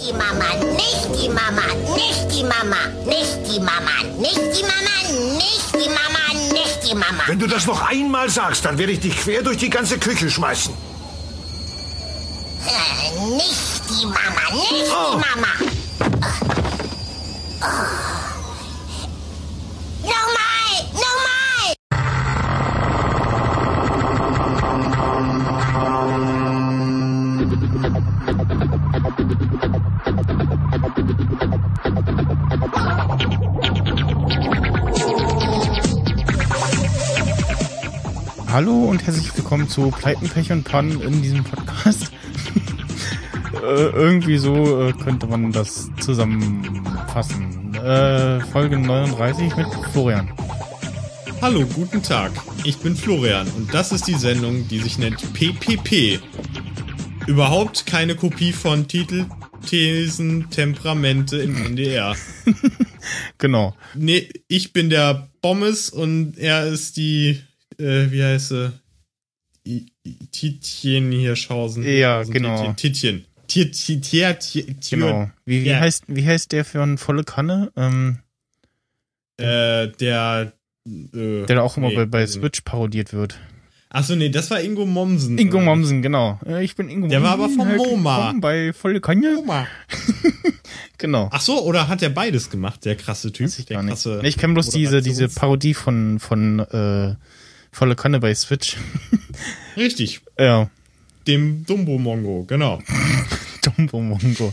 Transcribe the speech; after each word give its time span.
die 0.00 0.12
Mama, 0.12 0.44
nicht 0.74 1.08
die 1.22 1.28
Mama, 1.28 1.62
nicht 1.94 2.30
die 2.32 2.42
Mama, 2.44 2.76
nicht 3.06 3.38
die 3.46 3.60
Mama, 3.60 3.96
nicht 4.18 4.36
die 4.56 4.62
Mama, 4.62 5.36
nicht 5.36 5.74
die 5.74 5.88
Mama, 5.88 6.52
nicht 6.52 6.84
die 6.90 6.94
Mama. 6.94 7.22
Wenn 7.26 7.38
du 7.38 7.46
das 7.46 7.66
noch 7.66 7.82
einmal 7.88 8.28
sagst, 8.30 8.64
dann 8.64 8.78
werde 8.78 8.92
ich 8.92 9.00
dich 9.00 9.16
quer 9.16 9.42
durch 9.42 9.58
die 9.58 9.70
ganze 9.70 9.98
Küche 9.98 10.30
schmeißen. 10.30 10.72
Äh, 12.64 13.20
Nicht 13.36 13.82
die 13.90 14.06
Mama, 14.06 14.44
nicht 14.52 14.92
Oh. 14.92 15.12
die 15.12 15.16
Mama. 15.18 15.48
Oh. 17.60 17.66
Nochmal, 17.68 18.01
Hallo 38.62 38.84
und 38.84 39.04
herzlich 39.04 39.36
willkommen 39.36 39.68
zu 39.68 39.90
Pleiten, 39.90 40.28
Pech 40.28 40.52
und 40.52 40.62
Pannen 40.62 41.00
in 41.00 41.20
diesem 41.20 41.42
Podcast. 41.42 42.12
äh, 43.60 43.86
irgendwie 43.90 44.38
so 44.38 44.86
äh, 44.86 44.92
könnte 44.92 45.26
man 45.26 45.50
das 45.50 45.90
zusammenfassen. 45.98 47.74
Äh, 47.74 48.38
Folge 48.52 48.78
39 48.78 49.56
mit 49.56 49.66
Florian. 49.90 50.32
Hallo, 51.40 51.66
guten 51.74 52.04
Tag. 52.04 52.30
Ich 52.62 52.78
bin 52.78 52.94
Florian 52.94 53.48
und 53.56 53.74
das 53.74 53.90
ist 53.90 54.06
die 54.06 54.14
Sendung, 54.14 54.68
die 54.68 54.78
sich 54.78 54.96
nennt 54.96 55.32
PPP. 55.32 56.20
Überhaupt 57.26 57.84
keine 57.86 58.14
Kopie 58.14 58.52
von 58.52 58.86
Titel, 58.86 59.26
Thesen, 59.66 60.50
Temperamente 60.50 61.38
im 61.38 61.56
NDR. 61.66 62.14
Genau. 63.38 63.74
Nee, 63.96 64.28
ich 64.46 64.72
bin 64.72 64.88
der 64.88 65.30
Bommes 65.40 65.90
und 65.90 66.38
er 66.38 66.68
ist 66.68 66.96
die, 66.96 67.42
äh, 67.78 68.10
wie 68.10 68.22
heißt 68.22 68.48
sie? 68.48 68.72
Titjen 70.32 71.12
Hirschhausen. 71.12 71.84
Ja, 71.84 72.22
genau. 72.24 72.72
Titjen. 72.72 73.26
Genau. 74.90 75.30
Wie, 75.44 75.64
wie, 75.64 75.74
heißt, 75.74 76.04
wie 76.08 76.26
heißt 76.26 76.52
der 76.52 76.64
für 76.64 76.82
eine 76.82 76.96
volle 76.96 77.24
Kanne? 77.24 77.70
Ähm, 77.76 78.18
Äh, 79.36 79.88
der, 79.88 80.52
äh, 80.86 81.46
der 81.46 81.56
da 81.56 81.62
auch 81.62 81.76
immer 81.76 81.88
nee, 81.88 82.06
bei. 82.06 82.26
Switch 82.26 82.62
parodiert 82.62 83.12
wird. 83.12 83.38
Achso, 83.90 84.16
nee, 84.16 84.30
das 84.30 84.50
war 84.50 84.62
Ingo 84.62 84.86
Mommsen. 84.86 85.36
Ingo 85.36 85.60
Mommsen, 85.60 86.00
genau. 86.00 86.40
Äh, 86.46 86.64
ich 86.64 86.76
bin 86.76 86.88
Ingo 86.88 87.08
Der 87.08 87.22
war 87.22 87.32
aber 87.32 87.50
vom 87.50 87.66
Herzlich 87.68 87.90
MoMA. 87.90 88.34
Bei 88.40 88.72
volle 88.72 89.00
Kanne. 89.00 89.36
Oma. 89.38 89.66
Genau. 90.98 91.28
Ach 91.32 91.40
so, 91.40 91.60
oder 91.64 91.88
hat 91.88 92.00
er 92.00 92.10
beides 92.10 92.48
gemacht, 92.48 92.84
der 92.84 92.94
krasse 92.94 93.32
Typ? 93.32 93.46
Weiß 93.46 93.58
ich 93.58 93.66
der 93.66 93.78
gar 93.78 93.82
nicht. 93.82 93.94
krasse 93.94 94.20
Nee, 94.22 94.28
ich 94.28 94.38
kenne 94.38 94.54
bloß 94.54 94.68
diese, 94.70 95.02
diese 95.02 95.28
Parodie 95.28 95.74
von, 95.74 96.20
von 96.20 96.60
äh, 96.60 97.16
volle 97.72 97.96
Kanne 97.96 98.20
bei 98.20 98.34
Switch. 98.34 98.76
Richtig, 99.76 100.20
ja. 100.38 100.70
dem 101.26 101.64
Dumbo 101.66 101.98
Mongo, 101.98 102.44
genau. 102.44 102.80
Dumbo 103.76 104.00
Mongo. 104.00 104.52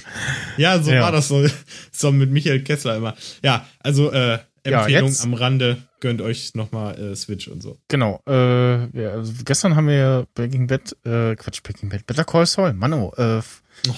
Ja, 0.57 0.81
so 0.81 0.91
Ja. 0.91 1.01
war 1.01 1.11
das 1.11 1.27
so, 1.27 1.45
so 1.91 2.11
mit 2.11 2.31
Michael 2.31 2.61
Kessler 2.63 2.97
immer. 2.97 3.15
Ja, 3.43 3.65
also 3.79 4.11
äh, 4.11 4.39
Ja, 4.65 4.81
Empfehlung 4.81 5.09
jetzt- 5.09 5.23
am 5.23 5.33
Rande, 5.33 5.77
gönnt 5.99 6.21
euch 6.21 6.53
nochmal 6.55 6.97
äh, 6.99 7.15
Switch 7.15 7.47
und 7.47 7.61
so. 7.61 7.77
Genau. 7.87 8.21
Äh, 8.27 8.85
ja, 9.01 9.11
also 9.11 9.33
gestern 9.43 9.75
haben 9.75 9.87
wir 9.87 9.95
ja 9.95 10.23
Breaking 10.35 10.67
Bad, 10.67 10.95
äh, 11.05 11.35
Quatsch, 11.35 11.61
Breaking 11.63 11.89
Bad, 11.89 12.05
Better 12.05 12.23
Call 12.23 12.45
Saul, 12.45 12.73
Mano, 12.73 13.11
äh, 13.17 13.41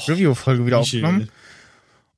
Review-Folge 0.07 0.65
wieder 0.65 0.79
Michael. 0.79 1.03
aufgenommen. 1.05 1.29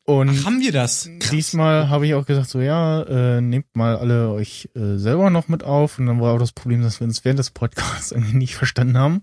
Und 0.05 0.45
haben 0.45 0.59
wir 0.59 0.73
das? 0.73 1.09
diesmal 1.31 1.89
habe 1.89 2.05
ich 2.05 2.13
auch 2.13 2.25
gesagt, 2.25 2.49
so 2.49 2.59
ja, 2.59 3.03
äh, 3.03 3.41
nehmt 3.41 3.73
mal 3.75 3.95
alle 3.95 4.31
euch 4.31 4.69
äh, 4.75 4.97
selber 4.97 5.29
noch 5.29 5.47
mit 5.47 5.63
auf. 5.63 5.97
Und 5.97 6.07
dann 6.07 6.19
war 6.19 6.33
auch 6.33 6.39
das 6.39 6.51
Problem, 6.51 6.81
dass 6.81 6.99
wir 6.99 7.07
uns 7.07 7.23
während 7.23 7.39
des 7.39 7.51
Podcasts 7.51 8.11
irgendwie 8.11 8.37
nicht 8.37 8.55
verstanden 8.55 8.97
haben. 8.97 9.21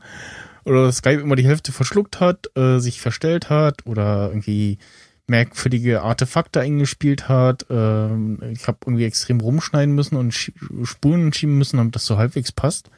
Oder 0.64 0.90
Skype 0.90 1.20
immer 1.20 1.36
die 1.36 1.46
Hälfte 1.46 1.72
verschluckt 1.72 2.20
hat, 2.20 2.50
äh, 2.56 2.78
sich 2.78 3.00
verstellt 3.00 3.50
hat 3.50 3.86
oder 3.86 4.28
irgendwie 4.28 4.78
merkwürdige 5.26 6.02
Artefakte 6.02 6.60
eingespielt 6.60 7.28
hat. 7.28 7.66
Ähm, 7.70 8.38
ich 8.52 8.66
habe 8.66 8.78
irgendwie 8.84 9.04
extrem 9.04 9.40
rumschneiden 9.40 9.94
müssen 9.94 10.16
und 10.16 10.32
Sch 10.32 10.52
Spuren 10.82 11.32
schieben 11.32 11.56
müssen, 11.56 11.76
damit 11.76 11.94
das 11.94 12.06
so 12.06 12.16
halbwegs 12.16 12.52
passt. 12.52 12.90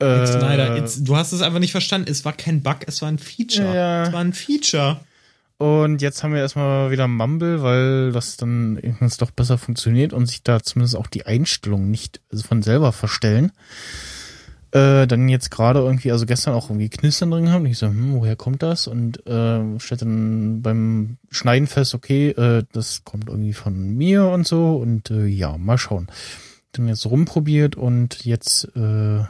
Äh, 0.00 0.26
Snyder, 0.26 0.80
du 0.80 1.16
hast 1.16 1.32
es 1.32 1.42
einfach 1.42 1.58
nicht 1.58 1.72
verstanden. 1.72 2.10
Es 2.10 2.24
war 2.24 2.32
kein 2.32 2.62
Bug, 2.62 2.78
es 2.86 3.02
war 3.02 3.08
ein 3.08 3.18
Feature. 3.18 3.74
Ja. 3.74 4.02
Es 4.04 4.12
war 4.12 4.20
ein 4.20 4.32
Feature. 4.32 5.00
Und 5.58 6.02
jetzt 6.02 6.22
haben 6.22 6.32
wir 6.32 6.40
erstmal 6.40 6.92
wieder 6.92 7.08
Mumble, 7.08 7.62
weil 7.62 8.12
das 8.12 8.36
dann 8.36 8.76
irgendwann 8.76 9.10
doch 9.18 9.32
besser 9.32 9.58
funktioniert 9.58 10.12
und 10.12 10.26
sich 10.26 10.44
da 10.44 10.62
zumindest 10.62 10.96
auch 10.96 11.08
die 11.08 11.26
Einstellungen 11.26 11.90
nicht 11.90 12.20
von 12.32 12.62
selber 12.62 12.92
verstellen. 12.92 13.50
Äh, 14.70 15.08
dann 15.08 15.28
jetzt 15.28 15.50
gerade 15.50 15.80
irgendwie, 15.80 16.12
also 16.12 16.26
gestern 16.26 16.54
auch 16.54 16.70
irgendwie 16.70 16.90
Knistern 16.90 17.32
drin 17.32 17.50
haben. 17.50 17.64
Und 17.64 17.70
ich 17.70 17.78
so, 17.78 17.88
hm, 17.88 18.14
woher 18.14 18.36
kommt 18.36 18.62
das? 18.62 18.86
Und 18.86 19.26
äh, 19.26 19.80
stellt 19.80 20.02
dann 20.02 20.62
beim 20.62 21.16
Schneiden 21.30 21.66
fest, 21.66 21.92
okay, 21.92 22.30
äh, 22.30 22.64
das 22.72 23.02
kommt 23.04 23.28
irgendwie 23.28 23.54
von 23.54 23.96
mir 23.96 24.26
und 24.26 24.46
so. 24.46 24.76
Und 24.76 25.10
äh, 25.10 25.26
ja, 25.26 25.58
mal 25.58 25.78
schauen. 25.78 26.06
Dann 26.70 26.86
jetzt 26.86 27.06
rumprobiert 27.06 27.74
und 27.74 28.24
jetzt 28.24 28.64
äh, 28.76 29.24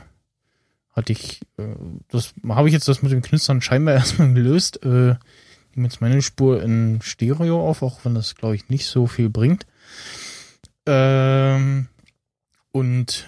hatte 0.92 1.12
ich, 1.12 1.40
äh, 1.56 1.74
das 2.10 2.34
habe 2.46 2.68
ich 2.68 2.74
jetzt 2.74 2.88
das 2.88 3.00
mit 3.00 3.12
dem 3.12 3.22
Knistern 3.22 3.62
scheinbar 3.62 3.94
erstmal 3.94 4.34
gelöst. 4.34 4.84
Äh, 4.84 5.14
nehme 5.78 5.88
jetzt 5.88 6.00
meine 6.00 6.20
Spur 6.22 6.62
in 6.62 7.00
Stereo 7.02 7.66
auf, 7.66 7.82
auch 7.82 8.04
wenn 8.04 8.14
das, 8.14 8.34
glaube 8.34 8.56
ich, 8.56 8.68
nicht 8.68 8.86
so 8.86 9.06
viel 9.06 9.30
bringt. 9.30 9.64
Ähm, 10.86 11.86
und 12.72 13.26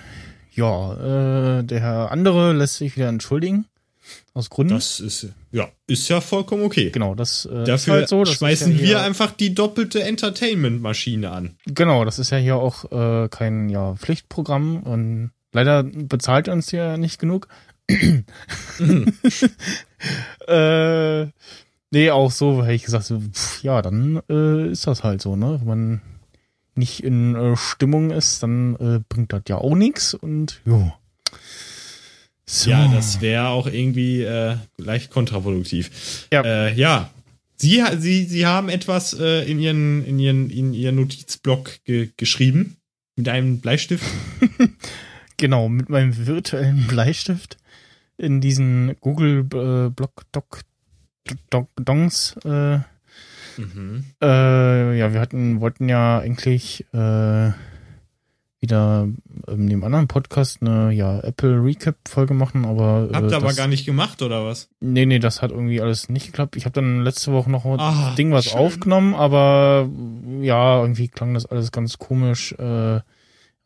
ja, 0.53 1.59
äh, 1.59 1.63
der 1.63 2.11
andere 2.11 2.53
lässt 2.53 2.77
sich 2.77 2.97
wieder 2.97 3.09
entschuldigen. 3.09 3.67
Aus 4.35 4.51
Gründen. 4.51 4.75
Das 4.75 4.99
ist, 4.99 5.29
ja, 5.53 5.69
ist 5.87 6.09
ja 6.09 6.21
vollkommen 6.21 6.65
okay. 6.65 6.91
genau, 6.91 7.15
das 7.15 7.45
äh, 7.45 7.61
ist 7.61 7.69
Dafür 7.69 7.95
halt 7.95 8.09
so. 8.09 8.25
Das 8.25 8.35
schmeißen 8.35 8.73
ja 8.73 8.79
wir 8.79 8.87
hier, 8.87 9.03
einfach 9.03 9.31
die 9.31 9.55
doppelte 9.55 10.03
Entertainment-Maschine 10.03 11.31
an. 11.31 11.57
Genau, 11.67 12.05
das 12.05 12.19
ist 12.19 12.31
ja 12.31 12.39
hier 12.39 12.57
auch 12.57 12.91
äh, 12.91 13.29
kein 13.29 13.69
ja, 13.69 13.95
Pflichtprogramm 13.95 14.83
und 14.83 15.31
leider 15.53 15.85
bezahlt 15.85 16.49
uns 16.49 16.73
ja 16.73 16.97
nicht 16.97 17.21
genug. 17.21 17.47
äh, 20.49 21.27
nee, 21.91 22.11
auch 22.11 22.31
so, 22.31 22.63
hätte 22.63 22.75
ich 22.75 22.85
gesagt, 22.85 23.07
pff, 23.07 23.63
ja, 23.63 23.83
dann 23.83 24.21
äh, 24.29 24.71
ist 24.71 24.87
das 24.87 25.05
halt 25.05 25.23
so, 25.23 25.37
ne? 25.37 25.61
Wenn 25.61 25.69
man 25.69 26.03
nicht 26.75 27.03
in 27.03 27.35
äh, 27.35 27.57
Stimmung 27.57 28.11
ist, 28.11 28.43
dann 28.43 28.77
äh, 28.77 29.01
bringt 29.09 29.33
das 29.33 29.43
ja 29.49 29.59
auch 29.59 29.75
nichts 29.75 30.15
und 30.15 30.61
jo. 30.65 30.93
So. 32.47 32.71
Ja, 32.71 32.89
das 32.89 33.21
wäre 33.21 33.49
auch 33.49 33.69
irgendwie 33.69 34.23
äh, 34.23 34.57
leicht 34.77 35.11
kontraproduktiv. 35.11 36.27
Ja. 36.33 36.43
Äh, 36.43 36.75
ja. 36.75 37.11
Sie, 37.57 37.85
Sie, 37.99 38.25
Sie 38.25 38.47
haben 38.47 38.69
etwas 38.69 39.13
äh, 39.13 39.49
in, 39.49 39.61
Ihren, 39.61 40.05
in, 40.05 40.19
Ihren, 40.19 40.51
in 40.51 40.75
Ihren 40.75 40.97
Notizblock 40.97 41.85
ge 41.85 42.11
geschrieben. 42.17 42.77
Mit 43.15 43.29
einem 43.29 43.61
Bleistift. 43.61 44.05
Genau, 45.41 45.71
mit 45.71 45.89
meinem 45.89 46.27
virtuellen 46.27 46.87
Bleistift 46.87 47.57
in 48.19 48.43
diesen 48.43 48.95
Google 49.01 49.39
äh, 49.55 49.89
Block 49.89 50.25
Doc 50.33 50.61
Dongs. 51.77 52.37
Äh, 52.45 52.79
Mhm. 53.57 54.05
äh, 54.23 54.97
ja, 54.99 55.13
wir 55.13 55.21
hatten 55.21 55.61
wollten 55.61 55.89
ja 55.89 56.19
eigentlich 56.21 56.87
äh, 56.95 57.51
wieder 58.61 59.09
in 59.49 59.67
dem 59.69 59.85
anderen 59.85 60.07
Podcast 60.07 60.63
eine 60.63 60.93
ja 60.93 61.19
Apple 61.21 61.63
Recap 61.65 61.97
Folge 62.09 62.33
machen, 62.35 62.65
aber 62.65 63.09
äh, 63.11 63.15
Habt 63.15 63.31
ihr 63.31 63.37
aber 63.37 63.49
das, 63.49 63.57
gar 63.57 63.67
nicht 63.69 63.87
gemacht, 63.87 64.23
oder 64.23 64.45
was? 64.47 64.69
Nee, 64.81 65.05
nee, 65.07 65.19
das 65.19 65.43
hat 65.43 65.51
irgendwie 65.51 65.81
alles 65.81 66.09
nicht 66.09 66.27
geklappt. 66.27 66.57
Ich 66.57 66.65
habe 66.65 66.75
dann 66.75 67.03
letzte 67.03 67.33
Woche 67.33 67.51
noch 67.51 67.65
ein 67.67 67.81
Ah, 67.81 68.15
Ding 68.17 68.33
was 68.33 68.47
schön. 68.47 68.59
aufgenommen, 68.61 69.15
aber 69.15 69.89
ja, 70.41 70.81
irgendwie 70.81 71.09
klang 71.09 71.35
das 71.35 71.47
alles 71.47 71.73
ganz 71.73 71.99
komisch. 71.99 72.53
Äh, 72.53 73.01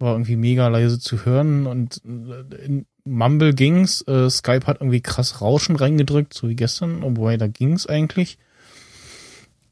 war 0.00 0.12
irgendwie 0.12 0.37
mega 0.37 0.67
leise 0.69 0.99
zu 0.99 1.25
hören 1.25 1.67
und 1.67 2.00
äh, 2.05 2.64
in 2.64 2.87
Mumble 3.04 3.54
ging's. 3.54 4.02
Äh, 4.08 4.30
Skype 4.30 4.66
hat 4.66 4.80
irgendwie 4.80 5.00
krass 5.00 5.40
Rauschen 5.40 5.76
reingedrückt, 5.76 6.34
so 6.34 6.48
wie 6.48 6.56
gestern, 6.56 7.02
obwohl 7.02 7.38
da 7.38 7.46
ging's 7.46 7.86
eigentlich. 7.86 8.38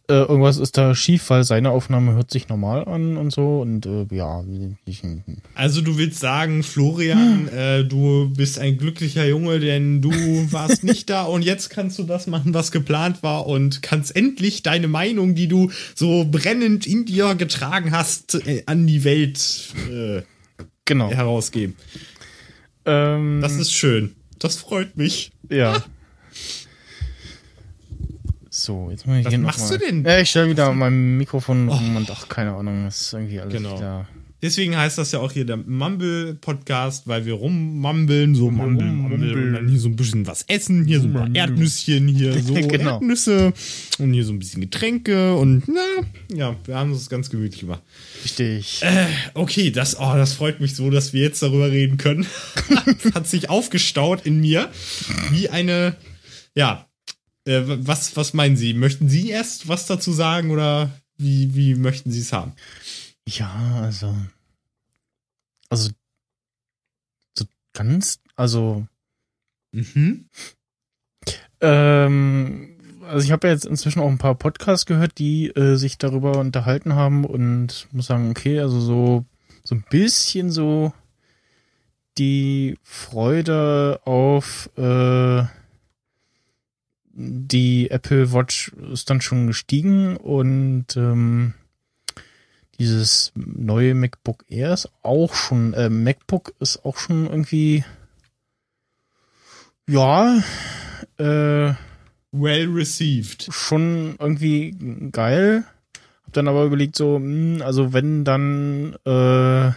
Äh, 0.08 0.14
irgendwas 0.14 0.58
ist 0.58 0.76
da 0.76 0.94
schief, 0.96 1.30
weil 1.30 1.44
seine 1.44 1.70
Aufnahme 1.70 2.12
hört 2.14 2.30
sich 2.30 2.48
normal 2.48 2.84
an 2.86 3.16
und 3.16 3.30
so 3.30 3.60
und 3.60 3.86
äh, 3.86 4.04
ja, 4.10 4.44
Also 5.54 5.80
du 5.80 5.96
willst 5.96 6.18
sagen, 6.18 6.64
Florian, 6.64 7.48
äh, 7.56 7.84
du 7.84 8.28
bist 8.36 8.58
ein 8.58 8.78
glücklicher 8.78 9.24
Junge, 9.24 9.60
denn 9.60 10.02
du 10.02 10.10
warst 10.52 10.82
nicht 10.84 11.08
da 11.08 11.22
und 11.22 11.42
jetzt 11.42 11.70
kannst 11.70 12.00
du 12.00 12.02
das 12.02 12.26
machen, 12.26 12.52
was 12.52 12.72
geplant 12.72 13.22
war 13.22 13.46
und 13.46 13.80
kannst 13.80 14.14
endlich 14.14 14.64
deine 14.64 14.88
Meinung, 14.88 15.36
die 15.36 15.46
du 15.46 15.70
so 15.94 16.26
brennend 16.28 16.84
in 16.84 17.04
dir 17.04 17.36
getragen 17.36 17.92
hast, 17.92 18.34
äh, 18.46 18.64
an 18.66 18.88
die 18.88 19.04
Welt 19.04 19.72
äh, 19.88 20.22
genau. 20.84 21.10
herausgeben. 21.10 21.76
Ähm, 22.84 23.40
Das 23.40 23.52
ist 23.56 23.72
schön. 23.72 24.14
Das 24.38 24.56
freut 24.56 24.96
mich. 24.96 25.32
Ja. 25.48 25.82
So, 28.50 28.88
jetzt 28.90 29.06
Was 29.08 29.26
hier 29.28 29.38
noch 29.38 29.46
machst 29.46 29.70
mal- 29.70 29.78
du 29.78 29.86
denn? 29.86 30.04
Ja, 30.04 30.18
ich 30.18 30.28
stelle 30.30 30.50
wieder 30.50 30.72
mein 30.72 31.16
Mikrofon 31.16 31.68
um 31.68 31.96
und 31.96 32.10
ach, 32.10 32.28
keine 32.28 32.52
Ahnung, 32.54 32.86
ist 32.86 33.12
irgendwie 33.12 33.40
alles 33.40 33.54
Genau. 33.54 33.76
wieder. 33.76 34.08
Deswegen 34.42 34.76
heißt 34.76 34.98
das 34.98 35.12
ja 35.12 35.20
auch 35.20 35.30
hier 35.30 35.46
der 35.46 35.56
Mumble-Podcast, 35.56 37.06
weil 37.06 37.24
wir 37.26 37.34
rummambeln, 37.34 38.34
so 38.34 38.50
mumble, 38.50 38.86
mumble 38.86 39.34
und 39.34 39.52
dann 39.52 39.68
hier 39.68 39.78
so 39.78 39.88
ein 39.88 39.94
bisschen 39.94 40.26
was 40.26 40.42
essen, 40.48 40.84
hier 40.84 41.00
so 41.00 41.06
ein 41.06 41.12
paar 41.12 41.32
Erdnüsschen, 41.32 42.08
hier 42.08 42.32
so 42.42 42.54
Genau. 42.54 42.94
Erdnüsse 42.94 43.52
und 44.00 44.12
hier 44.12 44.24
so 44.24 44.32
ein 44.32 44.40
bisschen 44.40 44.62
Getränke 44.62 45.36
und 45.36 45.68
na, 45.68 46.36
ja, 46.36 46.56
wir 46.64 46.74
haben 46.74 46.90
es 46.90 47.08
ganz 47.08 47.30
gemütlich 47.30 47.60
gemacht. 47.60 47.82
Richtig. 48.24 48.82
Okay, 49.34 49.70
das, 49.70 50.00
oh, 50.00 50.14
das 50.14 50.32
freut 50.32 50.60
mich 50.60 50.74
so, 50.74 50.90
dass 50.90 51.12
wir 51.12 51.22
jetzt 51.22 51.40
darüber 51.40 51.70
reden 51.70 51.96
können. 51.96 52.26
hat 53.14 53.28
sich 53.28 53.48
aufgestaut 53.48 54.26
in 54.26 54.40
mir 54.40 54.70
wie 55.30 55.50
eine, 55.50 55.94
ja, 56.56 56.88
äh, 57.44 57.60
was, 57.64 58.16
was 58.16 58.34
meinen 58.34 58.56
Sie? 58.56 58.74
Möchten 58.74 59.08
Sie 59.08 59.30
erst 59.30 59.68
was 59.68 59.86
dazu 59.86 60.12
sagen 60.12 60.50
oder 60.50 60.90
wie, 61.16 61.54
wie 61.54 61.76
möchten 61.76 62.10
Sie 62.10 62.20
es 62.20 62.32
haben? 62.32 62.54
Ja, 63.28 63.80
also. 63.82 64.16
Also. 65.68 65.90
So 67.36 67.44
ganz, 67.72 68.20
also. 68.36 68.86
Mhm. 69.72 70.28
Ähm, 71.60 72.76
also 73.02 73.24
ich 73.24 73.32
habe 73.32 73.46
ja 73.46 73.54
jetzt 73.54 73.66
inzwischen 73.66 74.00
auch 74.00 74.08
ein 74.08 74.18
paar 74.18 74.34
Podcasts 74.34 74.86
gehört, 74.86 75.18
die 75.18 75.48
äh, 75.48 75.76
sich 75.76 75.98
darüber 75.98 76.38
unterhalten 76.38 76.94
haben 76.94 77.24
und 77.24 77.88
muss 77.92 78.06
sagen, 78.06 78.30
okay, 78.30 78.60
also 78.60 78.80
so 78.80 79.24
so 79.64 79.74
ein 79.74 79.84
bisschen 79.88 80.50
so 80.50 80.92
die 82.18 82.78
Freude 82.82 84.00
auf 84.04 84.70
äh, 84.76 85.44
die 87.14 87.90
Apple 87.90 88.32
Watch 88.32 88.72
ist 88.92 89.10
dann 89.10 89.20
schon 89.20 89.46
gestiegen 89.46 90.16
und 90.16 90.96
ähm, 90.96 91.54
dieses 92.78 93.32
neue 93.34 93.94
MacBook 93.94 94.44
Air 94.48 94.72
ist 94.72 94.90
auch 95.02 95.34
schon, 95.34 95.74
äh, 95.74 95.90
MacBook 95.90 96.54
ist 96.58 96.84
auch 96.84 96.96
schon 96.96 97.26
irgendwie 97.26 97.84
ja, 99.88 100.42
äh, 101.18 101.74
Well 102.32 102.68
received. 102.70 103.48
schon 103.50 104.16
irgendwie 104.18 104.74
geil. 105.10 105.64
Hab 106.24 106.32
dann 106.32 106.48
aber 106.48 106.64
überlegt, 106.64 106.96
so, 106.96 107.16
hm, 107.16 107.60
also 107.62 107.92
wenn 107.92 108.24
dann 108.24 108.96
äh, 109.04 109.72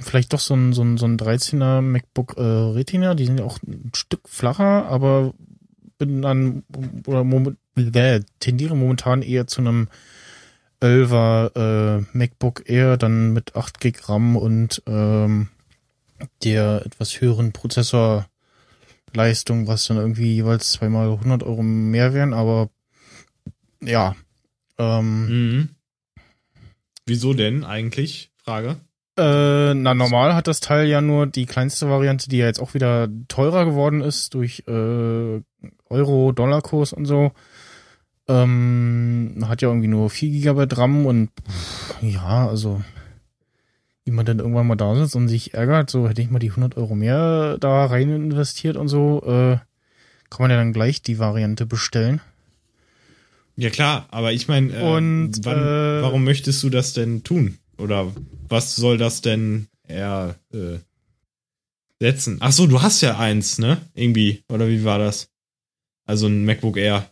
vielleicht 0.00 0.32
doch 0.32 0.40
so 0.40 0.54
ein, 0.54 0.72
so 0.72 0.82
ein, 0.82 0.96
so 0.96 1.06
ein 1.06 1.16
13er 1.16 1.80
MacBook 1.80 2.36
äh, 2.36 2.42
Retina, 2.42 3.14
die 3.14 3.26
sind 3.26 3.40
ja 3.40 3.44
auch 3.44 3.58
ein 3.66 3.90
Stück 3.94 4.28
flacher, 4.28 4.86
aber 4.86 5.34
bin 5.98 6.22
dann 6.22 6.64
oder 7.06 7.24
moment, 7.24 7.56
äh, 7.76 8.20
tendiere 8.38 8.76
momentan 8.76 9.22
eher 9.22 9.46
zu 9.46 9.60
einem 9.60 9.88
11er 10.82 12.00
äh, 12.00 12.04
MacBook 12.12 12.68
Air, 12.68 12.96
dann 12.96 13.32
mit 13.32 13.56
8 13.56 13.80
Gig 13.80 14.08
RAM 14.08 14.36
und 14.36 14.82
ähm, 14.86 15.48
der 16.44 16.82
etwas 16.84 17.20
höheren 17.20 17.52
Prozessor 17.52 18.26
Leistung, 19.14 19.66
was 19.66 19.86
dann 19.86 19.98
irgendwie 19.98 20.34
jeweils 20.34 20.72
zweimal 20.72 21.10
100 21.10 21.42
Euro 21.42 21.62
mehr 21.62 22.14
wären, 22.14 22.32
aber 22.34 22.70
ja. 23.80 24.16
Ähm, 24.78 25.26
Mhm. 25.26 25.68
Wieso 27.04 27.34
denn 27.34 27.64
eigentlich? 27.64 28.30
Frage. 28.44 28.76
äh, 29.18 29.74
na, 29.74 29.94
normal 29.94 30.34
hat 30.34 30.46
das 30.46 30.60
Teil 30.60 30.86
ja 30.88 31.00
nur 31.00 31.26
die 31.26 31.46
kleinste 31.46 31.90
Variante, 31.90 32.28
die 32.28 32.38
ja 32.38 32.46
jetzt 32.46 32.60
auch 32.60 32.74
wieder 32.74 33.08
teurer 33.28 33.64
geworden 33.66 34.00
ist 34.00 34.34
durch 34.34 34.64
äh, 34.66 35.40
Euro-Dollar-Kurs 35.90 36.92
und 36.92 37.04
so. 37.04 37.32
Ähm, 38.28 39.44
hat 39.46 39.62
ja 39.62 39.68
irgendwie 39.68 39.88
nur 39.88 40.08
4 40.08 40.30
GB 40.30 40.66
RAM 40.76 41.06
und 41.06 41.30
ja, 42.00 42.48
also 42.48 42.82
wie 44.04 44.10
man 44.10 44.26
dann 44.26 44.38
irgendwann 44.38 44.66
mal 44.66 44.76
da 44.76 44.94
sitzt 44.94 45.16
und 45.16 45.28
sich 45.28 45.54
ärgert, 45.54 45.90
so 45.90 46.08
hätte 46.08 46.22
ich 46.22 46.30
mal 46.30 46.38
die 46.38 46.50
100 46.50 46.76
Euro 46.76 46.94
mehr 46.94 47.58
da 47.58 47.86
rein 47.86 48.10
investiert 48.10 48.76
und 48.76 48.88
so, 48.88 49.22
äh, 49.24 49.58
kann 50.30 50.40
man 50.40 50.50
ja 50.50 50.56
dann 50.56 50.72
gleich 50.72 51.02
die 51.02 51.18
Variante 51.18 51.66
bestellen. 51.66 52.20
Ja 53.56 53.70
klar, 53.70 54.06
aber 54.10 54.32
ich 54.32 54.48
meine, 54.48 54.72
äh, 54.72 54.82
Und, 54.82 55.44
wann, 55.44 55.58
äh, 55.58 56.02
warum 56.02 56.24
möchtest 56.24 56.62
du 56.62 56.70
das 56.70 56.94
denn 56.94 57.22
tun? 57.22 57.58
Oder 57.76 58.12
was 58.48 58.76
soll 58.76 58.98
das 58.98 59.20
denn 59.20 59.66
eher 59.86 60.36
äh, 60.52 60.78
setzen? 62.00 62.38
Ach 62.40 62.52
so, 62.52 62.66
du 62.66 62.82
hast 62.82 63.02
ja 63.02 63.18
eins, 63.18 63.58
ne? 63.58 63.78
Irgendwie. 63.94 64.42
Oder 64.48 64.68
wie 64.68 64.84
war 64.84 64.98
das? 64.98 65.28
Also 66.06 66.26
ein 66.26 66.44
MacBook 66.44 66.76
Air 66.76 67.11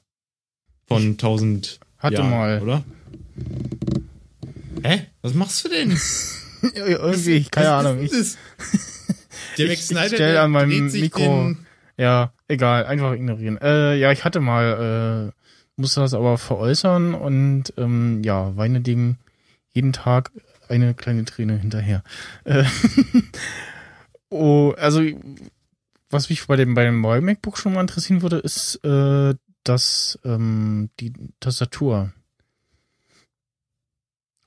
von 0.90 1.10
1000 1.12 1.78
Hatte 1.98 2.14
Jahren, 2.16 2.30
mal. 2.30 2.60
oder? 2.62 2.84
Hä? 4.82 5.06
Was 5.22 5.34
machst 5.34 5.64
du 5.64 5.68
denn? 5.68 5.90
Irgendwie, 6.74 7.44
keine 7.44 7.66
Was 7.68 7.86
Ahnung. 7.86 7.98
ist 8.00 8.12
Ich, 8.12 8.18
das? 8.18 8.38
Der 9.58 9.66
Mac 9.68 9.74
Ich- 9.78 9.90
ich 9.90 10.06
stell 10.08 10.36
an 10.38 10.50
meinem 10.50 10.86
Mikro- 10.88 11.56
ja, 11.96 12.32
egal, 12.48 12.86
einfach 12.86 13.12
ignorieren. 13.12 13.58
Äh, 13.60 13.96
ja, 13.96 14.10
ich 14.10 14.24
hatte 14.24 14.40
mal, 14.40 15.30
äh, 15.30 15.80
musste 15.80 16.00
das 16.00 16.14
aber 16.14 16.38
veräußern 16.38 17.14
und 17.14 17.72
ähm, 17.76 18.22
ja, 18.24 18.56
weine 18.56 18.80
dem 18.80 19.16
jeden 19.72 19.92
Tag 19.92 20.30
eine 20.68 20.94
kleine 20.94 21.24
Träne 21.24 21.56
hinterher. 21.58 22.02
Äh, 22.44 22.64
oh, 24.30 24.72
also 24.76 25.02
was 26.10 26.28
mich 26.30 26.46
bei 26.46 26.56
dem 26.56 26.74
bei 26.74 26.84
dem 26.84 27.00
neuen 27.00 27.24
MacBook 27.24 27.58
schon 27.58 27.74
mal 27.74 27.80
interessieren 27.82 28.22
würde, 28.22 28.38
ist 28.38 28.76
äh, 28.84 29.34
dass 29.64 30.18
ähm, 30.24 30.90
die 31.00 31.12
Tastatur. 31.40 32.12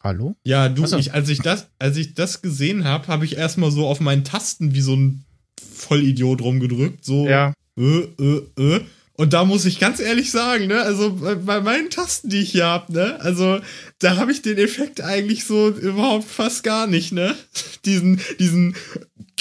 Hallo? 0.02 0.36
Ja, 0.44 0.68
du, 0.68 0.86
so. 0.86 0.98
ich, 0.98 1.14
als 1.14 1.30
ich 1.30 1.40
das, 1.40 1.68
als 1.80 1.96
ich 1.98 2.14
das 2.14 2.42
gesehen 2.42 2.84
habe, 2.84 3.08
habe 3.08 3.26
ich 3.26 3.38
erstmal 3.38 3.72
so 3.72 3.88
auf 3.88 4.02
meinen 4.02 4.26
Tasten 4.26 4.74
wie 4.74 4.82
so 4.82 4.96
ein 4.96 5.26
Vollidiot 5.62 6.42
rumgedrückt, 6.42 7.06
so 7.06 7.28
Ja, 7.28 7.54
äh, 7.78 8.00
äh, 8.20 8.44
äh. 8.58 8.82
Und 9.16 9.34
da 9.34 9.46
muss 9.46 9.66
ich 9.66 9.80
ganz 9.80 10.00
ehrlich 10.00 10.32
sagen, 10.32 10.68
ne, 10.68 10.82
also 10.82 11.14
bei, 11.14 11.36
bei 11.36 11.62
meinen 11.62 11.92
Tasten, 11.92 12.30
die 12.30 12.40
ich 12.40 12.52
hier 12.52 12.66
hab, 12.66 12.90
ne, 12.90 13.20
also 13.22 13.60
da 14.00 14.18
habe 14.18 14.32
ich 14.32 14.42
den 14.42 14.58
Effekt 14.58 15.02
eigentlich 15.02 15.46
so 15.46 15.70
überhaupt 15.70 16.28
fast 16.28 16.64
gar 16.64 16.88
nicht, 16.88 17.12
ne? 17.12 17.36
Diesen, 17.86 18.20
diesen, 18.40 18.76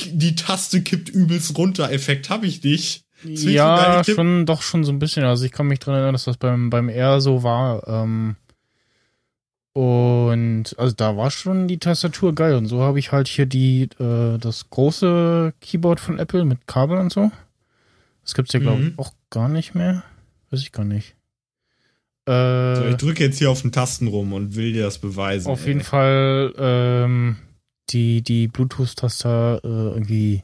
die 0.05 0.35
Taste 0.35 0.83
kippt 0.83 1.09
übelst 1.09 1.57
runter 1.57 1.91
Effekt 1.91 2.29
habe 2.29 2.47
ich 2.47 2.63
nicht. 2.63 3.05
So 3.23 3.49
Ja, 3.49 4.03
schon, 4.05 4.47
doch 4.47 4.63
schon 4.63 4.85
so 4.85 4.93
ein 4.93 4.99
bisschen. 4.99 5.25
Also 5.25 5.45
ich 5.45 5.53
kann 5.53 5.67
mich 5.67 5.79
dran 5.79 5.95
erinnern, 5.95 6.15
dass 6.15 6.25
das 6.25 6.37
beim, 6.37 6.71
beim 6.71 6.89
R 6.89 7.21
so 7.21 7.43
war. 7.43 7.87
Ähm, 7.87 8.37
und 9.75 10.75
also 10.79 10.95
da 10.95 11.17
war 11.17 11.31
schon 11.31 11.67
die 11.69 11.79
Tastatur 11.79 12.35
geil. 12.35 12.55
Und 12.57 12.67
so 12.67 12.83
habe 12.83 12.99
ich 12.99 13.13
halt 13.13 13.29
hier 13.29 13.47
die, 13.47 13.89
äh, 13.99 14.39
das 14.39 14.69
große 14.71 15.55
Keyboard 15.61 16.01
von 16.01 16.19
Apple 16.19 16.45
mit 16.45 16.67
Kabel 16.67 16.99
und 16.99 17.13
so. 17.13 17.31
Das 18.23 18.35
gibt's 18.35 18.53
ja, 18.53 18.61
glaube 18.61 18.83
Mhm. 18.83 18.89
ich, 18.93 18.99
auch 18.99 19.13
gar 19.31 19.49
nicht 19.49 19.75
mehr. 19.75 20.03
Weiß 20.51 20.61
ich 20.61 20.73
gar 20.73 20.85
nicht. 20.85 21.17
So, 22.27 22.33
Äh, 22.33 22.91
ich 22.91 22.97
drücke 22.97 23.25
jetzt 23.25 23.39
hier 23.39 23.51
auf 23.51 23.63
den 23.63 23.73
Tasten 23.73 24.07
rum 24.09 24.33
und 24.33 24.55
will 24.55 24.73
dir 24.73 24.85
das 24.85 24.99
beweisen. 24.99 25.51
auf 25.51 25.63
ey. 25.63 25.69
jeden 25.69 25.81
Fall 25.81 26.53
ähm, 26.57 27.37
die, 27.91 28.23
die 28.23 28.47
Bluetooth-Taster 28.49 29.61
äh, 29.65 29.67
irgendwie. 29.69 30.43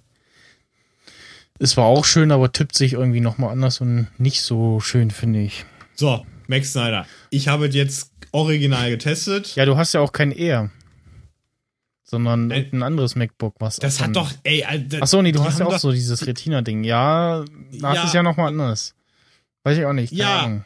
Es 1.58 1.76
war 1.76 1.84
auch 1.86 2.04
schön, 2.04 2.30
aber 2.30 2.52
tippt 2.52 2.76
sich 2.76 2.92
irgendwie 2.92 3.20
nochmal 3.20 3.50
anders 3.50 3.80
und 3.80 4.08
nicht 4.18 4.42
so 4.42 4.80
schön, 4.80 5.10
finde 5.10 5.40
ich. 5.40 5.64
So, 5.94 6.24
Max 6.46 6.72
Snyder, 6.72 7.06
ich 7.30 7.48
habe 7.48 7.66
jetzt 7.66 8.12
original 8.32 8.90
getestet. 8.90 9.56
Ja, 9.56 9.64
du 9.64 9.76
hast 9.76 9.92
ja 9.94 10.00
auch 10.00 10.12
kein 10.12 10.30
Air. 10.32 10.70
Sondern 12.04 12.46
Nein. 12.46 12.68
ein 12.72 12.82
anderes 12.82 13.16
MacBook, 13.16 13.56
was. 13.58 13.76
das 13.76 14.00
hat 14.00 14.16
doch, 14.16 14.32
ey, 14.44 14.64
Alter, 14.64 14.98
Ach 15.02 15.06
so, 15.06 15.20
nee, 15.20 15.32
du 15.32 15.44
hast 15.44 15.58
ja 15.58 15.66
auch 15.66 15.78
so 15.78 15.92
dieses 15.92 16.26
Retina-Ding. 16.26 16.84
Ja, 16.84 17.44
da 17.80 17.94
Ja. 17.94 18.04
ist 18.04 18.14
ja 18.14 18.22
nochmal 18.22 18.48
anders. 18.48 18.94
Weiß 19.64 19.76
ich 19.76 19.84
auch 19.84 19.92
nicht. 19.92 20.12
Ja. 20.12 20.44
Ahnung. 20.44 20.64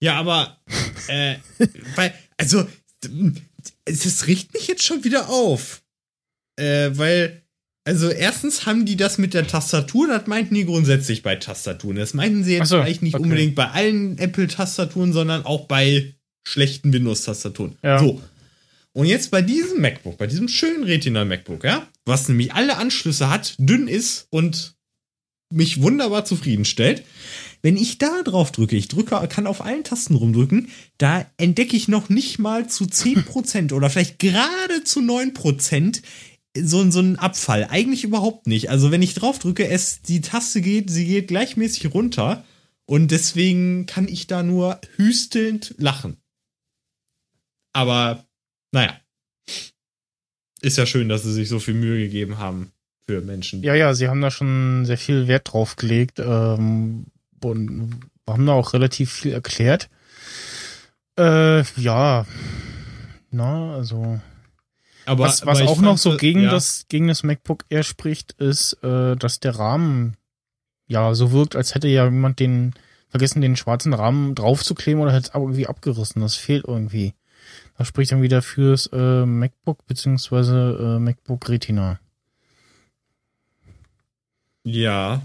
Ja, 0.00 0.18
aber, 0.18 0.56
äh, 1.08 1.36
weil, 1.94 2.12
also, 2.36 2.66
es 3.84 4.26
riecht 4.26 4.54
mich 4.54 4.66
jetzt 4.66 4.82
schon 4.82 5.04
wieder 5.04 5.28
auf. 5.28 5.82
Äh, 6.56 6.90
weil, 6.94 7.42
also, 7.88 8.10
erstens 8.10 8.66
haben 8.66 8.84
die 8.84 8.96
das 8.96 9.16
mit 9.16 9.32
der 9.32 9.46
Tastatur, 9.46 10.08
das 10.08 10.26
meinten 10.26 10.54
die 10.54 10.66
grundsätzlich 10.66 11.22
bei 11.22 11.36
Tastaturen. 11.36 11.96
Das 11.96 12.12
meinten 12.12 12.44
sie 12.44 12.52
jetzt 12.52 12.68
so, 12.68 12.82
vielleicht 12.82 13.00
nicht 13.00 13.14
okay. 13.14 13.22
unbedingt 13.22 13.54
bei 13.54 13.70
allen 13.70 14.18
Apple-Tastaturen, 14.18 15.14
sondern 15.14 15.46
auch 15.46 15.66
bei 15.68 16.12
schlechten 16.46 16.92
Windows-Tastaturen. 16.92 17.76
Ja. 17.82 17.98
So. 17.98 18.20
Und 18.92 19.06
jetzt 19.06 19.30
bei 19.30 19.40
diesem 19.40 19.80
MacBook, 19.80 20.18
bei 20.18 20.26
diesem 20.26 20.48
schönen 20.48 20.84
Retina 20.84 21.24
MacBook, 21.24 21.64
ja, 21.64 21.88
was 22.04 22.28
nämlich 22.28 22.52
alle 22.52 22.76
Anschlüsse 22.76 23.30
hat, 23.30 23.54
dünn 23.56 23.88
ist 23.88 24.26
und 24.28 24.74
mich 25.50 25.80
wunderbar 25.80 26.26
zufriedenstellt. 26.26 27.04
Wenn 27.62 27.78
ich 27.78 27.96
da 27.96 28.22
drauf 28.22 28.52
drücke, 28.52 28.76
ich 28.76 28.88
drücke, 28.88 29.26
kann 29.28 29.46
auf 29.46 29.64
allen 29.64 29.82
Tasten 29.82 30.14
rumdrücken, 30.14 30.68
da 30.98 31.24
entdecke 31.38 31.74
ich 31.74 31.88
noch 31.88 32.10
nicht 32.10 32.38
mal 32.38 32.68
zu 32.68 32.84
10% 32.84 33.72
oder 33.72 33.88
vielleicht 33.88 34.18
gerade 34.18 34.84
zu 34.84 35.00
9% 35.00 36.02
so, 36.62 36.90
so 36.90 37.00
ein 37.00 37.18
Abfall. 37.18 37.66
Eigentlich 37.70 38.04
überhaupt 38.04 38.46
nicht. 38.46 38.70
Also 38.70 38.90
wenn 38.90 39.02
ich 39.02 39.14
drauf 39.14 39.38
drücke, 39.38 39.68
es, 39.68 40.02
die 40.02 40.20
Taste 40.20 40.60
geht, 40.60 40.90
sie 40.90 41.06
geht 41.06 41.28
gleichmäßig 41.28 41.92
runter. 41.94 42.44
Und 42.86 43.10
deswegen 43.10 43.86
kann 43.86 44.08
ich 44.08 44.26
da 44.26 44.42
nur 44.42 44.80
hüstelnd 44.96 45.74
lachen. 45.78 46.16
Aber, 47.72 48.24
naja. 48.72 48.96
Ist 50.60 50.78
ja 50.78 50.86
schön, 50.86 51.08
dass 51.08 51.22
sie 51.22 51.32
sich 51.32 51.48
so 51.48 51.60
viel 51.60 51.74
Mühe 51.74 51.98
gegeben 51.98 52.38
haben 52.38 52.72
für 53.06 53.20
Menschen. 53.20 53.62
Ja, 53.62 53.74
ja, 53.74 53.94
sie 53.94 54.08
haben 54.08 54.20
da 54.20 54.30
schon 54.30 54.84
sehr 54.84 54.98
viel 54.98 55.28
Wert 55.28 55.52
drauf 55.52 55.76
gelegt 55.76 56.18
ähm, 56.18 57.06
und 57.42 58.00
haben 58.26 58.46
da 58.46 58.52
auch 58.52 58.72
relativ 58.72 59.12
viel 59.12 59.32
erklärt. 59.32 59.88
Äh, 61.18 61.62
ja, 61.80 62.26
na, 63.30 63.74
also. 63.74 64.20
Aber, 65.08 65.24
was 65.24 65.46
was 65.46 65.60
aber 65.60 65.70
auch 65.70 65.80
noch 65.80 65.98
so 65.98 66.16
gegen 66.16 66.42
ja. 66.42 66.50
das 66.50 66.86
gegen 66.88 67.08
das 67.08 67.22
MacBook 67.22 67.64
Air 67.68 67.82
spricht, 67.82 68.32
ist, 68.32 68.74
äh, 68.82 69.16
dass 69.16 69.40
der 69.40 69.58
Rahmen 69.58 70.16
ja 70.86 71.14
so 71.14 71.32
wirkt, 71.32 71.56
als 71.56 71.74
hätte 71.74 71.88
ja 71.88 72.04
jemand 72.04 72.40
den 72.40 72.74
vergessen, 73.08 73.40
den 73.40 73.56
schwarzen 73.56 73.94
Rahmen 73.94 74.34
draufzukleben 74.34 75.02
oder 75.02 75.12
hätte 75.12 75.28
es 75.28 75.34
irgendwie 75.34 75.66
abgerissen. 75.66 76.20
Das 76.20 76.36
fehlt 76.36 76.64
irgendwie. 76.66 77.14
Das 77.76 77.88
spricht 77.88 78.12
dann 78.12 78.22
wieder 78.22 78.42
fürs 78.42 78.88
äh, 78.92 79.24
MacBook 79.24 79.86
beziehungsweise 79.86 80.96
äh, 80.96 80.98
MacBook 80.98 81.48
Retina. 81.48 82.00
Ja. 84.64 85.22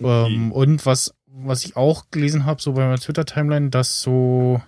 Ähm, 0.00 0.50
und 0.52 0.86
was, 0.86 1.14
was 1.26 1.64
ich 1.64 1.76
auch 1.76 2.10
gelesen 2.10 2.46
habe, 2.46 2.60
so 2.60 2.72
bei 2.72 2.84
meiner 2.84 2.98
Twitter-Timeline, 2.98 3.70
dass 3.70 4.00
so 4.00 4.62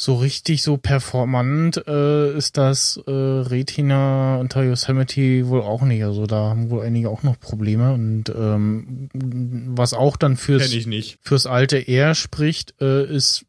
so 0.00 0.14
richtig 0.14 0.62
so 0.62 0.78
performant 0.78 1.86
äh, 1.86 2.34
ist 2.34 2.56
das 2.56 2.98
äh, 3.06 3.10
Retina 3.10 4.38
unter 4.38 4.62
Yosemite 4.62 5.46
wohl 5.48 5.60
auch 5.60 5.82
nicht. 5.82 6.02
Also 6.04 6.24
da 6.24 6.48
haben 6.48 6.70
wohl 6.70 6.86
einige 6.86 7.10
auch 7.10 7.22
noch 7.22 7.38
Probleme. 7.38 7.92
Und 7.92 8.30
ähm, 8.30 9.10
was 9.12 9.92
auch 9.92 10.16
dann 10.16 10.38
fürs, 10.38 10.74
fürs 11.20 11.44
alte 11.44 11.86
R 11.86 12.14
spricht, 12.14 12.80
äh, 12.80 13.04
ist, 13.14 13.44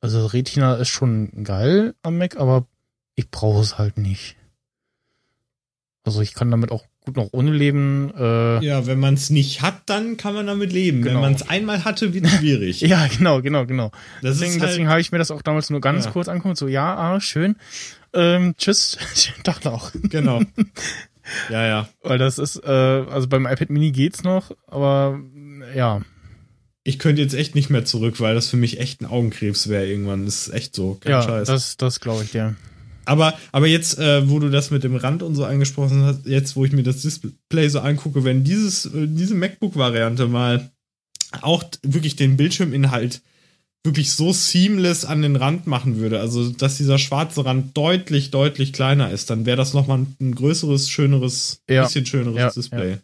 also 0.00 0.26
Retina 0.26 0.74
ist 0.74 0.88
schon 0.88 1.44
geil 1.44 1.94
am 2.02 2.18
Mac, 2.18 2.36
aber 2.36 2.66
ich 3.14 3.30
brauche 3.30 3.60
es 3.60 3.78
halt 3.78 3.96
nicht. 3.96 4.34
Also 6.02 6.20
ich 6.20 6.34
kann 6.34 6.50
damit 6.50 6.72
auch 6.72 6.84
gut 7.06 7.16
noch 7.16 7.28
ohne 7.32 7.52
leben. 7.52 8.12
Äh, 8.18 8.64
Ja, 8.64 8.86
wenn 8.86 8.98
man 9.00 9.14
es 9.14 9.30
nicht 9.30 9.62
hat, 9.62 9.82
dann 9.86 10.16
kann 10.18 10.34
man 10.34 10.46
damit 10.46 10.72
leben. 10.72 10.98
Wenn 10.98 11.12
Genau. 11.12 11.20
man 11.22 11.32
es 11.34 11.48
einmal 11.48 11.84
hatte, 11.84 12.12
wird 12.12 12.26
es 12.26 12.32
schwierig. 12.32 12.80
ja, 12.82 13.06
genau, 13.06 13.40
genau, 13.40 13.64
genau. 13.64 13.90
Das 14.22 14.38
deswegen 14.38 14.60
halt, 14.60 14.70
deswegen 14.70 14.88
habe 14.88 15.00
ich 15.00 15.12
mir 15.12 15.18
das 15.18 15.30
auch 15.30 15.40
damals 15.42 15.70
nur 15.70 15.80
ganz 15.80 16.04
Ja. 16.04 16.10
kurz 16.10 16.28
angeguckt. 16.28 16.58
So, 16.58 16.68
ja, 16.68 16.94
ah, 16.96 17.20
schön. 17.20 17.56
Ähm, 18.12 18.54
tschüss, 18.58 18.98
schönen 19.14 19.42
Tag 19.42 19.64
noch. 19.64 19.92
genau. 20.10 20.42
Ja, 21.50 21.66
ja. 21.66 21.88
Weil 22.04 22.18
das 22.18 22.38
ist, 22.38 22.54
äh, 22.64 22.70
also 22.70 23.26
beim 23.26 23.46
iPad 23.46 23.68
Mini 23.68 23.90
geht's 23.90 24.22
noch, 24.22 24.52
aber 24.68 25.18
ja. 25.74 26.02
Ich 26.84 27.00
könnte 27.00 27.20
jetzt 27.20 27.34
echt 27.34 27.56
nicht 27.56 27.68
mehr 27.68 27.84
zurück, 27.84 28.20
weil 28.20 28.36
das 28.36 28.48
für 28.48 28.56
mich 28.56 28.78
echt 28.78 29.00
ein 29.00 29.06
Augenkrebs 29.06 29.68
wäre 29.68 29.86
irgendwann. 29.88 30.24
Das 30.24 30.46
ist 30.46 30.54
echt 30.54 30.76
so. 30.76 30.98
Kein 31.00 31.10
ja, 31.10 31.22
Scheiß. 31.22 31.48
das, 31.48 31.76
das 31.78 31.98
glaube 31.98 32.22
ich 32.22 32.30
dir. 32.30 32.54
Aber, 33.06 33.34
aber 33.52 33.66
jetzt, 33.66 33.98
äh, 33.98 34.28
wo 34.28 34.38
du 34.38 34.50
das 34.50 34.70
mit 34.70 34.84
dem 34.84 34.96
Rand 34.96 35.22
und 35.22 35.34
so 35.34 35.44
angesprochen 35.44 36.02
hast, 36.02 36.26
jetzt, 36.26 36.56
wo 36.56 36.64
ich 36.64 36.72
mir 36.72 36.82
das 36.82 37.02
Display 37.02 37.68
so 37.68 37.80
angucke, 37.80 38.24
wenn 38.24 38.44
dieses, 38.44 38.86
äh, 38.86 39.06
diese 39.08 39.34
MacBook-Variante 39.34 40.26
mal 40.26 40.70
auch 41.42 41.64
wirklich 41.82 42.16
den 42.16 42.36
Bildschirminhalt 42.36 43.20
wirklich 43.84 44.12
so 44.12 44.32
seamless 44.32 45.04
an 45.04 45.22
den 45.22 45.36
Rand 45.36 45.66
machen 45.68 45.98
würde, 45.98 46.18
also 46.20 46.50
dass 46.50 46.76
dieser 46.76 46.98
schwarze 46.98 47.44
Rand 47.44 47.76
deutlich, 47.76 48.32
deutlich 48.32 48.72
kleiner 48.72 49.10
ist, 49.12 49.30
dann 49.30 49.46
wäre 49.46 49.56
das 49.56 49.74
nochmal 49.74 50.04
ein, 50.20 50.34
größeres, 50.34 50.90
schöneres, 50.90 51.62
Ja. 51.70 51.84
bisschen 51.84 52.04
schöneres 52.04 52.36
Ja, 52.38 52.50
Display. 52.50 52.98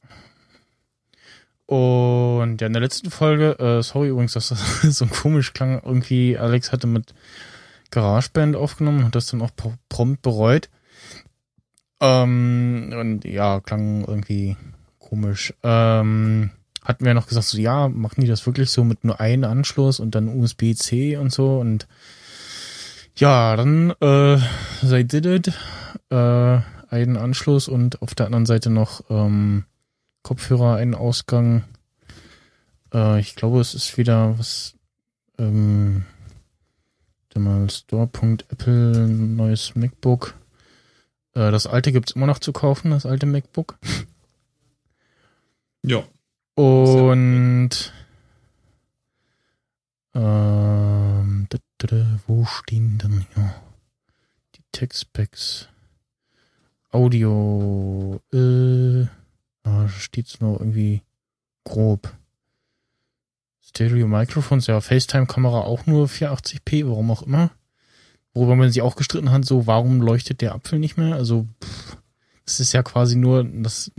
Und 1.66 2.60
ja, 2.60 2.66
in 2.66 2.72
der 2.72 2.82
letzten 2.82 3.10
Folge, 3.10 3.58
äh, 3.58 3.82
sorry 3.82 4.08
übrigens, 4.08 4.32
dass 4.32 4.48
das 4.48 4.82
so 4.82 5.06
komisch 5.06 5.52
klang, 5.52 5.80
irgendwie 5.84 6.36
Alex 6.36 6.72
hatte 6.72 6.86
mit 6.86 7.14
GarageBand 7.92 8.56
aufgenommen 8.56 9.04
und 9.04 9.14
das 9.14 9.26
dann 9.26 9.42
auch 9.42 9.54
pro- 9.54 9.74
prompt 9.88 10.22
bereut. 10.22 10.68
Ähm, 12.00 12.92
und 12.98 13.24
ja, 13.24 13.60
klang 13.60 14.04
irgendwie 14.04 14.56
komisch. 14.98 15.54
Ähm, 15.62 16.50
hatten 16.84 17.04
wir 17.04 17.14
noch 17.14 17.28
gesagt, 17.28 17.46
so 17.46 17.58
ja, 17.58 17.88
machen 17.88 18.22
die 18.22 18.26
das 18.26 18.44
wirklich 18.44 18.70
so 18.70 18.82
mit 18.82 19.04
nur 19.04 19.20
einem 19.20 19.44
Anschluss 19.44 20.00
und 20.00 20.16
dann 20.16 20.28
USB-C 20.28 21.16
und 21.16 21.32
so 21.32 21.60
und 21.60 21.86
ja, 23.16 23.54
dann 23.56 23.90
äh, 24.00 24.38
they 24.80 25.04
did 25.04 25.26
it. 25.26 25.52
Äh, 26.10 26.60
einen 26.88 27.16
Anschluss 27.16 27.68
und 27.68 28.02
auf 28.02 28.14
der 28.14 28.26
anderen 28.26 28.46
Seite 28.46 28.68
noch 28.68 29.04
ähm, 29.10 29.64
Kopfhörer, 30.22 30.76
einen 30.76 30.94
Ausgang. 30.94 31.64
Äh, 32.92 33.20
ich 33.20 33.34
glaube, 33.36 33.60
es 33.60 33.74
ist 33.74 33.96
wieder 33.96 34.38
was. 34.38 34.74
Ähm, 35.38 36.04
warte 37.32 37.40
mal 37.40 37.70
Store.apple, 37.70 39.08
neues 39.08 39.74
MacBook. 39.74 40.34
Äh, 41.34 41.50
das 41.50 41.66
alte 41.66 41.90
gibt's 41.90 42.12
immer 42.12 42.26
noch 42.26 42.40
zu 42.40 42.52
kaufen, 42.52 42.90
das 42.90 43.06
alte 43.06 43.26
MacBook. 43.26 43.78
Ja. 45.84 46.04
Und 46.54 47.92
ähm, 50.14 51.48
wo 52.28 52.44
stehen 52.44 52.98
denn 52.98 53.26
hier 53.34 53.54
die 54.54 54.62
Tech-Specs? 54.70 55.68
Audio, 56.92 58.20
äh, 58.32 59.06
da 59.64 59.88
steht's 59.88 60.40
nur 60.40 60.60
irgendwie 60.60 61.02
grob. 61.64 62.14
Stereo-Mikrofons, 63.74 64.66
ja, 64.66 64.80
FaceTime-Kamera 64.80 65.62
auch 65.62 65.86
nur 65.86 66.06
480p, 66.06 66.86
warum 66.86 67.10
auch 67.10 67.22
immer. 67.22 67.50
Worüber 68.34 68.56
man 68.56 68.70
sich 68.70 68.82
auch 68.82 68.96
gestritten 68.96 69.30
hat, 69.30 69.44
so, 69.44 69.66
warum 69.66 70.00
leuchtet 70.00 70.40
der 70.42 70.54
Apfel 70.54 70.78
nicht 70.78 70.98
mehr? 70.98 71.14
Also, 71.14 71.46
pff, 71.62 71.96
das 72.44 72.60
ist 72.60 72.72
ja 72.72 72.82
quasi 72.82 73.16
nur, 73.16 73.44
das 73.44 73.90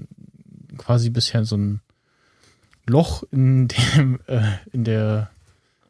quasi 0.77 1.09
bisher 1.09 1.45
so 1.45 1.57
ein 1.57 1.81
Loch 2.85 3.23
in 3.31 3.67
dem, 3.67 4.19
äh, 4.27 4.57
in 4.71 4.83
der, 4.83 5.31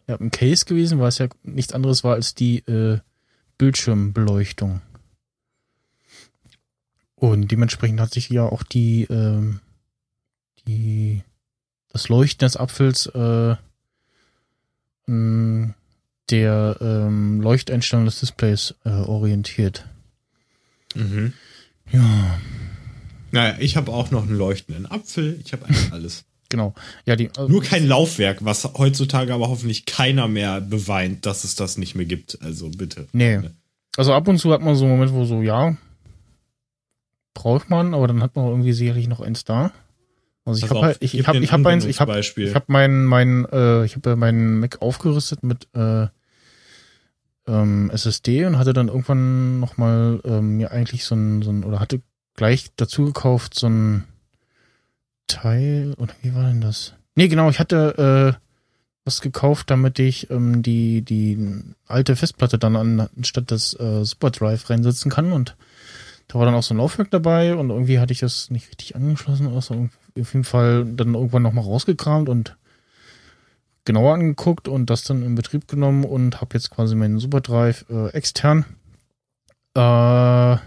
ja, 0.08 0.16
im 0.16 0.32
Case 0.32 0.66
gewesen, 0.66 1.00
weil 1.00 1.10
es 1.10 1.18
ja 1.18 1.28
nichts 1.44 1.74
anderes 1.74 2.04
war 2.04 2.14
als 2.16 2.36
die 2.36 2.60
äh, 2.60 3.00
Bildschirmbeleuchtung. 3.58 4.82
Und 7.16 7.52
dementsprechend 7.52 8.00
hat 8.02 8.14
sich 8.14 8.30
ja 8.30 8.44
auch 8.44 8.64
die, 8.64 9.06
ähm, 9.10 9.62
die, 10.68 11.24
das 11.90 12.10
Leuchten 12.10 12.46
des 12.46 12.58
Apfels 12.58 13.08
äh, 13.08 13.56
an 15.08 15.74
der 16.30 16.78
ähm, 16.82 17.42
Leuchteinstellung 17.42 18.06
des 18.06 18.20
Displays 18.20 18.76
äh, 18.86 18.90
orientiert. 18.90 19.86
Mhm. 20.96 21.34
Ja, 21.92 22.40
Naja, 23.32 23.56
ich 23.60 23.76
habe 23.78 23.92
auch 23.92 24.12
noch 24.12 24.24
einen 24.24 24.38
leuchtenden 24.38 24.86
Apfel. 24.86 25.40
Ich 25.44 25.52
habe 25.54 25.66
eigentlich 25.66 25.92
alles. 25.92 26.24
genau. 26.50 26.74
Ja, 27.06 27.16
die, 27.16 27.26
äh, 27.26 27.48
Nur 27.48 27.62
kein 27.64 27.86
Laufwerk, 27.88 28.46
was 28.46 28.64
heutzutage 28.78 29.34
aber 29.34 29.50
hoffentlich 29.50 29.86
keiner 29.86 30.28
mehr 30.28 30.62
beweint, 30.62 31.26
dass 31.26 31.44
es 31.44 31.56
das 31.56 31.78
nicht 31.78 31.96
mehr 31.96 32.06
gibt. 32.06 32.42
Also 32.42 32.70
bitte. 32.70 33.08
Nee. 33.12 33.42
Also 33.98 34.14
ab 34.14 34.28
und 34.28 34.38
zu 34.40 34.52
hat 34.54 34.62
man 34.62 34.76
so 34.76 34.86
einen 34.86 34.94
Moment, 34.94 35.14
wo 35.14 35.26
so, 35.26 35.42
ja, 35.42 35.76
braucht 37.36 37.70
man, 37.70 37.94
aber 37.94 38.08
dann 38.08 38.24
hat 38.24 38.36
man 38.36 38.48
irgendwie 38.48 38.74
sicherlich 38.74 39.08
noch 39.08 39.20
eins 39.20 39.44
da. 39.44 39.72
Also 40.46 40.66
ich 40.66 40.70
habe 40.70 40.82
halt, 40.82 40.98
ich, 41.00 41.18
ich 41.18 41.28
habe 41.28 41.40
ich 41.40 41.52
habe 41.52 41.70
eins, 41.70 41.86
ich 41.86 42.02
habe 42.02 42.20
ich 42.20 42.56
habe 42.56 42.66
mein 42.68 43.06
mein 43.06 43.46
äh, 43.46 43.86
ich 43.86 43.96
habe 43.96 44.12
ja 44.12 44.16
meinen 44.16 44.60
Mac 44.60 44.82
aufgerüstet 44.82 45.42
mit 45.44 45.68
äh, 45.74 46.08
ähm, 47.48 47.90
SSD 47.92 48.46
und 48.46 48.58
hatte 48.58 48.74
dann 48.74 48.88
irgendwann 48.88 49.60
noch 49.60 49.78
mal 49.78 50.20
ähm, 50.26 50.58
mir 50.58 50.72
eigentlich 50.72 51.06
so 51.06 51.16
ein, 51.16 51.42
so 51.42 51.52
ein 51.52 51.64
oder 51.64 51.80
hatte 51.80 52.02
gleich 52.36 52.72
dazu 52.76 53.06
gekauft 53.06 53.54
so 53.56 53.68
ein 53.68 54.06
Teil 55.28 55.94
oder 55.98 56.14
wie 56.22 56.36
war 56.36 56.44
denn 56.44 56.62
das? 56.62 56.94
Nee, 57.16 57.28
genau, 57.28 57.50
ich 57.50 57.60
hatte 57.60 58.38
äh, 58.38 58.40
was 59.06 59.22
gekauft, 59.22 59.70
damit 59.70 60.00
ich 60.00 60.30
ähm, 60.30 60.62
die 60.62 61.04
die 61.04 61.64
alte 61.86 62.16
Festplatte 62.16 62.58
dann 62.58 62.76
an, 62.76 63.08
anstatt 63.16 63.52
des 63.52 63.80
äh, 63.80 64.04
Superdrive 64.04 64.70
reinsetzen 64.70 65.12
kann 65.12 65.32
und 65.32 65.56
da 66.28 66.40
war 66.40 66.46
dann 66.46 66.56
auch 66.56 66.64
so 66.64 66.74
ein 66.74 66.78
Laufwerk 66.78 67.12
dabei 67.12 67.56
und 67.56 67.70
irgendwie 67.70 68.00
hatte 68.00 68.14
ich 68.14 68.20
das 68.20 68.50
nicht 68.50 68.70
richtig 68.70 68.96
angeschlossen 68.96 69.48
oder 69.48 69.62
so. 69.62 69.90
Auf 70.20 70.34
jeden 70.34 70.44
Fall 70.44 70.86
dann 70.86 71.16
irgendwann 71.16 71.44
nochmal 71.44 71.64
rausgekramt 71.64 72.30
und 72.30 72.56
genauer 73.86 74.14
angeguckt 74.14 74.68
und 74.68 74.90
das 74.90 75.04
dann 75.04 75.24
in 75.24 75.36
Betrieb 75.36 75.68
genommen 75.68 76.06
und 76.06 76.42
habe 76.42 76.54
jetzt 76.54 76.70
quasi 76.70 76.96
meinen 76.96 77.20
Superdrive 77.20 77.86
äh, 77.90 78.10
extern. 78.10 78.66
Äh, 79.76 80.58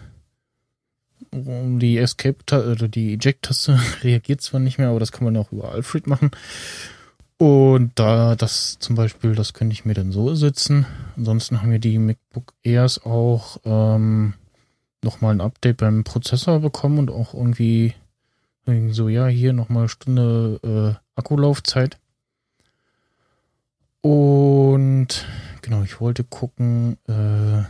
die 1.33 1.99
Escape 1.99 2.39
oder 2.51 2.89
die 2.89 3.15
Eject-Taste 3.15 3.79
reagiert 4.03 4.41
zwar 4.41 4.61
nicht 4.61 4.79
mehr, 4.79 4.89
aber 4.89 5.01
das 5.01 5.13
kann 5.13 5.25
man 5.25 5.35
ja 5.35 5.41
auch 5.41 5.53
über 5.53 5.71
Alfred 5.71 6.07
machen. 6.07 6.31
Und 7.39 7.93
da 7.97 8.35
das 8.35 8.79
zum 8.79 8.97
Beispiel, 8.97 9.35
das 9.35 9.53
könnte 9.53 9.75
ich 9.75 9.85
mir 9.85 9.93
dann 9.95 10.11
so 10.11 10.35
sitzen. 10.35 10.87
Ansonsten 11.17 11.61
haben 11.61 11.71
wir 11.71 11.79
die 11.79 11.99
MacBook 11.99 12.55
Airs 12.63 13.05
auch 13.05 13.59
ähm, 13.65 14.35
nochmal 15.03 15.35
ein 15.35 15.43
Update 15.43 15.79
beim 15.79 16.03
Prozessor 16.03 16.61
bekommen 16.61 16.99
und 16.99 17.11
auch 17.11 17.35
irgendwie 17.35 17.95
so, 18.91 19.09
ja, 19.09 19.27
hier 19.27 19.53
nochmal 19.53 19.89
Stunde 19.89 20.61
äh, 20.97 21.19
Akkulaufzeit. 21.19 21.99
Und 24.01 25.27
genau, 25.63 25.83
ich 25.83 26.01
wollte 26.01 26.25
gucken, 26.25 26.97
äh, 27.09 27.63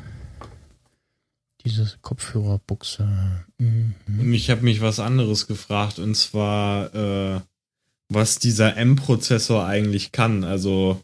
diese 1.65 1.95
Kopfhörerbuchse. 2.01 3.09
Mhm. 3.59 3.95
Und 4.07 4.33
ich 4.33 4.51
habe 4.51 4.63
mich 4.63 4.81
was 4.81 5.01
anderes 5.01 5.47
gefragt, 5.47 5.99
und 5.99 6.15
zwar, 6.15 6.95
äh, 6.95 7.41
was 8.09 8.39
dieser 8.39 8.77
M-Prozessor 8.77 9.67
eigentlich 9.67 10.13
kann. 10.13 10.45
Also, 10.45 11.01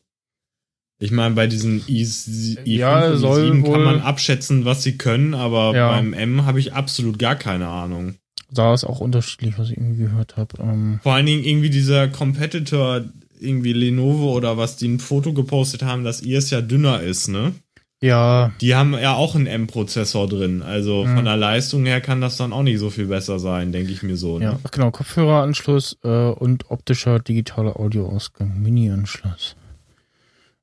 ich 0.99 1.11
meine, 1.11 1.35
bei 1.35 1.47
diesen 1.49 1.83
i, 1.89 2.03
i5 2.05 2.61
Ja, 2.65 3.09
und 3.09 3.17
soll 3.19 3.51
i7 3.51 3.73
kann 3.73 3.83
man 3.83 4.01
abschätzen, 4.01 4.65
was 4.65 4.83
sie 4.83 4.97
können, 4.99 5.35
aber 5.35 5.75
Ja. 5.75 5.89
beim 5.89 6.13
M 6.13 6.45
habe 6.47 6.61
ich 6.61 6.75
absolut 6.75 7.19
gar 7.19 7.37
keine 7.37 7.69
Ahnung. 7.69 8.17
Da 8.53 8.75
ist 8.75 8.85
auch 8.85 9.01
unterschiedlich, 9.01 9.59
was 9.59 9.71
ich 9.71 9.77
irgendwie 9.79 10.03
gehört 10.03 10.37
habe. 10.37 10.61
Ähm, 10.61 11.01
Vor 11.03 11.15
allen 11.15 11.27
Dingen 11.27 11.43
irgendwie 11.45 11.71
dieser 11.71 12.09
Competitor, 12.09 13.03
irgendwie 13.41 13.73
Lenovo 13.73 14.33
oder 14.37 14.57
was, 14.57 14.77
die 14.77 14.89
ein 14.89 15.01
Foto 15.01 15.33
gepostet 15.33 15.83
haben, 15.83 16.05
dass 16.05 16.23
ihrs 16.23 16.51
ja 16.51 16.61
dünner 16.61 17.01
ist, 17.01 17.29
ne? 17.29 17.53
ja, 18.05 18.51
Die 18.61 18.75
haben 18.75 18.95
ja 18.95 19.15
auch 19.15 19.37
einen 19.37 19.47
M-Prozessor 19.47 20.29
drin. 20.29 20.61
Also 20.63 21.05
Mhm. 21.05 21.15
von 21.17 21.25
der 21.25 21.37
Leistung 21.37 21.87
her 21.87 22.01
kann 22.01 22.21
das 22.21 22.37
dann 22.37 22.53
auch 22.53 22.65
nicht 22.65 22.79
so 22.81 22.91
viel 22.91 23.07
besser 23.07 23.39
sein, 23.39 23.71
denke 23.73 23.93
ich 23.93 24.03
mir 24.03 24.17
so. 24.17 24.39
Ne? 24.41 24.45
ja, 24.45 24.59
genau, 24.73 24.91
Kopfhöreranschluss 24.91 25.99
äh, 26.03 26.09
und 26.09 26.71
optischer 26.71 27.21
digitaler 27.21 27.79
Audioausgang, 27.79 28.61
Mini-Anschluss. 28.61 29.55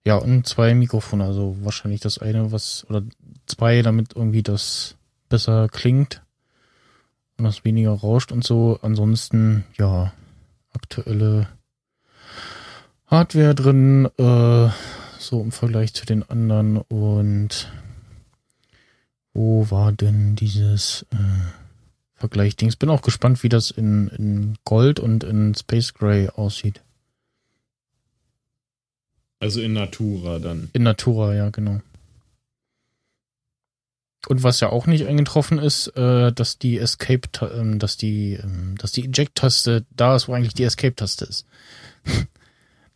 Ja, 0.06 0.16
und 0.18 0.48
zwei 0.48 0.74
Mikrofone, 0.76 1.24
also 1.24 1.56
wahrscheinlich 1.62 2.02
das 2.02 2.18
eine, 2.20 2.52
was, 2.52 2.86
oder 2.90 3.04
zwei, 3.46 3.82
damit 3.84 4.16
irgendwie 4.16 4.44
das 4.44 4.96
besser 5.30 5.68
klingt 5.70 6.22
und 7.40 7.46
das 7.46 7.66
weniger 7.66 7.92
rauscht 7.92 8.32
und 8.32 8.44
so. 8.44 8.80
Ansonsten, 8.82 9.64
ja, 9.78 10.14
aktuelle 10.74 11.48
Hardware 13.08 13.56
drin, 13.56 14.10
äh, 14.18 14.70
so 15.18 15.42
im 15.42 15.52
Vergleich 15.52 15.94
zu 15.94 16.06
den 16.06 16.30
anderen 16.30 16.78
und 16.78 17.72
wo 19.34 19.70
war 19.72 19.92
denn 19.92 20.36
dieses 20.36 21.06
äh, 21.12 21.18
Vergleichdings? 22.16 22.76
Bin 22.76 22.90
auch 22.90 23.02
gespannt, 23.02 23.44
wie 23.44 23.50
das 23.50 23.72
in, 23.72 24.10
in 24.10 24.58
Gold 24.66 25.00
und 25.00 25.24
in 25.24 25.56
Space 25.56 25.94
Gray 25.94 26.30
aussieht. 26.30 26.82
Also 29.40 29.62
in 29.62 29.74
Natura 29.74 30.40
dann. 30.40 30.70
In 30.74 30.84
Natura, 30.84 31.34
ja, 31.34 31.50
genau. 31.50 31.82
Und 34.28 34.44
was 34.44 34.60
ja 34.60 34.70
auch 34.70 34.86
nicht 34.86 35.08
eingetroffen 35.08 35.60
ist, 35.60 35.88
äh, 35.96 36.34
dass 36.34 36.60
die 36.60 36.78
Escape, 36.78 37.30
ähm, 37.56 37.80
dass 37.80 37.96
die, 37.96 38.34
ähm, 38.34 38.76
dass 38.78 38.92
die 38.92 39.06
Eject-Taste 39.06 39.86
da 39.96 40.16
ist, 40.16 40.28
wo 40.28 40.34
eigentlich 40.34 40.54
die 40.54 40.64
Escape-Taste 40.64 41.26
ist. 41.26 41.46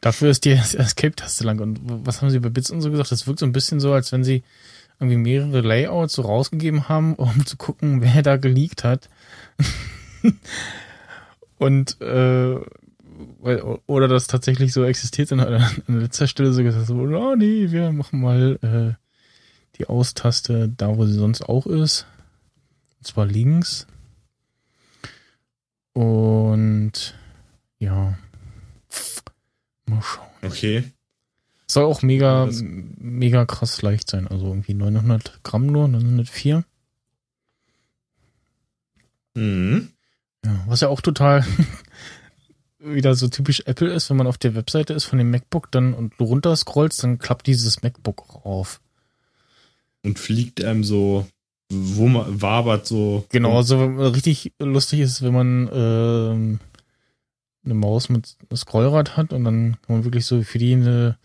Dafür 0.02 0.30
ist 0.30 0.44
die 0.44 0.52
Escape-Taste 0.78 1.46
lang. 1.46 1.60
Und 1.60 1.80
was 1.84 2.22
haben 2.22 2.30
sie 2.30 2.40
bei 2.40 2.50
Bits 2.50 2.72
und 2.72 2.82
so 2.82 2.92
gesagt? 2.92 3.12
Das 3.12 3.26
wirkt 3.26 3.40
so 3.40 3.46
ein 3.46 3.54
bisschen 3.54 3.80
so, 3.80 3.94
als 3.94 4.12
wenn 4.12 4.26
sie 4.26 4.44
irgendwie 5.00 5.18
mehrere 5.18 5.62
Layouts 5.62 6.14
so 6.14 6.24
rausgegeben 6.24 6.90
haben, 6.90 7.16
um 7.16 7.46
zu 7.46 7.56
gucken, 7.56 8.02
wer 8.02 8.22
da 8.22 8.36
geleakt 8.36 8.84
hat. 8.84 9.10
und 11.58 12.02
äh, 12.02 12.58
oder 13.86 14.08
das 14.08 14.28
tatsächlich 14.28 14.74
so 14.74 14.84
existiert 14.84 15.32
und 15.32 15.40
an 15.40 15.54
an 15.88 16.00
letzter 16.02 16.28
Stelle 16.28 16.52
so 16.52 16.64
gesagt 16.64 16.88
so, 16.88 16.96
oh 16.96 17.36
nee, 17.36 17.72
wir 17.72 17.92
machen 17.92 18.20
mal 18.20 18.60
äh, 18.62 19.03
die 19.78 19.88
Austaste 19.88 20.70
da, 20.70 20.98
wo 20.98 21.06
sie 21.06 21.14
sonst 21.14 21.42
auch 21.42 21.66
ist. 21.66 22.06
Und 23.00 23.08
zwar 23.08 23.26
links. 23.26 23.88
Und 25.94 27.16
ja. 27.80 28.18
Mal 29.86 30.02
schauen. 30.02 30.28
Okay. 30.42 30.84
Soll 31.68 31.86
auch 31.86 32.02
mega, 32.02 32.50
mega 32.98 33.46
krass 33.46 33.82
leicht 33.82 34.10
sein. 34.10 34.28
Also 34.28 34.48
irgendwie 34.48 34.74
900 34.74 35.40
Gramm 35.44 35.68
nur, 35.68 35.88
904. 35.88 36.64
Mhm. 39.36 39.90
Ja, 40.46 40.64
was 40.68 40.82
ja 40.82 40.90
auch 40.90 41.02
total 41.02 41.46
wieder 42.80 43.16
so 43.16 43.28
typisch 43.28 43.64
Apple 43.66 43.92
ist, 43.92 44.10
wenn 44.10 44.18
man 44.18 44.28
auf 44.28 44.38
der 44.38 44.56
Webseite 44.56 44.94
ist 44.94 45.06
von 45.06 45.18
dem 45.18 45.32
MacBook 45.32 45.72
dann 45.72 45.94
und 45.94 46.14
du 46.20 46.26
runter 46.26 46.56
scrollst, 46.56 47.04
dann 47.04 47.18
klappt 47.18 47.48
dieses 47.48 47.82
MacBook 47.82 48.22
auch 48.22 48.46
auf. 48.46 48.82
Und 50.04 50.20
fliegt 50.20 50.64
einem 50.64 50.84
so, 50.84 51.26
man 51.70 52.42
wabert 52.42 52.86
so. 52.86 53.26
Genau, 53.30 53.58
also 53.58 53.84
richtig 53.84 54.52
lustig 54.60 55.00
ist, 55.00 55.22
wenn 55.22 55.34
man 55.34 55.70
ähm, 55.74 56.60
eine 57.64 57.74
Maus 57.74 58.10
mit 58.10 58.36
einem 58.50 58.58
Scrollrad 58.58 59.16
hat 59.16 59.32
und 59.34 59.44
dann 59.46 59.78
kann 59.82 59.96
man 59.96 60.04
wirklich 60.04 60.26
so 60.26 60.42
für 60.44 60.60
die 60.60 60.74
eine 60.74 61.18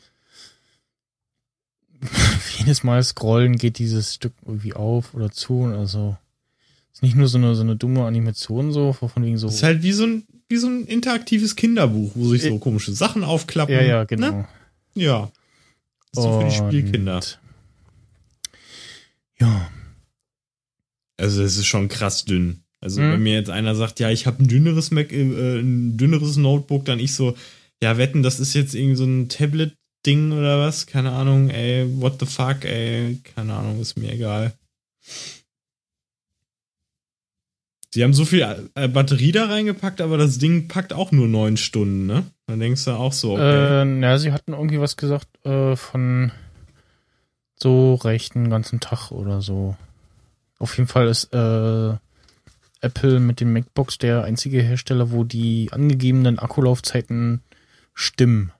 jedes 2.58 2.84
Mal 2.84 3.02
scrollen 3.02 3.56
geht 3.56 3.78
dieses 3.78 4.14
Stück 4.14 4.32
irgendwie 4.46 4.72
auf 4.74 5.14
oder 5.14 5.30
zu. 5.30 5.64
Also 5.64 6.16
ist 6.92 7.02
nicht 7.02 7.16
nur 7.16 7.28
so 7.28 7.38
eine 7.38 7.54
so 7.54 7.62
eine 7.62 7.76
dumme 7.76 8.04
Animation 8.04 8.72
so, 8.72 8.92
von 8.92 9.10
wegen 9.24 9.36
so. 9.38 9.48
Das 9.48 9.56
ist 9.56 9.62
halt 9.64 9.82
wie 9.82 9.92
so 9.92 10.04
ein, 10.04 10.24
wie 10.48 10.56
so 10.56 10.68
ein 10.68 10.84
interaktives 10.86 11.56
Kinderbuch, 11.56 12.12
wo 12.14 12.28
sich 12.28 12.42
so 12.42 12.48
Äh, 12.54 12.58
komische 12.58 12.92
Sachen 12.92 13.24
aufklappen. 13.24 13.74
ja, 13.74 13.82
ja, 13.82 14.04
genau. 14.04 14.30
Ne? 14.30 14.48
Ja. 14.94 15.30
So 16.12 16.40
für 16.40 16.46
die 16.46 16.54
Spielkinder. 16.54 17.20
Ja, 19.40 19.70
Also 21.20 21.42
es 21.42 21.56
ist 21.56 21.66
schon 21.66 21.88
krass 21.88 22.24
dünn. 22.24 22.62
Also 22.80 23.00
Mhm. 23.00 23.12
wenn 23.12 23.22
mir 23.24 23.34
jetzt 23.34 23.50
einer 23.50 23.74
sagt, 23.74 23.98
ja, 23.98 24.08
ich 24.10 24.26
habe 24.26 24.42
ein 24.42 24.46
dünneres 24.46 24.92
Mac, 24.92 25.12
äh, 25.12 25.58
ein 25.58 25.96
dünneres 25.96 26.36
Notebook, 26.36 26.84
dann 26.84 27.00
ich 27.00 27.12
so, 27.14 27.36
ja, 27.82 27.98
wetten, 27.98 28.22
das 28.22 28.38
ist 28.38 28.54
jetzt 28.54 28.74
irgendwie 28.74 28.94
so 28.94 29.04
ein 29.04 29.28
Tablet-Ding 29.28 30.30
oder 30.30 30.60
was? 30.60 30.86
Keine 30.86 31.10
Ahnung, 31.10 31.50
ey, 31.50 31.86
what 32.00 32.20
the 32.20 32.26
fuck, 32.26 32.64
ey, 32.64 33.18
keine 33.34 33.54
Ahnung, 33.54 33.80
ist 33.80 33.98
mir 33.98 34.12
egal. 34.12 34.52
Sie 37.92 38.04
haben 38.04 38.14
so 38.14 38.24
viel 38.24 38.70
äh, 38.74 38.86
Batterie 38.86 39.32
da 39.32 39.46
reingepackt, 39.46 40.00
aber 40.00 40.18
das 40.18 40.38
Ding 40.38 40.68
packt 40.68 40.92
auch 40.92 41.10
nur 41.10 41.26
neun 41.26 41.56
Stunden, 41.56 42.06
ne? 42.06 42.26
Dann 42.46 42.60
denkst 42.60 42.84
du 42.84 42.92
auch 42.92 43.12
so, 43.12 43.32
okay. 43.32 43.80
Äh, 43.80 43.84
na, 43.86 44.18
sie 44.18 44.30
hatten 44.30 44.52
irgendwie 44.52 44.78
was 44.78 44.96
gesagt 44.96 45.28
äh, 45.44 45.74
von 45.74 46.30
so 47.60 47.94
rechten 47.96 48.50
ganzen 48.50 48.80
Tag 48.80 49.10
oder 49.10 49.40
so. 49.42 49.76
Auf 50.58 50.76
jeden 50.76 50.88
Fall 50.88 51.08
ist 51.08 51.32
äh, 51.32 51.94
Apple 52.80 53.20
mit 53.20 53.40
den 53.40 53.52
MacBooks 53.52 53.98
der 53.98 54.24
einzige 54.24 54.62
Hersteller, 54.62 55.10
wo 55.10 55.24
die 55.24 55.68
angegebenen 55.72 56.38
Akkulaufzeiten 56.38 57.42
stimmen. 57.94 58.52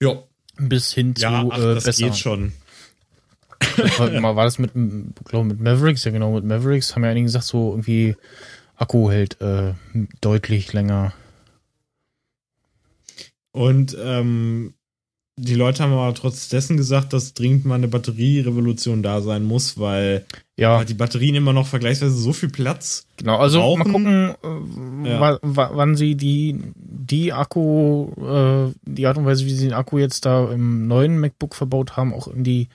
ja, 0.00 0.22
Bis 0.58 0.92
hin 0.92 1.14
zu 1.14 1.22
ja, 1.22 1.46
ach, 1.50 1.58
äh, 1.58 1.74
das 1.74 1.84
besser. 1.84 2.06
geht 2.06 2.16
schon. 2.16 2.52
War, 3.98 4.10
mal 4.20 4.36
war 4.36 4.44
das 4.44 4.58
mit, 4.58 4.72
glaube 5.24 5.46
mit 5.48 5.60
Mavericks, 5.60 6.04
ja 6.04 6.10
genau, 6.10 6.32
mit 6.32 6.44
Mavericks 6.44 6.94
haben 6.94 7.04
ja 7.04 7.10
einige 7.10 7.24
gesagt, 7.24 7.44
so 7.46 7.72
irgendwie 7.72 8.16
Akku 8.76 9.10
hält 9.10 9.40
äh, 9.40 9.74
deutlich 10.20 10.72
länger. 10.72 11.14
Und 13.52 13.96
ähm, 13.98 14.74
die 15.38 15.54
Leute 15.54 15.82
haben 15.82 15.92
aber 15.92 16.14
trotz 16.14 16.48
dessen 16.48 16.76
gesagt, 16.78 17.12
dass 17.12 17.34
dringend 17.34 17.66
mal 17.66 17.74
eine 17.74 17.88
Batterierevolution 17.88 19.02
da 19.02 19.20
sein 19.20 19.44
muss, 19.44 19.78
weil 19.78 20.24
Ja, 20.56 20.82
die 20.84 20.94
Batterien 20.94 21.34
immer 21.34 21.52
noch 21.52 21.66
vergleichsweise 21.66 22.16
so 22.16 22.32
viel 22.32 22.48
Platz. 22.48 23.06
Genau, 23.18 23.36
also 23.36 23.60
brauchen. 23.60 23.78
mal 23.78 23.92
gucken, 23.92 25.04
äh, 25.04 25.10
Ja. 25.10 25.20
wa- 25.20 25.38
wa- 25.42 25.70
wann 25.74 25.94
sie 25.94 26.14
die, 26.14 26.58
die 26.74 27.34
Akku, 27.34 28.08
äh, 28.18 28.72
die 28.86 29.06
Art 29.06 29.18
und 29.18 29.26
Weise, 29.26 29.44
wie 29.44 29.52
sie 29.54 29.66
den 29.68 29.74
Akku 29.74 29.98
jetzt 29.98 30.24
da 30.24 30.50
im 30.50 30.86
neuen 30.86 31.18
MacBook 31.18 31.54
verbaut 31.54 31.96
haben, 31.98 32.14
auch 32.14 32.28
in 32.28 32.42
die 32.42 32.68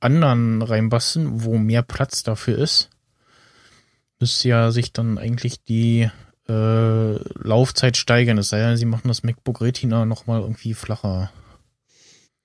anderen 0.00 0.62
reinbasteln, 0.62 1.44
wo 1.44 1.58
mehr 1.58 1.82
Platz 1.82 2.22
dafür 2.22 2.56
ist. 2.56 2.88
Müsste 4.18 4.48
ja 4.48 4.70
sich 4.70 4.92
dann 4.94 5.18
eigentlich 5.18 5.62
die 5.64 6.08
äh, 6.48 7.14
Laufzeit 7.46 7.96
steigern. 7.98 8.38
Es 8.38 8.48
sei 8.48 8.58
denn, 8.60 8.76
sie 8.78 8.84
machen 8.86 9.08
das 9.08 9.22
MacBook 9.22 9.60
Retina 9.60 10.04
nochmal 10.06 10.40
irgendwie 10.40 10.74
flacher. 10.74 11.30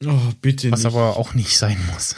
Oh, 0.04 0.12
bitte 0.42 0.72
Was 0.72 0.80
nicht. 0.84 0.88
aber 0.94 1.18
auch 1.18 1.34
nicht 1.36 1.58
sein 1.58 1.78
muss. 1.94 2.16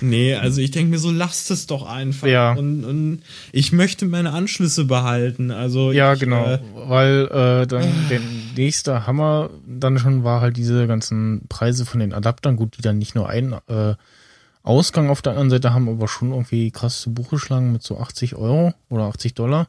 nee, 0.00 0.34
also 0.34 0.60
ich 0.60 0.72
denke 0.72 0.90
mir 0.90 0.98
so, 0.98 1.10
lasst 1.12 1.50
es 1.52 1.66
doch 1.68 1.86
einfach. 1.86 2.26
Ja. 2.26 2.52
Und, 2.54 2.84
und 2.84 3.22
ich 3.52 3.70
möchte 3.72 4.06
meine 4.06 4.32
Anschlüsse 4.32 4.84
behalten. 4.84 5.52
Also 5.52 5.92
Ja, 5.92 6.14
ich, 6.14 6.20
genau. 6.20 6.44
Äh, 6.46 6.58
Weil 6.74 7.28
äh, 7.28 7.66
dann 7.68 7.88
der 8.10 8.20
nächste 8.56 9.06
Hammer 9.06 9.50
dann 9.66 9.98
schon 10.00 10.24
war 10.24 10.40
halt 10.40 10.56
diese 10.56 10.88
ganzen 10.88 11.42
Preise 11.48 11.86
von 11.86 12.00
den 12.00 12.12
Adaptern. 12.12 12.56
Gut, 12.56 12.76
die 12.78 12.82
dann 12.82 12.98
nicht 12.98 13.14
nur 13.14 13.28
einen 13.28 13.52
äh, 13.68 13.94
Ausgang 14.64 15.08
auf 15.10 15.22
der 15.22 15.32
anderen 15.32 15.50
Seite 15.50 15.72
haben, 15.72 15.88
aber 15.88 16.08
schon 16.08 16.32
irgendwie 16.32 16.72
krass 16.72 17.00
zu 17.00 17.14
Buche 17.14 17.38
schlagen 17.38 17.70
mit 17.72 17.84
so 17.84 17.98
80 18.00 18.34
Euro 18.34 18.74
oder 18.90 19.04
80 19.04 19.34
Dollar. 19.34 19.68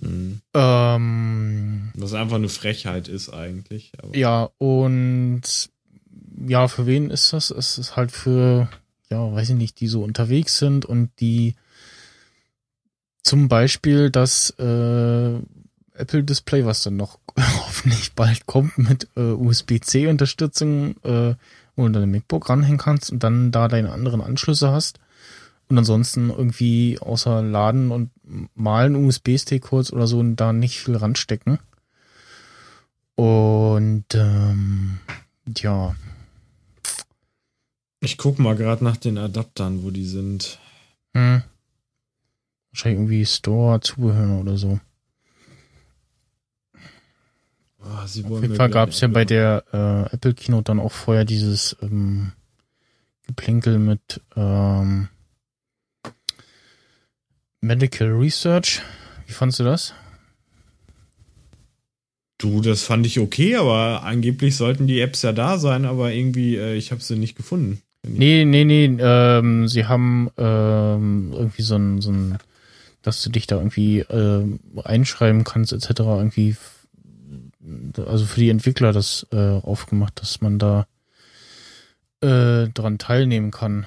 mh, 0.00 0.38
Ähm, 0.54 1.90
was 1.94 2.12
einfach 2.14 2.36
eine 2.36 2.48
Frechheit 2.48 3.06
ist 3.06 3.30
eigentlich. 3.32 3.92
Aber 4.02 4.16
ja, 4.16 4.50
und 4.58 5.42
ja, 6.46 6.68
für 6.68 6.86
wen 6.86 7.10
ist 7.10 7.32
das? 7.32 7.50
Es 7.50 7.78
ist 7.78 7.96
halt 7.96 8.12
für 8.12 8.68
ja, 9.10 9.32
weiß 9.32 9.50
ich 9.50 9.56
nicht, 9.56 9.80
die 9.80 9.88
so 9.88 10.02
unterwegs 10.02 10.58
sind 10.58 10.84
und 10.86 11.10
die 11.20 11.54
zum 13.22 13.48
Beispiel 13.48 14.10
das 14.10 14.50
äh, 14.58 15.34
Apple 15.94 16.24
Display, 16.24 16.64
was 16.64 16.82
dann 16.82 16.96
noch 16.96 17.18
hoffentlich 17.38 18.14
bald 18.14 18.46
kommt 18.46 18.78
mit 18.78 19.08
äh, 19.16 19.20
USB-C-Unterstützung, 19.20 20.96
äh, 21.02 21.34
wo 21.76 21.86
du 21.86 21.92
dein 21.92 22.10
MacBook 22.10 22.48
ranhängen 22.48 22.78
kannst 22.78 23.10
und 23.10 23.22
dann 23.22 23.50
da 23.50 23.68
deine 23.68 23.92
anderen 23.92 24.20
Anschlüsse 24.20 24.70
hast. 24.70 25.00
Und 25.68 25.78
ansonsten 25.78 26.30
irgendwie 26.30 26.98
außer 26.98 27.42
Laden 27.42 27.92
und 27.92 28.10
malen 28.54 28.96
USB-Stick 28.96 29.62
kurz 29.62 29.92
oder 29.92 30.08
so 30.08 30.20
da 30.22 30.52
nicht 30.52 30.80
viel 30.80 30.96
ranstecken. 30.96 31.60
Und 33.14 34.06
ähm, 34.14 34.98
ja. 35.56 35.94
Ich 38.00 38.16
guck 38.16 38.38
mal 38.38 38.56
gerade 38.56 38.82
nach 38.82 38.96
den 38.96 39.18
Adaptern, 39.18 39.82
wo 39.82 39.90
die 39.90 40.06
sind. 40.06 40.58
Hm. 41.14 41.42
Wahrscheinlich 42.72 42.98
irgendwie 42.98 43.26
Store, 43.26 43.80
Zubehör 43.80 44.40
oder 44.40 44.56
so. 44.56 44.80
Oh, 47.82 48.06
sie 48.06 48.24
Auf 48.24 48.42
jeden 48.42 48.56
Fall 48.56 48.70
gab 48.70 48.90
es 48.90 49.00
ja 49.00 49.08
bei 49.08 49.24
der 49.24 49.64
äh, 49.72 50.14
Apple 50.14 50.34
Keynote 50.34 50.64
dann 50.64 50.80
auch 50.80 50.92
vorher 50.92 51.24
dieses 51.24 51.76
ähm, 51.82 52.32
Geplänkel 53.26 53.78
mit 53.78 54.20
ähm, 54.36 55.08
Medical 57.60 58.08
Research. 58.08 58.82
Wie 59.26 59.32
fandst 59.32 59.60
du 59.60 59.64
das? 59.64 59.94
Du, 62.38 62.62
das 62.62 62.82
fand 62.82 63.04
ich 63.06 63.18
okay, 63.18 63.56
aber 63.56 64.02
angeblich 64.02 64.56
sollten 64.56 64.86
die 64.86 65.00
Apps 65.00 65.22
ja 65.22 65.32
da 65.32 65.58
sein, 65.58 65.84
aber 65.84 66.12
irgendwie, 66.12 66.56
äh, 66.56 66.74
ich 66.74 66.90
habe 66.90 67.02
sie 67.02 67.16
nicht 67.16 67.36
gefunden. 67.36 67.82
Nee, 68.06 68.44
nee, 68.44 68.64
nee, 68.64 68.96
ähm, 68.98 69.68
sie 69.68 69.86
haben 69.86 70.30
ähm, 70.38 71.32
irgendwie 71.32 71.62
so 71.62 71.76
ein, 71.76 72.00
so 72.00 72.10
ein, 72.10 72.38
dass 73.02 73.22
du 73.22 73.30
dich 73.30 73.46
da 73.46 73.56
irgendwie 73.56 74.00
äh, 74.00 74.46
einschreiben 74.82 75.44
kannst, 75.44 75.72
etc. 75.72 75.90
irgendwie, 76.00 76.56
also 78.06 78.24
für 78.24 78.40
die 78.40 78.48
Entwickler 78.48 78.92
das 78.92 79.26
äh, 79.32 79.36
aufgemacht, 79.36 80.20
dass 80.20 80.40
man 80.40 80.58
da 80.58 80.86
äh, 82.22 82.68
dran 82.68 82.98
teilnehmen 82.98 83.50
kann. 83.50 83.86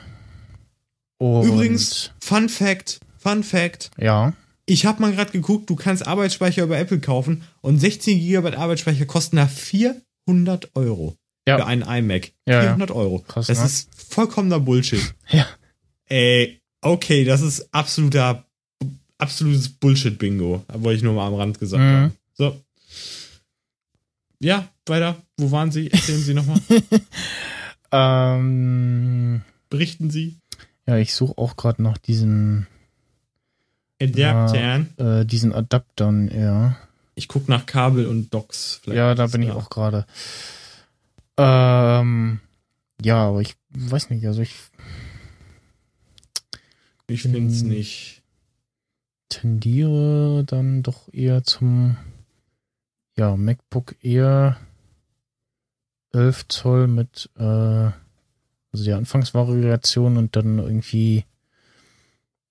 Und, 1.18 1.48
Übrigens, 1.48 2.12
Fun 2.20 2.50
Fact, 2.50 3.00
Fun 3.18 3.44
Fact. 3.44 3.90
Ja. 3.98 4.34
Ich 4.66 4.86
habe 4.86 5.02
mal 5.02 5.12
gerade 5.12 5.32
geguckt, 5.32 5.70
du 5.70 5.76
kannst 5.76 6.08
Arbeitsspeicher 6.08 6.64
über 6.64 6.78
Apple 6.78 7.00
kaufen 7.00 7.44
und 7.62 7.80
16 7.80 8.20
GB 8.20 8.56
Arbeitsspeicher 8.56 9.06
kosten 9.06 9.38
da 9.38 9.48
400 9.48 10.76
Euro 10.76 11.18
ja. 11.48 11.58
für 11.58 11.66
einen 11.66 11.82
iMac. 11.84 12.32
Ja, 12.48 12.62
400 12.62 12.92
Euro. 12.92 13.20
Krass, 13.28 13.48
das 13.48 13.60
ne? 13.60 13.66
ist 13.66 13.90
vollkommener 14.14 14.60
Bullshit. 14.60 15.14
Ja. 15.30 15.48
Ey, 16.08 16.62
okay, 16.82 17.24
das 17.26 17.42
ist 17.42 17.74
absoluter, 17.74 18.46
absolutes 19.18 19.70
Bullshit-Bingo. 19.70 20.64
Wollte 20.74 20.98
ich 20.98 21.04
nur 21.04 21.14
mal 21.14 21.28
am 21.28 21.34
Rand 21.36 21.60
gesagt 21.60 21.82
Mhm. 21.82 21.88
haben. 21.96 22.18
So. 22.34 22.60
Ja, 24.40 24.68
weiter. 24.86 25.16
Wo 25.38 25.50
waren 25.52 25.72
Sie? 25.72 25.90
Erzählen 25.92 26.20
Sie 26.22 26.34
nochmal. 26.34 26.60
Ähm, 27.96 29.42
Berichten 29.70 30.10
Sie. 30.10 30.38
ja, 30.88 30.98
ich 30.98 31.14
suche 31.14 31.38
auch 31.38 31.56
gerade 31.58 31.82
nach 31.84 31.98
diesen, 32.00 32.66
Adaptern. 34.02 34.90
äh, 34.98 35.26
diesen 35.26 35.54
Adaptern, 35.54 36.30
ja. 36.36 36.76
Ich 37.16 37.28
gucke 37.28 37.52
nach 37.52 37.66
Kabel 37.68 38.08
und 38.08 38.34
Docks. 38.34 38.80
Vielleicht 38.84 38.98
Ja, 38.98 39.14
da 39.14 39.28
bin 39.28 39.44
ich 39.44 39.52
auch 39.52 39.70
gerade. 39.70 40.06
Ähm, 41.38 42.40
ja, 43.02 43.28
aber 43.28 43.42
ich 43.42 43.56
weiß 43.70 44.10
nicht, 44.10 44.26
also 44.26 44.42
ich 44.42 44.56
Ich 47.08 47.24
finde 47.24 47.46
es 47.48 47.62
Hm. 47.62 47.70
nicht. 47.70 48.22
tendiere 49.30 50.44
dann 50.46 50.84
doch 50.84 51.12
eher 51.14 51.44
zum 51.44 51.98
ja, 53.18 53.36
MacBook 53.36 53.96
Air 54.04 54.58
11 56.12 56.48
Zoll 56.50 56.88
mit 56.88 57.30
äh, 57.38 57.44
also 57.44 58.84
die 58.86 58.94
Anfangsvariation 58.94 60.18
und 60.18 60.36
dann 60.36 60.60
irgendwie 60.60 61.26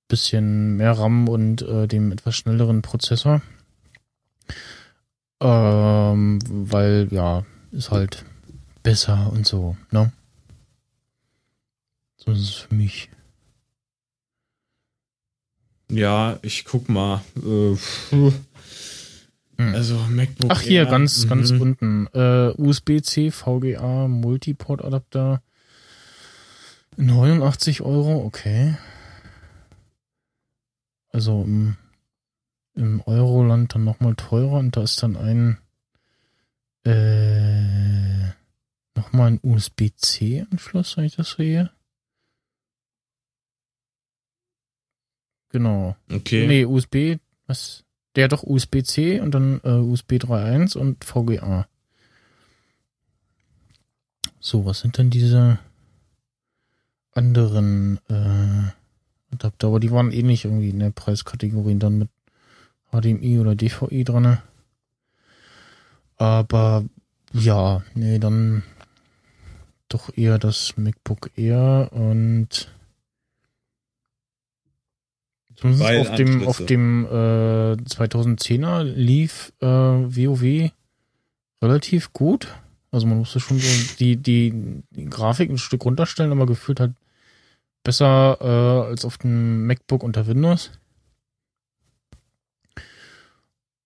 bisschen 0.09 0.77
mehr 0.77 0.93
RAM 0.93 1.29
und 1.29 1.63
äh, 1.63 1.87
dem 1.89 2.13
etwas 2.13 2.37
schnelleren 2.37 2.83
Prozessor. 2.83 3.41
Ähm, 5.41 6.39
weil 6.49 7.09
ja, 7.11 7.45
ist 7.71 7.91
halt 7.91 8.25
besser 8.83 9.31
und 9.33 9.47
so, 9.47 9.77
ne? 9.91 10.13
So 12.17 12.31
ist 12.31 12.41
es 12.41 12.55
für 12.55 12.75
mich. 12.75 13.11
Ja, 15.91 16.39
ich 16.43 16.65
guck 16.65 16.89
mal. 16.89 17.23
Äh. 17.37 17.77
Hm. 19.59 19.75
also 19.75 19.97
MacBook. 20.09 20.51
Ach 20.51 20.61
hier, 20.61 20.81
Air, 20.81 20.87
ganz, 20.87 21.29
ganz 21.29 21.51
mhm. 21.53 21.61
unten. 21.61 22.07
Äh, 22.15 22.55
USB-C, 22.57 23.31
VGA, 23.31 24.09
Multiport-Adapter. 24.09 25.43
89 26.97 27.83
Euro, 27.83 28.25
okay. 28.25 28.77
Also 31.11 31.43
im, 31.43 31.77
im 32.75 33.03
Euroland 33.05 33.75
dann 33.75 33.85
nochmal 33.85 34.15
teurer 34.15 34.59
und 34.59 34.77
da 34.77 34.83
ist 34.83 35.03
dann 35.03 35.17
ein 35.17 35.59
äh, 36.85 38.12
nochmal 38.97 39.33
ein 39.33 39.41
USB-C-Anschluss, 39.43 40.97
wenn 40.97 41.05
ich 41.05 41.17
das 41.17 41.33
sehe. 41.33 41.71
Genau. 45.51 45.97
Okay. 46.11 46.47
Nee, 46.47 46.65
USB, 46.65 47.19
was? 47.47 47.85
Der 48.17 48.29
doch 48.29 48.43
USB-C 48.43 49.21
und 49.21 49.33
dann 49.33 49.61
äh, 49.65 49.71
USB 49.71 50.13
3.1 50.13 50.77
und 50.77 51.05
VGA. 51.05 51.67
So, 54.41 54.67
was 54.67 54.81
sind 54.81 54.99
denn 54.99 55.11
diese 55.11 55.59
anderen 57.13 57.99
äh, 58.09 59.33
Adapter? 59.33 59.69
Aber 59.69 59.81
die 59.81 59.91
waren 59.91 60.11
eh 60.11 60.23
nicht 60.23 60.45
irgendwie 60.45 60.71
in 60.71 60.81
der 60.81 60.91
Preiskategorie 60.91 61.79
dann 61.79 61.99
mit 61.99 62.09
HDMI 62.91 63.39
oder 63.39 63.55
DVI 63.55 64.05
dran. 64.05 64.39
Aber 66.17 66.85
ja, 67.33 67.83
nee, 67.95 68.19
dann 68.19 68.63
doch 69.95 70.17
eher 70.17 70.39
das 70.39 70.77
MacBook 70.77 71.31
Air 71.37 71.91
und 71.93 72.69
Zumindest 75.57 75.85
Weil 75.85 76.01
auf 76.01 76.15
dem, 76.17 76.47
auf 76.49 76.65
dem 76.65 77.07
äh, 77.07 77.77
2010er 77.77 78.83
lief 78.83 79.53
äh, 79.61 79.67
WoW 79.67 80.73
relativ 81.63 82.13
gut. 82.13 82.49
Also 82.91 83.07
man 83.07 83.19
musste 83.19 83.39
schon 83.39 83.59
so 83.59 83.95
die, 83.99 84.17
die, 84.17 84.83
die 84.91 85.05
Grafik 85.07 85.51
ein 85.51 85.59
Stück 85.59 85.85
runterstellen, 85.85 86.33
aber 86.33 86.47
gefühlt 86.47 86.81
halt 86.81 86.95
besser 87.85 88.39
äh, 88.41 88.89
als 88.91 89.05
auf 89.05 89.19
dem 89.19 89.67
MacBook 89.67 90.03
unter 90.03 90.27
Windows. 90.27 90.73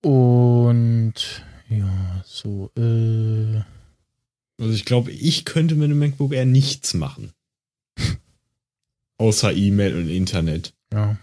Und 0.03 1.45
ja, 1.69 2.23
so, 2.25 2.71
äh, 2.77 3.61
Also 4.59 4.73
ich 4.73 4.85
glaube, 4.85 5.11
ich 5.13 5.45
könnte 5.45 5.75
mit 5.75 5.85
einem 5.85 5.99
MacBook 5.99 6.33
Air 6.33 6.47
nichts 6.47 6.95
machen. 6.95 7.33
Außer 9.19 9.53
E-Mail 9.53 9.97
und 9.97 10.09
Internet. 10.09 10.75
ja. 10.93 11.17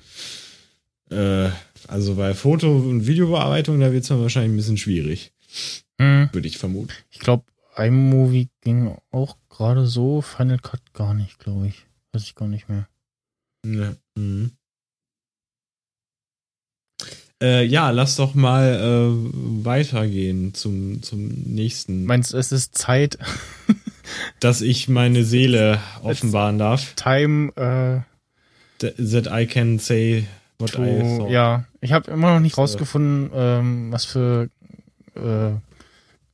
Äh, 1.09 1.51
also 1.87 2.15
bei 2.15 2.33
Foto- 2.33 2.77
und 2.77 3.07
Videobearbeitung, 3.07 3.79
da 3.79 3.91
wird 3.91 4.03
es 4.03 4.09
dann 4.09 4.21
wahrscheinlich 4.21 4.53
ein 4.53 4.57
bisschen 4.57 4.77
schwierig. 4.77 5.33
Hm. 5.99 6.29
Würde 6.31 6.47
ich 6.47 6.57
vermuten. 6.57 6.93
Ich 7.11 7.19
glaube, 7.19 7.43
iMovie 7.75 8.49
ging 8.61 8.95
auch 9.11 9.37
gerade 9.49 9.85
so, 9.85 10.21
Final 10.21 10.59
Cut 10.59 10.93
gar 10.93 11.13
nicht, 11.13 11.39
glaube 11.39 11.67
ich. 11.67 11.85
Weiß 12.11 12.23
ich 12.23 12.35
gar 12.35 12.47
nicht 12.47 12.69
mehr. 12.69 12.87
Ja. 13.65 13.95
Mhm. 14.15 14.51
Äh, 17.43 17.65
ja, 17.65 17.89
lass 17.89 18.15
doch 18.15 18.35
mal 18.35 18.75
äh, 18.75 19.65
weitergehen 19.65 20.53
zum, 20.53 21.03
zum 21.03 21.27
nächsten. 21.27 22.05
Meinst 22.05 22.31
du, 22.31 22.37
es 22.37 22.53
ist 22.53 22.77
Zeit, 22.77 23.17
dass 24.39 24.61
ich 24.61 24.87
meine 24.87 25.25
Seele 25.25 25.77
offenbaren 26.03 26.57
darf. 26.57 26.93
Time, 26.95 27.51
äh, 27.57 28.01
Th- 28.81 28.95
That 29.11 29.27
I 29.31 29.45
can 29.45 29.77
say 29.77 30.25
what 30.57 30.71
I 30.71 30.75
to, 30.75 31.17
thought. 31.17 31.31
ja, 31.31 31.65
ich 31.81 31.91
habe 31.91 32.09
immer 32.11 32.33
noch 32.33 32.39
nicht 32.39 32.57
rausgefunden, 32.57 33.29
ähm, 33.33 33.91
was 33.91 34.05
für 34.05 34.49
äh, 35.15 35.51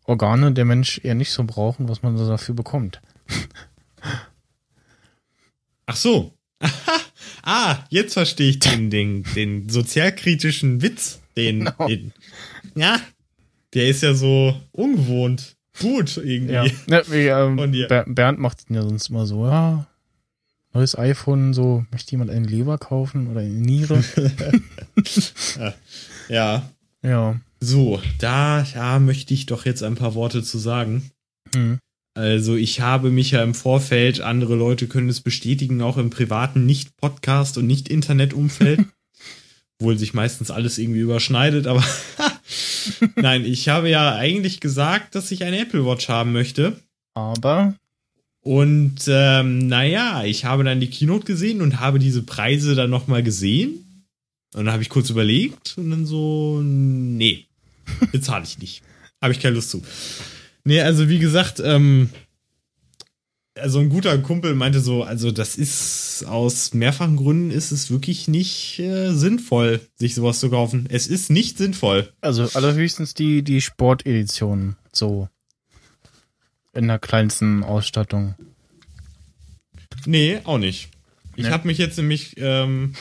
Organe 0.06 0.52
der 0.52 0.66
Mensch 0.66 1.02
eher 1.04 1.16
nicht 1.16 1.32
so 1.32 1.44
braucht 1.44 1.80
und 1.80 1.90
was 1.90 2.04
man 2.04 2.18
so 2.18 2.28
dafür 2.28 2.54
bekommt. 2.54 3.02
Ach 5.88 5.96
so. 5.96 6.34
ah, 7.44 7.78
jetzt 7.90 8.14
verstehe 8.14 8.50
ich 8.50 8.60
den, 8.60 8.90
den, 8.92 9.24
den 9.36 9.70
sozialkritischen 9.70 10.82
Witz. 10.82 11.20
Den, 11.36 11.66
Genau. 11.66 11.88
den, 11.88 12.14
ja, 12.76 13.00
der 13.74 13.90
ist 13.90 14.04
ja 14.04 14.14
so 14.14 14.60
ungewohnt. 14.72 15.56
Gut, 15.80 16.18
irgendwie. 16.18 16.54
Ja, 16.54 16.66
ja 16.88 17.02
wie, 17.10 17.28
ähm. 17.28 17.88
Ber 17.88 18.04
Bernd 18.08 18.40
macht 18.40 18.70
ihn 18.70 18.76
ja 18.76 18.82
sonst 18.82 19.10
immer 19.10 19.26
so, 19.26 19.46
ja, 19.46 19.88
neues 20.74 20.98
iPhone, 20.98 21.54
so, 21.54 21.86
möchte 21.92 22.12
jemand 22.12 22.32
einen 22.32 22.46
Leber 22.46 22.78
kaufen 22.78 23.28
oder 23.28 23.42
eine 23.42 23.50
Niere? 23.50 24.04
Ja. 26.30 26.70
ja. 27.02 27.40
So, 27.60 28.00
da, 28.20 28.66
da 28.74 29.00
möchte 29.00 29.34
ich 29.34 29.46
doch 29.48 29.66
jetzt 29.66 29.82
ein 29.84 29.96
paar 29.96 30.14
Worte 30.14 30.44
zu 30.44 30.58
sagen. 30.58 31.10
Hm. 31.56 31.80
Also 32.16 32.56
ich 32.56 32.82
habe 32.82 33.12
mich 33.12 33.32
ja 33.32 33.44
im 33.44 33.54
Vorfeld, 33.54 34.22
andere 34.22 34.56
Leute 34.56 34.88
können 34.88 35.10
es 35.10 35.22
bestätigen, 35.22 35.82
auch 35.82 35.98
im 35.98 36.10
privaten 36.10 36.66
Nicht-Podcast- 36.66 37.58
und 37.58 37.68
Nicht-Internet-Umfeld, 37.68 38.82
obwohl 39.80 39.98
sich 39.98 40.14
meistens 40.14 40.52
alles 40.52 40.78
irgendwie 40.78 41.00
überschneidet, 41.00 41.68
aber 41.68 41.84
nein, 43.16 43.46
ich 43.46 43.70
habe 43.70 43.90
ja 43.90 44.16
eigentlich 44.16 44.60
gesagt, 44.60 45.16
dass 45.16 45.32
ich 45.32 45.44
eine 45.44 45.60
Apple 45.60 45.86
Watch 45.86 46.10
haben 46.10 46.34
möchte. 46.34 46.80
Aber 47.14 47.76
Und 48.42 49.02
ähm, 49.08 49.68
naja, 49.68 50.24
ich 50.24 50.46
habe 50.46 50.64
dann 50.64 50.80
die 50.80 50.90
Keynote 50.90 51.26
gesehen 51.26 51.62
und 51.62 51.80
habe 51.80 52.00
diese 52.00 52.24
Preise 52.24 52.76
dann 52.76 52.90
nochmal 52.90 53.24
gesehen. 53.24 53.86
Und 54.56 54.66
dann 54.66 54.74
habe 54.74 54.82
ich 54.82 54.90
kurz 54.90 55.10
überlegt 55.10 55.76
und 55.78 55.92
dann 55.92 56.06
so, 56.06 56.62
nee, 56.64 57.46
bezahle 58.12 58.44
ich 58.46 58.58
nicht. 58.58 58.82
Habe 59.22 59.34
ich 59.34 59.40
keine 59.40 59.56
Lust 59.56 59.70
zu. 59.70 59.84
Nee, 60.70 60.82
also 60.82 61.10
wie 61.10 61.18
gesagt, 61.18 61.60
ähm, 61.66 62.12
also 63.56 63.80
ein 63.80 63.90
guter 63.90 64.16
Kumpel 64.20 64.54
meinte 64.54 64.82
so, 64.82 65.02
also 65.04 65.32
das 65.32 65.56
ist 65.58 66.24
aus 66.28 66.76
mehrfachen 66.76 67.18
Gründen 67.18 67.50
ist 67.50 67.72
es 67.72 67.90
wirklich 67.90 68.28
nicht 68.28 68.78
äh, 68.78 69.12
sinnvoll, 69.12 69.82
sich 69.96 70.14
sowas 70.14 70.40
zu 70.40 70.52
kaufen. 70.52 70.86
Es 70.90 71.08
ist 71.08 71.32
nicht 71.32 71.58
sinnvoll. 71.58 72.14
Also 72.22 72.48
allerhöchstens 72.54 73.16
die, 73.16 73.42
die 73.44 73.62
Sportedition, 73.62 74.76
so. 74.94 75.28
In 76.74 76.88
der 76.88 77.00
kleinsten 77.00 77.64
Ausstattung. 77.64 78.36
Nee, 80.06 80.40
auch 80.44 80.60
nicht. 80.60 80.90
Ich 81.36 81.46
Nee. 81.46 81.50
habe 81.52 81.66
mich 81.68 81.80
jetzt 81.80 81.98
nämlich 81.98 82.36
ähm, 82.38 82.94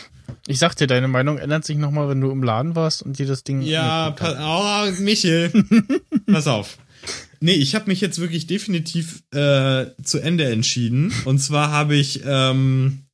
Ich 0.46 0.59
sag 0.59 0.74
dir, 0.74 0.87
deine 0.87 1.07
Meinung 1.09 1.37
ändert 1.37 1.66
sich 1.66 1.76
nochmal, 1.76 2.09
wenn 2.09 2.20
du 2.22 2.31
im 2.31 2.42
Laden 2.42 2.74
warst 2.76 3.02
und 3.02 3.18
dir 3.18 3.26
das 3.26 3.44
Ding. 3.44 3.61
Ja, 3.61 4.07
angeguckt 4.07 4.22
hast. 4.22 4.37
pa 4.38 4.88
oh, 4.88 5.02
Michel, 5.02 5.52
pass 6.33 6.46
auf. 6.46 6.78
Nee, 7.40 7.53
ich 7.53 7.74
habe 7.74 7.87
mich 7.87 8.01
jetzt 8.01 8.18
wirklich 8.18 8.46
definitiv 8.46 9.22
äh, 9.33 9.87
zu 10.03 10.18
Ende 10.18 10.51
entschieden. 10.51 11.12
Und 11.24 11.38
zwar 11.38 11.70
habe 11.70 11.94
ich, 11.94 12.22
ähm, 12.24 13.05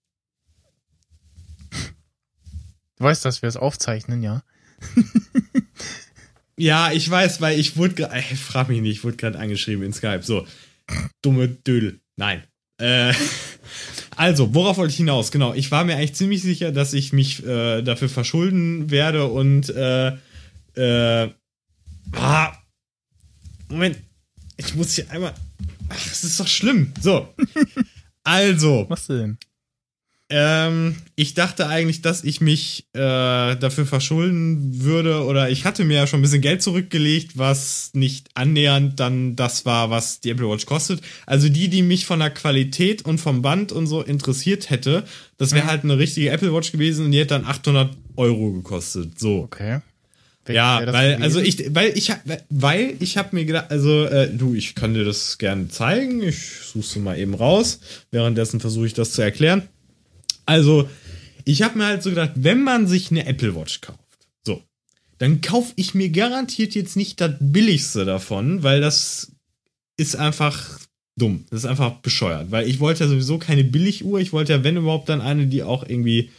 Du 2.97 3.05
weißt, 3.05 3.25
dass 3.25 3.43
wir 3.43 3.49
es 3.49 3.57
aufzeichnen, 3.57 4.23
ja. 4.23 4.43
ja, 6.57 6.93
ich 6.93 7.11
weiß, 7.11 7.41
weil 7.41 7.59
ich 7.59 7.77
wurde 7.77 7.95
gerade, 7.95 8.23
frag 8.37 8.69
mich 8.69 8.81
nicht, 8.81 8.99
ich 8.99 9.05
wurde 9.05 9.17
gerade 9.17 9.39
angeschrieben 9.39 9.85
in 9.85 9.93
Skype. 9.93 10.23
So, 10.23 10.47
dumme 11.23 11.49
Dödel. 11.49 12.01
Nein. 12.17 12.45
Äh, 12.79 13.13
also, 14.17 14.55
worauf 14.55 14.77
wollte 14.77 14.93
ich 14.93 14.97
hinaus? 14.97 15.33
Genau, 15.33 15.55
ich 15.55 15.71
war 15.71 15.85
mir 15.85 15.97
eigentlich 15.97 16.15
ziemlich 16.15 16.43
sicher, 16.43 16.71
dass 16.71 16.93
ich 16.93 17.13
mich 17.13 17.45
äh, 17.45 17.83
dafür 17.83 18.09
verschulden 18.09 18.91
werde 18.91 19.27
und 19.27 19.71
äh, 19.71 20.13
äh, 20.77 21.31
ah, 22.13 22.53
Moment, 23.69 23.99
ich 24.57 24.75
muss 24.75 24.95
hier 24.95 25.11
einmal. 25.11 25.35
Ach, 25.89 26.07
es 26.11 26.25
ist 26.25 26.41
doch 26.41 26.49
schlimm. 26.49 26.93
So. 27.01 27.29
Also, 28.25 28.87
Was 28.89 29.07
denn? 29.07 29.37
ähm, 30.31 30.97
ich 31.17 31.35
dachte 31.35 31.69
eigentlich, 31.69 32.01
dass 32.01 32.25
ich 32.25 32.41
mich 32.41 32.87
äh, 32.95 32.99
dafür 33.57 33.85
verschulden 33.85 34.83
würde 34.83 35.25
oder 35.25 35.51
ich 35.51 35.67
hatte 35.67 35.85
mir 35.85 35.97
ja 35.99 36.07
schon 36.07 36.21
ein 36.21 36.23
bisschen 36.23 36.41
Geld 36.41 36.63
zurückgelegt, 36.63 37.37
was 37.37 37.91
nicht 37.93 38.31
annähernd 38.35 38.99
dann 38.99 39.37
das 39.37 39.67
war, 39.67 39.91
was 39.91 40.21
die 40.21 40.31
Apple 40.31 40.49
Watch 40.49 40.65
kostet. 40.65 41.03
Also 41.27 41.51
die, 41.51 41.69
die 41.69 41.83
mich 41.83 42.07
von 42.07 42.21
der 42.21 42.31
Qualität 42.31 43.05
und 43.05 43.19
vom 43.19 43.43
Band 43.43 43.71
und 43.71 43.87
so 43.87 44.01
interessiert 44.01 44.71
hätte, 44.71 45.05
das 45.37 45.53
wäre 45.53 45.67
halt 45.67 45.85
eine 45.85 45.99
richtige 45.99 46.31
Apple 46.31 46.55
Watch 46.55 46.73
gewesen 46.73 47.05
und 47.05 47.13
die 47.13 47.19
hätte 47.19 47.35
dann 47.35 47.45
800 47.45 47.95
Euro 48.17 48.53
gekostet. 48.53 49.19
So. 49.21 49.43
Okay. 49.43 49.81
Wer- 50.47 50.55
Ja, 50.55 50.93
weil 50.93 51.15
also 51.23 51.41
ich 51.41 51.75
weil 51.75 51.97
ich 51.97 52.11
hab- 52.11 52.23
weil 52.51 52.97
ich 53.01 53.17
habe 53.17 53.35
mir 53.35 53.45
gedacht, 53.45 53.71
also 53.71 54.05
äh, 54.05 54.29
du, 54.31 54.55
ich 54.55 54.75
kann 54.75 54.93
dir 54.95 55.05
das 55.05 55.39
gerne 55.39 55.69
zeigen. 55.69 56.23
Ich 56.23 56.37
such's 56.73 56.95
mal 56.97 57.19
eben 57.19 57.35
raus. 57.35 57.81
Währenddessen 58.11 58.61
versuche 58.61 58.87
ich 58.87 58.95
das 58.95 59.13
zu 59.13 59.23
erklären. 59.23 59.63
Also, 60.47 60.89
ich 61.45 61.63
habe 61.63 61.79
mir 61.79 61.87
halt 61.87 62.03
so 62.03 62.11
gedacht, 62.11 62.33
wenn 62.35 62.63
man 62.63 62.87
sich 62.87 63.11
eine 63.11 63.25
Apple 63.27 63.55
Watch 63.57 63.81
kauft, 63.81 63.99
so, 64.47 64.63
dann 65.19 65.41
kaufe 65.41 65.73
ich 65.77 65.95
mir 65.95 66.11
garantiert 66.11 66.75
jetzt 66.75 66.97
nicht 66.97 67.21
das 67.21 67.33
billigste 67.41 68.05
davon, 68.05 68.63
weil 68.63 68.81
das 68.83 69.33
ist 69.97 70.17
einfach 70.17 70.79
dumm. 71.17 71.47
Das 71.51 71.61
ist 71.61 71.67
einfach 71.67 71.93
bescheuert, 72.01 72.51
weil 72.51 72.69
ich 72.69 72.81
wollte 72.81 73.05
ja 73.05 73.09
sowieso 73.09 73.39
keine 73.39 73.65
Billiguhr, 73.65 74.21
ich 74.21 74.33
wollte 74.35 74.53
ja 74.53 74.65
wenn 74.65 74.77
überhaupt 74.77 75.09
dann 75.09 75.21
eine, 75.23 75.47
die 75.47 75.63
auch 75.63 75.89
irgendwie 75.89 76.31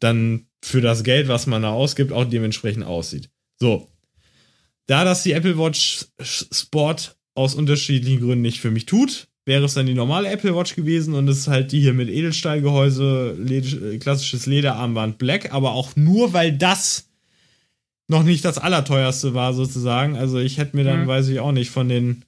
dann 0.00 0.46
für 0.64 0.80
das 0.80 1.02
Geld, 1.04 1.28
was 1.28 1.46
man 1.46 1.62
da 1.62 1.70
ausgibt, 1.72 2.12
auch 2.12 2.24
dementsprechend 2.24 2.84
aussieht. 2.84 3.28
So. 3.62 3.86
Da 4.88 5.04
das 5.04 5.22
die 5.22 5.30
Apple 5.30 5.56
Watch 5.56 6.06
Sport 6.20 7.16
aus 7.36 7.54
unterschiedlichen 7.54 8.18
Gründen 8.18 8.42
nicht 8.42 8.58
für 8.60 8.72
mich 8.72 8.86
tut, 8.86 9.28
wäre 9.44 9.64
es 9.64 9.74
dann 9.74 9.86
die 9.86 9.94
normale 9.94 10.28
Apple 10.28 10.56
Watch 10.56 10.74
gewesen 10.74 11.14
und 11.14 11.28
es 11.28 11.38
ist 11.38 11.46
halt 11.46 11.70
die 11.70 11.80
hier 11.80 11.92
mit 11.92 12.08
Edelstahlgehäuse, 12.08 13.36
Led 13.38 14.00
klassisches 14.00 14.46
Lederarmband 14.46 15.18
Black, 15.18 15.52
aber 15.54 15.74
auch 15.74 15.94
nur, 15.94 16.32
weil 16.32 16.50
das 16.58 17.08
noch 18.08 18.24
nicht 18.24 18.44
das 18.44 18.58
allerteuerste 18.58 19.32
war 19.32 19.54
sozusagen. 19.54 20.16
Also 20.16 20.38
ich 20.40 20.58
hätte 20.58 20.74
mir 20.76 20.82
dann, 20.82 21.04
Mhm. 21.04 21.06
weiß 21.06 21.28
ich 21.28 21.38
auch 21.38 21.52
nicht, 21.52 21.70
von 21.70 21.88
den, 21.88 22.24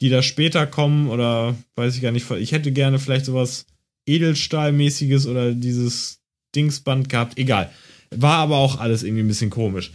die 0.00 0.08
da 0.08 0.22
später 0.22 0.68
kommen 0.68 1.08
oder 1.08 1.56
weiß 1.74 1.96
ich 1.96 2.00
gar 2.02 2.12
nicht, 2.12 2.30
ich 2.30 2.52
hätte 2.52 2.70
gerne 2.70 3.00
vielleicht 3.00 3.24
sowas 3.24 3.66
Edelstahlmäßiges 4.06 5.26
oder 5.26 5.52
dieses 5.52 6.20
Dingsband 6.54 7.08
gehabt, 7.08 7.38
egal. 7.38 7.72
War 8.14 8.36
aber 8.36 8.58
auch 8.58 8.78
alles 8.78 9.02
irgendwie 9.02 9.24
ein 9.24 9.28
bisschen 9.28 9.50
komisch. 9.50 9.90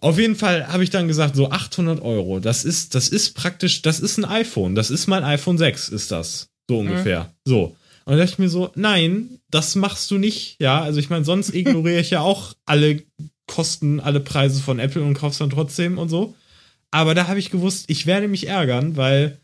Auf 0.00 0.18
jeden 0.18 0.36
Fall 0.36 0.68
habe 0.68 0.84
ich 0.84 0.90
dann 0.90 1.08
gesagt, 1.08 1.34
so 1.34 1.50
800 1.50 2.00
Euro, 2.02 2.40
das 2.40 2.64
ist, 2.64 2.94
das 2.94 3.08
ist 3.08 3.34
praktisch, 3.34 3.82
das 3.82 4.00
ist 4.00 4.18
ein 4.18 4.24
iPhone, 4.24 4.74
das 4.74 4.90
ist 4.90 5.06
mein 5.06 5.24
iPhone 5.24 5.58
6, 5.58 5.88
ist 5.88 6.10
das. 6.10 6.48
So 6.68 6.78
ungefähr. 6.78 7.32
So. 7.44 7.76
Und 8.04 8.12
da 8.12 8.16
dachte 8.16 8.32
ich 8.32 8.38
mir 8.38 8.48
so, 8.48 8.70
nein, 8.74 9.40
das 9.50 9.74
machst 9.74 10.10
du 10.10 10.18
nicht. 10.18 10.56
Ja, 10.60 10.80
also 10.82 11.00
ich 11.00 11.10
meine, 11.10 11.24
sonst 11.24 11.54
ignoriere 11.54 12.00
ich 12.00 12.10
ja 12.10 12.20
auch 12.20 12.54
alle 12.64 13.02
Kosten, 13.46 14.00
alle 14.00 14.20
Preise 14.20 14.62
von 14.62 14.78
Apple 14.78 15.02
und 15.02 15.14
kauf's 15.14 15.38
dann 15.38 15.50
trotzdem 15.50 15.98
und 15.98 16.08
so. 16.08 16.34
Aber 16.90 17.14
da 17.14 17.28
habe 17.28 17.38
ich 17.38 17.50
gewusst, 17.50 17.86
ich 17.88 18.06
werde 18.06 18.28
mich 18.28 18.46
ärgern, 18.46 18.96
weil 18.96 19.38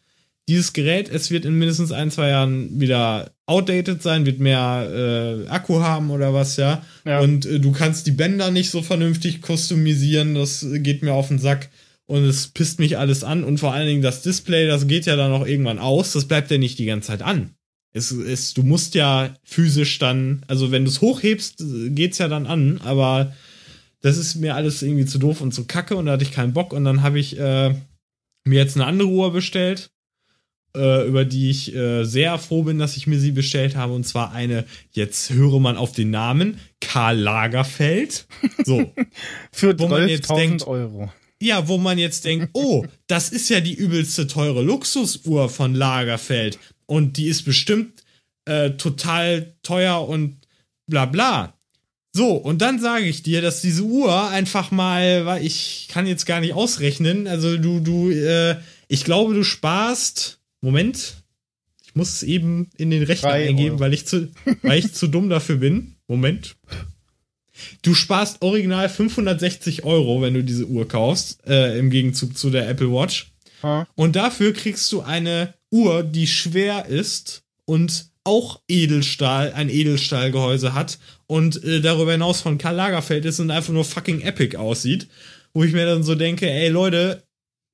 dieses 0.49 0.73
Gerät, 0.73 1.09
es 1.09 1.31
wird 1.31 1.45
in 1.45 1.59
mindestens 1.59 1.91
ein, 1.91 2.11
zwei 2.11 2.29
Jahren 2.29 2.79
wieder 2.79 3.33
outdated 3.47 4.03
sein, 4.03 4.27
wird 4.27 4.41
mehr 4.41 5.45
äh, 5.47 5.49
Akku 5.49 5.81
haben 5.81 6.11
oder 6.11 6.35
was, 6.35 6.57
ja. 6.57 6.85
Ja. 7.05 7.21
Und 7.21 7.47
äh, 7.47 7.61
du 7.61 7.73
kannst 7.73 8.07
die 8.07 8.13
Bänder 8.13 8.51
nicht 8.51 8.71
so 8.71 8.83
vernünftig 8.83 9.41
customisieren, 9.43 10.35
das 10.35 10.63
äh, 10.63 10.81
geht 10.81 11.03
mir 11.03 11.15
auf 11.15 11.29
den 11.29 11.39
Sack 11.39 11.71
und 12.07 12.25
es 12.25 12.49
pisst 12.49 12.79
mich 12.79 12.99
alles 12.99 13.25
an. 13.25 13.45
Und 13.45 13.59
vor 13.59 13.73
allen 13.73 13.87
Dingen 13.87 14.03
das 14.03 14.23
Display, 14.23 14.67
das 14.67 14.87
geht 14.87 15.07
ja 15.07 15.17
dann 15.17 15.33
auch 15.33 15.47
irgendwann 15.47 15.79
aus, 15.79 16.13
das 16.13 16.27
bleibt 16.27 16.51
ja 16.51 16.59
nicht 16.59 16.79
die 16.79 16.87
ganze 16.87 17.09
Zeit 17.09 17.23
an. 17.23 17.55
Es, 17.93 18.11
es, 18.11 18.55
du 18.55 18.65
musst 18.65 18.95
ja 18.95 19.35
physisch 19.45 19.99
dann, 19.99 20.43
also 20.49 20.73
wenn 20.73 20.85
du 20.85 20.91
es 20.91 21.01
hochhebst, 21.01 21.61
äh, 21.61 21.91
geht's 21.91 22.19
ja 22.19 22.29
dann 22.29 22.47
an, 22.47 22.81
aber 22.85 23.33
das 24.03 24.19
ist 24.19 24.35
mir 24.35 24.55
alles 24.57 24.83
irgendwie 24.83 25.07
zu 25.07 25.19
doof 25.19 25.41
und 25.41 25.55
zu 25.55 25.65
kacke 25.65 25.97
und 25.97 26.07
da 26.07 26.13
hatte 26.13 26.25
ich 26.25 26.33
keinen 26.33 26.53
Bock 26.53 26.75
und 26.75 26.85
dann 26.85 27.03
habe 27.03 27.19
ich 27.19 27.39
äh, 27.39 27.75
mir 28.45 28.59
jetzt 28.59 28.77
eine 28.77 28.85
andere 28.85 29.09
Uhr 29.09 29.33
bestellt, 29.33 29.91
äh, 30.77 31.07
über 31.07 31.25
die 31.25 31.51
ich 31.51 31.75
äh, 31.75 32.05
sehr 32.05 32.39
froh 32.39 32.63
bin, 32.65 32.79
dass 32.79 32.97
ich 32.97 33.07
mir 33.07 33.19
sie 33.19 33.33
bestellt 33.33 33.77
habe 33.77 33.93
und 33.93 34.05
zwar 34.05 34.33
eine, 34.33 34.65
jetzt 34.93 35.31
höre 35.31 35.61
man 35.61 35.77
auf 35.77 35.93
den 35.93 36.11
Namen, 36.11 36.59
Karl 36.81 37.19
Lagerfeld. 37.19 38.27
So. 38.65 38.93
Für 39.53 39.79
wo 39.79 39.89
man 39.89 40.09
jetzt 40.09 40.31
12.000 40.31 40.37
denkt- 40.37 40.67
Euro. 40.67 41.13
Ja, 41.43 41.69
wo 41.69 41.77
man 41.79 41.99
jetzt 41.99 42.25
denkt, 42.25 42.51
oh, 42.55 42.87
das 43.07 43.29
ist 43.31 43.51
ja 43.51 43.61
die 43.61 43.75
übelste 43.75 44.27
teure 44.27 44.63
Luxusuhr 44.63 45.49
von 45.51 45.75
Lagerfeld 45.75 46.59
und 46.87 47.17
die 47.19 47.27
ist 47.27 47.43
bestimmt 47.43 48.03
äh, 48.47 48.71
total 48.71 49.55
teuer 49.63 50.09
und 50.09 50.39
bla 50.87 51.05
bla. 51.07 51.55
So, 52.17 52.33
und 52.35 52.63
dann 52.63 52.79
sage 52.81 53.07
ich 53.07 53.23
dir, 53.25 53.43
dass 53.43 53.61
diese 53.61 53.83
Uhr 53.83 54.29
einfach 54.31 54.71
mal, 54.71 55.27
weil 55.27 55.45
ich 55.45 55.89
kann 55.91 56.07
jetzt 56.07 56.27
gar 56.27 56.41
nicht 56.41 56.55
ausrechnen, 56.55 57.27
also 57.27 57.59
du, 57.59 57.81
du, 57.81 58.11
äh, 58.11 58.57
ich 58.89 59.05
glaube, 59.05 59.35
du 59.35 59.43
sparst, 59.43 60.39
Moment, 60.65 61.17
ich 61.85 61.95
muss 61.95 62.11
es 62.11 62.23
eben 62.23 62.71
in 62.79 62.91
den 62.91 63.03
Rechner 63.03 63.29
Drei 63.29 63.49
eingeben, 63.49 63.73
Euro. 63.73 63.81
weil 63.81 63.93
ich 63.93 64.07
zu, 64.07 64.31
weil 64.63 64.79
ich 64.79 64.95
zu 64.95 65.09
dumm 65.09 65.29
dafür 65.29 65.57
bin. 65.57 65.97
Moment. 66.09 66.57
Du 67.83 67.93
sparst 67.93 68.41
original 68.41 68.89
560 68.89 69.85
Euro, 69.85 70.23
wenn 70.23 70.33
du 70.33 70.43
diese 70.43 70.67
Uhr 70.67 70.89
kaufst, 70.89 71.47
äh, 71.47 71.79
im 71.79 71.91
Gegenzug 71.91 72.39
zu 72.39 72.49
der 72.49 72.67
Apple 72.67 72.91
Watch. 72.91 73.33
Ha? 73.63 73.87
Und 73.95 74.17
dafür 74.17 74.55
kriegst 74.55 74.91
du 74.91 75.03
eine 75.03 75.53
Uhr, 75.71 76.03
die 76.03 76.27
schwer 76.27 76.87
ist 76.87 77.43
und 77.67 78.07
auch 78.25 78.63
Edelstahl, 78.67 79.53
ein 79.53 79.69
Edelstahlgehäuse 79.69 80.73
hat 80.73 80.99
und 81.27 81.63
äh, 81.63 81.83
darüber 81.83 82.13
hinaus 82.13 82.41
von 82.41 82.57
Karl 82.57 82.77
Lagerfeld 82.77 83.27
ist 83.27 83.39
und 83.39 83.51
einfach 83.51 83.75
nur 83.75 83.85
fucking 83.85 84.23
epic 84.23 84.57
aussieht. 84.57 85.09
Wo 85.53 85.63
ich 85.63 85.75
mir 85.75 85.85
dann 85.85 86.03
so 86.03 86.15
denke, 86.15 86.51
ey 86.51 86.71
Leute, 86.71 87.23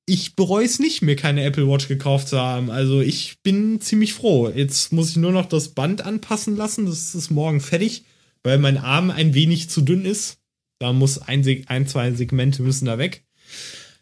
ich 0.05 0.35
bereue 0.35 0.65
es 0.65 0.79
nicht, 0.79 1.01
mir 1.01 1.15
keine 1.15 1.43
Apple 1.43 1.67
Watch 1.67 1.87
gekauft 1.87 2.27
zu 2.27 2.39
haben. 2.39 2.71
Also 2.71 3.01
ich 3.01 3.37
bin 3.43 3.81
ziemlich 3.81 4.13
froh. 4.13 4.49
Jetzt 4.49 4.91
muss 4.91 5.11
ich 5.11 5.17
nur 5.17 5.31
noch 5.31 5.45
das 5.45 5.69
Band 5.69 6.05
anpassen 6.05 6.57
lassen. 6.57 6.85
Das 6.85 7.15
ist 7.15 7.29
morgen 7.29 7.61
fertig, 7.61 8.03
weil 8.43 8.57
mein 8.57 8.77
Arm 8.77 9.11
ein 9.11 9.33
wenig 9.33 9.69
zu 9.69 9.81
dünn 9.81 10.05
ist. 10.05 10.39
Da 10.79 10.93
muss 10.93 11.19
ein, 11.19 11.45
ein 11.67 11.87
zwei 11.87 12.11
Segmente 12.11 12.63
müssen 12.63 12.85
da 12.85 12.97
weg. 12.97 13.23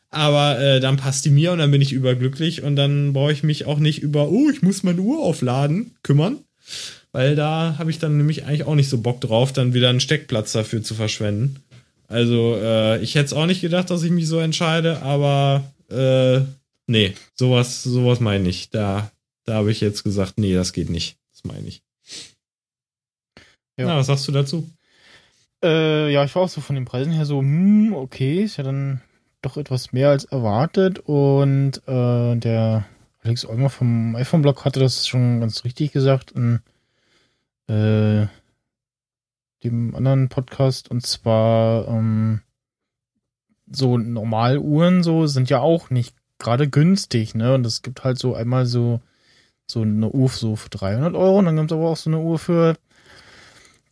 Aber 0.09 0.59
äh, 0.59 0.79
dann 0.79 0.97
passt 0.97 1.25
die 1.25 1.29
mir 1.29 1.51
und 1.51 1.59
dann 1.59 1.71
bin 1.71 1.81
ich 1.81 1.91
überglücklich 1.91 2.63
und 2.63 2.75
dann 2.75 3.13
brauche 3.13 3.31
ich 3.31 3.43
mich 3.43 3.65
auch 3.65 3.77
nicht 3.77 4.01
über, 4.01 4.29
oh, 4.29 4.49
ich 4.49 4.61
muss 4.61 4.81
meine 4.81 5.01
Uhr 5.01 5.19
aufladen, 5.19 5.91
kümmern. 6.01 6.39
Weil 7.11 7.35
da 7.35 7.75
habe 7.77 7.91
ich 7.91 7.99
dann 7.99 8.17
nämlich 8.17 8.45
eigentlich 8.45 8.63
auch 8.63 8.75
nicht 8.75 8.89
so 8.89 8.99
Bock 8.99 9.21
drauf, 9.21 9.53
dann 9.53 9.73
wieder 9.73 9.89
einen 9.89 9.99
Steckplatz 9.99 10.51
dafür 10.51 10.81
zu 10.81 10.95
verschwenden. 10.95 11.57
Also, 12.07 12.57
äh, 12.59 13.01
ich 13.01 13.15
hätte 13.15 13.25
es 13.25 13.33
auch 13.33 13.45
nicht 13.45 13.61
gedacht, 13.61 13.89
dass 13.91 14.01
ich 14.01 14.11
mich 14.11 14.27
so 14.27 14.39
entscheide, 14.39 15.03
aber 15.03 15.63
äh, 15.89 16.45
nee, 16.87 17.13
sowas, 17.35 17.83
sowas 17.83 18.19
meine 18.19 18.49
ich. 18.49 18.69
Da, 18.69 19.11
da 19.45 19.55
habe 19.55 19.71
ich 19.71 19.81
jetzt 19.81 20.03
gesagt, 20.03 20.37
nee, 20.37 20.53
das 20.53 20.73
geht 20.73 20.89
nicht. 20.89 21.17
Das 21.31 21.43
meine 21.43 21.67
ich. 21.67 21.81
Ja. 23.77 23.85
Na, 23.85 23.97
was 23.97 24.07
sagst 24.07 24.27
du 24.27 24.31
dazu? 24.31 24.69
Äh, 25.63 26.11
ja, 26.11 26.23
ich 26.23 26.35
war 26.35 26.43
auch 26.43 26.49
so 26.49 26.61
von 26.61 26.75
den 26.75 26.85
Preisen 26.85 27.13
her 27.13 27.25
so, 27.25 27.39
hm, 27.39 27.93
okay, 27.93 28.43
ist 28.43 28.57
ja 28.57 28.63
dann 28.63 29.01
doch 29.41 29.57
etwas 29.57 29.93
mehr 29.93 30.09
als 30.09 30.25
erwartet. 30.25 30.99
Und 30.99 31.81
äh, 31.87 32.35
der 32.35 32.85
Alex 33.21 33.45
Olmer 33.45 33.69
vom 33.69 34.15
iPhone-Blog 34.15 34.65
hatte 34.65 34.79
das 34.79 35.07
schon 35.07 35.39
ganz 35.39 35.63
richtig 35.63 35.91
gesagt 35.91 36.31
in 36.31 36.59
äh, 37.67 38.27
dem 39.63 39.95
anderen 39.95 40.29
Podcast. 40.29 40.89
Und 40.91 41.05
zwar 41.05 41.87
ähm, 41.87 42.41
so 43.71 43.97
Normaluhren 43.97 45.03
so 45.03 45.27
sind 45.27 45.49
ja 45.49 45.59
auch 45.59 45.89
nicht 45.89 46.15
gerade 46.39 46.69
günstig, 46.69 47.35
ne? 47.35 47.53
Und 47.53 47.65
es 47.65 47.81
gibt 47.81 48.03
halt 48.03 48.17
so 48.17 48.33
einmal 48.33 48.65
so 48.65 49.01
so 49.67 49.81
eine 49.81 50.09
Uhr 50.09 50.29
so 50.29 50.55
für 50.55 50.69
300 50.69 51.13
Euro 51.15 51.39
und 51.39 51.45
dann 51.45 51.55
gibt 51.55 51.71
es 51.71 51.77
aber 51.77 51.89
auch 51.89 51.97
so 51.97 52.09
eine 52.09 52.19
Uhr 52.19 52.39
für 52.39 52.75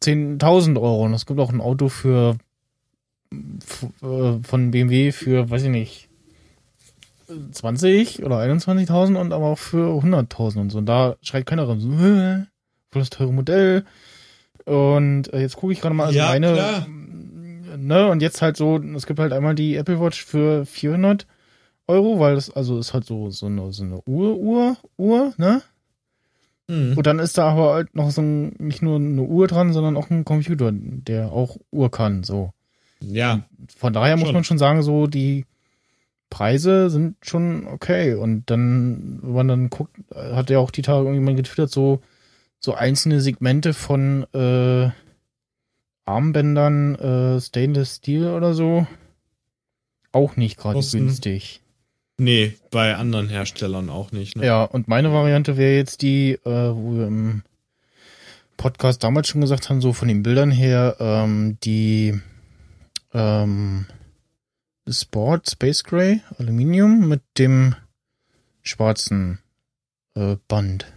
10.000 0.02 0.76
Euro 0.78 1.06
und 1.06 1.14
es 1.14 1.26
gibt 1.26 1.40
auch 1.40 1.52
ein 1.52 1.62
Auto 1.62 1.90
für 1.90 2.38
äh, 3.32 4.40
von 4.44 4.72
BMW 4.72 5.12
für, 5.12 5.50
weiß 5.50 5.64
ich 5.64 5.70
nicht, 5.70 6.10
20 7.52 8.24
oder 8.24 8.40
21.000 8.40 9.16
und 9.20 9.34
aber 9.34 9.48
auch 9.48 9.58
für 9.58 10.02
100.000 10.02 10.60
und 10.60 10.70
so. 10.70 10.78
Und 10.78 10.86
da 10.86 11.18
schreit 11.22 11.46
keiner 11.46 11.68
rein, 11.68 11.80
so, 11.80 11.90
voll 11.90 13.02
das 13.02 13.10
teure 13.10 13.34
Modell. 13.34 13.86
Und 14.66 15.32
äh, 15.34 15.42
jetzt 15.42 15.58
gucke 15.58 15.74
ich 15.74 15.82
gerade 15.82 15.96
mal, 15.96 16.06
also 16.06 16.18
ja, 16.18 16.28
meine, 16.28 16.54
klar. 16.54 16.88
Ne, 17.78 18.08
und 18.10 18.22
jetzt 18.22 18.42
halt 18.42 18.58
so, 18.58 18.78
es 18.78 19.06
gibt 19.06 19.20
halt 19.20 19.34
einmal 19.34 19.56
die 19.56 19.76
Apple 19.76 20.00
Watch 20.00 20.24
für 20.24 20.66
400 20.66 21.26
Euro, 21.88 22.20
weil 22.20 22.36
das, 22.36 22.50
also 22.50 22.80
ist 22.80 22.94
halt 22.94 23.06
so, 23.06 23.30
so 23.30 23.46
eine, 23.46 23.72
so 23.72 23.84
eine 23.84 24.02
Uhr, 24.06 24.38
Uhr, 24.38 24.78
Uhr, 24.98 25.34
ne? 25.38 25.62
Mhm. 26.68 26.98
Und 26.98 27.08
dann 27.08 27.20
ist 27.20 27.38
da 27.38 27.50
aber 27.50 27.74
halt 27.74 27.96
noch 27.96 28.12
so 28.12 28.22
ein, 28.22 28.56
nicht 28.60 28.82
nur 28.82 28.98
eine 28.98 29.22
Uhr 29.22 29.48
dran, 29.48 29.72
sondern 29.72 29.96
auch 29.96 30.10
ein 30.10 30.26
Computer, 30.26 30.72
der 30.74 31.32
auch 31.32 31.58
Uhr 31.72 31.90
kann, 31.90 32.24
so. 32.24 32.52
Ja. 33.00 33.44
Von 33.78 33.94
daher 33.94 34.18
muss 34.18 34.28
Schon. 34.28 34.34
man 34.34 34.44
schon 34.44 34.58
sagen, 34.58 34.82
so 34.82 35.08
die 35.08 35.46
Preise 36.30 36.90
sind 36.90 37.16
schon 37.22 37.68
okay. 37.68 38.16
Und 38.16 38.50
dann, 38.50 39.20
wenn 39.22 39.34
man 39.34 39.48
dann 39.48 39.70
guckt, 39.70 39.96
hat 40.14 40.50
ja 40.50 40.60
auch 40.60 40.72
die 40.72 40.82
Tage 40.82 41.00
irgendjemand 41.00 41.38
getwittert, 41.38 41.72
so, 41.72 42.02
so 42.60 42.74
einzelne 42.74 43.22
Segmente 43.22 43.74
von 43.74 44.26
äh, 44.34 44.90
Armbändern, 46.08 46.96
äh, 46.96 47.42
Stainless 47.42 47.98
Steel 47.98 48.28
oder 48.28 48.54
so. 48.54 48.88
Auch 50.12 50.36
nicht 50.36 50.58
gerade 50.58 50.80
günstig. 50.80 51.62
Nee, 52.18 52.58
bei 52.72 52.96
anderen 52.96 53.30
Herstellern 53.30 53.90
auch 53.90 54.12
nicht. 54.12 54.36
Ne? 54.38 54.46
Ja, 54.46 54.64
und 54.64 54.88
meine 54.88 55.12
Variante 55.14 55.56
wäre 55.58 55.76
jetzt 55.76 56.02
die, 56.02 56.32
äh, 56.32 56.40
wo 56.46 56.96
wir 56.98 57.08
im 57.08 57.44
Podcast 58.56 59.04
damals 59.04 59.28
schon 59.28 59.42
gesagt 59.42 59.70
haben, 59.70 59.82
so 59.82 59.94
von 59.94 60.08
den 60.08 60.24
Bildern 60.24 60.50
her, 60.50 60.96
ähm, 61.00 61.58
die 61.64 62.20
ähm, 63.14 63.86
Sport 64.90 65.50
Space 65.52 65.84
Gray 65.84 66.22
Aluminium 66.40 67.08
mit 67.08 67.22
dem 67.38 67.76
schwarzen 68.64 69.40
äh, 70.16 70.38
Band. 70.48 70.88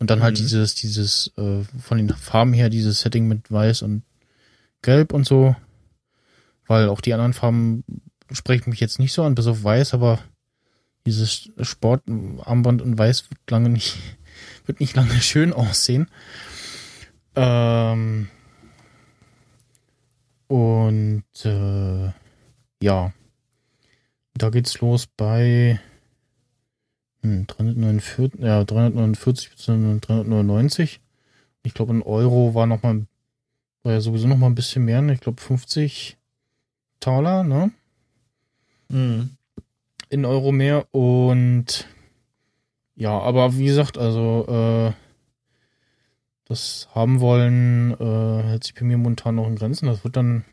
Und 0.00 0.10
dann 0.10 0.22
halt 0.22 0.34
Mhm. 0.34 0.42
dieses, 0.42 0.74
dieses, 0.74 1.32
äh, 1.36 1.62
von 1.80 1.98
den 1.98 2.08
Farben 2.10 2.52
her, 2.52 2.68
dieses 2.68 3.00
Setting 3.00 3.28
mit 3.28 3.50
Weiß 3.52 3.82
und 3.82 4.02
Gelb 4.82 5.12
und 5.12 5.26
so. 5.26 5.56
Weil 6.66 6.88
auch 6.88 7.00
die 7.00 7.14
anderen 7.14 7.32
Farben 7.32 7.84
sprechen 8.30 8.70
mich 8.70 8.80
jetzt 8.80 8.98
nicht 8.98 9.12
so 9.12 9.22
an, 9.22 9.34
bis 9.34 9.46
auf 9.46 9.64
Weiß, 9.64 9.94
aber 9.94 10.18
dieses 11.06 11.50
Sportarmband 11.60 12.82
in 12.82 12.98
Weiß 12.98 13.30
wird 13.30 13.50
lange 13.50 13.70
nicht, 13.70 13.96
wird 14.66 14.80
nicht 14.80 14.96
lange 14.96 15.14
schön 15.20 15.52
aussehen. 15.52 16.08
Ähm, 17.34 18.28
und 20.48 21.24
äh, 21.44 22.10
ja, 22.82 23.12
da 24.34 24.50
geht's 24.50 24.80
los 24.80 25.06
bei 25.06 25.80
hm, 27.22 27.46
349, 27.46 28.40
ja, 28.40 28.64
349 28.64 29.50
bzw. 29.50 29.98
399. 30.00 31.00
Ich 31.64 31.74
glaube, 31.74 31.92
ein 31.92 32.02
Euro 32.02 32.54
war 32.54 32.66
noch 32.66 32.82
mal, 32.82 33.06
war 33.88 33.94
ja 33.94 34.00
sowieso 34.02 34.28
noch 34.28 34.36
mal 34.36 34.48
ein 34.48 34.54
bisschen 34.54 34.84
mehr. 34.84 35.00
Ne? 35.00 35.14
Ich 35.14 35.20
glaube 35.20 35.40
50 35.40 36.18
Taler, 37.00 37.42
ne? 37.42 37.70
Mhm. 38.90 39.30
in 40.10 40.24
Euro 40.24 40.52
mehr 40.52 40.86
und 40.94 41.86
ja, 42.94 43.18
aber 43.18 43.56
wie 43.56 43.66
gesagt, 43.66 43.96
also 43.96 44.46
äh, 44.48 44.92
das 46.46 46.88
haben 46.94 47.20
wollen, 47.20 47.92
äh, 47.98 48.42
hält 48.42 48.64
sich 48.64 48.74
bei 48.74 48.84
mir 48.84 48.98
momentan 48.98 49.36
noch 49.36 49.46
in 49.46 49.56
Grenzen. 49.56 49.86
Das 49.86 50.04
wird 50.04 50.16
dann 50.16 50.44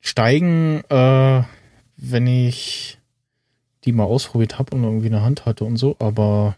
steigen, 0.00 0.82
äh, 0.88 1.42
wenn 1.96 2.26
ich 2.26 2.98
die 3.84 3.92
mal 3.92 4.04
ausprobiert 4.04 4.58
habe 4.58 4.76
und 4.76 4.84
irgendwie 4.84 5.06
in 5.06 5.12
der 5.12 5.22
Hand 5.22 5.46
hatte 5.46 5.64
und 5.64 5.76
so, 5.76 5.96
aber 5.98 6.56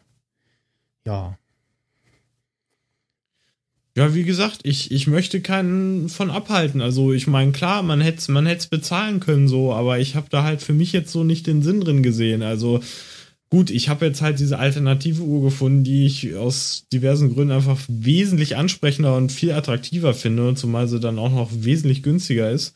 ja. 1.05 1.39
Ja, 3.95 4.15
wie 4.15 4.25
gesagt, 4.25 4.61
ich, 4.63 4.91
ich 4.91 5.07
möchte 5.07 5.43
keinen 5.43 6.09
von 6.09 6.31
abhalten. 6.31 6.81
Also 6.81 7.13
ich 7.13 7.27
meine, 7.27 7.53
klar, 7.53 7.83
man 7.83 8.01
hätte 8.01 8.33
man 8.33 8.47
hätte 8.47 8.69
bezahlen 8.69 9.21
können 9.21 9.49
so, 9.49 9.73
aber 9.75 9.99
ich 9.99 10.15
habe 10.15 10.29
da 10.31 10.45
halt 10.45 10.63
für 10.63 10.73
mich 10.73 10.93
jetzt 10.93 11.13
so 11.13 11.25
nicht 11.25 11.47
den 11.47 11.63
Sinn 11.63 11.83
drin 11.83 12.03
gesehen. 12.03 12.43
Also 12.43 12.81
gut, 13.51 13.71
ich 13.71 13.91
habe 13.91 14.07
jetzt 14.07 14.23
halt 14.23 14.39
diese 14.39 14.59
alternative 14.59 15.23
Uhr 15.23 15.43
gefunden, 15.43 15.85
die 15.85 16.07
ich 16.07 16.35
aus 16.37 16.87
diversen 16.91 17.35
Gründen 17.35 17.53
einfach 17.53 17.79
wesentlich 17.87 18.57
ansprechender 18.57 19.15
und 19.15 19.31
viel 19.31 19.53
attraktiver 19.53 20.15
finde, 20.15 20.55
zumal 20.55 20.89
sie 20.89 20.99
dann 20.99 21.19
auch 21.19 21.31
noch 21.31 21.51
wesentlich 21.53 22.03
günstiger 22.03 22.51
ist. 22.51 22.75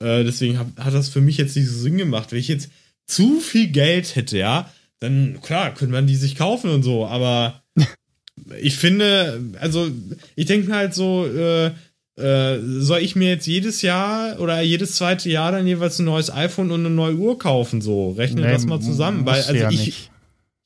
Äh, 0.00 0.22
deswegen 0.24 0.58
hab, 0.58 0.76
hat 0.78 0.92
das 0.92 1.08
für 1.08 1.22
mich 1.22 1.38
jetzt 1.38 1.56
nicht 1.56 1.68
so 1.68 1.78
Sinn 1.78 1.96
gemacht. 1.96 2.30
Wenn 2.30 2.40
ich 2.40 2.48
jetzt 2.48 2.70
zu 3.06 3.40
viel 3.40 3.68
Geld 3.68 4.16
hätte, 4.16 4.36
ja, 4.36 4.70
dann 5.00 5.40
klar, 5.40 5.72
könnte 5.72 5.92
man 5.92 6.06
die 6.06 6.16
sich 6.16 6.36
kaufen 6.36 6.70
und 6.70 6.82
so, 6.82 7.06
aber 7.06 7.61
ich 8.60 8.76
finde, 8.76 9.40
also 9.60 9.88
ich 10.36 10.46
denke 10.46 10.74
halt 10.74 10.94
so, 10.94 11.26
äh, 11.26 11.70
äh, 12.16 12.58
soll 12.60 13.00
ich 13.00 13.16
mir 13.16 13.30
jetzt 13.30 13.46
jedes 13.46 13.82
Jahr 13.82 14.38
oder 14.38 14.60
jedes 14.60 14.96
zweite 14.96 15.30
Jahr 15.30 15.52
dann 15.52 15.66
jeweils 15.66 15.98
ein 15.98 16.04
neues 16.04 16.30
iPhone 16.30 16.70
und 16.70 16.80
eine 16.80 16.94
neue 16.94 17.14
Uhr 17.14 17.38
kaufen? 17.38 17.80
So, 17.80 18.12
rechne 18.12 18.42
das 18.42 18.66
mal 18.66 18.80
zusammen. 18.80 19.24
Weil, 19.24 19.42
also 19.42 19.54
ja 19.54 19.70
ich, 19.70 19.86
nicht. 19.86 20.10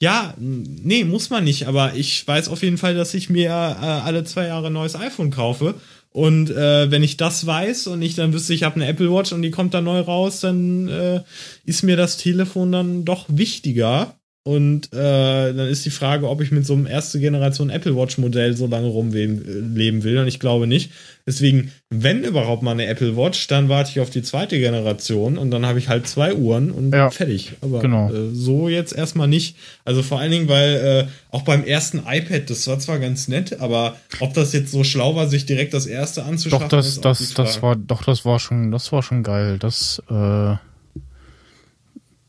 ja, 0.00 0.34
nee, 0.38 1.04
muss 1.04 1.30
man 1.30 1.44
nicht, 1.44 1.68
aber 1.68 1.94
ich 1.94 2.26
weiß 2.26 2.48
auf 2.48 2.62
jeden 2.62 2.78
Fall, 2.78 2.94
dass 2.94 3.14
ich 3.14 3.30
mir 3.30 3.48
äh, 3.50 3.52
alle 3.52 4.24
zwei 4.24 4.48
Jahre 4.48 4.68
ein 4.68 4.72
neues 4.72 4.96
iPhone 4.96 5.30
kaufe. 5.30 5.74
Und 6.10 6.50
äh, 6.50 6.90
wenn 6.90 7.02
ich 7.02 7.18
das 7.18 7.46
weiß 7.46 7.88
und 7.88 8.00
ich 8.00 8.14
dann 8.14 8.32
wüsste, 8.32 8.54
ich 8.54 8.62
habe 8.62 8.76
eine 8.76 8.86
Apple 8.86 9.12
Watch 9.12 9.32
und 9.32 9.42
die 9.42 9.50
kommt 9.50 9.74
da 9.74 9.82
neu 9.82 10.00
raus, 10.00 10.40
dann 10.40 10.88
äh, 10.88 11.20
ist 11.64 11.82
mir 11.82 11.96
das 11.96 12.16
Telefon 12.16 12.72
dann 12.72 13.04
doch 13.04 13.26
wichtiger. 13.28 14.16
Und 14.46 14.92
äh, 14.92 15.52
dann 15.52 15.66
ist 15.66 15.84
die 15.84 15.90
Frage, 15.90 16.28
ob 16.28 16.40
ich 16.40 16.52
mit 16.52 16.64
so 16.64 16.74
einem 16.74 16.86
erste 16.86 17.18
Generation 17.18 17.68
Apple 17.68 17.96
Watch 17.96 18.16
Modell 18.16 18.56
so 18.56 18.68
lange 18.68 18.86
rumleben 18.86 20.04
will. 20.04 20.18
Und 20.18 20.28
ich 20.28 20.38
glaube 20.38 20.68
nicht. 20.68 20.92
Deswegen, 21.26 21.72
wenn 21.90 22.22
überhaupt 22.22 22.62
mal 22.62 22.70
eine 22.70 22.86
Apple 22.86 23.16
Watch, 23.16 23.48
dann 23.48 23.68
warte 23.68 23.90
ich 23.90 23.98
auf 23.98 24.08
die 24.08 24.22
zweite 24.22 24.60
Generation 24.60 25.36
und 25.36 25.50
dann 25.50 25.66
habe 25.66 25.80
ich 25.80 25.88
halt 25.88 26.06
zwei 26.06 26.32
Uhren 26.32 26.70
und 26.70 26.94
Ja, 26.94 27.10
fertig. 27.10 27.54
Aber 27.60 27.80
genau. 27.80 28.08
äh, 28.08 28.32
so 28.32 28.68
jetzt 28.68 28.92
erstmal 28.92 29.26
nicht. 29.26 29.56
Also 29.84 30.04
vor 30.04 30.20
allen 30.20 30.30
Dingen, 30.30 30.46
weil 30.46 31.08
äh, 31.08 31.34
auch 31.34 31.42
beim 31.42 31.64
ersten 31.64 32.04
iPad, 32.06 32.48
das 32.48 32.68
war 32.68 32.78
zwar 32.78 33.00
ganz 33.00 33.26
nett, 33.26 33.58
aber 33.58 33.96
ob 34.20 34.32
das 34.34 34.52
jetzt 34.52 34.70
so 34.70 34.84
schlau 34.84 35.16
war, 35.16 35.26
sich 35.26 35.44
direkt 35.44 35.74
das 35.74 35.86
erste 35.86 36.22
anzuschaffen, 36.22 36.68
Doch, 36.68 36.78
das, 36.78 37.00
das, 37.00 37.34
das 37.34 37.62
war, 37.62 37.74
doch, 37.74 38.04
das 38.04 38.24
war 38.24 38.38
schon, 38.38 38.70
das 38.70 38.92
war 38.92 39.02
schon 39.02 39.24
geil. 39.24 39.58
Das, 39.58 40.00
äh, 40.08 40.54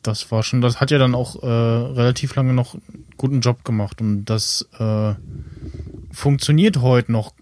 das 0.08 0.32
war 0.32 0.44
schon, 0.44 0.62
das 0.62 0.80
hat 0.80 0.92
ja 0.92 0.98
dann 0.98 1.16
auch 1.16 1.42
äh, 1.44 1.48
relativ 1.48 2.36
lange 2.36 2.54
noch 2.54 2.76
einen 2.76 3.06
guten 3.18 3.42
Job 3.42 3.64
gemacht 3.64 4.02
und 4.02 4.26
das 4.26 4.68
äh, 4.80 5.14
funktioniert 6.12 6.82
heute 6.82 7.12
noch 7.12 7.34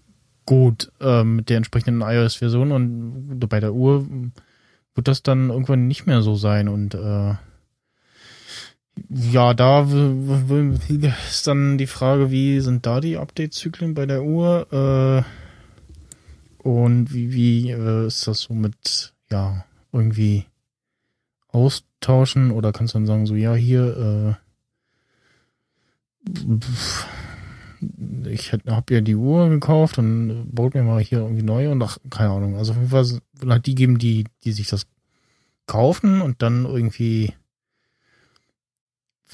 gut 0.44 0.92
äh, 1.00 1.24
mit 1.24 1.48
der 1.48 1.58
entsprechenden 1.58 2.02
iOS-Version 2.02 2.72
und 2.72 3.38
bei 3.48 3.60
der 3.60 3.74
Uhr 3.74 4.06
wird 4.94 5.08
das 5.08 5.22
dann 5.22 5.50
irgendwann 5.50 5.86
nicht 5.86 6.06
mehr 6.06 6.22
so 6.22 6.34
sein 6.34 6.68
und 6.68 6.94
äh, 6.94 7.34
Ja, 9.10 9.52
da 9.54 9.86
ist 11.28 11.46
dann 11.46 11.78
die 11.78 11.86
Frage, 11.86 12.30
wie 12.30 12.60
sind 12.60 12.86
da 12.86 13.00
die 13.00 13.18
Update-Zyklen 13.18 13.94
bei 13.94 14.06
der 14.06 14.22
Uhr? 14.24 14.66
Äh, 14.72 16.66
und 16.66 17.12
wie, 17.12 17.32
wie 17.32 17.70
äh, 17.70 18.06
ist 18.06 18.26
das 18.26 18.40
so 18.40 18.54
mit, 18.54 19.14
ja, 19.30 19.64
irgendwie 19.92 20.46
austauschen? 22.00 22.50
Oder 22.50 22.72
kannst 22.72 22.94
du 22.94 22.98
dann 22.98 23.06
sagen, 23.06 23.26
so, 23.26 23.34
ja, 23.34 23.54
hier, 23.54 24.36
äh, 26.34 28.28
ich 28.28 28.52
habe 28.52 28.94
ja 28.94 29.00
die 29.00 29.14
Uhr 29.14 29.48
gekauft 29.48 29.98
und 29.98 30.48
baut 30.52 30.74
mir 30.74 30.82
mal 30.82 31.00
hier 31.00 31.18
irgendwie 31.20 31.42
neu 31.42 31.70
und 31.70 31.82
ach, 31.82 31.98
keine 32.10 32.30
Ahnung. 32.30 32.56
Also 32.56 32.72
auf 32.72 32.78
jeden 32.78 32.90
Fall 32.90 33.06
halt 33.48 33.66
die 33.66 33.74
geben, 33.74 33.98
die, 33.98 34.24
die 34.44 34.52
sich 34.52 34.68
das 34.68 34.86
kaufen 35.66 36.20
und 36.20 36.42
dann 36.42 36.64
irgendwie 36.64 37.32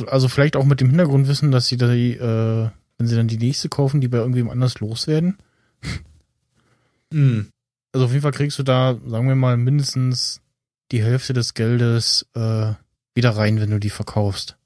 also 0.06 0.28
vielleicht 0.28 0.56
auch 0.56 0.64
mit 0.64 0.80
dem 0.80 0.88
Hintergrund 0.88 1.28
wissen, 1.28 1.50
dass 1.50 1.66
sie 1.66 1.76
da 1.76 1.92
die, 1.92 2.14
äh, 2.14 2.70
wenn 2.98 3.06
sie 3.06 3.16
dann 3.16 3.28
die 3.28 3.36
nächste 3.36 3.68
kaufen, 3.68 4.00
die 4.00 4.08
bei 4.08 4.18
irgendwem 4.18 4.50
anders 4.50 4.80
loswerden. 4.80 5.38
Hm. 7.12 7.48
Also 7.92 8.06
auf 8.06 8.10
jeden 8.12 8.22
Fall 8.22 8.32
kriegst 8.32 8.58
du 8.58 8.62
da, 8.62 8.98
sagen 9.06 9.28
wir 9.28 9.34
mal, 9.34 9.58
mindestens 9.58 10.41
die 10.92 11.02
Hälfte 11.02 11.32
des 11.32 11.54
Geldes 11.54 12.26
äh, 12.34 12.72
wieder 13.14 13.30
rein, 13.30 13.60
wenn 13.60 13.70
du 13.70 13.80
die 13.80 13.90
verkaufst. 13.90 14.56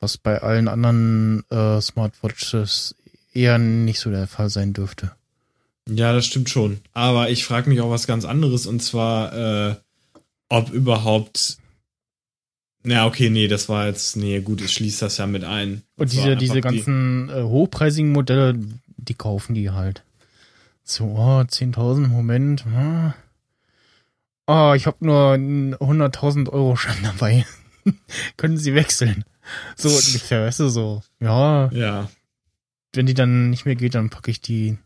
Was 0.00 0.16
bei 0.16 0.40
allen 0.42 0.66
anderen 0.68 1.44
äh, 1.50 1.80
Smartwatches 1.80 2.94
eher 3.32 3.58
nicht 3.58 4.00
so 4.00 4.10
der 4.10 4.26
Fall 4.26 4.48
sein 4.50 4.72
dürfte. 4.72 5.12
Ja, 5.88 6.12
das 6.12 6.26
stimmt 6.26 6.48
schon. 6.50 6.80
Aber 6.92 7.30
ich 7.30 7.44
frage 7.44 7.68
mich 7.68 7.80
auch 7.80 7.90
was 7.90 8.06
ganz 8.06 8.24
anderes 8.24 8.66
und 8.66 8.80
zwar, 8.82 9.32
äh, 9.70 9.74
ob 10.48 10.70
überhaupt. 10.70 11.58
Na, 12.82 13.06
okay, 13.06 13.28
nee, 13.28 13.46
das 13.46 13.68
war 13.68 13.86
jetzt. 13.86 14.16
Nee, 14.16 14.40
gut, 14.40 14.62
ich 14.62 14.72
schließe 14.72 15.04
das 15.04 15.18
ja 15.18 15.26
mit 15.26 15.44
ein. 15.44 15.82
Und 15.96 16.10
zwar 16.10 16.22
diese, 16.24 16.36
diese 16.36 16.54
die- 16.54 16.60
ganzen 16.62 17.28
äh, 17.28 17.42
hochpreisigen 17.42 18.10
Modelle, 18.12 18.58
die 18.96 19.14
kaufen 19.14 19.54
die 19.54 19.70
halt. 19.70 20.02
So, 20.82 21.04
oh, 21.04 21.40
10.000, 21.42 22.08
Moment. 22.08 22.64
ah. 22.74 23.14
Oh, 24.52 24.72
ich 24.74 24.86
habe 24.86 25.04
nur 25.06 25.30
einen 25.34 25.76
100.000 25.76 26.48
Euro 26.50 26.74
Schein 26.74 26.96
dabei. 27.04 27.46
Können 28.36 28.56
Sie 28.56 28.74
wechseln? 28.74 29.24
So 29.76 29.88
ungefähr, 29.88 30.44
weißt 30.46 30.58
du, 30.60 30.68
so. 30.68 31.02
Ja, 31.20 31.70
Ja. 31.72 32.10
wenn 32.92 33.06
die 33.06 33.14
dann 33.14 33.50
nicht 33.50 33.64
mehr 33.64 33.76
geht, 33.76 33.94
dann 33.94 34.10
packe 34.10 34.30
ich 34.32 34.40
die 34.40 34.76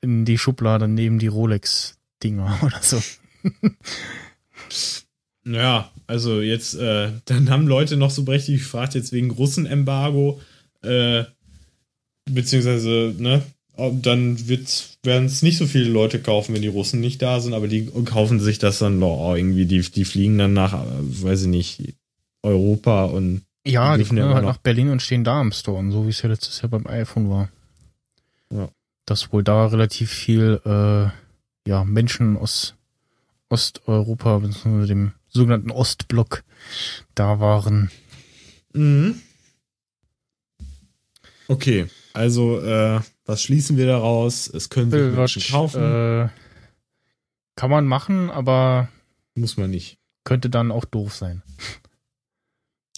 in 0.00 0.24
die 0.24 0.38
Schublade 0.38 0.88
neben 0.88 1.18
die 1.18 1.26
Rolex-Dinger 1.26 2.58
oder 2.62 2.80
so. 2.80 3.02
Ja, 5.44 5.90
also 6.06 6.40
jetzt, 6.40 6.74
äh, 6.74 7.12
dann 7.26 7.50
haben 7.50 7.66
Leute 7.66 7.96
noch 7.98 8.10
so 8.10 8.24
berechtigt 8.24 8.62
gefragt, 8.62 8.94
jetzt 8.94 9.12
wegen 9.12 9.30
Russen-Embargo, 9.30 10.40
äh, 10.82 11.24
beziehungsweise, 12.24 13.14
ne, 13.18 13.42
dann 13.76 14.48
werden 15.08 15.26
es 15.26 15.42
nicht 15.42 15.58
so 15.58 15.66
viele 15.66 15.88
Leute 15.90 16.20
kaufen, 16.20 16.54
wenn 16.54 16.62
die 16.62 16.68
Russen 16.68 17.00
nicht 17.00 17.20
da 17.20 17.40
sind, 17.40 17.54
aber 17.54 17.66
die 17.66 17.86
kaufen 18.04 18.38
sich 18.38 18.60
das 18.60 18.78
dann, 18.78 19.02
oh, 19.02 19.34
irgendwie, 19.34 19.66
die, 19.66 19.80
die 19.80 20.04
fliegen 20.04 20.38
dann 20.38 20.52
nach, 20.52 20.74
äh, 20.74 20.86
weiß 21.24 21.42
ich 21.42 21.48
nicht, 21.48 21.94
Europa 22.42 23.06
und 23.06 23.42
Ja, 23.66 23.96
Die 23.96 24.02
immer 24.04 24.34
halt 24.34 24.44
nach 24.44 24.58
Berlin 24.58 24.90
und 24.90 25.02
stehen 25.02 25.24
da 25.24 25.40
im 25.40 25.50
Store, 25.50 25.84
so 25.90 26.06
wie 26.06 26.10
es 26.10 26.22
ja 26.22 26.28
letztes 26.28 26.62
Jahr 26.62 26.70
beim 26.70 26.86
iPhone 26.86 27.28
war. 27.28 27.48
Ja. 28.52 28.68
Dass 29.06 29.32
wohl 29.32 29.42
da 29.42 29.66
relativ 29.66 30.10
viel 30.10 30.60
äh, 30.64 31.68
ja, 31.68 31.84
Menschen 31.84 32.36
aus 32.36 32.74
Osteuropa, 33.48 34.38
beziehungsweise 34.38 34.86
dem 34.86 35.12
sogenannten 35.28 35.70
Ostblock, 35.70 36.44
da 37.14 37.40
waren. 37.40 37.90
Mhm. 38.72 39.20
Okay, 41.48 41.86
also, 42.12 42.60
äh, 42.60 43.00
was 43.28 43.42
schließen 43.42 43.76
wir 43.76 43.86
daraus? 43.86 44.48
Es 44.48 44.70
können 44.70 44.90
sich 44.90 45.14
Menschen 45.14 45.42
kaufen, 45.52 45.82
äh, 45.82 46.28
kann 47.56 47.70
man 47.70 47.86
machen, 47.86 48.30
aber 48.30 48.88
muss 49.34 49.56
man 49.56 49.70
nicht. 49.70 49.98
könnte 50.24 50.50
dann 50.50 50.72
auch 50.72 50.84
doof 50.84 51.14
sein. 51.14 51.42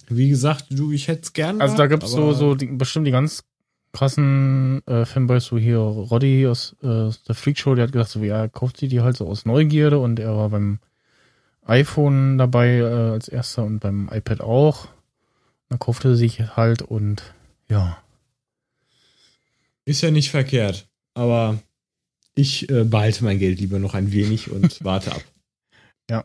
Wie 0.08 0.28
gesagt, 0.28 0.66
du, 0.70 0.92
ich 0.92 1.08
hätte 1.08 1.22
es 1.22 1.32
gern. 1.32 1.60
Also 1.60 1.76
da 1.76 1.86
gehabt, 1.86 2.02
gibt's 2.02 2.14
so, 2.14 2.32
so 2.32 2.54
die, 2.54 2.66
bestimmt 2.66 3.06
die 3.06 3.10
ganz 3.10 3.44
krassen 3.92 4.86
äh, 4.86 5.04
Fanboys, 5.04 5.46
so 5.46 5.58
hier 5.58 5.78
Roddy 5.78 6.46
aus, 6.46 6.76
äh, 6.82 7.10
der 7.26 7.34
Freak 7.34 7.58
Show, 7.58 7.74
der 7.74 7.84
hat 7.84 7.92
gesagt, 7.92 8.10
so 8.10 8.20
ja, 8.20 8.38
er 8.38 8.48
kauft 8.48 8.76
sie 8.76 8.88
die 8.88 9.00
halt 9.00 9.16
so 9.16 9.26
aus 9.26 9.44
Neugierde 9.44 9.98
und 9.98 10.20
er 10.20 10.36
war 10.36 10.50
beim 10.50 10.78
iPhone 11.64 12.38
dabei 12.38 12.78
äh, 12.78 12.84
als 12.84 13.28
erster 13.28 13.64
und 13.64 13.80
beim 13.80 14.08
iPad 14.12 14.40
auch. 14.40 14.88
Dann 15.68 15.80
kaufte 15.80 16.10
er 16.10 16.16
sich 16.16 16.56
halt 16.56 16.82
und 16.82 17.34
ja. 17.68 17.98
Ist 19.90 20.02
ja 20.02 20.12
nicht 20.12 20.30
verkehrt, 20.30 20.88
aber 21.14 21.60
ich 22.36 22.70
äh, 22.70 22.84
behalte 22.84 23.24
mein 23.24 23.40
Geld 23.40 23.58
lieber 23.58 23.80
noch 23.80 23.94
ein 23.94 24.12
wenig 24.12 24.48
und 24.48 24.78
warte 24.84 25.10
ab. 25.10 25.24
Ja. 26.08 26.24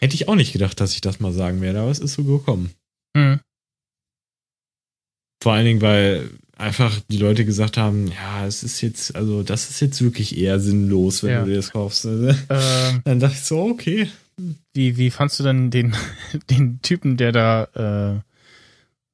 Hätte 0.00 0.14
ich 0.16 0.28
auch 0.28 0.34
nicht 0.34 0.52
gedacht, 0.52 0.78
dass 0.80 0.92
ich 0.92 1.00
das 1.00 1.20
mal 1.20 1.32
sagen 1.32 1.62
werde, 1.62 1.80
aber 1.80 1.90
es 1.90 1.98
ist 1.98 2.12
so 2.12 2.24
gekommen. 2.24 2.72
Hm. 3.16 3.40
Vor 5.42 5.54
allen 5.54 5.64
Dingen, 5.64 5.80
weil 5.80 6.28
einfach 6.58 7.00
die 7.08 7.16
Leute 7.16 7.46
gesagt 7.46 7.78
haben, 7.78 8.08
ja, 8.08 8.46
es 8.46 8.62
ist 8.62 8.82
jetzt, 8.82 9.16
also 9.16 9.42
das 9.42 9.70
ist 9.70 9.80
jetzt 9.80 10.02
wirklich 10.02 10.36
eher 10.36 10.60
sinnlos, 10.60 11.22
wenn 11.22 11.30
Ja. 11.30 11.40
du 11.40 11.46
dir 11.50 11.56
das 11.56 11.70
kaufst. 11.70 12.04
Äh, 12.04 12.34
Dann 13.04 13.18
dachte 13.18 13.34
ich 13.34 13.44
so, 13.44 13.62
okay. 13.62 14.10
wie, 14.74 14.98
wie 14.98 15.10
fandst 15.10 15.40
du 15.40 15.42
denn 15.44 15.70
den, 15.70 15.96
den 16.50 16.82
Typen, 16.82 17.16
der 17.16 17.32
da, 17.32 17.64
äh, 18.18 18.20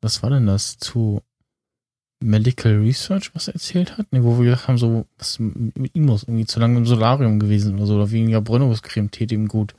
was 0.02 0.24
war 0.24 0.30
denn 0.30 0.46
das, 0.46 0.76
zu 0.78 1.22
Medical 2.22 2.78
Research 2.80 3.30
was 3.34 3.48
er 3.48 3.54
erzählt 3.54 3.96
hat? 3.98 4.06
Nee, 4.10 4.22
wo 4.22 4.38
wir 4.38 4.44
gesagt 4.50 4.68
haben, 4.68 4.78
so, 4.78 5.06
was 5.18 5.38
mit 5.38 5.94
ihm 5.94 6.04
muss 6.06 6.24
irgendwie 6.24 6.46
zu 6.46 6.60
lange 6.60 6.76
im 6.78 6.86
Solarium 6.86 7.40
gewesen 7.40 7.76
oder 7.76 7.86
so, 7.86 7.94
oder 7.96 8.10
weniger 8.10 8.40
Bräunungscreme 8.42 9.10
tät 9.10 9.32
ihm 9.32 9.48
gut. 9.48 9.74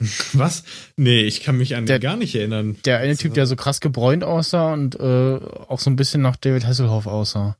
Was? 0.32 0.64
Nee, 0.96 1.20
ich 1.24 1.42
kann 1.42 1.58
mich 1.58 1.76
an 1.76 1.84
Der- 1.84 1.98
den 1.98 2.02
gar 2.02 2.16
nicht 2.16 2.34
erinnern. 2.34 2.76
Der 2.86 2.98
eine 3.00 3.14
Typ, 3.18 3.34
der 3.34 3.46
so 3.46 3.54
krass 3.54 3.80
gebräunt 3.80 4.24
aussah 4.24 4.72
und 4.72 4.98
äh, 4.98 5.34
auch 5.68 5.78
so 5.78 5.90
ein 5.90 5.96
bisschen 5.96 6.22
nach 6.22 6.36
David 6.36 6.64
Hasselhoff 6.66 7.06
aussah. 7.06 7.58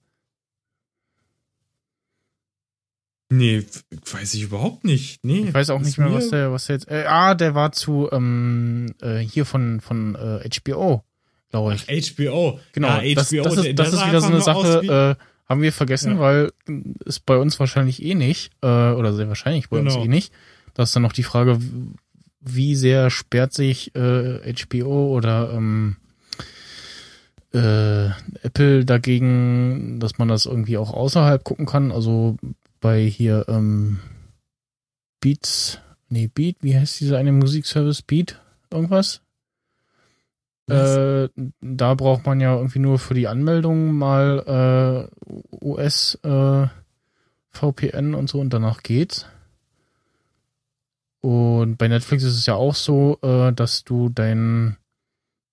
Nee, 3.33 3.65
weiß 4.11 4.35
ich 4.35 4.43
überhaupt 4.43 4.85
nicht. 4.85 5.23
Nee, 5.25 5.45
Ich 5.49 5.55
weiß 5.55 5.71
auch 5.71 5.81
nicht 5.81 5.99
mehr, 5.99 6.13
was 6.13 6.31
der, 6.31 6.51
was 6.51 6.67
der 6.67 6.77
jetzt. 6.77 6.89
Äh, 6.91 7.05
ah, 7.07 7.35
der 7.35 7.55
war 7.55 7.71
zu 7.71 8.09
ähm, 8.11 8.93
äh, 9.01 9.19
hier 9.19 9.45
von 9.45 9.81
von 9.81 10.17
äh, 10.17 10.49
HBO, 10.49 11.05
glaube 11.51 11.75
ich. 11.75 11.87
HBO. 12.17 12.59
Genau. 12.73 13.01
Ja, 13.01 13.15
das, 13.15 13.31
HBO, 13.31 13.43
das 13.43 13.57
ist, 13.59 13.79
das 13.79 13.93
ist 13.93 14.07
wieder 14.07 14.21
so 14.21 14.27
eine 14.29 14.41
Sache. 14.41 15.17
Äh, 15.19 15.25
haben 15.49 15.63
wir 15.63 15.73
vergessen, 15.73 16.13
Ja. 16.15 16.21
weil 16.21 16.53
ist 17.05 17.27
bei 17.27 17.37
uns 17.37 17.59
wahrscheinlich 17.59 18.03
eh 18.05 18.15
nicht 18.15 18.53
äh, 18.63 18.67
oder 18.67 19.13
sehr 19.13 19.27
wahrscheinlich 19.29 19.69
bei 19.69 19.79
uns 19.81 19.95
Genau. 19.95 20.05
eh 20.05 20.09
nicht. 20.09 20.33
Da 20.75 20.85
ist 20.85 20.95
dann 20.95 21.03
noch 21.03 21.13
die 21.13 21.25
Frage, 21.25 21.59
wie 22.41 22.77
sehr 22.77 23.11
sperrt 23.11 23.53
sich 23.53 23.95
äh, 23.97 24.55
HBO 24.55 25.15
oder 25.17 25.53
ähm, 25.53 25.97
äh, 27.53 28.07
Apple 28.43 28.85
dagegen, 28.85 29.99
dass 29.99 30.19
man 30.19 30.29
das 30.29 30.47
irgendwie 30.47 30.77
auch 30.79 30.93
außerhalb 30.93 31.43
gucken 31.43 31.67
kann. 31.67 31.91
Also 31.91 32.37
bei 32.81 33.03
hier 33.05 33.47
ähm, 33.49 33.99
Beats, 35.21 35.81
nee, 36.09 36.31
Beat, 36.33 36.57
wie 36.61 36.77
heißt 36.79 37.01
dieser 37.01 37.19
eine 37.19 37.33
Musikservice? 37.33 38.03
Beat? 38.03 38.41
Irgendwas? 38.71 39.21
Äh, 40.71 41.29
da 41.61 41.95
braucht 41.95 42.27
man 42.27 42.41
ja 42.41 42.57
irgendwie 42.57 42.79
nur 42.79 42.99
für 42.99 43.15
die 43.15 43.29
Anmeldung 43.29 43.93
mal 43.93 45.09
äh, 45.21 45.65
US 45.65 46.19
äh, 46.23 46.67
VPN 47.51 48.15
und 48.15 48.31
so 48.31 48.41
und 48.41 48.53
danach 48.53 48.83
geht's. 48.83 49.27
Und 51.21 51.77
bei 51.77 51.89
Netflix 51.89 52.23
ist 52.23 52.37
es 52.37 52.47
ja 52.47 52.55
auch 52.55 52.75
so, 52.75 53.19
äh, 53.23 53.53
dass 53.53 53.85
du 53.85 54.09
deinen, 54.09 54.77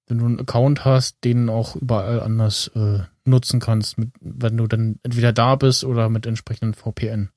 wenn 0.07 0.19
du 0.19 0.25
einen 0.25 0.39
Account 0.39 0.85
hast, 0.85 1.23
den 1.23 1.49
auch 1.49 1.75
überall 1.75 2.21
anders 2.21 2.71
äh, 2.75 2.99
nutzen 3.25 3.59
kannst, 3.59 3.97
mit, 3.97 4.11
wenn 4.21 4.55
du 4.55 4.67
dann 4.67 4.99
entweder 5.03 5.33
da 5.33 5.55
bist 5.55 5.83
oder 5.83 6.09
mit 6.09 6.25
entsprechenden 6.25 6.73
VPN. 6.73 7.29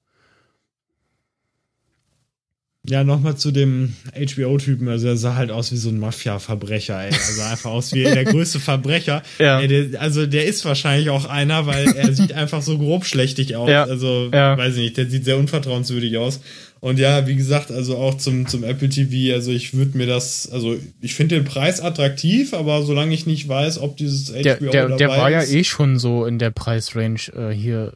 Ja, 2.91 3.05
nochmal 3.05 3.37
zu 3.37 3.53
dem 3.53 3.95
HBO-Typen. 4.15 4.89
Also, 4.89 5.07
er 5.09 5.17
sah 5.17 5.37
halt 5.37 5.51
aus 5.51 5.71
wie 5.71 5.77
so 5.77 5.91
ein 5.91 5.99
Mafia-Verbrecher, 5.99 7.01
ey. 7.05 7.11
Er 7.11 7.19
sah 7.19 7.51
einfach 7.53 7.71
aus 7.71 7.93
wie 7.95 8.03
der 8.03 8.25
größte 8.25 8.59
Verbrecher. 8.61 9.23
Ja. 9.39 9.61
Ey, 9.61 9.69
der, 9.69 10.01
also, 10.01 10.27
der 10.27 10.45
ist 10.47 10.65
wahrscheinlich 10.65 11.09
auch 11.11 11.25
einer, 11.25 11.67
weil 11.67 11.87
er 11.93 12.13
sieht 12.13 12.33
einfach 12.33 12.63
so 12.63 12.77
grobschlächtig 12.79 13.55
aus. 13.57 13.71
Ja. 13.71 13.85
Also, 13.85 14.29
Ja. 14.33 14.59
weiß 14.59 14.75
ich 14.77 14.81
nicht, 14.83 14.97
der 14.97 15.09
sieht 15.09 15.25
sehr 15.25 15.39
unvertrauenswürdig 15.39 16.19
aus. 16.19 16.41
Und 16.81 16.99
ja, 16.99 17.27
wie 17.27 17.37
gesagt, 17.37 17.71
also 17.71 17.97
auch 17.99 18.17
zum, 18.17 18.47
zum 18.49 18.65
Apple 18.65 18.89
TV, 18.89 19.35
also 19.35 19.53
ich 19.53 19.75
würde 19.75 19.97
mir 19.99 20.07
das, 20.07 20.51
also 20.51 20.77
ich 21.03 21.15
finde 21.15 21.35
den 21.37 21.45
Preis 21.45 21.81
attraktiv, 21.83 22.55
aber 22.55 22.83
solange 22.83 23.13
ich 23.15 23.27
nicht 23.27 23.47
weiß, 23.47 23.79
ob 23.79 23.99
dieses 23.99 24.31
HBO 24.33 24.43
Der, 24.43 24.57
der, 24.57 24.97
der 24.97 25.09
war 25.11 25.31
ja 25.31 25.43
eh 25.43 25.63
schon 25.63 25.99
so 25.99 26.25
in 26.25 26.39
der 26.39 26.51
Preisrange 26.51 27.21
äh, 27.37 27.51
hier. 27.55 27.93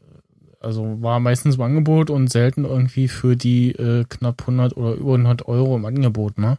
Also 0.64 1.02
war 1.02 1.20
meistens 1.20 1.56
im 1.56 1.62
Angebot 1.62 2.10
und 2.10 2.28
selten 2.28 2.64
irgendwie 2.64 3.08
für 3.08 3.36
die 3.36 3.72
äh, 3.72 4.04
knapp 4.08 4.40
100 4.42 4.76
oder 4.76 4.94
über 4.94 5.14
100 5.14 5.46
Euro 5.46 5.76
im 5.76 5.84
Angebot, 5.84 6.38
ne? 6.38 6.58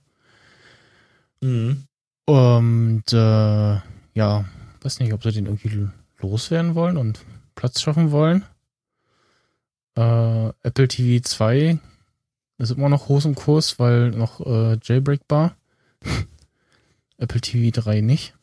Mhm. 1.42 1.84
Und 2.26 3.04
äh, 3.12 3.76
ja, 4.14 4.46
weiß 4.82 5.00
nicht, 5.00 5.14
ob 5.14 5.24
sie 5.24 5.32
den 5.32 5.46
irgendwie 5.46 5.88
loswerden 6.20 6.76
wollen 6.76 6.98
und 6.98 7.20
Platz 7.56 7.82
schaffen 7.82 8.12
wollen. 8.12 8.44
Äh, 9.96 10.50
Apple 10.64 10.88
TV 10.88 11.24
2 11.24 11.80
ist 12.58 12.72
immer 12.72 12.90
noch 12.90 13.06
groß 13.06 13.26
im 13.26 13.36
Kurs, 13.36 13.80
weil 13.80 14.12
noch 14.12 14.40
äh, 14.46 14.78
Jailbreakbar. 14.82 15.56
Apple 17.18 17.42
TV 17.42 17.82
3 17.82 18.02
nicht. 18.02 18.34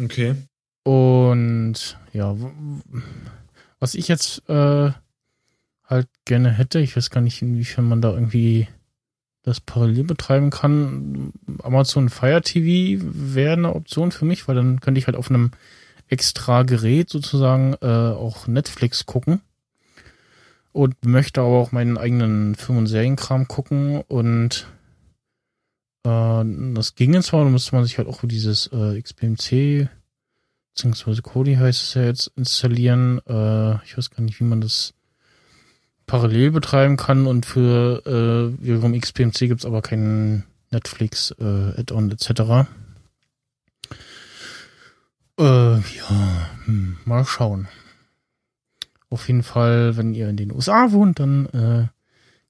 Okay. 0.00 0.36
Und 0.82 1.98
ja, 2.12 2.34
was 3.80 3.94
ich 3.94 4.08
jetzt 4.08 4.48
äh, 4.48 4.92
halt 5.84 6.08
gerne 6.24 6.50
hätte, 6.50 6.78
ich 6.78 6.96
weiß 6.96 7.10
gar 7.10 7.20
nicht, 7.20 7.42
inwiefern 7.42 7.88
man 7.88 8.00
da 8.00 8.12
irgendwie 8.12 8.68
das 9.42 9.60
parallel 9.60 10.04
betreiben 10.04 10.50
kann. 10.50 11.32
Amazon 11.62 12.10
Fire 12.10 12.42
TV 12.42 13.02
wäre 13.02 13.54
eine 13.54 13.74
Option 13.74 14.12
für 14.12 14.26
mich, 14.26 14.46
weil 14.46 14.54
dann 14.54 14.80
könnte 14.80 14.98
ich 14.98 15.06
halt 15.06 15.16
auf 15.16 15.30
einem 15.30 15.50
extra 16.08 16.62
Gerät 16.62 17.08
sozusagen 17.08 17.74
äh, 17.80 17.86
auch 17.86 18.46
Netflix 18.46 19.06
gucken. 19.06 19.40
Und 20.72 21.04
möchte 21.04 21.40
aber 21.40 21.58
auch 21.58 21.72
meinen 21.72 21.98
eigenen 21.98 22.54
Film- 22.54 22.78
und 22.78 22.86
Serienkram 22.86 23.48
gucken 23.48 24.02
und 24.02 24.68
äh, 26.04 26.44
das 26.74 26.94
ginge 26.94 27.22
zwar, 27.22 27.42
da 27.42 27.50
müsste 27.50 27.74
man 27.74 27.84
sich 27.84 27.98
halt 27.98 28.06
auch 28.06 28.20
dieses 28.22 28.68
äh, 28.68 29.00
XPMC 29.00 29.88
beziehungsweise 30.74 31.22
Kodi 31.22 31.54
heißt 31.54 31.82
es 31.82 31.94
ja 31.94 32.02
jetzt 32.02 32.32
installieren. 32.36 33.20
Äh, 33.26 33.74
ich 33.84 33.96
weiß 33.96 34.10
gar 34.10 34.22
nicht, 34.22 34.40
wie 34.40 34.44
man 34.44 34.60
das 34.60 34.94
parallel 36.06 36.50
betreiben 36.50 36.96
kann 36.96 37.26
und 37.26 37.46
für 37.46 38.02
äh, 38.04 38.64
wiederum 38.64 38.98
XPMC 38.98 39.38
gibt's 39.40 39.64
aber 39.64 39.82
keinen 39.82 40.44
Netflix 40.70 41.32
äh, 41.38 41.80
Add-on 41.80 42.10
etc. 42.10 42.68
Äh, 45.38 45.76
ja, 45.78 46.50
hm, 46.64 46.98
mal 47.04 47.24
schauen. 47.24 47.68
Auf 49.08 49.26
jeden 49.28 49.42
Fall, 49.42 49.96
wenn 49.96 50.14
ihr 50.14 50.28
in 50.28 50.36
den 50.36 50.52
USA 50.52 50.92
wohnt, 50.92 51.18
dann 51.18 51.46
äh, 51.46 51.88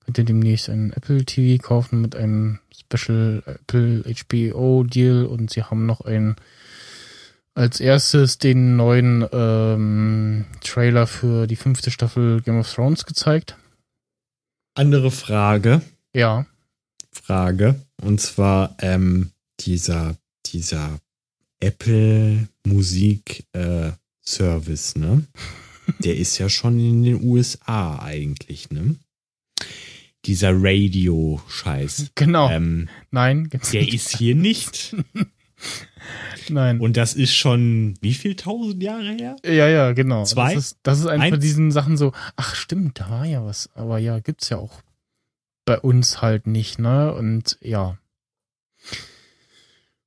könnt 0.05 0.19
ihr 0.19 0.25
demnächst 0.25 0.69
einen 0.69 0.93
Apple 0.93 1.25
TV 1.25 1.63
kaufen 1.63 2.01
mit 2.01 2.17
einem 2.17 2.59
Special 2.75 3.43
Apple 3.47 4.05
HBO 4.05 4.85
Deal 4.85 5.25
und 5.25 5.51
sie 5.51 5.63
haben 5.63 5.87
noch 5.87 6.01
einen 6.03 6.37
als 7.61 7.79
erstes 7.79 8.39
den 8.39 8.77
neuen 8.77 9.27
ähm, 9.33 10.47
Trailer 10.63 11.07
für 11.07 11.47
die 11.47 11.57
fünfte 11.57 11.91
Staffel 11.91 12.41
Game 12.41 12.59
of 12.59 12.73
Thrones 12.73 13.05
gezeigt. 13.05 13.57
Andere 14.75 15.11
Frage. 15.11 15.83
Ja, 16.15 16.47
Frage. 17.13 17.75
Und 18.03 18.21
zwar 18.21 18.77
ähm, 18.81 19.31
dieser, 19.61 20.17
dieser 20.47 20.99
Apple 21.61 22.49
Musik 22.65 23.45
äh, 23.53 23.91
Service, 24.25 24.97
ne? 24.97 25.27
Der 25.99 26.17
ist 26.17 26.39
ja 26.39 26.49
schon 26.49 26.79
in 26.79 27.03
den 27.03 27.23
USA 27.23 27.99
eigentlich, 27.99 28.71
ne? 28.71 28.97
Dieser 30.25 30.53
Radio-Scheiß. 30.55 32.13
genau. 32.15 32.49
Ähm, 32.49 32.89
Nein, 33.11 33.49
gibt's 33.49 33.73
der 33.73 33.83
nicht. 33.83 33.95
ist 33.95 34.17
hier 34.17 34.35
nicht. 34.35 34.97
Nein. 36.51 36.81
Und 36.81 36.97
das 36.97 37.15
ist 37.15 37.35
schon 37.35 37.95
wie 38.01 38.15
viel 38.15 38.37
tausend 38.37 38.83
Jahre 38.83 39.13
her? 39.13 39.37
ja, 39.45 39.69
ja, 39.69 39.93
genau. 39.93 40.25
Zwei? 40.25 40.55
Das 40.55 40.65
ist, 40.65 40.79
das 40.83 41.01
ist 41.01 41.07
eine 41.07 41.29
von 41.29 41.41
diesen 41.41 41.71
Sachen 41.71 41.97
so, 41.97 42.13
ach 42.37 42.55
stimmt, 42.55 43.01
da 43.01 43.11
war 43.11 43.25
ja 43.25 43.45
was. 43.45 43.71
Aber 43.75 43.99
ja, 43.99 44.19
gibt's 44.21 44.49
ja 44.49 44.59
auch 44.59 44.83
bei 45.65 45.79
uns 45.79 46.21
halt 46.23 46.47
nicht, 46.47 46.79
ne? 46.79 47.13
Und 47.15 47.59
ja. 47.61 47.99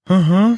Aha. 0.06 0.58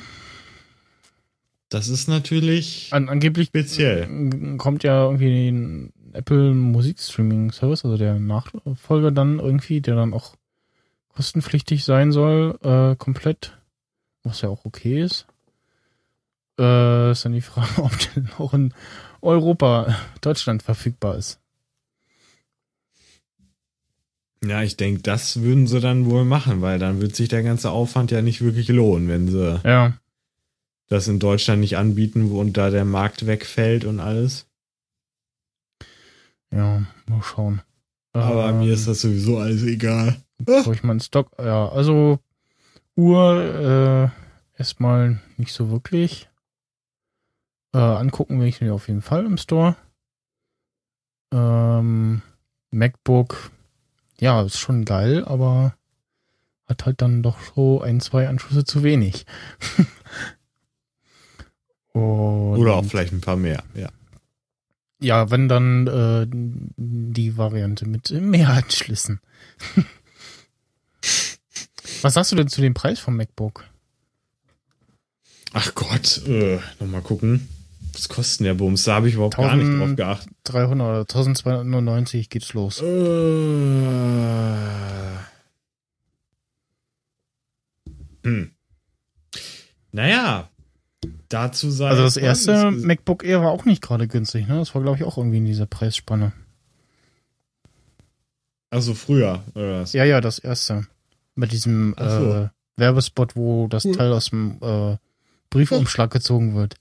Das 1.70 1.90
ist 1.90 2.08
natürlich 2.08 2.90
An, 2.92 3.10
angeblich 3.10 3.48
speziell. 3.48 4.58
kommt 4.58 4.84
ja 4.84 5.06
irgendwie 5.06 5.50
ein 5.50 5.94
Apple 6.14 6.54
Musikstreaming 6.54 7.52
Service, 7.52 7.84
also 7.84 7.98
der 7.98 8.18
Nachfolger 8.20 9.12
dann 9.12 9.40
irgendwie, 9.40 9.82
der 9.82 9.96
dann 9.96 10.14
auch 10.14 10.36
kostenpflichtig 11.10 11.84
sein 11.84 12.12
soll, 12.12 12.58
äh, 12.64 12.96
komplett, 12.96 13.58
was 14.24 14.42
ja 14.42 14.50
auch 14.50 14.66
okay 14.66 15.02
ist. 15.02 15.28
Äh, 16.60 17.12
ist 17.12 17.26
dann 17.26 17.34
die 17.34 17.42
Frage, 17.42 17.68
ob 17.84 17.92
der 18.00 18.24
auch 18.40 18.54
in 18.54 18.74
Europa, 19.22 19.96
Deutschland 20.22 20.64
verfügbar 20.64 21.16
ist. 21.18 21.40
Ja, 24.44 24.62
ich 24.62 24.78
denke, 24.78 25.02
das 25.02 25.42
würden 25.42 25.66
sie 25.66 25.80
dann 25.80 26.06
wohl 26.10 26.24
machen, 26.24 26.62
weil 26.62 26.78
dann 26.78 27.02
wird 27.02 27.16
sich 27.16 27.30
der 27.30 27.42
ganze 27.42 27.72
Aufwand 27.72 28.12
ja 28.12 28.22
nicht 28.22 28.42
wirklich 28.42 28.68
lohnen, 28.68 29.08
wenn 29.08 29.28
sie 29.28 29.60
Ja, 29.64 29.94
das 30.88 31.08
in 31.08 31.18
Deutschland 31.20 31.62
nicht 31.62 31.78
anbieten 31.78 32.30
wo- 32.30 32.40
und 32.40 32.56
da 32.58 32.70
der 32.70 32.86
Markt 32.86 33.26
wegfällt 33.26 33.86
und 33.86 34.00
alles. 34.00 34.46
ja, 36.52 36.84
mal 37.08 37.22
schauen. 37.24 37.62
Aber 38.14 38.50
Ähm, 38.50 38.60
mir 38.60 38.74
ist 38.74 38.88
das 38.88 39.02
sowieso 39.02 39.40
alles 39.40 39.64
egal. 39.64 40.16
Brauche 40.38 40.74
ich 40.74 40.84
meinen 40.84 41.00
Stock? 41.00 41.32
Ja, 41.40 41.70
also 41.70 42.20
Uhr 42.96 44.12
äh, 44.56 44.58
erstmal 44.60 45.20
nicht 45.38 45.54
so 45.54 45.72
wirklich. 45.72 46.30
Äh, 47.76 47.78
angucken 47.78 48.40
will 48.40 48.48
ich 48.48 48.62
mir 48.62 48.74
auf 48.74 48.88
jeden 48.88 49.02
Fall 49.02 49.26
im 49.26 49.38
Store. 49.38 49.76
Ähm, 51.34 52.22
MacBook, 52.72 53.52
ja, 54.18 54.44
ist 54.44 54.60
schon 54.60 54.86
geil, 54.86 55.26
aber 55.26 55.76
hat 56.68 56.86
halt 56.86 57.02
dann 57.02 57.22
doch 57.22 57.38
so 57.54 57.82
ein, 57.82 58.00
zwei 58.00 58.30
Anschlüsse 58.30 58.64
zu 58.64 58.84
wenig. 58.84 59.26
Oder 61.94 62.76
auch 62.76 62.86
vielleicht 62.86 63.12
ein 63.12 63.20
paar 63.20 63.36
mehr, 63.36 63.62
ja. 63.74 63.90
ja, 65.02 65.30
wenn 65.30 65.50
dann 65.50 65.88
äh, 65.88 66.28
die 66.30 67.36
Variante 67.36 67.86
mit 67.86 68.10
mehr 68.10 68.52
Anschlüssen. 68.52 69.20
Was 72.02 72.14
sagst 72.14 72.32
du 72.32 72.38
denn 72.38 72.48
zu 72.48 72.62
dem 72.62 72.74
Preis 72.74 73.02
vom 73.02 73.18
MacBook? 73.18 73.66
Ach 75.52 75.76
Gott, 75.76 76.26
äh, 76.26 76.62
nochmal 76.80 77.02
gucken. 77.02 77.50
Was 77.96 78.10
kostet 78.10 78.46
der 78.46 78.56
Bums? 78.56 78.84
Da 78.84 78.96
habe 78.96 79.08
ich 79.08 79.14
überhaupt 79.14 79.38
gar 79.38 79.56
nicht 79.56 79.68
1000 79.68 79.82
drauf 79.82 79.96
geachtet. 79.96 80.34
300 80.44 80.88
oder 80.88 81.00
1299 81.00 82.30
geht's 82.30 82.54
los. 82.54 82.82
Äh, 82.82 82.86
hm. 88.24 88.52
Naja, 89.94 90.50
dazu 91.30 91.72
sei. 91.72 91.88
Also 91.88 92.04
das 92.04 92.18
erste 92.18 92.72
MacBook 92.72 93.24
Air 93.24 93.42
war 93.42 93.52
auch 93.52 93.64
nicht 93.64 93.82
gerade 93.82 94.10
günstig, 94.10 94.46
ne? 94.50 94.58
Das 94.58 94.76
war 94.76 94.82
glaube 94.82 94.98
ich 94.98 95.06
auch 95.06 95.18
irgendwie 95.18 95.38
in 95.38 95.46
dieser 95.46 95.66
Preisspanne. 95.66 96.34
Also 98.72 98.94
früher, 98.94 99.42
oder 99.54 99.82
was? 99.82 99.94
Ja, 99.94 100.04
ja, 100.04 100.20
das 100.20 100.40
erste. 100.40 100.86
Mit 101.36 101.54
diesem 101.54 101.96
so. 101.98 102.04
äh, 102.04 102.50
Werbespot, 102.76 103.38
wo 103.38 103.70
das 103.70 103.84
Teil 103.84 104.12
aus 104.12 104.32
dem 104.32 104.58
äh, 104.62 104.98
Briefumschlag 105.50 106.12
gezogen 106.12 106.56
wird. 106.56 106.76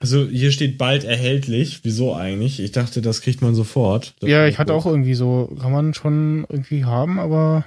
Also 0.00 0.26
hier 0.28 0.52
steht 0.52 0.78
bald 0.78 1.04
erhältlich. 1.04 1.80
Wieso 1.82 2.14
eigentlich? 2.14 2.60
Ich 2.60 2.70
dachte, 2.72 3.02
das 3.02 3.20
kriegt 3.20 3.42
man 3.42 3.54
sofort. 3.54 4.14
Das 4.20 4.30
ja, 4.30 4.46
ich 4.46 4.58
hatte 4.58 4.72
MacBook. 4.72 4.86
auch 4.86 4.92
irgendwie 4.92 5.14
so, 5.14 5.56
kann 5.60 5.72
man 5.72 5.92
schon 5.94 6.46
irgendwie 6.48 6.84
haben, 6.84 7.18
aber 7.18 7.64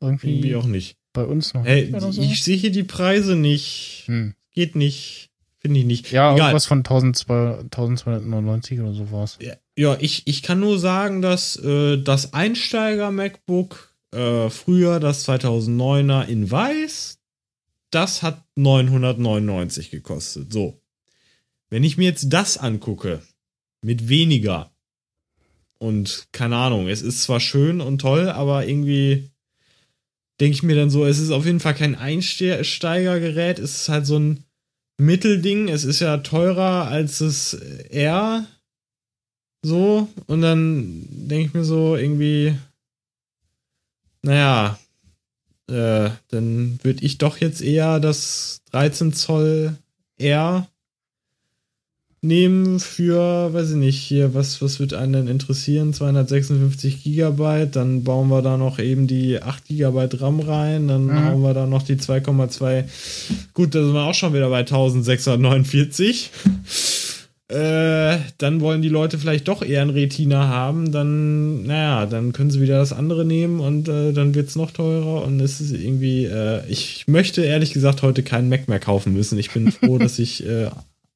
irgendwie, 0.00 0.30
Irgendwie 0.36 0.56
auch 0.56 0.66
nicht. 0.66 0.96
bei 1.12 1.24
uns 1.24 1.54
noch 1.54 1.64
Hey, 1.64 1.90
nicht 1.90 2.12
so. 2.12 2.22
ich 2.22 2.42
sehe 2.44 2.56
hier 2.56 2.70
die 2.72 2.82
Preise 2.84 3.36
nicht. 3.36 4.04
Hm. 4.06 4.34
Geht 4.52 4.74
nicht. 4.76 5.30
Finde 5.58 5.80
ich 5.80 5.86
nicht. 5.86 6.10
Ja, 6.10 6.32
Egal. 6.34 6.46
irgendwas 6.48 6.66
von 6.66 6.78
1200 6.78 7.64
1299 7.64 8.80
oder 8.80 8.94
so 8.94 9.10
war's. 9.12 9.38
Ja, 9.42 9.54
Ja, 9.76 9.96
ich, 10.00 10.26
ich 10.26 10.42
kann 10.42 10.58
nur 10.60 10.78
sagen, 10.78 11.20
dass 11.22 11.56
äh, 11.56 11.98
das 12.02 12.32
Einsteiger-MacBook 12.34 13.94
äh, 14.12 14.48
früher, 14.50 15.00
das 15.00 15.28
2009er 15.28 16.26
in 16.26 16.50
weiß, 16.50 17.18
das 17.90 18.22
hat 18.22 18.42
999 18.56 19.90
gekostet. 19.90 20.52
So. 20.52 20.79
Wenn 21.70 21.84
ich 21.84 21.96
mir 21.96 22.04
jetzt 22.04 22.32
das 22.32 22.58
angucke, 22.58 23.22
mit 23.82 24.08
weniger 24.08 24.70
und 25.78 26.28
keine 26.32 26.56
Ahnung, 26.56 26.88
es 26.88 27.00
ist 27.00 27.22
zwar 27.22 27.40
schön 27.40 27.80
und 27.80 28.00
toll, 28.00 28.28
aber 28.28 28.66
irgendwie 28.66 29.30
denke 30.40 30.54
ich 30.54 30.62
mir 30.62 30.76
dann 30.76 30.90
so, 30.90 31.06
es 31.06 31.18
ist 31.18 31.30
auf 31.30 31.46
jeden 31.46 31.60
Fall 31.60 31.74
kein 31.74 31.94
Einsteigergerät, 31.94 33.58
es 33.58 33.82
ist 33.82 33.88
halt 33.88 34.06
so 34.06 34.18
ein 34.18 34.44
Mittelding, 34.98 35.68
es 35.68 35.84
ist 35.84 36.00
ja 36.00 36.18
teurer 36.18 36.88
als 36.88 37.18
das 37.18 37.54
R 37.54 38.46
so, 39.62 40.08
und 40.26 40.40
dann 40.40 41.06
denke 41.10 41.46
ich 41.46 41.54
mir 41.54 41.64
so 41.64 41.94
irgendwie, 41.94 42.56
naja, 44.22 44.78
äh, 45.68 46.10
dann 46.28 46.80
würde 46.82 47.04
ich 47.04 47.18
doch 47.18 47.36
jetzt 47.38 47.60
eher 47.60 48.00
das 48.00 48.62
13 48.70 49.12
Zoll 49.12 49.76
R 50.16 50.66
nehmen 52.22 52.80
für, 52.80 53.52
weiß 53.54 53.70
ich 53.70 53.76
nicht, 53.76 53.98
hier, 53.98 54.34
was, 54.34 54.60
was 54.60 54.78
wird 54.78 54.92
einen 54.92 55.12
denn 55.14 55.28
interessieren? 55.28 55.94
256 55.94 57.02
Gigabyte, 57.02 57.74
dann 57.76 58.04
bauen 58.04 58.28
wir 58.28 58.42
da 58.42 58.56
noch 58.58 58.78
eben 58.78 59.06
die 59.06 59.42
8 59.42 59.66
Gigabyte 59.66 60.20
RAM 60.20 60.40
rein, 60.40 60.88
dann 60.88 61.06
Mhm. 61.06 61.24
hauen 61.24 61.42
wir 61.42 61.54
da 61.54 61.66
noch 61.66 61.82
die 61.82 61.96
2,2. 61.96 62.84
Gut, 63.54 63.74
da 63.74 63.82
sind 63.82 63.94
wir 63.94 64.02
auch 64.04 64.14
schon 64.14 64.34
wieder 64.34 64.50
bei 64.50 64.58
1649. 64.64 66.30
Äh, 67.48 68.18
dann 68.38 68.60
wollen 68.60 68.80
die 68.80 68.88
Leute 68.88 69.18
vielleicht 69.18 69.48
doch 69.48 69.60
eher 69.62 69.82
ein 69.82 69.90
Retina 69.90 70.46
haben, 70.46 70.92
dann, 70.92 71.64
naja, 71.64 72.06
dann 72.06 72.32
können 72.32 72.52
sie 72.52 72.60
wieder 72.60 72.78
das 72.78 72.92
andere 72.92 73.24
nehmen 73.24 73.58
und 73.58 73.88
äh, 73.88 74.12
dann 74.12 74.36
wird's 74.36 74.54
noch 74.54 74.70
teurer 74.70 75.24
und 75.24 75.40
es 75.40 75.60
ist 75.60 75.72
irgendwie, 75.72 76.26
äh, 76.26 76.60
ich 76.68 77.08
möchte 77.08 77.42
ehrlich 77.42 77.72
gesagt 77.72 78.02
heute 78.02 78.22
keinen 78.22 78.48
Mac 78.50 78.68
mehr 78.68 78.78
kaufen 78.78 79.14
müssen. 79.14 79.36
Ich 79.36 79.50
bin 79.50 79.72
froh, 79.72 79.98
dass 79.98 80.20
ich 80.20 80.46
äh, 80.46 80.70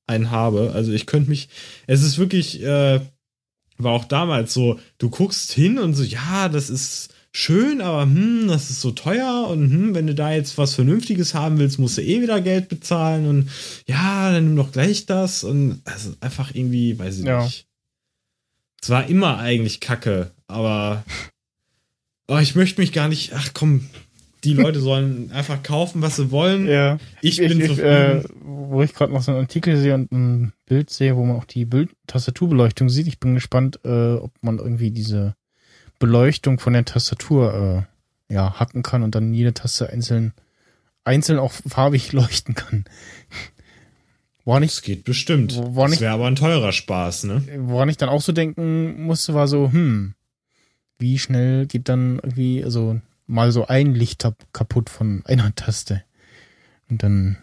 einen 0.07 0.31
habe. 0.31 0.73
Also 0.75 0.93
ich 0.93 1.07
könnte 1.07 1.31
mich, 1.31 1.49
es 1.87 2.03
ist 2.03 2.19
wirklich, 2.19 2.63
äh, 2.63 3.01
war 3.79 3.93
auch 3.93 4.05
damals 4.05 4.55
so, 4.55 4.79
du 4.99 5.11
guckst 5.11 5.53
hin 5.53 5.79
und 5.79 5.95
so, 5.95 6.03
ja, 6.03 6.49
das 6.49 6.71
ist 6.71 7.13
schön, 7.33 7.81
aber 7.81 8.03
hm, 8.03 8.47
das 8.47 8.71
ist 8.71 8.81
so 8.81 8.93
teuer 8.93 9.49
und 9.49 9.69
hm, 9.71 9.95
wenn 9.95 10.07
du 10.07 10.15
da 10.15 10.33
jetzt 10.33 10.57
was 10.57 10.75
Vernünftiges 10.75 11.35
haben 11.35 11.59
willst, 11.59 11.81
musst 11.81 11.99
du 11.99 12.03
eh 12.03 12.23
wieder 12.23 12.41
Geld 12.41 12.69
bezahlen 12.69 13.27
und 13.27 13.51
ja, 13.89 14.31
dann 14.31 14.45
nimm 14.45 14.57
doch 14.57 14.71
gleich 14.71 15.07
das 15.07 15.43
und 15.43 15.81
also 15.85 16.15
einfach 16.21 16.55
irgendwie, 16.55 16.97
weiß 16.99 17.19
ich 17.19 17.25
Ja. 17.25 17.43
nicht. 17.45 17.67
Es 18.81 18.91
war 18.91 19.09
immer 19.09 19.39
eigentlich 19.39 19.81
Kacke, 19.81 20.31
aber 20.47 21.05
oh, 22.29 22.39
ich 22.39 22.55
möchte 22.55 22.81
mich 22.81 22.93
gar 22.93 23.09
nicht, 23.09 23.33
ach 23.35 23.51
komm, 23.55 23.89
die 24.45 24.55
Leute 24.55 24.81
sollen 24.81 25.31
einfach 25.33 25.63
kaufen, 25.63 26.03
was 26.03 26.17
sie 26.17 26.31
wollen. 26.31 26.69
Ja. 26.69 26.99
Ich 27.21 27.39
bin 27.39 27.61
ich, 27.61 27.67
zufrieden. 27.69 27.87
äh, 27.89 28.25
wo 28.43 28.83
ich 28.83 28.95
gerade 28.95 29.13
noch 29.13 29.23
so 29.23 29.33
einen 29.33 29.41
Artikel 29.41 29.77
sehe 29.77 29.95
und 29.95 30.13
ein 30.13 30.53
Bild 30.67 30.91
sehe, 30.91 31.17
wo 31.17 31.25
man 31.25 31.37
auch 31.37 31.45
die 31.45 31.65
Bild 31.65 31.91
Tastaturbeleuchtung 32.07 32.89
sieht. 32.89 33.07
Ich 33.07 33.19
bin 33.21 33.35
gespannt, 33.35 33.81
äh, 33.85 34.15
ob 34.15 34.33
man 34.43 34.59
irgendwie 34.59 34.91
diese 34.91 35.35
Beleuchtung 35.99 36.59
von 36.59 36.73
der 36.73 36.85
Tastatur 36.85 37.87
äh, 38.31 38.33
ja 38.35 38.59
hacken 38.59 38.83
kann 38.83 39.03
und 39.03 39.15
dann 39.15 39.33
jede 39.35 39.55
Taste 39.55 39.91
einzeln 39.91 40.33
einzeln 41.05 41.39
auch 41.39 41.53
farbig 41.53 42.13
leuchten 42.15 42.55
kann. 42.55 42.85
War 44.45 44.61
nicht 44.61 44.75
Das 44.77 44.83
geht 44.83 45.05
bestimmt. 45.05 45.57
Wo- 45.57 45.77
war 45.77 45.89
das 45.89 46.01
wäre 46.01 46.13
aber 46.13 46.27
ein 46.27 46.37
teurer 46.37 46.73
Spaß, 46.73 47.25
ne? 47.25 47.43
woran 47.59 47.89
ich 47.89 47.97
dann 47.97 48.09
auch 48.11 48.21
so 48.21 48.33
denken 48.33 49.03
musste, 49.05 49.33
war 49.35 49.49
so, 49.49 49.71
hm, 49.73 50.15
wie 50.99 51.19
schnell 51.19 51.67
geht 51.67 51.89
dann 51.89 52.17
irgendwie, 52.23 52.63
also 52.65 53.01
mal 53.27 53.53
so 53.53 53.67
ein 53.67 53.95
Licht 53.95 54.27
kaputt 54.53 54.91
von 54.91 55.25
einer 55.27 55.55
Taste. 55.55 56.03
Und 56.89 57.03
dann 57.03 57.39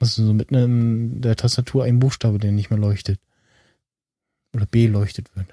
hast 0.00 0.18
du 0.18 0.24
so 0.24 0.32
mitten 0.32 0.54
in 0.54 1.20
der 1.20 1.36
Tastatur 1.36 1.84
einen 1.84 1.98
Buchstabe, 1.98 2.38
der 2.38 2.52
nicht 2.52 2.70
mehr 2.70 2.78
leuchtet. 2.78 3.20
Oder 4.54 4.66
beleuchtet 4.66 5.34
wird. 5.36 5.48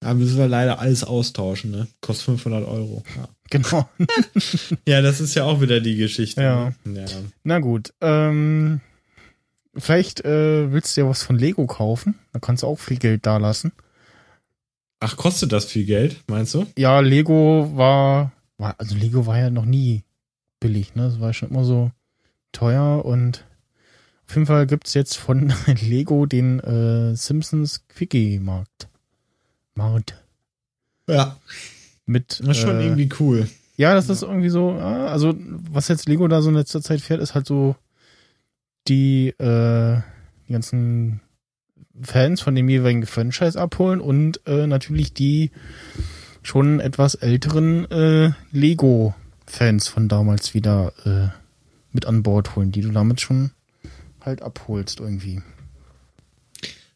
Da 0.00 0.12
müssen 0.12 0.36
wir 0.36 0.48
leider 0.48 0.80
alles 0.80 1.02
austauschen, 1.02 1.70
ne? 1.70 1.88
Kostet 2.02 2.26
500 2.26 2.68
Euro. 2.68 3.02
Ja. 3.16 3.28
Genau. 3.48 3.88
ja, 4.86 5.00
das 5.00 5.20
ist 5.22 5.34
ja 5.34 5.44
auch 5.44 5.62
wieder 5.62 5.80
die 5.80 5.96
Geschichte. 5.96 6.42
Ja. 6.42 6.74
Ne? 6.84 7.06
ja. 7.06 7.06
Na 7.42 7.58
gut. 7.60 7.94
Ähm, 8.02 8.82
vielleicht 9.74 10.22
äh, 10.26 10.70
willst 10.70 10.94
du 10.94 11.00
ja 11.00 11.08
was 11.08 11.22
von 11.22 11.38
Lego 11.38 11.66
kaufen. 11.66 12.18
Da 12.34 12.38
kannst 12.38 12.62
du 12.62 12.66
auch 12.66 12.78
viel 12.78 12.98
Geld 12.98 13.24
da 13.24 13.38
lassen. 13.38 13.72
Ach, 15.04 15.16
kostet 15.16 15.52
das 15.52 15.66
viel 15.66 15.84
Geld, 15.84 16.16
meinst 16.28 16.54
du? 16.54 16.66
ja, 16.78 17.00
Lego 17.00 17.70
war, 17.74 18.32
war, 18.56 18.74
also 18.78 18.96
Lego 18.96 19.26
war 19.26 19.38
ja 19.38 19.50
noch 19.50 19.66
nie 19.66 20.02
billig, 20.60 20.94
ne? 20.94 21.04
Es 21.04 21.20
war 21.20 21.34
schon 21.34 21.50
immer 21.50 21.64
so 21.64 21.90
teuer 22.52 23.04
und 23.04 23.44
auf 24.26 24.34
jeden 24.34 24.46
Fall 24.46 24.66
gibt's 24.66 24.94
jetzt 24.94 25.18
von 25.18 25.52
Lego 25.82 26.24
den 26.24 26.58
äh, 26.60 27.14
Simpsons 27.16 27.86
Quickie 27.88 28.38
Markt. 28.38 28.88
Markt. 29.74 30.24
Ja. 31.06 31.36
Mit, 32.06 32.40
Das 32.40 32.48
ist 32.56 32.62
schon 32.62 32.80
äh, 32.80 32.84
irgendwie 32.84 33.10
cool. 33.20 33.46
ja, 33.76 33.92
das 33.94 34.08
ist 34.08 34.22
irgendwie 34.22 34.48
so, 34.48 34.70
ah, 34.70 35.08
also 35.08 35.34
was 35.70 35.88
jetzt 35.88 36.08
Lego 36.08 36.28
da 36.28 36.40
so 36.40 36.48
in 36.48 36.54
letzter 36.54 36.80
Zeit 36.80 37.02
fährt, 37.02 37.20
ist 37.20 37.34
halt 37.34 37.46
so 37.46 37.76
die, 38.88 39.28
äh, 39.38 40.00
die 40.48 40.52
ganzen 40.52 41.20
Fans 42.00 42.40
von 42.40 42.54
dem 42.54 42.68
jeweiligen 42.68 43.06
Franchise 43.06 43.60
abholen 43.60 44.00
und 44.00 44.40
äh, 44.46 44.66
natürlich 44.66 45.12
die 45.14 45.50
schon 46.42 46.80
etwas 46.80 47.14
älteren 47.14 47.90
äh, 47.90 48.32
Lego-Fans 48.52 49.88
von 49.88 50.08
damals 50.08 50.54
wieder 50.54 50.92
äh, 51.04 51.28
mit 51.92 52.06
an 52.06 52.22
Bord 52.22 52.56
holen, 52.56 52.72
die 52.72 52.82
du 52.82 52.90
damit 52.90 53.20
schon 53.20 53.52
halt 54.20 54.42
abholst 54.42 55.00
irgendwie. 55.00 55.40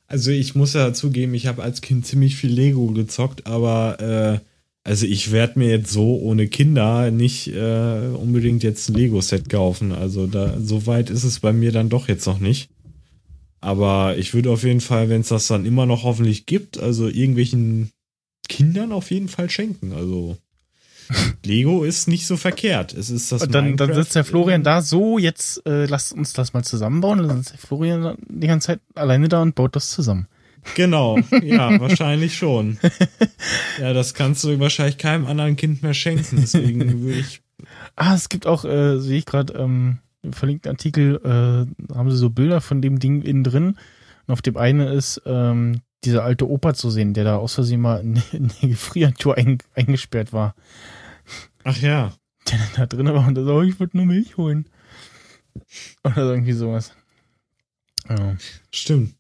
Also 0.06 0.30
ich 0.30 0.54
muss 0.54 0.72
ja 0.72 0.92
zugeben, 0.92 1.34
ich 1.34 1.46
habe 1.46 1.62
als 1.62 1.80
Kind 1.82 2.06
ziemlich 2.06 2.36
viel 2.36 2.50
Lego 2.50 2.86
gezockt, 2.88 3.46
aber 3.46 4.00
äh, 4.00 4.40
also 4.82 5.04
ich 5.04 5.32
werde 5.32 5.58
mir 5.58 5.68
jetzt 5.68 5.92
so 5.92 6.18
ohne 6.18 6.48
Kinder 6.48 7.10
nicht 7.10 7.48
äh, 7.48 8.08
unbedingt 8.14 8.62
jetzt 8.62 8.88
ein 8.88 8.94
Lego-Set 8.94 9.50
kaufen. 9.50 9.92
Also 9.92 10.26
da 10.26 10.58
so 10.58 10.86
weit 10.86 11.10
ist 11.10 11.24
es 11.24 11.40
bei 11.40 11.52
mir 11.52 11.72
dann 11.72 11.90
doch 11.90 12.08
jetzt 12.08 12.26
noch 12.26 12.38
nicht. 12.38 12.70
Aber 13.60 14.16
ich 14.16 14.34
würde 14.34 14.50
auf 14.50 14.62
jeden 14.62 14.80
Fall, 14.80 15.08
wenn 15.08 15.22
es 15.22 15.28
das 15.28 15.48
dann 15.48 15.66
immer 15.66 15.86
noch 15.86 16.04
hoffentlich 16.04 16.46
gibt, 16.46 16.78
also 16.78 17.08
irgendwelchen 17.08 17.90
Kindern 18.48 18.92
auf 18.92 19.10
jeden 19.10 19.28
Fall 19.28 19.50
schenken. 19.50 19.92
Also 19.92 20.38
Lego 21.44 21.84
ist 21.84 22.08
nicht 22.08 22.26
so 22.26 22.36
verkehrt. 22.36 22.94
Es 22.94 23.10
ist 23.10 23.32
das 23.32 23.42
Und 23.42 23.54
dann, 23.54 23.76
dann 23.76 23.94
sitzt 23.94 24.14
der 24.14 24.24
Florian 24.24 24.62
da, 24.62 24.82
so, 24.82 25.18
jetzt 25.18 25.64
äh, 25.66 25.86
lasst 25.86 26.12
uns 26.12 26.32
das 26.32 26.52
mal 26.52 26.62
zusammenbauen. 26.62 27.18
Dann 27.18 27.38
sitzt 27.38 27.52
der 27.52 27.58
Florian 27.58 28.16
die 28.28 28.46
ganze 28.46 28.68
Zeit 28.68 28.80
alleine 28.94 29.28
da 29.28 29.42
und 29.42 29.54
baut 29.54 29.76
das 29.76 29.90
zusammen. 29.90 30.28
Genau, 30.74 31.18
ja, 31.42 31.78
wahrscheinlich 31.80 32.36
schon. 32.36 32.78
Ja, 33.80 33.92
das 33.92 34.12
kannst 34.12 34.42
du 34.42 34.58
wahrscheinlich 34.58 34.98
keinem 34.98 35.26
anderen 35.26 35.54
Kind 35.54 35.84
mehr 35.84 35.94
schenken. 35.94 36.36
Deswegen 36.40 37.00
würde 37.00 37.20
ich. 37.20 37.42
Ah, 37.94 38.16
es 38.16 38.28
gibt 38.28 38.44
auch, 38.44 38.64
äh, 38.64 38.98
sehe 38.98 39.18
ich 39.18 39.24
gerade, 39.24 39.52
ähm, 39.52 39.98
verlinkten 40.30 40.70
Artikel, 40.70 41.16
äh, 41.24 41.94
haben 41.94 42.10
sie 42.10 42.16
so 42.16 42.30
Bilder 42.30 42.60
von 42.60 42.82
dem 42.82 42.98
Ding 42.98 43.22
innen 43.22 43.44
drin. 43.44 43.78
Und 44.26 44.32
auf 44.32 44.42
dem 44.42 44.56
einen 44.56 44.86
ist 44.88 45.22
ähm, 45.26 45.80
dieser 46.04 46.22
alte 46.24 46.48
Opa 46.48 46.74
zu 46.74 46.90
sehen, 46.90 47.14
der 47.14 47.24
da 47.24 47.36
aus 47.36 47.54
Versehen 47.54 47.80
mal 47.80 48.00
in, 48.00 48.22
in 48.32 48.50
die 48.60 48.68
Gefriertour 48.68 49.36
ein, 49.36 49.58
eingesperrt 49.74 50.32
war. 50.32 50.54
Ach 51.64 51.76
ja. 51.78 52.12
Der 52.50 52.58
dann 52.58 52.68
da 52.76 52.86
drin 52.86 53.06
war 53.06 53.26
und 53.26 53.34
da 53.34 53.44
so, 53.44 53.54
oh, 53.56 53.62
ich 53.62 53.78
wollte 53.80 53.96
nur 53.96 54.06
Milch 54.06 54.36
holen. 54.36 54.66
Oder 56.04 56.26
so 56.26 56.32
irgendwie 56.32 56.52
sowas. 56.52 56.92
Ja. 58.08 58.36
Stimmt. 58.70 59.14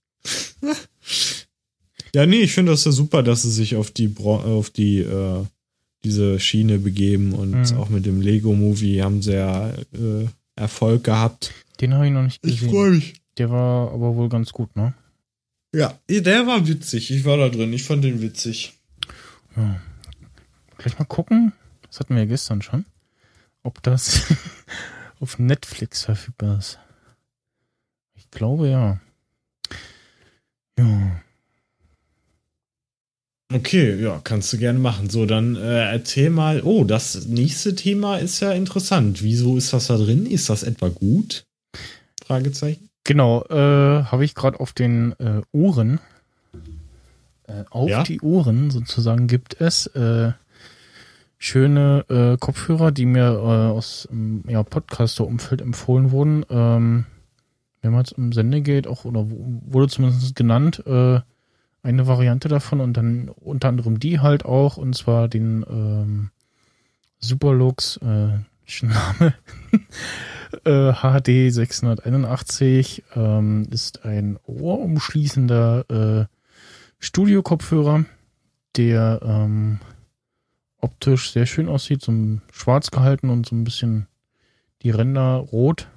Ja, 2.14 2.26
nee, 2.26 2.40
ich 2.40 2.52
finde 2.54 2.72
das 2.72 2.84
ja 2.84 2.92
super, 2.92 3.22
dass 3.22 3.42
sie 3.42 3.50
sich 3.50 3.76
auf 3.76 3.90
die 3.90 4.08
Bro 4.08 4.36
auf 4.40 4.70
die 4.70 5.00
äh, 5.00 5.44
diese 6.04 6.38
Schiene 6.40 6.78
begeben 6.78 7.32
und 7.32 7.70
Mhm. 7.72 7.76
auch 7.76 7.88
mit 7.88 8.06
dem 8.06 8.20
Lego 8.20 8.54
Movie 8.54 9.02
haben 9.02 9.20
sie 9.20 9.34
ja 9.34 9.68
äh, 9.70 10.26
Erfolg 10.58 11.04
gehabt. 11.04 11.52
Den 11.80 11.94
habe 11.94 12.06
ich 12.06 12.12
noch 12.12 12.22
nicht 12.22 12.42
gesehen. 12.42 12.90
mich. 12.90 13.14
Der 13.38 13.50
war 13.50 13.92
aber 13.92 14.16
wohl 14.16 14.28
ganz 14.28 14.52
gut, 14.52 14.74
ne? 14.76 14.94
Ja, 15.72 15.98
der 16.08 16.46
war 16.46 16.66
witzig. 16.66 17.10
Ich 17.10 17.24
war 17.24 17.36
da 17.36 17.48
drin. 17.48 17.72
Ich 17.72 17.84
fand 17.84 18.02
den 18.02 18.20
witzig. 18.20 18.78
Ja. 19.56 19.80
Gleich 20.78 20.98
mal 20.98 21.04
gucken. 21.04 21.52
Das 21.86 22.00
hatten 22.00 22.14
wir 22.14 22.22
ja 22.22 22.28
gestern 22.28 22.62
schon. 22.62 22.84
Ob 23.62 23.82
das 23.82 24.22
auf 25.20 25.38
Netflix 25.38 26.04
verfügbar 26.04 26.58
ist. 26.58 26.78
Ich 28.14 28.30
glaube 28.30 28.68
ja. 28.68 29.00
Ja. 30.78 31.22
Okay, 33.52 34.00
ja, 34.02 34.20
kannst 34.24 34.52
du 34.52 34.58
gerne 34.58 34.78
machen. 34.78 35.08
So, 35.08 35.24
dann 35.24 35.56
äh, 35.56 35.90
erzähl 35.90 36.28
mal. 36.28 36.62
Oh, 36.62 36.84
das 36.84 37.26
nächste 37.26 37.74
Thema 37.74 38.18
ist 38.18 38.40
ja 38.40 38.52
interessant. 38.52 39.22
Wieso 39.22 39.56
ist 39.56 39.72
das 39.72 39.86
da 39.86 39.96
drin? 39.96 40.26
Ist 40.26 40.50
das 40.50 40.62
etwa 40.62 40.88
gut? 40.88 41.46
Fragezeichen. 42.26 42.90
Genau, 43.04 43.42
äh, 43.46 44.04
habe 44.04 44.24
ich 44.26 44.34
gerade 44.34 44.60
auf 44.60 44.74
den 44.74 45.12
äh, 45.18 45.40
Ohren, 45.52 45.98
äh, 47.46 47.64
auf 47.70 47.88
Ja? 47.88 48.02
die 48.02 48.20
Ohren 48.20 48.70
sozusagen 48.70 49.28
gibt 49.28 49.58
es 49.62 49.86
äh, 49.86 50.32
schöne 51.38 52.04
äh, 52.10 52.36
Kopfhörer, 52.36 52.92
die 52.92 53.06
mir 53.06 53.30
aus 53.30 54.06
ähm, 54.12 54.44
ja, 54.46 54.62
Podcaster-Umfeld 54.62 55.62
empfohlen 55.62 56.10
wurden. 56.10 56.44
Ähm, 56.50 57.06
wenn 57.80 57.92
man 57.92 58.04
im 58.14 58.32
Sende 58.32 58.60
geht, 58.60 58.86
auch 58.86 59.06
oder 59.06 59.24
wurde 59.30 59.88
zumindest 59.88 60.36
genannt, 60.36 60.82
äh, 60.86 61.20
eine 61.82 62.06
Variante 62.06 62.48
davon 62.48 62.80
und 62.80 62.96
dann 62.96 63.28
unter 63.28 63.68
anderem 63.68 64.00
die 64.00 64.20
halt 64.20 64.44
auch, 64.44 64.76
und 64.76 64.94
zwar 64.94 65.28
den 65.28 65.64
ähm, 65.68 66.30
Superlux, 67.20 67.98
äh, 67.98 68.38
Name, 68.82 69.34
äh, 70.64 70.92
HD 70.92 71.52
681 71.52 73.02
ähm, 73.16 73.66
ist 73.70 74.04
ein 74.04 74.38
ohrumschließender 74.44 76.28
äh, 76.28 76.34
Studio-Kopfhörer, 76.98 78.04
der 78.76 79.20
ähm, 79.22 79.78
optisch 80.80 81.32
sehr 81.32 81.46
schön 81.46 81.68
aussieht, 81.68 82.02
so 82.02 82.12
schwarz 82.52 82.90
gehalten 82.90 83.30
und 83.30 83.46
so 83.46 83.56
ein 83.56 83.64
bisschen 83.64 84.06
die 84.82 84.90
Ränder 84.90 85.36
rot. 85.36 85.88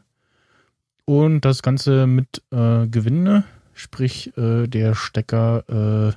Und 1.06 1.46
das 1.46 1.62
Ganze 1.62 2.06
mit 2.06 2.44
äh, 2.52 2.86
Gewinde, 2.88 3.46
sprich 3.76 4.36
äh, 4.38 4.66
der 4.68 4.96
Stecker, 4.96 6.16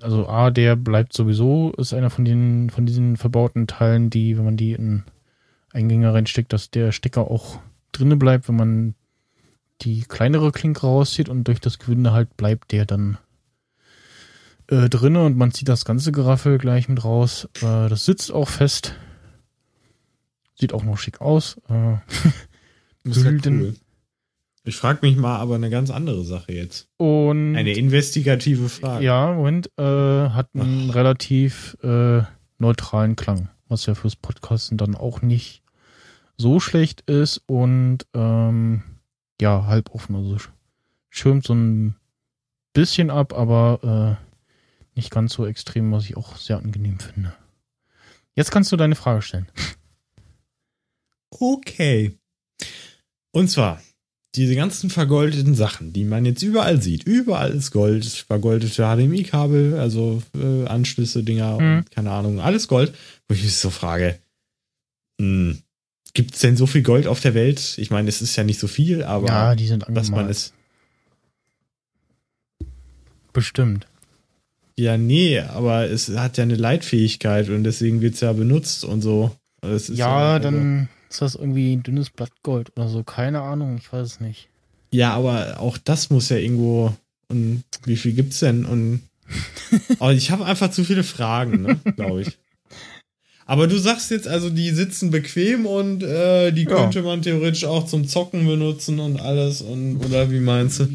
äh, 0.00 0.02
also 0.02 0.28
A, 0.28 0.50
der 0.50 0.76
bleibt 0.76 1.12
sowieso, 1.12 1.72
ist 1.76 1.92
einer 1.92 2.10
von 2.10 2.24
den 2.24 2.70
von 2.70 2.86
diesen 2.86 3.16
verbauten 3.16 3.66
Teilen, 3.66 4.08
die, 4.08 4.38
wenn 4.38 4.44
man 4.44 4.56
die 4.56 4.72
in 4.72 5.02
Eingänge 5.72 6.14
reinsteckt, 6.14 6.52
dass 6.52 6.70
der 6.70 6.92
Stecker 6.92 7.30
auch 7.30 7.58
drinne 7.92 8.16
bleibt, 8.16 8.48
wenn 8.48 8.56
man 8.56 8.94
die 9.82 10.02
kleinere 10.02 10.52
Klinke 10.52 10.82
rauszieht 10.82 11.28
und 11.28 11.44
durch 11.44 11.60
das 11.60 11.78
Gewinde 11.78 12.12
halt 12.12 12.36
bleibt 12.36 12.72
der 12.72 12.86
dann 12.86 13.18
äh, 14.68 14.88
drinne 14.88 15.24
und 15.24 15.36
man 15.36 15.52
zieht 15.52 15.68
das 15.68 15.84
ganze 15.84 16.12
Geraffel 16.12 16.58
gleich 16.58 16.88
mit 16.88 17.04
raus. 17.04 17.48
Äh, 17.56 17.88
das 17.88 18.04
sitzt 18.04 18.32
auch 18.32 18.48
fest. 18.48 18.94
Sieht 20.58 20.72
auch 20.72 20.84
noch 20.84 20.96
schick 20.96 21.20
aus. 21.20 21.60
Äh, 21.68 21.72
ja 23.04 23.30
cool. 23.46 23.76
Ich 24.66 24.76
frage 24.76 24.98
mich 25.06 25.16
mal 25.16 25.38
aber 25.38 25.54
eine 25.54 25.70
ganz 25.70 25.90
andere 25.90 26.24
Sache 26.24 26.52
jetzt. 26.52 26.88
und 26.98 27.54
Eine 27.56 27.72
investigative 27.74 28.68
Frage. 28.68 29.04
ja, 29.04 29.32
Moment, 29.32 29.70
äh, 29.78 29.82
hat 30.30 30.48
einen 30.54 30.90
relativ 30.90 31.76
äh, 31.82 32.22
neutralen 32.58 33.14
Klang, 33.16 33.48
was 33.68 33.86
ja 33.86 33.94
fürs 33.94 34.16
Podcasten 34.16 34.76
dann 34.76 34.94
auch 34.96 35.22
nicht 35.22 35.62
so 36.36 36.58
schlecht 36.60 37.02
ist 37.02 37.38
und 37.46 37.98
ähm, 38.12 38.82
ja, 39.40 39.66
halb 39.66 39.94
offen. 39.94 40.16
Also 40.16 40.34
sch- 40.36 40.48
schirmt 41.10 41.44
so 41.44 41.54
ein 41.54 41.94
bisschen 42.72 43.08
ab, 43.10 43.32
aber 43.34 44.18
äh, 44.18 44.96
nicht 44.96 45.10
ganz 45.10 45.32
so 45.32 45.46
extrem, 45.46 45.92
was 45.92 46.04
ich 46.06 46.16
auch 46.16 46.36
sehr 46.36 46.58
angenehm 46.58 46.98
finde. 46.98 47.32
Jetzt 48.34 48.50
kannst 48.50 48.72
du 48.72 48.76
deine 48.76 48.96
Frage 48.96 49.22
stellen. 49.22 49.46
Okay. 51.30 52.18
Und 53.32 53.48
zwar, 53.48 53.80
diese 54.36 54.54
ganzen 54.54 54.90
vergoldeten 54.90 55.54
Sachen, 55.54 55.92
die 55.92 56.04
man 56.04 56.24
jetzt 56.26 56.42
überall 56.42 56.80
sieht. 56.82 57.04
Überall 57.04 57.50
ist 57.52 57.70
Gold, 57.70 58.04
vergoldete 58.04 58.82
HDMI-Kabel, 58.84 59.74
also 59.78 60.22
äh, 60.38 60.66
Anschlüsse, 60.66 61.22
Dinger 61.22 61.58
Mhm. 61.60 61.78
und 61.78 61.90
keine 61.90 62.10
Ahnung, 62.10 62.40
alles 62.40 62.68
Gold. 62.68 62.94
Wo 63.28 63.34
ich 63.34 63.42
mich 63.42 63.56
so 63.56 63.70
frage, 63.70 64.18
hm, 65.20 65.58
gibt 66.14 66.34
es 66.34 66.40
denn 66.40 66.56
so 66.56 66.66
viel 66.66 66.82
Gold 66.82 67.06
auf 67.06 67.20
der 67.20 67.34
Welt? 67.34 67.74
Ich 67.78 67.90
meine, 67.90 68.08
es 68.08 68.22
ist 68.22 68.36
ja 68.36 68.44
nicht 68.44 68.60
so 68.60 68.68
viel, 68.68 69.02
aber 69.02 69.26
ja, 69.28 69.54
die 69.54 69.66
sind 69.66 69.82
dass 69.88 70.10
man 70.10 70.20
angemalt. 70.20 70.30
es. 70.30 70.52
Bestimmt. 73.32 73.86
Ja, 74.78 74.96
nee, 74.98 75.40
aber 75.40 75.88
es 75.90 76.08
hat 76.10 76.36
ja 76.36 76.42
eine 76.44 76.56
Leitfähigkeit 76.56 77.48
und 77.48 77.64
deswegen 77.64 78.00
wird 78.00 78.14
es 78.14 78.20
ja 78.20 78.32
benutzt 78.32 78.84
und 78.84 79.00
so. 79.02 79.34
Also 79.62 79.92
ist 79.92 79.98
Ja, 79.98 80.34
also- 80.34 80.44
dann 80.44 80.88
ist 81.08 81.22
das 81.22 81.34
irgendwie 81.34 81.74
ein 81.74 81.82
dünnes 81.82 82.10
Blattgold 82.10 82.72
oder 82.76 82.88
so. 82.88 83.02
Keine 83.04 83.40
Ahnung, 83.42 83.76
ich 83.78 83.92
weiß 83.92 84.06
es 84.06 84.20
nicht. 84.20 84.48
Ja, 84.90 85.14
aber 85.14 85.60
auch 85.60 85.78
das 85.78 86.10
muss 86.10 86.28
ja 86.28 86.36
irgendwo. 86.36 86.94
Und 87.28 87.64
wie 87.84 87.96
viel 87.96 88.12
gibt's 88.12 88.40
denn? 88.40 88.64
Und 88.64 89.02
oh, 89.98 90.10
ich 90.10 90.30
habe 90.30 90.44
einfach 90.44 90.70
zu 90.70 90.84
viele 90.84 91.02
Fragen, 91.04 91.62
ne, 91.62 91.80
glaube 91.96 92.22
ich. 92.22 92.38
Aber 93.48 93.68
du 93.68 93.78
sagst 93.78 94.10
jetzt 94.10 94.26
also, 94.26 94.50
die 94.50 94.70
sitzen 94.70 95.10
bequem 95.10 95.66
und 95.66 96.02
äh, 96.02 96.50
die 96.50 96.64
Ja. 96.64 96.76
könnte 96.76 97.02
man 97.02 97.22
theoretisch 97.22 97.64
auch 97.64 97.86
zum 97.86 98.06
Zocken 98.06 98.44
benutzen 98.46 98.98
und 98.98 99.20
alles 99.20 99.62
und 99.62 99.98
oder 100.04 100.30
wie 100.32 100.40
meinst 100.40 100.80
du? 100.80 100.88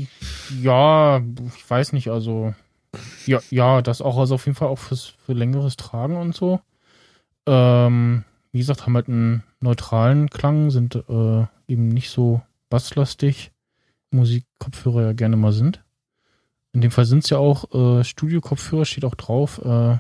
Ja, 0.62 1.22
ich 1.58 1.70
weiß 1.70 1.94
nicht, 1.94 2.10
also 2.10 2.54
ja, 3.26 3.40
ja, 3.52 3.82
das 3.82 4.02
auch, 4.02 4.18
also 4.18 4.36
auf 4.36 4.46
jeden 4.46 4.58
Fall 4.58 4.68
auch 4.68 4.80
fürs, 4.80 5.14
für 5.26 5.32
längeres 5.32 5.78
Tragen 5.78 6.18
und 6.18 6.36
so. 6.36 6.60
Ähm, 7.48 8.24
wie 8.52 8.60
gesagt, 8.60 8.86
haben 8.86 8.96
halt 8.96 9.08
einen 9.08 9.44
neutralen 9.62 10.30
Klang, 10.30 10.72
sind 10.72 10.96
äh, 10.96 11.46
eben 11.68 11.88
nicht 11.90 12.10
so 12.10 12.42
basslastig, 12.70 13.52
Musikkopfhörer 14.12 15.04
ja 15.04 15.14
gerne 15.14 15.38
mal 15.38 15.54
sind. 15.54 15.84
In 16.74 16.82
dem 16.82 16.92
Fall 16.92 17.06
sind 17.06 17.24
es 17.24 17.30
ja 17.30 17.38
auch 17.38 17.74
äh, 17.74 18.04
Studio-Kopfhörer, 18.04 18.86
steht 18.86 19.06
auch 19.06 19.16
drauf, 19.16 19.60
äh, 19.64 19.98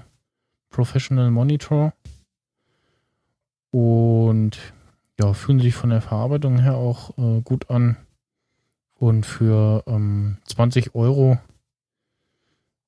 Professional 0.69 1.31
Monitor. 1.31 1.93
Und 3.71 4.57
ja, 5.19 5.33
fühlen 5.33 5.59
sich 5.59 5.75
von 5.75 5.89
der 5.89 6.01
Verarbeitung 6.01 6.59
her 6.59 6.75
auch 6.75 7.17
äh, 7.17 7.41
gut 7.41 7.69
an. 7.69 7.97
Und 8.95 9.25
für 9.25 9.83
ähm, 9.87 10.37
20 10.45 10.95
Euro 10.95 11.37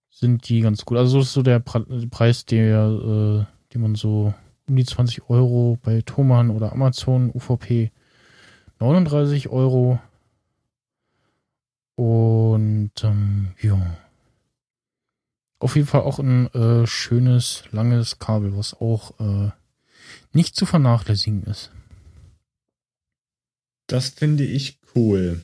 sind 0.10 0.48
die 0.48 0.62
ganz 0.62 0.86
gut. 0.86 0.98
Also 0.98 1.18
das 1.18 1.28
ist 1.28 1.34
so 1.34 1.42
der 1.42 1.60
Pre 1.60 1.82
Preis, 2.10 2.46
der, 2.46 2.86
äh, 2.86 3.74
den 3.74 3.82
man 3.82 3.96
so 3.96 4.34
um 4.68 4.76
die 4.76 4.86
20 4.86 5.30
Euro 5.30 5.78
bei 5.82 6.02
Thomann 6.02 6.50
oder 6.50 6.72
Amazon, 6.72 7.32
UVP 7.34 7.92
39 8.80 9.50
Euro. 9.50 10.00
Und 11.96 12.92
ähm, 13.04 13.54
ja. 13.62 13.98
Auf 15.60 15.76
jeden 15.76 15.88
Fall 15.88 16.02
auch 16.02 16.20
ein 16.20 16.48
äh, 16.54 16.86
schönes, 16.86 17.64
langes 17.72 18.20
Kabel, 18.20 18.58
was 18.58 18.74
auch 18.74 19.20
äh, 19.20 19.52
nicht 20.34 20.56
zu 20.56 20.66
vernachlässigen 20.66 21.44
ist. 21.44 21.72
Das 23.88 24.10
finde 24.10 24.44
ich 24.44 24.80
cool. 24.96 25.44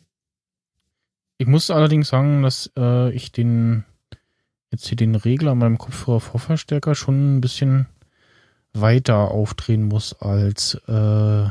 Ich 1.38 1.48
muss 1.48 1.72
allerdings 1.72 2.10
sagen, 2.10 2.42
dass 2.42 2.70
äh, 2.76 3.12
ich 3.14 3.32
den 3.32 3.86
jetzt 4.72 4.88
hier 4.88 4.98
den 4.98 5.16
Regler 5.16 5.52
an 5.52 5.60
meinem 5.60 5.78
Kopfhörer 5.78 6.20
Vorverstärker 6.20 6.96
schon 6.96 7.38
ein 7.38 7.42
bisschen 7.42 7.88
weiter 8.74 9.32
aufdrehen 9.32 9.84
muss 9.84 10.14
als 10.22 10.76
äh, 10.88 11.50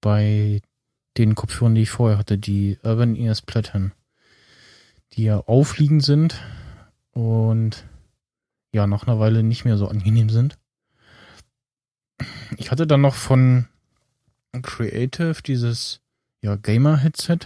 bei 0.00 0.60
den 1.16 1.34
Kopfhörern, 1.34 1.74
die 1.74 1.82
ich 1.82 1.90
vorher 1.90 2.18
hatte, 2.18 2.38
die 2.38 2.78
Urban 2.82 3.16
ES 3.16 3.42
Platten, 3.42 3.92
die 5.12 5.24
ja 5.24 5.38
aufliegend 5.38 6.04
sind 6.04 6.42
und 7.12 7.84
ja 8.72 8.86
nach 8.86 9.06
einer 9.06 9.18
Weile 9.18 9.42
nicht 9.42 9.64
mehr 9.64 9.78
so 9.78 9.88
angenehm 9.88 10.28
sind. 10.28 10.58
Ich 12.56 12.70
hatte 12.70 12.86
dann 12.86 13.00
noch 13.00 13.14
von 13.14 13.66
Creative 14.62 15.42
dieses 15.42 16.00
ja 16.42 16.56
Gamer 16.56 16.96
Headset. 16.96 17.38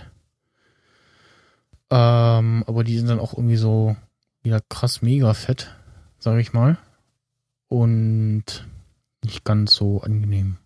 Ähm, 1.91 2.65
aber 2.67 2.85
die 2.85 2.97
sind 2.99 3.09
dann 3.09 3.21
auch 3.21 3.35
irgendwie 3.35 3.57
so 3.57 3.97
wieder 4.43 4.61
krass 4.69 5.03
mega 5.03 5.35
fett, 5.35 5.75
sag 6.19 6.39
ich 6.39 6.53
mal. 6.53 6.79
Und 7.71 8.67
nicht 9.25 9.45
ganz 9.45 9.75
so 9.75 10.03
angenehm. 10.03 10.59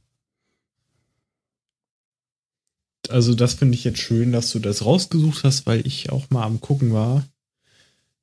Also 3.10 3.34
das 3.34 3.54
finde 3.54 3.74
ich 3.74 3.84
jetzt 3.84 3.98
schön, 4.00 4.32
dass 4.32 4.50
du 4.50 4.58
das 4.58 4.84
rausgesucht 4.84 5.44
hast, 5.44 5.66
weil 5.66 5.86
ich 5.86 6.10
auch 6.10 6.30
mal 6.30 6.42
am 6.42 6.60
gucken 6.60 6.92
war. 6.92 7.24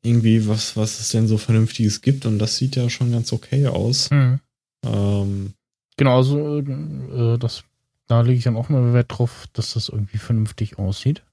Irgendwie, 0.01 0.47
was, 0.47 0.75
was 0.75 0.99
es 0.99 1.09
denn 1.09 1.27
so 1.27 1.37
Vernünftiges 1.37 2.01
gibt 2.01 2.25
und 2.25 2.39
das 2.39 2.57
sieht 2.57 2.75
ja 2.75 2.89
schon 2.89 3.11
ganz 3.11 3.31
okay 3.31 3.67
aus. 3.67 4.09
Hm. 4.09 4.39
Ähm, 4.83 5.53
Genau, 6.01 6.17
also 6.17 6.57
äh, 6.57 7.37
das, 7.37 7.63
da 8.07 8.21
lege 8.21 8.39
ich 8.39 8.43
dann 8.43 8.55
auch 8.55 8.69
mal 8.69 8.91
Wert 8.91 9.11
drauf, 9.15 9.45
dass 9.53 9.73
das 9.73 9.89
irgendwie 9.89 10.17
vernünftig 10.17 10.79
aussieht. 10.79 11.23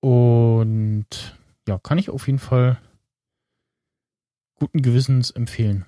Und 0.00 1.06
ja, 1.68 1.78
kann 1.78 1.98
ich 1.98 2.08
auf 2.08 2.26
jeden 2.26 2.38
Fall 2.38 2.80
guten 4.64 4.80
Gewissens 4.80 5.30
empfehlen. 5.30 5.84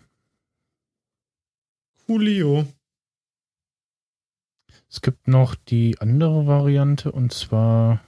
Coolio. 2.07 2.67
Es 4.91 5.01
gibt 5.01 5.29
noch 5.29 5.55
die 5.55 5.99
andere 5.99 6.47
Variante 6.47 7.11
und 7.11 7.33
zwar 7.33 8.03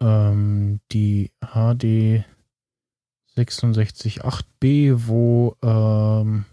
ähm, 0.00 0.80
die 0.90 1.30
HD 1.40 2.24
668B, 3.36 5.06
wo 5.06 5.56
ähm, 5.62 6.44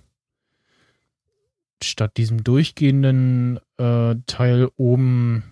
statt 1.82 2.18
diesem 2.18 2.44
durchgehenden 2.44 3.60
äh, 3.78 4.14
Teil 4.28 4.70
oben 4.78 5.44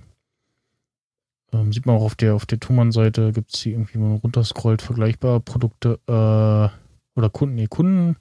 ähm, 1.51 1.73
sieht 1.73 1.87
man 1.87 1.95
auch 1.95 2.03
auf 2.03 2.15
der 2.15 2.35
auf 2.35 2.45
der 2.45 2.59
Thumann-Seite 2.59 3.31
gibt 3.31 3.55
es 3.55 3.61
hier 3.61 3.71
irgendwie, 3.71 3.95
wenn 3.95 4.09
man 4.09 4.17
runterscrollt, 4.17 4.83
vergleichbare 4.83 5.39
Produkte 5.39 5.99
äh, 6.07 6.86
oder 7.17 7.29
Kunden, 7.29 7.55
nee, 7.55 7.67
Kunden 7.67 8.15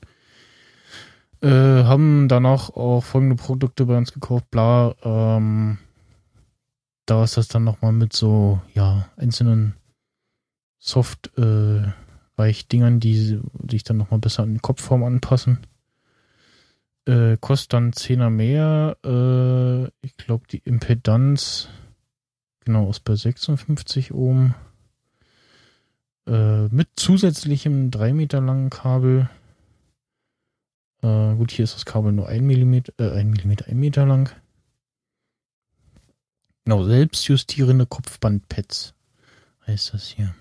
äh, 1.42 1.48
haben 1.84 2.28
danach 2.28 2.70
auch 2.70 3.02
folgende 3.02 3.36
Produkte 3.36 3.86
bei 3.86 3.96
uns 3.96 4.12
gekauft, 4.12 4.50
bla, 4.50 4.94
ähm, 5.02 5.78
da 7.04 7.22
ist 7.22 7.36
das 7.36 7.48
dann 7.48 7.64
nochmal 7.64 7.92
mit 7.92 8.12
so, 8.12 8.60
ja, 8.74 9.08
einzelnen 9.16 9.74
Soft, 10.78 11.36
äh, 11.38 11.82
Weichdingern, 12.36 13.00
die 13.00 13.40
sich 13.68 13.84
dann 13.84 13.96
nochmal 13.96 14.20
besser 14.20 14.42
an 14.42 14.54
die 14.54 14.60
Kopfform 14.60 15.04
anpassen. 15.04 15.60
Äh, 17.06 17.36
kostet 17.40 17.72
dann 17.72 17.92
10er 17.92 18.30
mehr. 18.30 18.96
Äh, 19.04 19.84
ich 20.04 20.16
glaube, 20.16 20.46
die 20.50 20.58
Impedanz, 20.58 21.68
genau, 22.64 22.90
ist 22.90 23.00
bei 23.04 23.14
56 23.14 24.12
Ohm. 24.12 24.54
Äh, 26.26 26.66
mit 26.68 26.88
zusätzlichem 26.96 27.90
3 27.90 28.12
Meter 28.12 28.40
langen 28.40 28.70
Kabel. 28.70 29.30
Äh, 31.02 31.34
gut, 31.36 31.52
hier 31.52 31.64
ist 31.64 31.74
das 31.74 31.84
Kabel 31.84 32.12
nur 32.12 32.28
1 32.28 32.42
mm, 32.42 32.74
äh, 32.98 33.10
1 33.10 33.44
mm, 33.44 33.50
1 33.50 33.74
Meter 33.74 34.06
lang. 34.06 34.34
Genau, 36.64 36.82
selbstjustierende 36.82 37.86
Kopfbandpads 37.86 38.94
heißt 39.66 39.94
das 39.94 40.08
hier. 40.08 40.34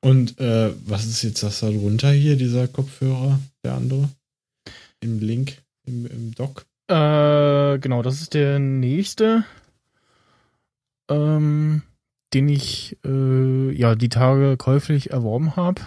Und 0.00 0.40
äh, 0.40 0.74
was 0.84 1.04
ist 1.04 1.22
jetzt 1.22 1.44
das 1.44 1.60
da 1.60 1.70
drunter 1.70 2.10
hier, 2.10 2.36
dieser 2.36 2.66
Kopfhörer, 2.66 3.38
der 3.62 3.74
andere? 3.74 4.08
Im 4.98 5.20
Link, 5.20 5.62
im, 5.84 6.06
im 6.06 6.34
Dock? 6.34 6.66
Äh, 6.88 7.78
genau, 7.78 8.02
das 8.02 8.20
ist 8.20 8.34
der 8.34 8.58
nächste, 8.58 9.44
ähm, 11.08 11.82
den 12.34 12.48
ich 12.48 12.96
äh, 13.04 13.70
ja 13.72 13.94
die 13.94 14.08
Tage 14.08 14.56
käuflich 14.56 15.10
erworben 15.10 15.56
habe. 15.56 15.82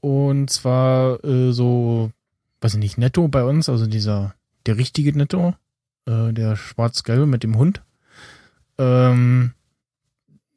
Und 0.00 0.50
zwar 0.50 1.24
äh, 1.24 1.52
so, 1.52 2.10
weiß 2.60 2.74
ich 2.74 2.80
nicht, 2.80 2.98
Netto 2.98 3.28
bei 3.28 3.44
uns, 3.44 3.68
also 3.68 3.86
dieser, 3.86 4.34
der 4.66 4.76
richtige 4.76 5.16
Netto, 5.16 5.54
äh, 6.06 6.32
der 6.32 6.56
schwarz-gelbe 6.56 7.26
mit 7.26 7.42
dem 7.42 7.56
Hund. 7.56 7.82
Ähm, 8.78 9.52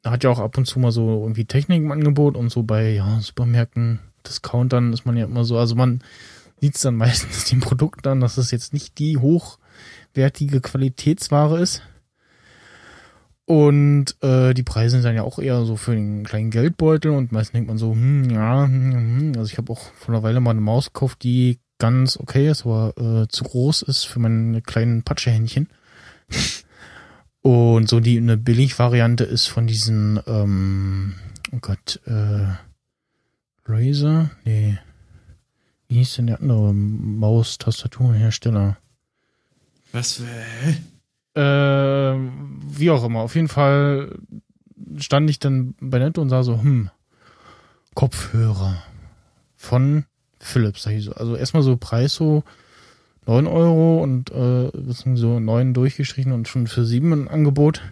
hat 0.04 0.24
ja 0.24 0.30
auch 0.30 0.38
ab 0.38 0.56
und 0.56 0.66
zu 0.66 0.78
mal 0.78 0.92
so 0.92 1.22
irgendwie 1.22 1.44
Technik 1.44 1.82
im 1.82 1.92
Angebot 1.92 2.36
und 2.36 2.50
so 2.50 2.62
bei 2.62 2.90
ja, 2.90 3.20
Supermärkten, 3.20 4.00
Discountern 4.26 4.92
ist 4.92 5.06
man 5.06 5.16
ja 5.16 5.24
immer 5.24 5.44
so, 5.44 5.58
also 5.58 5.74
man 5.74 6.02
sieht 6.60 6.76
es 6.76 6.82
dann 6.82 6.96
meistens 6.96 7.44
dem 7.44 7.60
Produkt 7.60 8.06
an, 8.06 8.20
dass 8.20 8.38
es 8.38 8.50
jetzt 8.50 8.72
nicht 8.72 8.98
die 8.98 9.18
hochwertige 9.18 10.60
Qualitätsware 10.60 11.58
ist. 11.60 11.82
Und 13.50 14.14
äh, 14.22 14.54
die 14.54 14.62
Preise 14.62 14.92
sind 14.92 15.04
dann 15.04 15.16
ja 15.16 15.24
auch 15.24 15.40
eher 15.40 15.64
so 15.64 15.74
für 15.74 15.96
den 15.96 16.22
kleinen 16.22 16.52
Geldbeutel 16.52 17.10
und 17.10 17.32
meistens 17.32 17.54
denkt 17.54 17.66
man 17.66 17.78
so, 17.78 17.90
hm, 17.90 18.30
ja, 18.30 18.62
hm, 18.62 18.92
hm. 18.92 19.32
also 19.36 19.50
ich 19.50 19.58
habe 19.58 19.72
auch 19.72 19.92
vor 19.94 20.14
einer 20.14 20.22
Weile 20.22 20.38
mal 20.38 20.52
eine 20.52 20.60
Maus 20.60 20.92
gekauft, 20.92 21.24
die 21.24 21.58
ganz 21.78 22.16
okay 22.16 22.48
ist, 22.48 22.64
aber 22.64 22.94
äh, 22.96 23.26
zu 23.26 23.42
groß 23.42 23.82
ist 23.82 24.04
für 24.04 24.20
meine 24.20 24.62
kleinen 24.62 25.02
Patschehändchen. 25.02 25.68
Und 27.42 27.88
so 27.88 27.98
die 27.98 28.18
eine 28.18 28.36
Billigvariante 28.36 29.24
ist 29.24 29.48
von 29.48 29.66
diesen, 29.66 30.20
ähm, 30.28 31.16
oh 31.50 31.58
Gott, 31.60 32.00
äh, 32.06 32.54
Razer? 33.66 34.30
Nee. 34.44 34.78
Wie 35.88 35.96
hieß 35.96 36.14
denn 36.14 36.28
der 36.28 36.40
andere 36.40 36.72
Maustastaturhersteller? 36.72 38.76
Was? 39.90 40.20
Hä? 40.20 40.76
Äh, 41.40 42.18
wie 42.68 42.90
auch 42.90 43.02
immer. 43.04 43.20
Auf 43.20 43.34
jeden 43.34 43.48
Fall 43.48 44.18
stand 44.98 45.30
ich 45.30 45.38
dann 45.38 45.74
bei 45.80 45.98
Netto 45.98 46.20
und 46.20 46.28
sah 46.28 46.42
so, 46.42 46.60
hm, 46.60 46.90
Kopfhörer 47.94 48.82
von 49.56 50.04
Philips. 50.38 50.86
Also 50.86 51.36
erstmal 51.36 51.62
so 51.62 51.76
Preis 51.76 52.14
so 52.14 52.44
9 53.26 53.46
Euro 53.46 54.02
und 54.02 54.30
äh, 54.30 54.70
so 55.14 55.40
9 55.40 55.72
durchgestrichen 55.74 56.32
und 56.32 56.46
schon 56.48 56.66
für 56.66 56.84
7 56.84 57.12
ein 57.12 57.28
Angebot. 57.28 57.82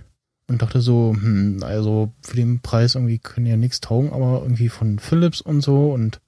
Und 0.46 0.62
dachte 0.62 0.80
so, 0.80 1.14
hm, 1.18 1.62
also 1.62 2.12
für 2.22 2.36
den 2.36 2.60
Preis 2.60 2.94
irgendwie 2.96 3.18
können 3.18 3.46
ja 3.46 3.56
nichts 3.56 3.80
taugen, 3.80 4.12
aber 4.12 4.40
irgendwie 4.42 4.68
von 4.68 4.98
Philips 4.98 5.40
und 5.40 5.60
so 5.60 5.92
und 5.92 6.20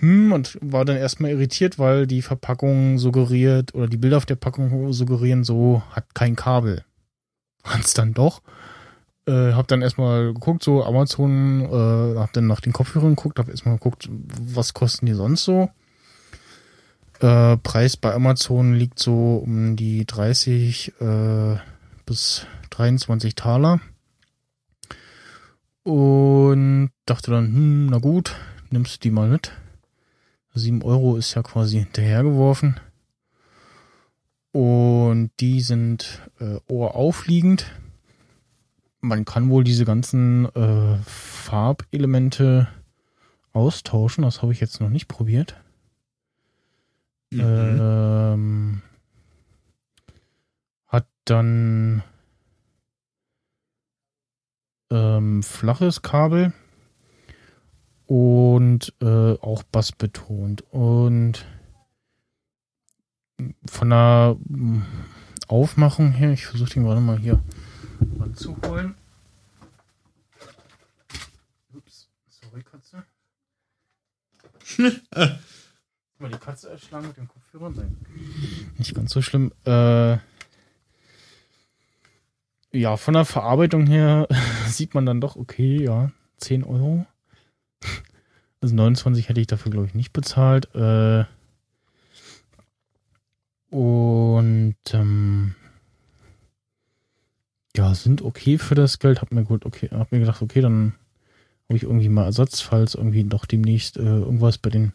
hm, 0.00 0.32
und 0.32 0.58
war 0.62 0.86
dann 0.86 0.96
erstmal 0.96 1.30
irritiert, 1.30 1.78
weil 1.78 2.06
die 2.06 2.22
Verpackung 2.22 2.98
suggeriert 2.98 3.74
oder 3.74 3.86
die 3.86 3.98
Bilder 3.98 4.16
auf 4.16 4.26
der 4.26 4.36
Packung 4.36 4.92
suggerieren, 4.92 5.44
so 5.44 5.82
hat 5.90 6.14
kein 6.14 6.36
Kabel. 6.36 6.84
Hat's 7.64 7.92
dann 7.92 8.14
doch. 8.14 8.40
Äh, 9.26 9.52
hab 9.52 9.68
dann 9.68 9.82
erstmal 9.82 10.32
geguckt, 10.32 10.62
so 10.64 10.82
Amazon, 10.84 11.60
äh, 11.60 12.18
hab 12.18 12.32
dann 12.32 12.46
nach 12.46 12.60
den 12.60 12.72
Kopfhörern 12.72 13.14
geguckt, 13.14 13.38
hab 13.38 13.50
erstmal 13.50 13.74
geguckt, 13.74 14.08
was 14.10 14.72
kosten 14.72 15.04
die 15.04 15.12
sonst 15.12 15.44
so. 15.44 15.68
Äh, 17.20 17.58
Preis 17.58 17.98
bei 17.98 18.14
Amazon 18.14 18.72
liegt 18.72 18.98
so 18.98 19.36
um 19.36 19.76
die 19.76 20.06
30 20.06 20.94
äh, 20.98 21.56
bis 22.06 22.46
23 22.70 23.34
Taler. 23.34 23.80
Und 25.82 26.90
dachte 27.04 27.30
dann, 27.30 27.46
hm, 27.48 27.86
na 27.86 27.98
gut, 27.98 28.34
nimmst 28.70 28.96
du 28.96 28.98
die 29.00 29.10
mal 29.10 29.28
mit. 29.28 29.52
7 30.54 30.82
Euro 30.82 31.16
ist 31.16 31.34
ja 31.34 31.42
quasi 31.42 31.78
hinterhergeworfen. 31.78 32.80
Und 34.52 35.30
die 35.38 35.60
sind 35.60 36.20
äh, 36.40 36.58
ohraufliegend. 36.66 37.70
Man 39.00 39.24
kann 39.24 39.50
wohl 39.50 39.64
diese 39.64 39.84
ganzen 39.84 40.46
äh, 40.54 40.96
Farbelemente 41.06 42.68
austauschen. 43.52 44.22
Das 44.22 44.42
habe 44.42 44.52
ich 44.52 44.60
jetzt 44.60 44.80
noch 44.80 44.90
nicht 44.90 45.06
probiert. 45.06 45.56
Mhm. 47.30 47.40
Ähm, 47.40 48.82
hat 50.88 51.06
dann 51.24 52.02
ähm, 54.90 55.44
flaches 55.44 56.02
Kabel 56.02 56.52
und 58.10 58.92
äh, 59.00 59.38
auch 59.38 59.62
Bass 59.62 59.92
betont. 59.92 60.64
Und 60.72 61.46
von 63.66 63.90
der 63.90 64.36
mm, 64.48 64.82
Aufmachung 65.46 66.10
her, 66.10 66.32
ich 66.32 66.44
versuche 66.44 66.70
den 66.70 66.82
gerade 66.82 67.00
mal 67.00 67.20
hier 67.20 67.40
ranzuholen. 68.18 68.96
Ups, 71.72 72.08
sorry, 72.28 72.64
Katze. 72.64 73.04
Mal 76.18 76.30
die 76.32 76.38
Katze 76.38 76.68
erschlagen 76.68 77.06
mit 77.06 77.16
den 77.16 77.28
Kopfhörern 77.28 77.74
sein. 77.76 77.96
Nicht 78.76 78.92
ganz 78.92 79.12
so 79.12 79.22
schlimm. 79.22 79.52
Äh, 79.64 80.18
ja, 82.72 82.96
von 82.96 83.14
der 83.14 83.24
Verarbeitung 83.24 83.86
her 83.86 84.26
sieht 84.66 84.94
man 84.94 85.06
dann 85.06 85.20
doch, 85.20 85.36
okay, 85.36 85.84
ja, 85.84 86.10
10 86.38 86.64
Euro. 86.64 87.06
Also 88.60 88.74
29 88.74 89.28
hätte 89.28 89.40
ich 89.40 89.46
dafür, 89.46 89.72
glaube 89.72 89.86
ich, 89.86 89.94
nicht 89.94 90.12
bezahlt. 90.12 90.74
Äh, 90.74 91.24
und 93.70 94.76
ähm, 94.92 95.54
ja, 97.76 97.94
sind 97.94 98.22
okay 98.22 98.58
für 98.58 98.74
das 98.74 98.98
Geld. 98.98 99.22
Hab 99.22 99.32
mir 99.32 99.44
gut, 99.44 99.64
okay, 99.64 99.88
hab 99.92 100.12
mir 100.12 100.20
gedacht, 100.20 100.42
okay, 100.42 100.60
dann 100.60 100.94
habe 101.68 101.76
ich 101.76 101.84
irgendwie 101.84 102.08
mal 102.08 102.24
Ersatz, 102.24 102.60
falls 102.60 102.94
irgendwie 102.94 103.24
doch 103.24 103.46
demnächst 103.46 103.96
äh, 103.96 104.02
irgendwas 104.02 104.58
bei 104.58 104.70
den 104.70 104.92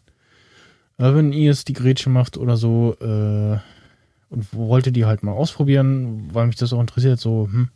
Urban 0.98 1.32
Ears 1.32 1.64
die 1.64 1.72
Grätsche 1.72 2.10
macht 2.10 2.36
oder 2.36 2.56
so. 2.56 2.96
Äh, 3.00 3.58
und 4.28 4.52
wollte 4.52 4.92
die 4.92 5.04
halt 5.04 5.22
mal 5.22 5.32
ausprobieren, 5.32 6.28
weil 6.32 6.46
mich 6.46 6.56
das 6.56 6.72
auch 6.72 6.80
interessiert. 6.80 7.20
So, 7.20 7.48
hm, 7.50 7.70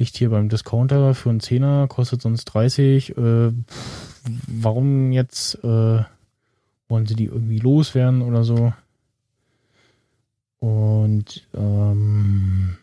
liegt 0.00 0.16
hier 0.16 0.30
beim 0.30 0.48
Discounter 0.48 1.14
für 1.14 1.30
einen 1.30 1.40
Zehner, 1.40 1.86
kostet 1.86 2.20
sonst 2.22 2.46
30. 2.46 3.16
Äh, 3.16 3.52
warum 4.48 5.12
jetzt 5.12 5.62
äh, 5.62 6.02
wollen 6.88 7.06
sie 7.06 7.14
die 7.14 7.26
irgendwie 7.26 7.60
loswerden 7.60 8.22
oder 8.22 8.42
so? 8.42 8.72
Und 10.58 11.46
ähm, 11.54 12.76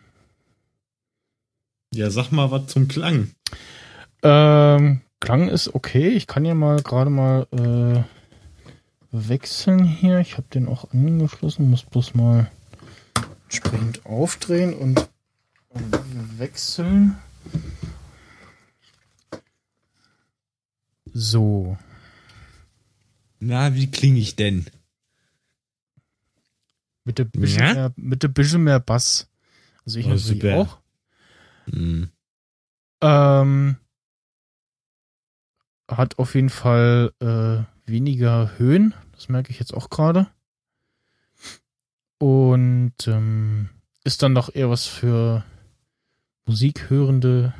Ja, 1.93 2.09
sag 2.09 2.31
mal 2.31 2.49
was 2.51 2.67
zum 2.67 2.87
Klang. 2.87 3.31
ähm, 4.23 5.01
Klang 5.19 5.49
ist 5.49 5.73
okay. 5.75 6.09
Ich 6.09 6.27
kann 6.27 6.45
ja 6.45 6.53
mal 6.55 6.81
gerade 6.81 7.09
mal 7.09 7.47
äh, 7.51 8.03
wechseln 9.11 9.83
hier. 9.83 10.19
Ich 10.19 10.37
habe 10.37 10.47
den 10.53 10.67
auch 10.67 10.91
angeschlossen, 10.91 11.69
muss 11.69 11.83
bloß 11.83 12.15
mal 12.15 12.49
entsprechend 13.45 14.05
aufdrehen 14.05 14.73
und 14.73 15.07
wechseln. 16.37 17.17
So. 21.13 21.77
Na, 23.39 23.73
wie 23.75 23.89
klinge 23.89 24.19
ich 24.19 24.35
denn? 24.35 24.65
Mit 27.03 27.19
ein 27.19 27.29
bisschen, 27.31 27.59
Ja? 27.63 27.73
mehr, 27.73 27.93
mit 27.95 28.23
ein 28.25 28.33
bisschen 28.33 28.63
mehr 28.63 28.79
Bass. 28.79 29.29
Also 29.85 29.99
ich 29.99 30.05
Oh, 30.05 30.09
natürlich 30.09 30.53
auch. 30.53 30.79
Hm. 31.65 32.09
Ähm, 33.01 33.77
hat 35.87 36.19
auf 36.19 36.35
jeden 36.35 36.49
Fall 36.49 37.13
äh, 37.19 37.63
weniger 37.89 38.57
Höhen. 38.57 38.93
Das 39.13 39.29
merke 39.29 39.51
ich 39.51 39.59
jetzt 39.59 39.73
auch 39.73 39.89
gerade. 39.89 40.27
Und 42.19 42.93
ähm, 43.07 43.69
ist 44.03 44.23
dann 44.23 44.35
doch 44.35 44.53
eher 44.53 44.69
was 44.69 44.87
für 44.87 45.45
musikhörende 46.47 47.53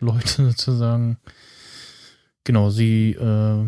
Leute 0.00 0.44
sozusagen. 0.50 1.18
Genau, 2.44 2.70
sie 2.70 3.12
äh, 3.12 3.64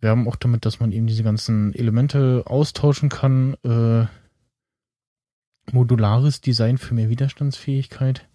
werben 0.00 0.28
auch 0.28 0.36
damit, 0.36 0.66
dass 0.66 0.80
man 0.80 0.92
eben 0.92 1.06
diese 1.06 1.22
ganzen 1.22 1.74
Elemente 1.74 2.42
austauschen 2.46 3.08
kann. 3.08 3.54
Äh, 3.64 4.06
modulares 5.72 6.40
Design 6.40 6.78
für 6.78 6.94
mehr 6.94 7.08
Widerstandsfähigkeit. 7.08 8.28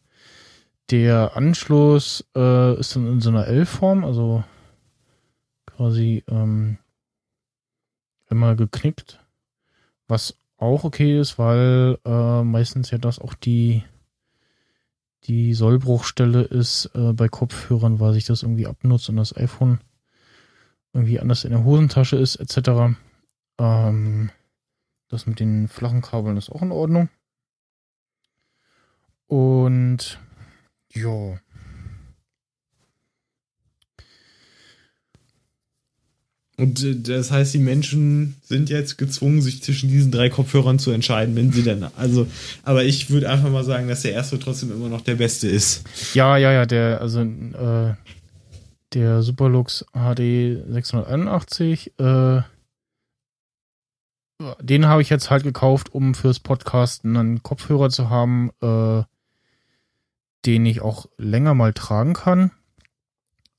Der 0.90 1.38
Anschluss 1.38 2.26
äh, 2.36 2.80
ist 2.80 2.96
dann 2.96 3.08
in 3.08 3.22
so 3.22 3.30
einer 3.30 3.48
L-Form, 3.48 4.04
also 4.04 4.44
quasi 5.66 6.24
ähm, 6.28 6.78
immer 8.30 8.56
geknickt, 8.56 9.20
was 10.08 10.36
auch 10.58 10.84
okay 10.84 11.20
ist, 11.20 11.40
weil 11.40 11.98
äh, 12.06 12.44
meistens 12.44 12.92
ja 12.92 12.98
das 12.98 13.20
auch 13.20 13.34
die 13.34 13.84
die 15.26 15.54
Sollbruchstelle 15.54 16.42
ist 16.42 16.90
äh, 16.96 17.14
bei 17.14 17.28
Kopfhörern, 17.28 18.00
weil 18.00 18.14
sich 18.14 18.26
das 18.26 18.44
irgendwie 18.44 18.68
abnutzt 18.68 19.10
und 19.10 19.18
das 19.18 19.36
iPhone 19.36 19.80
irgendwie 20.94 21.20
anders 21.20 21.44
in 21.44 21.52
der 21.52 21.64
Hosentasche 21.64 22.18
ist, 22.18 22.36
etc. 22.38 22.96
Ähm, 23.60 24.32
das 25.08 25.26
mit 25.26 25.40
den 25.40 25.68
flachen 25.68 26.02
Kabeln 26.02 26.38
ist 26.38 26.50
auch 26.50 26.62
in 26.62 26.72
Ordnung. 26.72 27.10
Und 29.28 30.20
ja. 30.94 31.40
Und 36.62 36.84
äh, 36.84 36.96
das 36.96 37.32
heißt, 37.32 37.56
die 37.56 37.60
Menschen 37.60 38.36
sind 38.44 38.70
jetzt 38.70 39.00
gezwungen, 39.00 39.42
sich 39.42 39.64
zwischen 39.64 39.90
diesen 39.90 40.12
drei 40.12 40.30
Kopfhörern 40.30 40.78
zu 40.78 40.92
entscheiden, 40.92 41.36
wenn 41.36 41.52
sie 41.52 41.64
denn. 41.64 41.84
Also, 41.98 42.28
aber 42.62 42.84
ich 42.84 43.10
würde 43.10 43.32
einfach 43.32 43.50
mal 43.50 43.64
sagen, 43.64 43.88
dass 43.88 44.04
der 44.04 44.14
erste 44.14 44.38
trotzdem 44.38 44.72
immer 44.72 44.88
noch 44.88 45.02
der 45.02 45.16
beste 45.16 45.48
ist. 45.48 45.84
Ja, 46.14 46.38
ja, 46.38 46.52
ja, 46.52 46.68
der, 46.68 47.02
also 47.02 47.22
äh, 47.22 47.96
der 48.94 49.24
Superlux 49.24 49.86
HD 49.94 50.62
681, 50.70 51.94
äh, 51.98 52.42
den 54.62 54.86
habe 54.86 55.02
ich 55.02 55.10
jetzt 55.10 55.32
halt 55.32 55.42
gekauft, 55.42 55.92
um 55.96 56.14
fürs 56.14 56.40
Podcasten 56.40 57.18
einen 57.18 57.42
Kopfhörer 57.42 57.90
zu 57.90 58.12
haben, 58.12 58.52
äh, 58.62 59.02
den 60.46 60.68
ich 60.68 60.82
auch 60.82 61.08
länger 61.18 61.56
mal 61.56 61.74
tragen 61.74 62.14
kann, 62.14 62.52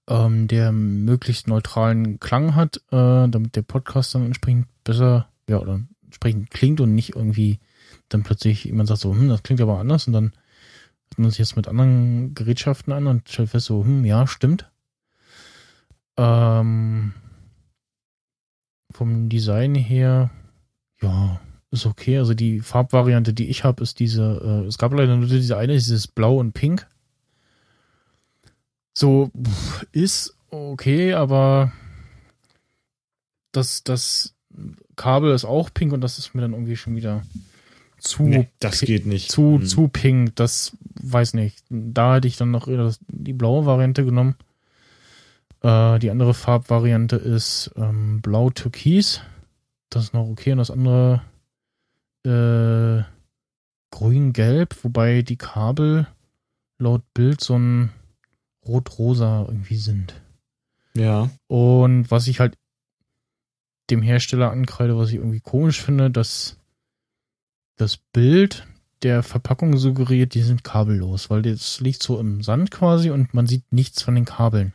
ähm, 0.09 0.49
der 0.49 0.73
möglichst 0.73 1.49
neutralen 1.49 2.19
Klang 2.21 2.55
hat, 2.55 2.79
äh, 2.91 3.29
damit 3.29 3.57
der 3.57 3.63
Podcast 3.63 4.15
dann 4.15 4.27
entsprechend 4.27 4.67
besser, 4.85 5.29
ja, 5.49 5.59
oder 5.59 5.81
entsprechend 6.05 6.51
klingt 6.51 6.81
und 6.81 6.95
nicht 6.95 7.15
irgendwie 7.17 7.61
dann 8.09 8.23
plötzlich 8.23 8.65
jemand 8.65 8.89
sagt 8.89 9.01
so, 9.01 9.13
hm, 9.13 9.29
das 9.29 9.43
klingt 9.43 9.61
aber 9.61 9.79
anders 9.79 10.07
und 10.07 10.13
dann 10.13 10.33
hört 11.09 11.19
man 11.19 11.31
sich 11.31 11.39
jetzt 11.39 11.57
mit 11.57 11.69
anderen 11.69 12.35
Gerätschaften 12.35 12.93
an 12.93 13.07
und 13.07 13.29
stellt 13.29 13.51
fest 13.51 13.67
so, 13.67 13.85
hm, 13.85 14.05
ja, 14.05 14.27
stimmt. 14.27 14.71
Ähm, 16.17 17.15
vom 18.93 19.29
Design 19.29 19.75
her, 19.75 20.31
ja, 21.01 21.41
ist 21.71 21.87
okay. 21.87 22.19
Also 22.19 22.35
die 22.35 22.61
Farbvariante, 22.61 23.33
die 23.33 23.49
ich 23.49 23.65
habe, 23.65 23.83
ist 23.83 23.99
diese, 23.99 24.41
äh, 24.45 24.67
es 24.67 24.79
gab 24.79 24.93
leider 24.93 25.17
nur 25.17 25.27
diese 25.27 25.57
eine, 25.57 25.73
dieses 25.73 26.07
Blau 26.07 26.39
und 26.39 26.53
Pink. 26.53 26.87
So, 28.95 29.31
ist 29.93 30.37
okay, 30.51 31.15
aber 31.15 31.73
das, 33.53 33.83
das 33.85 34.35
Kabel 34.97 35.33
ist 35.35 35.45
auch 35.45 35.71
pink 35.73 35.93
und 35.93 36.01
das 36.03 36.19
ist 36.19 36.35
mir 36.35 36.43
dann 36.43 36.53
irgendwie 36.53 36.77
schon 36.77 36.95
wieder 36.97 37.23
zu 37.99 38.25
Nee, 38.25 38.49
das 38.59 38.81
geht 38.81 39.07
nicht. 39.07 39.31
zu, 39.31 39.59
Hm. 39.61 39.67
zu 39.67 39.89
pink, 39.89 40.37
das 40.37 40.77
weiß 41.01 41.35
nicht. 41.35 41.63
Da 41.71 42.17
hätte 42.17 42.29
ich 42.29 42.37
dann 42.37 42.51
noch 42.51 42.69
die 43.09 43.33
blaue 43.33 43.65
Variante 43.65 44.05
genommen. 44.05 44.35
Äh, 45.63 45.99
die 46.01 46.11
andere 46.11 46.35
Farbvariante 46.35 47.17
ist 47.17 47.71
ähm, 47.77 48.21
blau-türkis. 48.21 49.21
Das 49.89 50.05
ist 50.05 50.15
noch 50.15 50.27
okay. 50.29 50.53
Und 50.53 50.59
das 50.59 50.71
andere 50.71 51.23
äh, 52.27 53.05
grün-gelb, 53.91 54.77
wobei 54.83 55.23
die 55.23 55.37
Kabel 55.37 56.07
laut 56.79 57.03
Bild 57.15 57.41
so 57.41 57.57
ein 57.59 57.91
rot-rosa 58.67 59.47
irgendwie 59.49 59.77
sind. 59.77 60.15
Ja. 60.95 61.31
Und 61.47 62.11
was 62.11 62.27
ich 62.27 62.41
halt 62.41 62.57
dem 63.91 64.03
Hersteller 64.03 64.51
ankreide, 64.51 64.97
was 64.97 65.11
ich 65.11 65.17
irgendwie 65.17 65.41
komisch 65.41 65.81
finde, 65.81 66.11
dass 66.11 66.57
das 67.77 67.97
Bild 67.97 68.67
der 69.03 69.23
Verpackung 69.23 69.77
suggeriert, 69.77 70.35
die 70.35 70.43
sind 70.43 70.65
kabellos, 70.65 71.31
weil 71.31 71.43
das 71.43 71.81
liegt 71.81 72.03
so 72.03 72.21
im 72.21 72.43
Sand 72.43 72.71
quasi 72.71 73.11
und 73.11 73.35
man 73.35 73.47
sieht 73.47 73.73
nichts 73.73 74.03
von 74.03 74.15
den 74.15 74.25
Kabeln. 74.25 74.73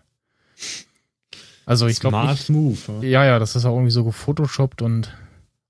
Also 1.66 1.88
ich 1.88 2.00
glaube 2.00 2.18
Smart 2.18 2.50
Move. 2.50 2.78
Ja. 3.02 3.08
ja, 3.08 3.26
ja, 3.26 3.40
das 3.40 3.56
ist 3.56 3.66
auch 3.66 3.74
irgendwie 3.74 3.92
so 3.92 4.04
gefotoshoppt 4.04 4.82
und 4.82 5.14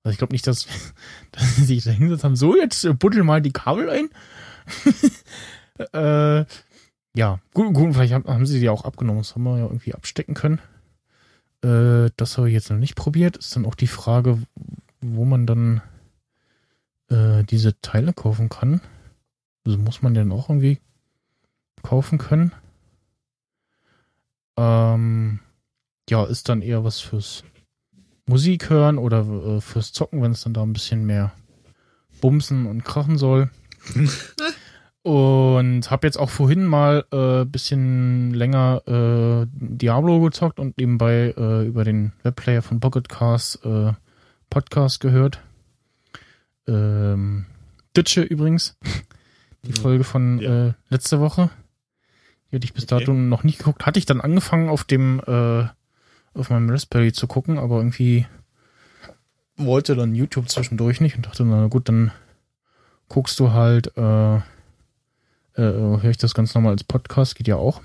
also 0.04 0.14
ich 0.14 0.18
glaube 0.18 0.34
nicht, 0.34 0.48
dass, 0.48 0.68
dass 1.32 1.56
sie 1.56 1.66
sich 1.66 1.84
da 1.84 1.92
hingesetzt 1.92 2.24
haben, 2.24 2.36
so 2.36 2.56
jetzt 2.56 2.84
äh, 2.86 2.94
buddel 2.94 3.24
mal 3.24 3.42
die 3.42 3.52
Kabel 3.52 3.90
ein. 3.90 4.10
äh, 5.94 6.46
ja, 7.18 7.40
gut, 7.56 7.74
gut, 7.74 7.96
vielleicht 7.96 8.14
haben, 8.14 8.26
haben 8.26 8.46
sie 8.46 8.60
die 8.60 8.70
auch 8.70 8.86
abgenommen, 8.86 9.22
das 9.22 9.34
haben 9.34 9.44
wir 9.44 9.58
ja 9.58 9.66
irgendwie 9.66 9.96
abstecken 9.96 10.36
können. 10.36 10.60
Äh, 11.64 12.12
das 12.16 12.38
habe 12.38 12.48
ich 12.48 12.54
jetzt 12.54 12.70
noch 12.70 12.78
nicht 12.78 12.96
probiert. 12.96 13.38
Ist 13.38 13.56
dann 13.56 13.66
auch 13.66 13.74
die 13.74 13.88
Frage, 13.88 14.38
wo 15.02 15.26
man 15.26 15.48
dann 15.48 15.82
äh, 17.10 17.44
diese 17.44 17.82
Teile 17.82 18.14
kaufen 18.14 18.50
kann. 18.50 18.82
Also 19.66 19.80
muss 19.80 20.04
man 20.04 20.14
den 20.14 20.32
auch 20.32 20.50
irgendwie 20.50 20.80
kaufen 21.82 22.20
können. 22.20 22.52
Ähm, 24.56 25.40
ja, 26.10 26.24
ist 26.24 26.50
dann 26.50 26.62
eher 26.62 26.84
was 26.84 27.00
fürs 27.00 27.44
Musik 28.28 28.70
hören 28.70 29.00
oder 29.00 29.22
äh, 29.22 29.62
fürs 29.62 29.92
Zocken, 29.92 30.22
wenn 30.22 30.34
es 30.34 30.42
dann 30.42 30.54
da 30.54 30.62
ein 30.62 30.74
bisschen 30.74 31.08
mehr 31.08 31.34
bumsen 32.22 32.68
und 32.68 32.86
krachen 32.86 33.18
soll. 33.18 33.50
und 35.08 35.90
habe 35.90 36.06
jetzt 36.06 36.18
auch 36.18 36.30
vorhin 36.30 36.66
mal 36.66 37.06
äh, 37.12 37.46
bisschen 37.46 38.34
länger 38.34 38.82
äh, 38.86 39.48
Diablo 39.54 40.20
gezockt 40.20 40.60
und 40.60 40.78
nebenbei 40.78 41.34
äh, 41.38 41.66
über 41.66 41.86
den 41.86 42.12
Webplayer 42.24 42.62
von 42.62 42.82
Pocketcast 42.82 43.64
äh, 43.64 43.94
Podcast 44.50 45.00
gehört. 45.00 45.40
Ähm, 46.68 47.46
Ditsche 47.96 48.22
übrigens. 48.22 48.78
Die 49.64 49.72
Folge 49.72 50.04
von 50.04 50.40
Ja. 50.40 50.68
äh, 50.68 50.74
letzte 50.90 51.22
Woche. 51.22 51.50
Die 52.52 52.58
hatte 52.58 52.66
ich 52.66 52.74
bis 52.74 52.84
Okay. 52.84 53.00
dato 53.00 53.14
noch 53.14 53.44
nicht 53.44 53.60
geguckt. 53.60 53.86
Hatte 53.86 54.00
ich 54.00 54.06
dann 54.06 54.20
angefangen 54.22 54.68
auf 54.70 54.84
dem 54.84 55.22
äh, 55.26 55.66
auf 56.34 56.50
meinem 56.50 56.70
Raspberry 56.70 57.14
zu 57.14 57.28
gucken, 57.28 57.58
aber 57.58 57.78
irgendwie 57.78 58.26
wollte 59.56 59.96
dann 59.96 60.14
YouTube 60.16 60.50
zwischendurch 60.50 61.00
nicht 61.02 61.16
und 61.16 61.26
dachte, 61.26 61.46
na 61.46 61.68
gut, 61.68 61.88
dann 61.90 62.12
guckst 63.08 63.40
du 63.40 63.52
halt, 63.54 63.96
äh, 63.98 64.40
äh, 65.58 65.62
höre 65.62 66.10
ich 66.10 66.18
das 66.18 66.34
ganz 66.34 66.54
normal 66.54 66.74
als 66.74 66.84
Podcast, 66.84 67.36
geht 67.36 67.48
ja 67.48 67.56
auch. 67.56 67.82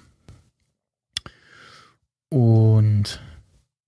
Und 2.29 3.21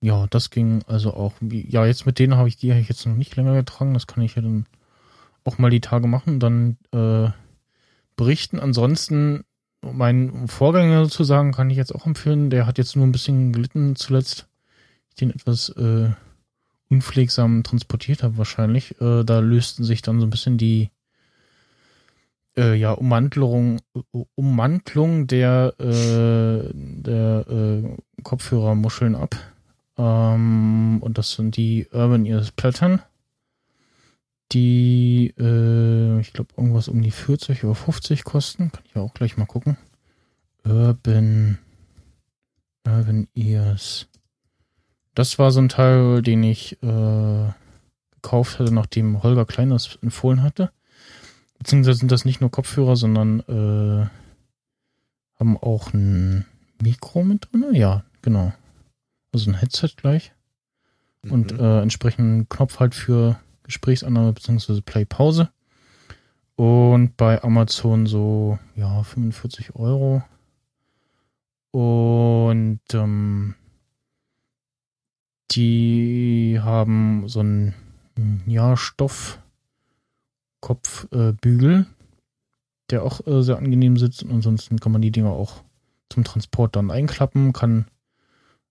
ja, 0.01 0.27
das 0.29 0.51
ging 0.51 0.83
also 0.87 1.15
auch. 1.15 1.33
Ja, 1.41 1.87
jetzt 1.87 2.05
mit 2.05 2.19
denen 2.19 2.37
habe 2.37 2.49
ich 2.49 2.57
die 2.57 2.73
habe 2.73 2.81
ich 2.81 2.89
jetzt 2.89 3.07
noch 3.07 3.15
nicht 3.15 3.37
länger 3.37 3.55
getragen. 3.55 3.95
Das 3.95 4.07
kann 4.07 4.23
ich 4.23 4.35
ja 4.35 4.43
dann 4.43 4.67
auch 5.45 5.59
mal 5.59 5.71
die 5.71 5.81
Tage 5.81 6.07
machen 6.07 6.35
und 6.35 6.41
dann 6.41 6.77
äh, 6.93 7.31
berichten. 8.17 8.61
Ansonsten, 8.61 9.45
mein 9.81 10.49
Vorgänger 10.49 11.05
sozusagen 11.05 11.53
kann 11.53 11.71
ich 11.71 11.77
jetzt 11.77 11.95
auch 11.95 12.07
empfehlen. 12.07 12.51
Der 12.51 12.67
hat 12.67 12.79
jetzt 12.79 12.97
nur 12.97 13.07
ein 13.07 13.13
bisschen 13.13 13.53
gelitten 13.53 13.97
zuletzt. 13.97 14.47
Ich 15.09 15.15
den 15.15 15.31
etwas 15.31 15.71
äh, 15.71 16.11
unpflegsam 16.91 17.63
transportiert 17.63 18.23
habe 18.23 18.37
wahrscheinlich. 18.37 19.01
Äh, 19.01 19.25
da 19.25 19.39
lösten 19.41 19.85
sich 19.85 20.03
dann 20.03 20.21
so 20.21 20.27
ein 20.27 20.31
bisschen 20.31 20.59
die 20.59 20.91
äh, 22.57 22.75
ja, 22.75 22.93
Ummantelung, 22.93 23.81
Ummantlung 24.35 25.27
der, 25.27 25.75
äh, 25.79 26.71
der 26.75 27.47
äh, 27.49 28.23
Kopfhörermuscheln 28.23 29.15
ab. 29.15 29.37
Ähm, 29.97 30.99
und 31.01 31.19
das 31.19 31.33
sind 31.33 31.57
die 31.57 31.87
Urban 31.93 32.27
Ears 32.27 32.53
Platten. 32.53 33.01
Die, 34.53 35.35
äh, 35.39 36.21
ich 36.21 36.33
glaube, 36.33 36.51
irgendwas 36.57 36.89
um 36.89 37.03
die 37.03 37.11
40 37.11 37.65
oder 37.65 37.75
50 37.75 38.25
kosten. 38.25 38.71
Kann 38.71 38.85
ich 38.85 38.97
auch 38.97 39.15
gleich 39.15 39.37
mal 39.37 39.47
gucken. 39.47 39.77
Urban, 40.65 41.59
Urban 42.87 43.29
Ears. 43.35 44.07
Das 45.15 45.39
war 45.39 45.51
so 45.51 45.61
ein 45.61 45.69
Teil, 45.69 46.23
den 46.23 46.43
ich 46.43 46.83
äh, 46.83 47.53
gekauft 48.11 48.59
hatte, 48.59 48.73
nachdem 48.73 49.23
Holger 49.23 49.45
Klein 49.45 49.71
das 49.71 49.99
empfohlen 50.03 50.43
hatte. 50.43 50.73
Beziehungsweise 51.59 51.99
sind 51.99 52.13
das 52.13 52.25
nicht 52.25 52.41
nur 52.41 52.51
Kopfhörer, 52.51 52.97
sondern 52.97 53.41
äh, 53.41 54.07
haben 55.39 55.57
auch 55.59 55.93
ein 55.93 56.45
Mikro 56.83 57.25
mit 57.25 57.49
drin. 57.53 57.75
Ja, 57.75 58.05
genau. 58.23 58.53
Also 59.33 59.51
ein 59.51 59.55
Headset 59.59 59.91
gleich. 59.97 60.33
Und 61.23 61.53
Mhm. 61.53 61.61
äh, 61.61 61.81
entsprechenden 61.83 62.49
Knopf 62.49 62.81
halt 62.81 62.95
für 62.95 63.39
Gesprächsannahme 63.63 64.33
beziehungsweise 64.33 64.83
Play-Pause. 64.83 65.51
Und 66.57 67.17
bei 67.17 67.43
Amazon 67.43 68.07
so, 68.07 68.59
ja, 68.77 69.03
45 69.03 69.75
Euro. 69.75 70.23
Und 71.73 72.81
ähm, 72.93 73.55
die 75.51 76.61
haben 76.63 77.27
so 77.29 77.41
einen 77.41 77.75
ja, 78.47 78.77
Stoff 78.77 79.41
Kopfbügel, 80.65 81.85
der 82.89 83.03
auch 83.03 83.27
äh, 83.27 83.43
sehr 83.43 83.59
angenehm 83.59 83.99
sitzt. 83.99 84.23
Und 84.23 84.33
ansonsten 84.33 84.81
kann 84.81 84.93
man 84.93 85.03
die 85.03 85.11
Dinger 85.11 85.33
auch 85.33 85.63
zum 86.09 86.25
Transport 86.25 86.75
dann 86.75 86.91
einklappen, 86.91 87.53
kann 87.53 87.87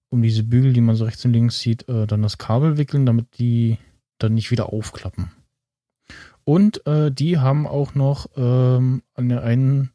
um 0.10 0.24
diese 0.24 0.44
Bügel, 0.44 0.74
die 0.74 0.82
man 0.82 0.96
so 0.96 1.06
rechts 1.06 1.24
und 1.24 1.34
links 1.34 1.60
sieht, 1.60 1.88
äh, 1.88 2.08
dann 2.08 2.24
das 2.24 2.40
Kabel 2.40 2.78
wickeln, 2.78 3.06
damit 3.06 3.38
die 3.38 3.78
dann 4.18 4.34
nicht 4.34 4.50
wieder 4.50 4.74
aufklappen. 4.74 5.32
Und 6.46 6.86
äh, 6.88 7.12
die 7.12 7.38
haben 7.38 7.68
auch 7.68 7.94
noch 7.94 8.28
ähm, 8.36 9.04
an 9.14 9.30
der 9.30 9.44
einen 9.44 9.92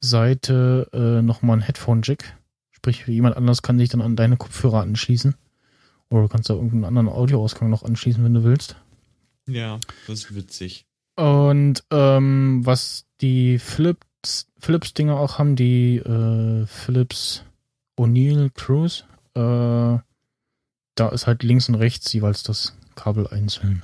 Seite 0.00 0.88
äh, 0.94 1.20
nochmal 1.22 1.58
ein 1.58 1.62
Headphone-Jack. 1.62 2.34
Sprich, 2.70 3.06
jemand 3.06 3.36
anders 3.36 3.60
kann 3.60 3.78
sich 3.78 3.90
dann 3.90 4.00
an 4.00 4.16
deine 4.16 4.38
Kopfhörer 4.38 4.80
anschließen. 4.80 5.34
Oder 6.08 6.22
du 6.22 6.28
kannst 6.28 6.48
da 6.48 6.54
irgendeinen 6.54 6.84
anderen 6.84 7.08
Audioausgang 7.08 7.68
noch 7.68 7.82
anschließen, 7.82 8.24
wenn 8.24 8.34
du 8.34 8.42
willst. 8.42 8.76
Ja, 9.46 9.78
das 10.06 10.20
ist 10.20 10.34
witzig. 10.34 10.86
Und 11.20 11.84
ähm, 11.90 12.62
was 12.64 13.04
die 13.20 13.58
Philips, 13.58 14.46
Philips 14.58 14.94
Dinger 14.94 15.18
auch 15.18 15.38
haben, 15.38 15.54
die 15.54 15.96
äh, 15.98 16.64
Philips 16.66 17.44
O'Neill 17.98 18.50
Cruise, 18.54 19.04
äh, 19.34 19.98
da 20.94 21.08
ist 21.12 21.26
halt 21.26 21.42
links 21.42 21.68
und 21.68 21.74
rechts 21.74 22.10
jeweils 22.14 22.42
das 22.42 22.74
Kabel 22.94 23.26
einzeln. 23.26 23.82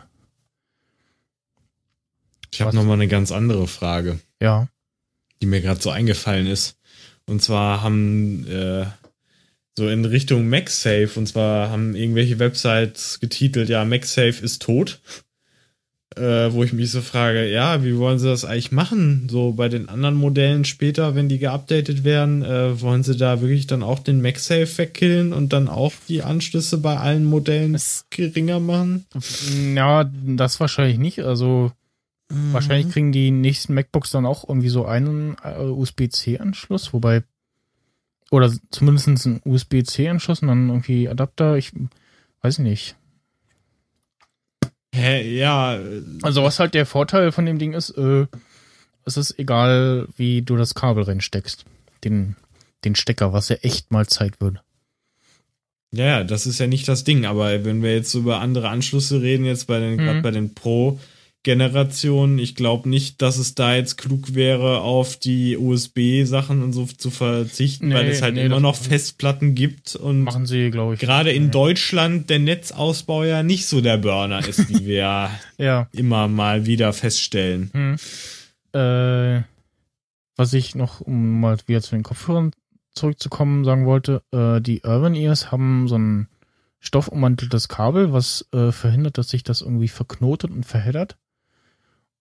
Ich 2.53 2.62
habe 2.62 2.68
Was? 2.68 2.74
noch 2.74 2.84
mal 2.84 2.95
eine 2.95 3.09
ganz 3.09 3.32
andere 3.32 3.66
Frage, 3.66 4.18
Ja. 4.41 4.68
die 5.43 5.47
mir 5.47 5.61
gerade 5.61 5.80
so 5.82 5.91
eingefallen 5.91 6.47
ist. 6.47 6.78
Und 7.26 7.43
zwar 7.43 7.82
haben 7.82 8.47
äh, 8.47 8.87
so 9.76 9.91
in 9.91 10.07
Richtung 10.07 10.49
MagSafe, 10.49 11.11
und 11.16 11.26
zwar 11.26 11.68
haben 11.68 11.95
irgendwelche 11.95 12.39
Websites 12.39 13.20
getitelt, 13.20 13.68
ja, 13.68 13.84
MagSafe 13.84 14.43
ist 14.43 14.62
tot. 14.62 15.01
Äh, 16.14 16.52
wo 16.52 16.62
ich 16.62 16.72
mich 16.72 16.90
so 16.92 17.00
frage, 17.02 17.50
ja, 17.50 17.84
wie 17.84 17.98
wollen 17.98 18.18
sie 18.18 18.28
das 18.28 18.44
eigentlich 18.44 18.72
machen? 18.72 19.26
So 19.28 19.52
bei 19.52 19.68
den 19.68 19.88
anderen 19.88 20.14
Modellen 20.14 20.64
später, 20.64 21.14
wenn 21.14 21.28
die 21.28 21.38
geupdatet 21.38 22.04
werden, 22.04 22.42
äh, 22.42 22.80
wollen 22.80 23.02
sie 23.02 23.16
da 23.16 23.40
wirklich 23.40 23.66
dann 23.66 23.82
auch 23.82 23.98
den 23.98 24.22
MagSafe 24.22 24.78
wegkillen 24.78 25.32
und 25.34 25.52
dann 25.52 25.68
auch 25.68 25.92
die 26.09 26.22
Anschlüsse 26.22 26.78
bei 26.78 26.96
allen 26.96 27.24
Modellen 27.24 27.74
Es- 27.74 28.07
geringer 28.09 28.61
machen? 28.61 29.04
Ja, 29.74 30.04
das 30.04 30.59
wahrscheinlich 30.61 30.98
nicht. 30.98 31.20
Also 31.20 31.72
Mhm. 32.30 32.52
wahrscheinlich 32.54 32.90
kriegen 32.92 33.12
die 33.12 33.30
nächsten 33.30 33.74
MacBooks 33.74 34.11
dann 34.12 34.26
auch 34.26 34.48
irgendwie 34.48 34.68
so 34.68 34.86
einen 34.86 35.36
äh, 35.44 35.59
USB-C-Anschluss, 35.61 36.92
wobei 36.92 37.24
oder 38.30 38.52
zumindest 38.70 39.09
einen 39.26 39.40
USB-C-Anschluss 39.44 40.40
und 40.42 40.48
dann 40.48 40.68
irgendwie 40.68 41.09
Adapter. 41.09 41.57
Ich 41.57 41.72
weiß 42.42 42.59
nicht. 42.61 42.96
Hä, 44.97 45.36
ja, 45.36 45.76
äh, 45.76 46.03
Also 46.22 46.42
was 46.42 46.59
halt 46.59 46.74
der 46.74 46.86
Vorteil 46.86 47.32
von 47.32 47.47
dem 47.47 47.59
Ding 47.59 47.72
ist, 47.74 47.90
äh, 47.90 48.26
es 49.05 49.16
ist 49.16 49.38
egal, 49.38 50.09
wie 50.16 50.42
du 50.42 50.57
das 50.57 50.74
Kabel 50.74 51.05
reinsteckst. 51.05 51.64
Den, 52.05 52.36
den 52.84 52.94
Stecker, 52.94 53.32
was 53.32 53.49
ja 53.49 53.57
echt 53.62 53.90
mal 53.92 54.07
Zeit 54.07 54.40
würde. 54.40 54.61
Ja, 55.92 56.05
ja, 56.05 56.24
das 56.24 56.47
ist 56.47 56.59
ja 56.59 56.66
nicht 56.66 56.88
das 56.88 57.05
Ding, 57.05 57.24
aber 57.26 57.64
wenn 57.64 57.82
wir 57.82 57.94
jetzt 57.94 58.12
über 58.14 58.40
andere 58.40 58.68
Anschlüsse 58.68 59.22
reden, 59.22 59.44
jetzt 59.44 59.66
bei 59.66 59.78
den, 59.78 59.92
Mhm. 59.92 59.99
gerade 59.99 60.22
bei 60.22 60.30
den 60.30 60.55
Pro-Generationen, 61.57 62.38
ich 62.40 62.55
glaube 62.57 62.88
nicht, 62.88 63.22
dass 63.22 63.38
es 63.38 63.55
da 63.55 63.76
jetzt 63.76 63.97
klug 63.97 64.34
wäre, 64.34 64.80
auf 64.80 65.16
die 65.16 65.57
USB-Sachen 65.57 66.62
und 66.62 66.72
so 66.72 66.86
zu 66.86 67.11
verzichten, 67.11 67.88
Nee, 67.88 67.94
weil 67.94 68.09
es 68.09 68.20
halt 68.22 68.34
nee, 68.34 68.44
immer 68.44 68.59
noch 68.61 68.74
Festplatten 68.74 69.55
gibt 69.55 69.94
und 69.94 70.22
Machen 70.22 70.47
sie, 70.47 70.70
glaube 70.70 70.94
ich. 70.94 71.01
gerade 71.01 71.30
in 71.30 71.51
Deutschland 71.53 72.30
der 72.30 72.40
Netzausbau 72.40 73.22
ja 73.24 73.42
nicht 73.44 73.66
so 73.66 73.80
der 73.80 73.97
Burner 73.99 74.47
ist, 74.47 74.68
wie 74.68 74.86
wir 74.86 74.94
ja 74.97 75.30
Ja. 75.57 75.88
immer 75.92 76.26
mal 76.28 76.66
wieder 76.66 76.92
feststellen. 76.92 77.70
Hm. 77.72 77.97
Äh, 78.72 79.42
was 80.36 80.53
ich 80.53 80.74
noch, 80.74 81.01
um 81.01 81.40
mal 81.40 81.57
wieder 81.66 81.80
zu 81.80 81.94
den 81.94 82.03
Kopfhörern 82.03 82.51
zurückzukommen, 82.92 83.64
sagen 83.64 83.86
wollte, 83.86 84.22
äh, 84.32 84.61
die 84.61 84.82
Urban 84.84 85.14
Ears 85.14 85.53
haben 85.53 85.86
so 85.86 85.97
ein 85.97 86.28
stoffummanteltes 86.80 87.68
Kabel, 87.68 88.12
was 88.12 88.47
äh, 88.53 88.72
verhindert, 88.72 89.16
dass 89.18 89.28
sich 89.28 89.44
das 89.44 89.61
irgendwie 89.61 89.88
verknotet 89.88 90.51
und 90.51 90.64
verheddert. 90.66 91.16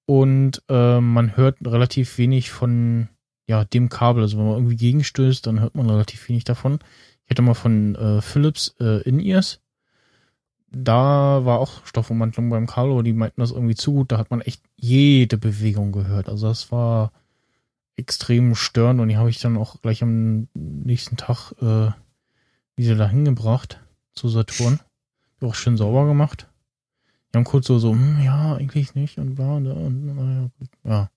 Und 0.06 0.62
äh, 0.70 1.00
man 1.00 1.36
hört 1.36 1.58
relativ 1.66 2.18
wenig 2.18 2.52
von 2.52 3.10
ja, 3.48 3.66
dem 3.66 3.90
Kabel. 3.90 4.24
Also 4.24 4.38
wenn 4.38 4.46
man 4.46 4.56
irgendwie 4.56 4.76
gegenstößt, 4.76 5.46
dann 5.46 5.60
hört 5.60 5.76
man 5.76 5.90
relativ 5.90 6.28
wenig 6.30 6.44
davon. 6.44 6.80
Ich 7.26 7.32
hatte 7.32 7.42
mal 7.42 7.54
von 7.54 7.96
äh, 7.96 8.22
Philips 8.22 8.76
äh, 8.80 9.02
In-Ears. 9.02 9.62
Da 10.72 11.46
war 11.46 11.60
auch 11.60 11.86
Stoffummantelung 11.86 12.50
beim 12.50 12.68
Kabel, 12.68 12.92
aber 12.92 13.04
die 13.04 13.14
meinten 13.14 13.42
das 13.42 13.52
irgendwie 13.52 13.76
zu 13.76 13.94
gut. 13.94 14.12
Da 14.12 14.18
hat 14.18 14.30
man 14.30 14.42
echt 14.42 14.62
jede 14.76 15.38
Bewegung 15.38 15.92
gehört. 15.92 16.28
Also 16.28 16.48
das 16.48 16.72
war 16.72 17.12
extrem 17.96 18.56
störend 18.56 19.00
und 19.00 19.08
die 19.08 19.18
habe 19.18 19.30
ich 19.30 19.40
dann 19.40 19.58
auch 19.58 19.82
gleich 19.82 20.04
am 20.04 20.48
nächsten 20.54 21.18
Tag 21.18 21.54
äh, 21.62 21.92
wieder 22.76 22.96
dahin 22.96 23.26
gebracht 23.26 23.80
zu 24.14 24.28
Saturn. 24.28 24.80
Auch 25.42 25.56
schön 25.56 25.78
sauber 25.78 26.06
gemacht. 26.06 26.48
Die 27.36 27.38
haben 27.38 27.44
kurz 27.44 27.68
so, 27.68 27.80
so, 27.80 27.92
hm, 27.92 28.22
ja, 28.24 28.56
eigentlich 28.56 28.96
nicht 28.96 29.18
und 29.18 29.36
bla 29.36 29.58
und, 29.58 29.68
und, 29.68 30.18
und 30.18 30.52
ja. 30.86 31.10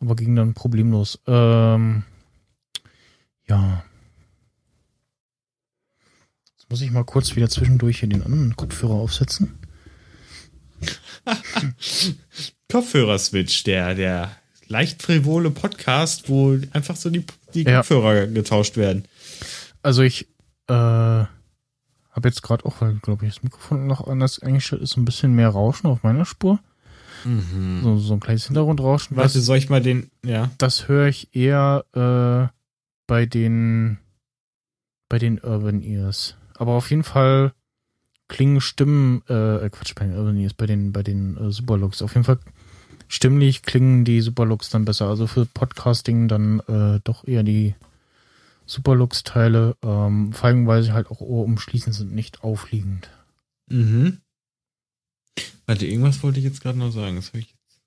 Aber 0.00 0.16
ging 0.16 0.34
dann 0.34 0.52
problemlos. 0.52 1.20
Ähm, 1.28 2.02
ja. 3.46 3.84
Jetzt 6.56 6.68
muss 6.68 6.80
ich 6.80 6.90
mal 6.90 7.04
kurz 7.04 7.36
wieder 7.36 7.48
zwischendurch 7.48 8.00
hier 8.00 8.08
den 8.08 8.24
anderen 8.24 8.56
Kopfhörer 8.56 8.94
aufsetzen. 8.94 9.56
Kopfhörer-Switch, 12.68 13.62
der, 13.62 13.94
der 13.94 14.32
leicht 14.66 15.02
frivole 15.04 15.52
Podcast, 15.52 16.28
wo 16.28 16.58
einfach 16.72 16.96
so 16.96 17.10
die, 17.10 17.24
die 17.54 17.62
Ja. 17.62 17.76
Kopfhörer 17.76 18.26
getauscht 18.26 18.76
werden. 18.76 19.04
Also 19.82 20.02
ich 20.02 20.26
äh, 20.66 21.24
habe 22.14 22.28
jetzt 22.28 22.42
gerade 22.42 22.64
auch, 22.64 22.80
weil 22.80 22.94
glaube 22.94 23.26
ich 23.26 23.34
das 23.34 23.42
Mikrofon 23.42 23.86
noch 23.86 24.06
anders 24.06 24.38
eingestellt 24.38 24.82
ist, 24.82 24.96
ein 24.96 25.04
bisschen 25.04 25.34
mehr 25.34 25.48
Rauschen 25.48 25.88
auf 25.88 26.02
meiner 26.02 26.24
Spur. 26.24 26.60
So, 27.82 27.96
so 27.96 28.14
ein 28.14 28.20
kleines 28.20 28.46
Hintergrundrauschen. 28.46 29.16
Warte, 29.16 29.40
soll 29.40 29.56
ich 29.56 29.70
mal 29.70 29.80
den, 29.80 30.10
ja. 30.22 30.50
das 30.58 30.88
höre 30.88 31.08
ich 31.08 31.34
eher 31.34 31.84
äh, 31.94 32.52
bei 33.06 33.26
den 33.26 33.98
bei 35.08 35.18
den 35.18 35.38
Urban 35.38 35.82
Ears. 35.82 36.36
Aber 36.56 36.72
auf 36.72 36.90
jeden 36.90 37.02
Fall 37.04 37.52
klingen 38.28 38.60
Stimmen, 38.60 39.22
äh, 39.28 39.68
Quatsch, 39.70 39.94
bei 39.94 40.06
den 40.06 40.16
Urban 40.16 40.36
Ears, 40.36 40.54
bei 40.54 40.66
den 40.66 40.92
bei 40.92 41.02
den 41.02 41.36
äh, 41.36 41.50
Superlux. 41.50 42.02
Auf 42.02 42.14
jeden 42.14 42.24
Fall 42.24 42.38
stimmlich 43.08 43.62
klingen 43.62 44.04
die 44.04 44.20
Superlux 44.20 44.70
dann 44.70 44.84
besser. 44.84 45.08
Also 45.08 45.26
für 45.26 45.46
Podcasting 45.46 46.28
dann 46.28 46.60
äh, 46.60 47.00
doch 47.04 47.26
eher 47.26 47.42
die 47.42 47.74
Superlux-Teile, 48.66 49.76
ähm, 49.82 50.32
vor 50.32 50.44
allem 50.46 50.66
weil 50.66 50.82
sie 50.82 50.92
halt 50.92 51.08
auch 51.08 51.20
ohrumschließend 51.20 51.94
sind, 51.94 52.14
nicht 52.14 52.42
aufliegend. 52.42 53.10
Mhm. 53.68 54.18
Warte, 55.66 55.86
irgendwas 55.86 56.22
wollte 56.22 56.38
ich 56.38 56.44
jetzt 56.44 56.60
gerade 56.60 56.78
noch 56.78 56.90
sagen. 56.90 57.16
Das 57.16 57.28
ich 57.34 57.50
jetzt. 57.50 57.80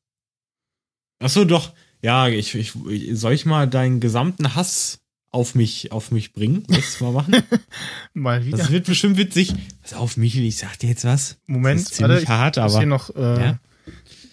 Ach 1.19 1.29
so, 1.29 1.45
doch. 1.45 1.73
Ja, 2.01 2.27
ich, 2.27 2.53
ich, 2.55 2.73
soll 3.13 3.33
ich 3.33 3.45
mal 3.45 3.67
deinen 3.67 3.99
gesamten 3.99 4.55
Hass 4.55 4.99
auf 5.31 5.55
mich, 5.55 5.91
auf 5.91 6.11
mich 6.11 6.33
bringen? 6.33 6.63
Du 6.67 7.03
mal 7.03 7.11
machen? 7.11 7.35
Mal 8.13 8.45
wieder. 8.45 8.57
Das 8.57 8.71
wird 8.71 8.85
bestimmt 8.85 9.17
witzig. 9.17 9.53
Pass 9.81 9.93
auf, 9.93 10.17
Michel, 10.17 10.43
ich 10.43 10.57
sag 10.57 10.77
dir 10.79 10.89
jetzt 10.89 11.03
was. 11.05 11.37
Moment, 11.47 11.81
das 11.81 11.91
ist 11.91 11.95
ziemlich 11.95 12.23
ich 12.23 12.29
hart, 12.29 12.57
muss 12.57 12.71
aber- 12.71 12.77
hier 12.79 12.87
noch 12.87 13.15
äh, 13.15 13.21
Ja? 13.45 13.59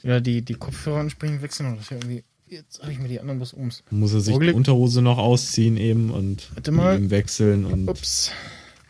ja? 0.03 0.21
die, 0.21 0.43
die 0.43 0.55
Kopfhörer 0.55 1.01
entsprechend 1.01 1.43
wechseln. 1.43 1.67
Und 1.71 1.79
das 1.79 1.89
hier 1.89 1.99
irgendwie, 1.99 2.25
jetzt 2.49 2.81
habe 2.83 2.93
ich 2.93 2.99
mir 2.99 3.09
die 3.09 3.21
anderen 3.21 3.41
was 3.41 3.53
ums. 3.55 3.83
Muss 3.91 4.13
er 4.13 4.21
sich 4.21 4.29
die 4.29 4.35
Augenblick. 4.35 4.55
Unterhose 4.57 5.03
noch 5.03 5.19
ausziehen 5.19 5.77
eben 5.77 6.11
und 6.11 6.51
Warte 6.55 6.73
mal. 6.73 6.97
eben 6.97 7.11
wechseln 7.11 7.65
und 7.65 7.89
Ups. 7.89 8.31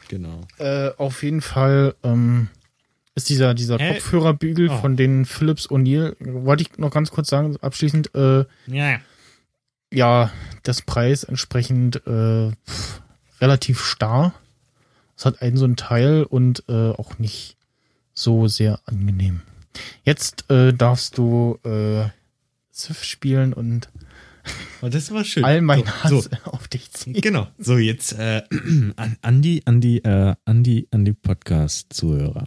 genau. 0.08 0.40
Äh, 0.58 0.90
auf 0.96 1.22
jeden 1.22 1.40
Fall 1.40 1.94
ähm, 2.02 2.48
ist 3.14 3.28
dieser, 3.28 3.54
dieser 3.54 3.78
Hä? 3.78 3.94
Kopfhörerbügel 3.94 4.70
Oh. 4.70 4.78
von 4.78 4.96
den 4.96 5.24
Philips 5.24 5.68
O'Neill, 5.70 6.16
wollte 6.20 6.62
ich 6.62 6.78
noch 6.78 6.90
ganz 6.90 7.10
kurz 7.10 7.28
sagen, 7.28 7.56
abschließend, 7.60 8.14
äh, 8.14 8.44
Ja. 8.66 8.98
ja, 9.92 10.30
das 10.64 10.82
Preis 10.82 11.24
entsprechend 11.24 11.96
äh, 12.06 12.50
pff, 12.66 13.00
relativ 13.40 13.80
starr. 13.84 14.34
Es 15.16 15.24
hat 15.26 15.42
einen 15.42 15.56
so 15.56 15.64
ein 15.64 15.76
Teil 15.76 16.24
und 16.24 16.64
äh, 16.68 16.90
auch 16.90 17.18
nicht 17.20 17.56
so 18.14 18.48
sehr 18.48 18.80
angenehm. 18.86 19.42
Jetzt 20.04 20.50
äh, 20.50 20.72
darfst 20.72 21.18
du 21.18 21.58
äh, 21.64 22.06
Civ 22.74 23.04
spielen 23.04 23.52
und 23.52 23.88
Oh, 24.82 24.88
das 24.88 25.10
war 25.10 25.24
schön. 25.24 25.44
all 25.44 25.62
mein 25.62 25.80
so, 25.80 25.86
Hass 25.86 26.10
So, 26.10 26.22
auf 26.44 26.68
dich 26.68 26.90
ziehen. 26.92 27.14
genau. 27.14 27.48
So, 27.56 27.78
jetzt 27.78 28.12
äh, 28.18 28.42
an, 29.22 29.42
die, 29.42 29.66
an 29.66 29.80
die, 29.80 30.04
äh, 30.04 30.34
an 30.44 30.62
die, 30.62 30.86
an 30.90 31.04
die 31.06 31.14
Podcast-Zuhörer. 31.14 32.44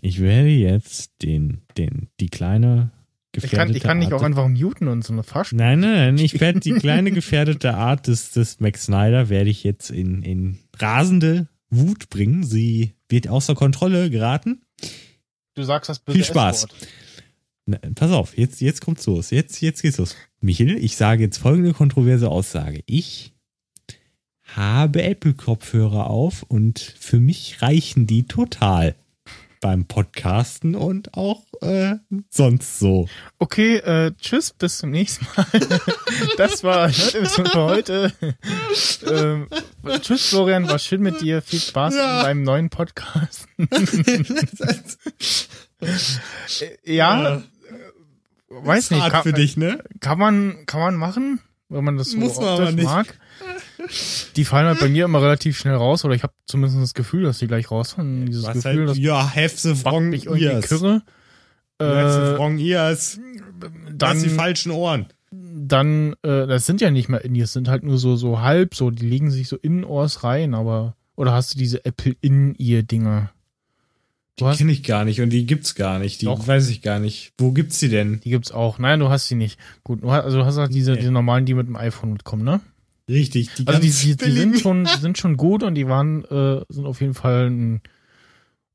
Ich 0.00 0.20
werde 0.20 0.48
jetzt 0.50 1.10
den, 1.22 1.62
den, 1.76 2.08
die 2.20 2.28
kleine 2.28 2.92
Ich 3.34 3.42
kann, 3.42 3.50
gefährdete 3.50 3.76
ich 3.78 3.82
kann 3.82 3.98
nicht 3.98 4.12
Art 4.12 4.20
auch 4.20 4.24
einfach 4.24 4.46
muten 4.46 4.86
und 4.86 5.02
so 5.04 5.12
eine 5.12 5.24
Fasch. 5.24 5.52
Nein, 5.52 5.80
nein, 5.80 6.14
nein, 6.14 6.18
ich 6.24 6.40
werde 6.40 6.60
die 6.60 6.74
kleine 6.74 7.10
gefährdete 7.10 7.74
Art 7.74 8.06
des, 8.06 8.30
des 8.30 8.60
Max 8.60 8.84
Snyder 8.84 9.28
werde 9.28 9.50
ich 9.50 9.64
jetzt 9.64 9.90
in, 9.90 10.22
in 10.22 10.58
rasende 10.78 11.48
Wut 11.70 12.08
bringen. 12.10 12.44
Sie 12.44 12.94
wird 13.08 13.26
außer 13.26 13.56
Kontrolle 13.56 14.10
geraten. 14.10 14.62
Du 15.54 15.64
sagst 15.64 15.88
das 15.88 16.00
Viel 16.08 16.24
Spaß. 16.24 16.68
Na, 17.70 17.78
pass 17.94 18.10
auf, 18.12 18.38
jetzt, 18.38 18.62
jetzt 18.62 18.80
kommt's 18.80 19.04
los. 19.04 19.30
Jetzt, 19.30 19.60
jetzt 19.60 19.82
geht's 19.82 19.98
los. 19.98 20.16
Michel, 20.40 20.82
ich 20.82 20.96
sage 20.96 21.22
jetzt 21.24 21.36
folgende 21.36 21.74
kontroverse 21.74 22.30
Aussage. 22.30 22.82
Ich 22.86 23.34
habe 24.54 25.02
Apple-Kopfhörer 25.02 26.08
auf 26.08 26.44
und 26.44 26.78
für 26.98 27.20
mich 27.20 27.60
reichen 27.60 28.06
die 28.06 28.22
total 28.26 28.94
beim 29.60 29.84
Podcasten 29.84 30.74
und 30.76 31.12
auch 31.12 31.42
äh, 31.60 31.96
sonst 32.30 32.78
so. 32.78 33.06
Okay, 33.38 33.76
äh, 33.76 34.12
tschüss, 34.18 34.52
bis 34.52 34.78
zum 34.78 34.90
nächsten 34.90 35.26
Mal. 35.36 35.46
Das 36.38 36.64
war 36.64 36.88
für 36.90 37.52
heute. 37.54 38.12
ähm, 39.06 39.46
tschüss, 40.00 40.28
Florian, 40.28 40.68
war 40.68 40.78
schön 40.78 41.02
mit 41.02 41.20
dir. 41.20 41.42
Viel 41.42 41.60
Spaß 41.60 41.94
Ja. 41.96 42.22
beim 42.22 42.42
neuen 42.44 42.70
Podcast. 42.70 43.46
Ja, 46.84 47.36
äh, 47.36 47.40
weiß 48.50 48.90
nicht, 48.90 49.10
kann, 49.10 49.22
für 49.22 49.32
dich, 49.32 49.56
ne? 49.56 49.82
kann 50.00 50.18
man 50.18 50.64
kann 50.66 50.80
man 50.80 50.94
machen, 50.96 51.40
wenn 51.68 51.84
man 51.84 51.96
das 51.96 52.10
so 52.10 52.18
Muss 52.18 52.36
man 52.36 52.48
aber 52.48 52.72
nicht. 52.72 52.84
mag. 52.84 53.18
Die 54.36 54.44
fallen 54.44 54.66
halt 54.66 54.80
bei 54.80 54.88
mir 54.88 55.04
immer 55.04 55.22
relativ 55.22 55.58
schnell 55.58 55.74
raus, 55.74 56.04
oder 56.04 56.14
ich 56.14 56.22
habe 56.22 56.32
zumindest 56.46 56.80
das 56.80 56.94
Gefühl, 56.94 57.24
dass 57.24 57.38
die 57.38 57.46
gleich 57.46 57.70
rausfallen. 57.70 58.26
Dieses 58.26 58.44
Was 58.44 58.54
Gefühl, 58.54 58.78
halt, 58.80 58.88
das 58.90 58.98
ja, 58.98 59.30
backt 59.34 59.84
wrong 59.84 60.08
mich 60.08 60.26
irgendwie 60.26 60.44
ears. 60.44 60.72
Äh, 60.72 61.84
wrong 61.84 62.58
ears. 62.58 63.20
Dann 63.60 63.98
dann, 63.98 64.22
die 64.22 64.28
falschen 64.30 64.72
Ohren. 64.72 65.06
dann, 65.30 66.14
äh, 66.22 66.46
das 66.46 66.66
sind 66.66 66.80
ja 66.80 66.90
nicht 66.90 67.08
mehr 67.08 67.24
In-Ears, 67.24 67.52
sind 67.52 67.68
halt 67.68 67.82
nur 67.84 67.98
so, 67.98 68.16
so 68.16 68.40
halb, 68.40 68.74
so, 68.74 68.90
die 68.90 69.06
legen 69.06 69.30
sich 69.30 69.48
so 69.48 69.56
in 69.56 69.84
Ohrs 69.84 70.24
rein, 70.24 70.54
aber, 70.54 70.96
oder 71.16 71.32
hast 71.32 71.54
du 71.54 71.58
diese 71.58 71.84
Apple 71.84 72.16
In-Ear-Dinger? 72.20 73.30
Du 73.30 73.37
hast, 74.46 74.58
Kenne 74.58 74.72
ich 74.72 74.82
gar 74.82 75.04
nicht 75.04 75.20
und 75.20 75.30
die 75.30 75.46
gibt's 75.46 75.74
gar 75.74 75.98
nicht. 75.98 76.20
Die 76.20 76.26
Doch. 76.26 76.46
weiß 76.46 76.68
ich 76.68 76.82
gar 76.82 76.98
nicht. 77.00 77.32
Wo 77.38 77.52
gibt's 77.52 77.78
die 77.78 77.88
denn? 77.88 78.20
die 78.20 78.30
gibt's 78.30 78.52
auch. 78.52 78.78
Nein, 78.78 79.00
du 79.00 79.08
hast 79.08 79.28
die 79.30 79.34
nicht. 79.34 79.58
Gut, 79.84 80.02
du 80.02 80.12
hast, 80.12 80.24
also 80.24 80.38
du 80.38 80.44
hast 80.44 80.56
halt 80.58 80.72
diese, 80.74 80.92
Nee. 80.92 80.98
diese 81.00 81.10
normalen, 81.12 81.44
die 81.46 81.54
mit 81.54 81.66
dem 81.66 81.76
iPhone 81.76 82.12
mitkommen, 82.12 82.44
ne? 82.44 82.60
Richtig. 83.08 83.50
Die 83.56 83.66
Also 83.66 83.80
die, 83.80 83.90
die, 83.90 84.16
die 84.16 84.30
sind 84.32 84.60
schon, 84.60 84.84
die 84.84 84.90
sind 85.00 85.18
schon 85.18 85.36
gut 85.36 85.62
und 85.62 85.74
die 85.74 85.88
waren, 85.88 86.24
äh, 86.26 86.60
sind 86.68 86.86
auf 86.86 87.00
jeden 87.00 87.14
Fall 87.14 87.48
ein 87.50 87.80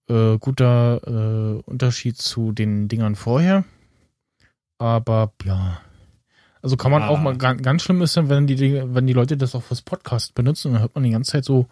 äh, 0.09 0.37
guter 0.39 1.01
äh, 1.05 1.61
Unterschied 1.69 2.17
zu 2.17 2.51
den 2.51 2.87
Dingern 2.87 3.15
vorher. 3.15 3.63
Aber 4.79 5.31
ja. 5.45 5.79
Also 6.61 6.77
kann 6.77 6.91
man 6.91 7.03
Ah. 7.03 7.09
auch 7.09 7.19
mal 7.19 7.37
ganz, 7.37 7.61
ganz 7.61 7.83
schlimm 7.83 8.01
ist, 8.01 8.15
dann, 8.17 8.29
wenn 8.29 8.47
die, 8.47 8.81
wenn 8.85 9.05
die 9.05 9.13
Leute 9.13 9.35
das 9.37 9.53
auch 9.53 9.63
fürs 9.63 9.81
Podcast 9.81 10.33
benutzen, 10.33 10.73
dann 10.73 10.81
hört 10.81 10.95
man 10.95 11.03
die 11.03 11.09
ganze 11.11 11.31
Zeit 11.33 11.45
so 11.45 11.67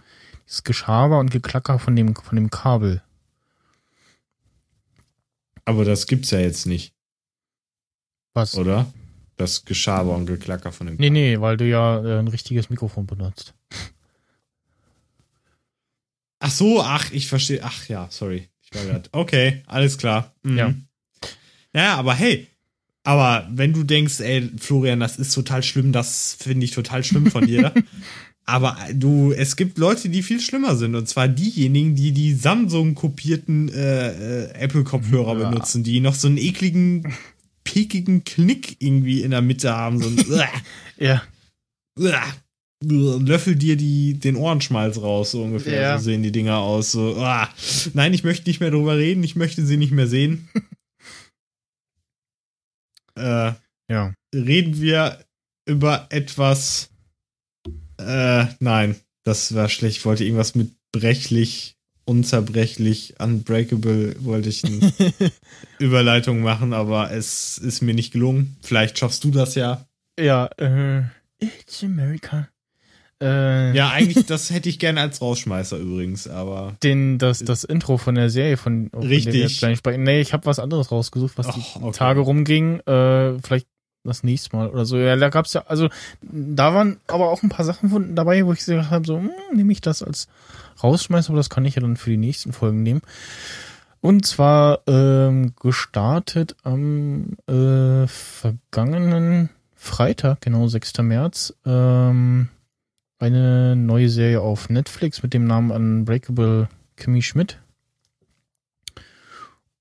dieses 0.47 0.63
Geschaber 0.63 1.19
und 1.19 1.31
Geklacker 1.31 1.79
von 1.79 1.95
dem, 1.95 2.13
von 2.15 2.35
dem 2.35 2.49
Kabel. 2.49 3.01
Aber 5.65 5.85
das 5.85 6.07
gibt's 6.07 6.31
ja 6.31 6.39
jetzt 6.39 6.65
nicht, 6.65 6.93
Was? 8.33 8.55
oder? 8.57 8.91
Das 9.37 9.65
Geschaber 9.65 10.15
und 10.15 10.25
Geklacker 10.25 10.71
von 10.71 10.87
dem. 10.87 10.95
Nee, 10.97 11.09
nee, 11.09 11.39
weil 11.39 11.57
du 11.57 11.65
ja 11.67 12.03
äh, 12.03 12.19
ein 12.19 12.27
richtiges 12.27 12.69
Mikrofon 12.69 13.05
benutzt. 13.07 13.53
Ach 16.39 16.51
so, 16.51 16.81
ach, 16.81 17.11
ich 17.11 17.27
verstehe. 17.27 17.61
Ach 17.63 17.87
ja, 17.87 18.07
sorry. 18.09 18.49
Ich 18.61 18.73
war 18.73 18.83
grad. 18.85 19.09
Okay, 19.11 19.61
alles 19.67 19.99
klar. 19.99 20.33
Mhm. 20.41 20.57
Ja. 20.57 20.73
Ja, 21.73 21.95
aber 21.97 22.15
hey. 22.15 22.47
Aber 23.03 23.47
wenn 23.51 23.73
du 23.73 23.83
denkst, 23.83 24.19
ey, 24.19 24.49
Florian, 24.57 24.99
das 24.99 25.17
ist 25.17 25.33
total 25.33 25.63
schlimm, 25.63 25.91
das 25.91 26.35
finde 26.39 26.65
ich 26.65 26.71
total 26.71 27.03
schlimm 27.03 27.29
von 27.31 27.45
dir. 27.45 27.73
aber 28.51 28.77
du, 28.93 29.31
es 29.31 29.55
gibt 29.55 29.77
Leute, 29.77 30.09
die 30.09 30.23
viel 30.23 30.39
schlimmer 30.41 30.75
sind. 30.75 30.95
Und 30.95 31.07
zwar 31.07 31.27
diejenigen, 31.27 31.95
die 31.95 32.11
die 32.11 32.33
Samsung-kopierten 32.33 33.69
äh, 33.69 34.45
äh, 34.45 34.51
Apple-Kopfhörer 34.53 35.39
Ja. 35.39 35.49
benutzen, 35.49 35.83
die 35.83 35.99
noch 35.99 36.15
so 36.15 36.27
einen 36.27 36.37
ekligen, 36.37 37.13
pekigen 37.63 38.23
Knick 38.23 38.77
irgendwie 38.79 39.21
in 39.21 39.31
der 39.31 39.41
Mitte 39.41 39.73
haben. 39.75 40.01
So 40.01 40.09
ein 40.09 40.17
Ja. 40.99 41.21
Löffel 42.83 43.55
dir 43.55 43.77
die, 43.77 44.15
den 44.15 44.35
Ohrenschmalz 44.35 44.97
raus, 44.97 45.31
so 45.31 45.43
ungefähr. 45.43 45.81
Ja. 45.81 45.97
So 45.97 46.05
sehen 46.05 46.23
die 46.23 46.31
Dinger 46.31 46.57
aus. 46.57 46.91
So, 46.91 47.15
uah. 47.15 47.49
Nein, 47.93 48.13
ich 48.13 48.23
möchte 48.23 48.49
nicht 48.49 48.59
mehr 48.59 48.71
drüber 48.71 48.97
reden, 48.97 49.23
ich 49.23 49.35
möchte 49.35 49.65
sie 49.65 49.77
nicht 49.77 49.91
mehr 49.91 50.07
sehen. 50.07 50.49
äh, 53.15 53.53
Ja. 53.89 54.13
reden 54.33 54.81
wir 54.81 55.23
über 55.67 56.07
etwas. 56.09 56.89
Äh, 58.05 58.47
nein, 58.59 58.95
das 59.23 59.53
war 59.55 59.69
schlecht. 59.69 59.97
Ich 59.97 60.05
wollte 60.05 60.23
irgendwas 60.23 60.55
mit 60.55 60.71
brechlich, 60.91 61.75
unzerbrechlich, 62.05 63.15
unbreakable, 63.19 64.15
wollte 64.19 64.49
ich 64.49 64.63
eine 64.65 64.91
Überleitung 65.79 66.41
machen, 66.41 66.73
aber 66.73 67.11
es 67.11 67.57
ist 67.57 67.81
mir 67.81 67.93
nicht 67.93 68.11
gelungen. 68.13 68.57
Vielleicht 68.61 68.97
schaffst 68.97 69.23
du 69.23 69.31
das 69.31 69.55
ja. 69.55 69.85
Ja, 70.19 70.47
äh, 70.57 71.03
It's 71.39 71.83
America. 71.83 72.47
Äh, 73.21 73.75
Ja, 73.75 73.91
eigentlich, 73.91 74.25
das 74.27 74.49
hätte 74.49 74.67
ich 74.69 74.79
gerne 74.79 75.01
als 75.01 75.21
Rausschmeißer 75.21 75.77
übrigens, 75.77 76.27
aber. 76.27 76.75
den, 76.83 77.17
das, 77.17 77.39
das 77.39 77.63
Intro 77.63 77.97
von 77.97 78.15
der 78.15 78.29
Serie 78.29 78.57
von, 78.57 78.89
von 78.91 79.03
Richtig. 79.03 79.25
der 79.25 79.33
wir 79.33 79.41
jetzt 79.41 79.77
sprechen. 79.77 80.03
Nee, 80.03 80.21
ich 80.21 80.33
habe 80.33 80.45
was 80.45 80.59
anderes 80.59 80.91
rausgesucht, 80.91 81.37
was 81.37 81.47
die 81.53 81.61
Ach, 81.63 81.81
okay. 81.81 81.97
Tage 81.97 82.19
rumging. 82.21 82.79
Äh, 82.81 83.39
vielleicht 83.43 83.67
das 84.03 84.23
nächste 84.23 84.55
Mal 84.55 84.69
oder 84.69 84.85
so. 84.85 84.97
Ja, 84.97 85.15
da 85.15 85.29
gab's 85.29 85.53
ja, 85.53 85.63
also 85.67 85.89
da 86.21 86.73
waren 86.73 86.97
aber 87.07 87.29
auch 87.29 87.43
ein 87.43 87.49
paar 87.49 87.65
Sachen 87.65 87.89
von, 87.89 88.15
dabei, 88.15 88.45
wo 88.45 88.53
ich 88.53 88.59
gesagt 88.59 88.89
habe, 88.89 89.05
so, 89.05 89.17
hm, 89.17 89.31
nehme 89.53 89.71
ich 89.71 89.81
das 89.81 90.01
als 90.03 90.27
Rausschmeißer, 90.83 91.29
aber 91.29 91.37
das 91.37 91.49
kann 91.49 91.65
ich 91.65 91.75
ja 91.75 91.81
dann 91.81 91.97
für 91.97 92.09
die 92.09 92.17
nächsten 92.17 92.53
Folgen 92.53 92.83
nehmen. 92.83 93.01
Und 94.01 94.25
zwar 94.25 94.79
ähm, 94.87 95.53
gestartet 95.61 96.55
am 96.63 97.37
äh, 97.47 98.07
vergangenen 98.07 99.49
Freitag, 99.75 100.41
genau 100.41 100.67
6. 100.67 100.99
März, 100.99 101.53
ähm, 101.65 102.49
eine 103.19 103.75
neue 103.75 104.09
Serie 104.09 104.41
auf 104.41 104.69
Netflix 104.69 105.21
mit 105.21 105.35
dem 105.35 105.45
Namen 105.45 105.69
Unbreakable 105.69 106.67
Kimmy 106.97 107.21
Schmidt. 107.21 107.59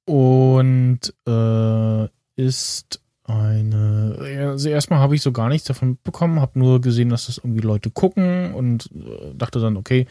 Und 0.05 1.15
äh, 1.27 2.09
ist 2.37 3.01
eine. 3.31 4.17
Also 4.51 4.69
erstmal 4.69 5.01
habe 5.01 5.15
ich 5.15 5.23
so 5.23 5.33
gar 5.33 5.49
nichts 5.49 5.67
davon 5.67 5.99
bekommen, 6.03 6.41
habe 6.41 6.59
nur 6.59 6.81
gesehen, 6.81 7.09
dass 7.09 7.27
das 7.27 7.39
irgendwie 7.39 7.61
Leute 7.61 7.91
gucken 7.91 8.55
und 8.55 8.91
äh, 8.95 9.35
dachte 9.35 9.61
dann, 9.61 9.77
okay, 9.77 10.07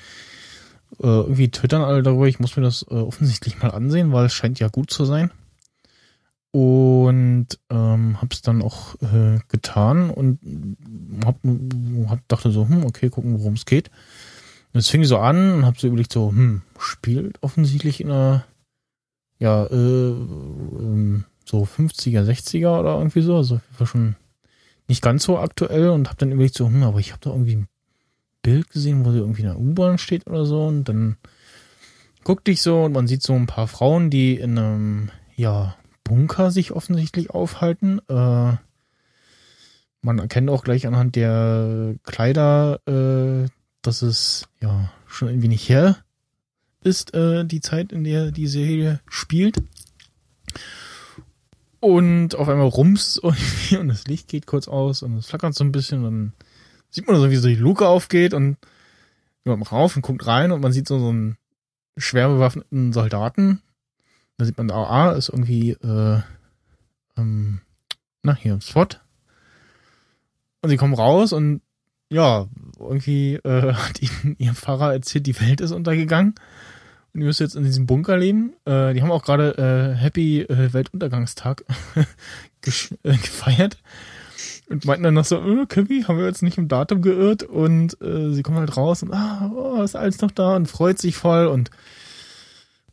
äh, 0.99 1.07
irgendwie 1.07 1.51
twittern 1.51 1.81
alle 1.81 2.03
darüber, 2.03 2.27
ich 2.27 2.39
muss 2.39 2.55
mir 2.57 2.63
das 2.63 2.85
äh, 2.89 2.95
offensichtlich 2.95 3.61
mal 3.61 3.71
ansehen, 3.71 4.11
weil 4.11 4.25
es 4.25 4.33
scheint 4.33 4.59
ja 4.59 4.67
gut 4.67 4.91
zu 4.91 5.05
sein. 5.05 5.31
Und 6.51 7.47
ähm, 7.69 8.19
hab's 8.19 8.41
dann 8.41 8.63
auch 8.63 8.95
äh, 9.01 9.39
getan 9.49 10.09
und 10.09 10.39
hab, 11.23 11.37
hab 12.09 12.27
dachte 12.27 12.49
so, 12.49 12.67
hm, 12.67 12.85
okay, 12.85 13.09
gucken, 13.09 13.39
worum 13.39 13.53
es 13.53 13.65
geht. 13.65 13.91
Und 14.73 14.79
es 14.79 14.89
fing 14.89 15.03
so 15.03 15.19
an 15.19 15.53
und 15.53 15.65
hab 15.65 15.79
so 15.79 15.87
überlegt, 15.87 16.11
so, 16.11 16.29
hm, 16.29 16.63
spielt 16.79 17.41
offensichtlich 17.43 18.01
in 18.01 18.09
einer, 18.09 18.45
ja, 19.37 19.65
äh, 19.65 20.09
ähm, 20.09 21.25
so 21.49 21.63
50er, 21.63 22.23
60er 22.23 22.79
oder 22.79 22.97
irgendwie 22.97 23.21
so, 23.21 23.37
also 23.37 23.59
war 23.77 23.87
schon 23.87 24.15
nicht 24.87 25.01
ganz 25.01 25.23
so 25.23 25.39
aktuell 25.39 25.89
und 25.89 26.09
hab 26.09 26.17
dann 26.17 26.31
überlegt, 26.31 26.55
so, 26.55 26.67
hm, 26.67 26.83
aber 26.83 26.99
ich 26.99 27.11
habe 27.11 27.21
da 27.21 27.31
irgendwie 27.31 27.55
ein 27.55 27.67
Bild 28.41 28.69
gesehen, 28.69 29.05
wo 29.05 29.11
sie 29.11 29.19
irgendwie 29.19 29.41
in 29.41 29.47
der 29.47 29.59
U-Bahn 29.59 29.97
steht 29.97 30.27
oder 30.27 30.45
so 30.45 30.65
und 30.65 30.85
dann 30.85 31.17
guckte 32.23 32.51
ich 32.51 32.61
so 32.61 32.83
und 32.83 32.93
man 32.93 33.07
sieht 33.07 33.23
so 33.23 33.33
ein 33.33 33.47
paar 33.47 33.67
Frauen, 33.67 34.09
die 34.09 34.35
in 34.35 34.57
einem, 34.57 35.09
ja, 35.35 35.75
Bunker 36.03 36.49
sich 36.49 36.71
offensichtlich 36.71 37.29
aufhalten. 37.29 37.99
Äh, 38.09 38.53
man 40.01 40.19
erkennt 40.19 40.49
auch 40.49 40.63
gleich 40.63 40.87
anhand 40.87 41.15
der 41.15 41.95
Kleider, 42.03 42.79
äh, 42.87 43.49
dass 43.81 44.01
es 44.01 44.47
ja 44.59 44.91
schon 45.07 45.27
irgendwie 45.27 45.49
nicht 45.49 45.69
her 45.69 45.97
ist 46.81 47.13
äh, 47.13 47.45
die 47.45 47.61
Zeit, 47.61 47.91
in 47.91 48.03
der 48.03 48.31
die 48.31 48.47
Serie 48.47 49.01
spielt. 49.09 49.57
Und 51.79 52.35
auf 52.35 52.49
einmal 52.49 52.67
rums 52.67 53.19
irgendwie 53.23 53.77
und 53.77 53.87
das 53.87 54.05
Licht 54.07 54.27
geht 54.27 54.45
kurz 54.45 54.67
aus 54.67 55.03
und 55.03 55.17
es 55.17 55.27
flackert 55.27 55.55
so 55.55 55.63
ein 55.63 55.71
bisschen. 55.71 55.99
Und 55.99 56.03
dann 56.03 56.33
sieht 56.89 57.07
man 57.07 57.19
so, 57.19 57.29
wie 57.29 57.35
so 57.35 57.47
die 57.47 57.55
Luke 57.55 57.87
aufgeht 57.87 58.33
und 58.33 58.57
jemand 59.45 59.71
rauf 59.71 59.95
und 59.95 60.01
guckt 60.01 60.25
rein 60.27 60.51
und 60.51 60.61
man 60.61 60.71
sieht 60.71 60.87
so, 60.87 60.99
so 60.99 61.09
einen 61.09 61.37
schwer 61.97 62.29
bewaffneten 62.29 62.93
Soldaten. 62.93 63.61
Da 64.37 64.45
sieht 64.45 64.57
man, 64.57 64.71
ah, 64.71 65.11
ist 65.11 65.29
irgendwie, 65.29 65.71
äh, 65.71 66.21
ähm, 67.17 67.61
na 68.23 68.35
hier, 68.35 68.59
SWAT. 68.61 69.01
Und 70.61 70.69
sie 70.69 70.77
kommen 70.77 70.93
raus 70.93 71.33
und 71.33 71.61
ja, 72.09 72.47
irgendwie 72.79 73.35
äh, 73.35 73.73
hat 73.73 74.01
ihnen 74.01 74.35
ihr 74.39 74.53
Pfarrer 74.53 74.93
erzählt, 74.93 75.27
die 75.27 75.39
Welt 75.39 75.61
ist 75.61 75.71
untergegangen. 75.71 76.35
Und 77.13 77.21
ihr 77.21 77.27
müsst 77.27 77.39
jetzt 77.39 77.55
in 77.55 77.63
diesem 77.63 77.85
Bunker 77.85 78.17
leben. 78.17 78.53
Äh, 78.65 78.93
die 78.93 79.01
haben 79.01 79.11
auch 79.11 79.23
gerade 79.23 79.57
äh, 79.57 79.97
Happy 79.97 80.41
äh, 80.41 80.73
Weltuntergangstag 80.73 81.63
äh, 81.95 83.17
gefeiert. 83.17 83.77
Und 84.69 84.85
meinten 84.85 85.03
dann 85.03 85.15
noch 85.15 85.25
so, 85.25 85.37
äh, 85.37 85.65
Kevin, 85.65 86.07
haben 86.07 86.19
wir 86.19 86.25
jetzt 86.25 86.43
nicht 86.43 86.59
im 86.59 86.67
Datum 86.67 87.01
geirrt? 87.01 87.43
Und 87.43 87.99
äh, 88.01 88.31
sie 88.31 88.43
kommen 88.43 88.59
halt 88.59 88.77
raus 88.77 89.01
und, 89.01 89.11
ah, 89.11 89.51
oh, 89.55 89.81
ist 89.81 89.95
alles 89.95 90.21
noch 90.21 90.31
da 90.31 90.55
und 90.55 90.67
freut 90.67 90.99
sich 90.99 91.15
voll 91.15 91.47
und 91.47 91.71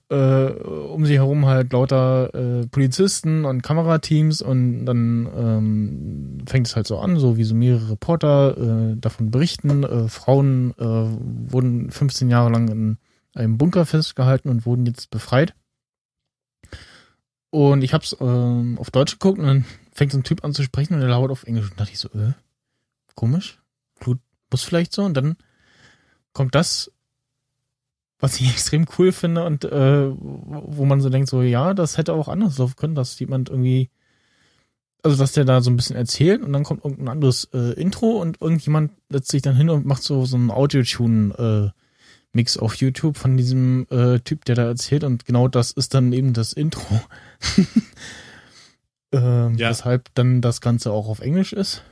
äh, 0.08 0.14
um 0.14 1.04
sie 1.04 1.14
herum 1.14 1.46
halt 1.46 1.72
lauter 1.72 2.30
Polizisten 2.70 3.44
und 3.44 3.62
Kamerateams 3.62 4.40
und 4.40 4.86
dann 4.86 5.28
ähm, 5.36 6.38
fängt 6.46 6.68
es 6.68 6.76
halt 6.76 6.86
so 6.86 7.00
an, 7.00 7.18
so 7.18 7.36
wie 7.36 7.42
so 7.42 7.56
mehrere 7.56 7.90
Reporter 7.90 8.94
davon 9.00 9.32
berichten. 9.32 10.08
Frauen 10.08 10.74
wurden 10.78 11.90
15 11.90 12.30
Jahre 12.30 12.52
lang 12.52 12.68
in 12.68 12.98
einem 13.36 13.58
Bunker 13.58 13.86
festgehalten 13.86 14.48
und 14.48 14.66
wurden 14.66 14.86
jetzt 14.86 15.10
befreit. 15.10 15.54
Und 17.50 17.82
ich 17.82 17.94
hab's 17.94 18.16
ähm, 18.20 18.78
auf 18.78 18.90
Deutsch 18.90 19.12
geguckt 19.12 19.38
und 19.38 19.46
dann 19.46 19.64
fängt 19.92 20.12
so 20.12 20.18
ein 20.18 20.24
Typ 20.24 20.44
an 20.44 20.52
zu 20.52 20.62
sprechen 20.62 20.94
und 20.94 21.02
er 21.02 21.08
lauert 21.08 21.30
auf 21.30 21.44
Englisch. 21.44 21.70
Und 21.70 21.80
dachte 21.80 21.92
ich 21.92 21.98
so, 21.98 22.08
äh, 22.10 22.32
komisch. 23.14 23.60
Blut 23.98 24.18
muss 24.50 24.62
vielleicht 24.62 24.92
so. 24.92 25.04
Und 25.04 25.14
dann 25.14 25.36
kommt 26.32 26.54
das, 26.54 26.92
was 28.18 28.40
ich 28.40 28.50
extrem 28.52 28.86
cool 28.98 29.12
finde 29.12 29.44
und 29.44 29.64
äh, 29.64 30.10
wo 30.10 30.84
man 30.84 31.00
so 31.00 31.08
denkt, 31.08 31.28
so, 31.28 31.42
ja, 31.42 31.74
das 31.74 31.98
hätte 31.98 32.12
auch 32.12 32.28
anders 32.28 32.58
laufen 32.58 32.76
können, 32.76 32.94
dass 32.94 33.18
jemand 33.18 33.48
irgendwie, 33.48 33.90
also 35.02 35.16
dass 35.16 35.32
der 35.32 35.44
da 35.44 35.60
so 35.60 35.70
ein 35.70 35.76
bisschen 35.76 35.96
erzählt 35.96 36.42
und 36.42 36.52
dann 36.52 36.64
kommt 36.64 36.84
irgendein 36.84 37.08
anderes 37.08 37.48
äh, 37.52 37.72
Intro 37.80 38.20
und 38.20 38.40
irgendjemand 38.40 38.92
setzt 39.08 39.30
sich 39.30 39.42
dann 39.42 39.56
hin 39.56 39.70
und 39.70 39.86
macht 39.86 40.02
so, 40.02 40.24
so 40.26 40.36
einen 40.36 40.50
Audio-Tune, 40.50 41.72
äh, 41.72 41.85
Mix 42.36 42.56
auf 42.56 42.76
YouTube 42.76 43.16
von 43.16 43.36
diesem 43.36 43.86
äh, 43.90 44.20
Typ, 44.20 44.44
der 44.44 44.54
da 44.54 44.64
erzählt 44.66 45.02
und 45.02 45.24
genau 45.24 45.48
das 45.48 45.72
ist 45.72 45.92
dann 45.94 46.12
eben 46.12 46.32
das 46.32 46.52
Intro. 46.52 47.00
ähm, 49.12 49.54
Ja. 49.56 49.70
Weshalb 49.70 50.08
dann 50.14 50.40
das 50.40 50.60
Ganze 50.60 50.92
auch 50.92 51.08
auf 51.08 51.20
Englisch 51.20 51.52
ist. 51.52 51.82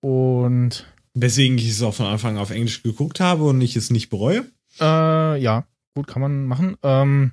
Und 0.00 0.86
Weswegen 1.14 1.58
ich 1.58 1.68
es 1.70 1.82
auch 1.82 1.94
von 1.94 2.06
Anfang 2.06 2.38
auf 2.38 2.50
Englisch 2.50 2.82
geguckt 2.82 3.20
habe 3.20 3.44
und 3.44 3.60
ich 3.60 3.76
es 3.76 3.90
nicht 3.90 4.08
bereue. 4.08 4.44
äh, 4.80 5.38
ja, 5.42 5.66
gut, 5.94 6.06
kann 6.06 6.22
man 6.22 6.46
machen. 6.46 6.76
Ähm, 6.82 7.32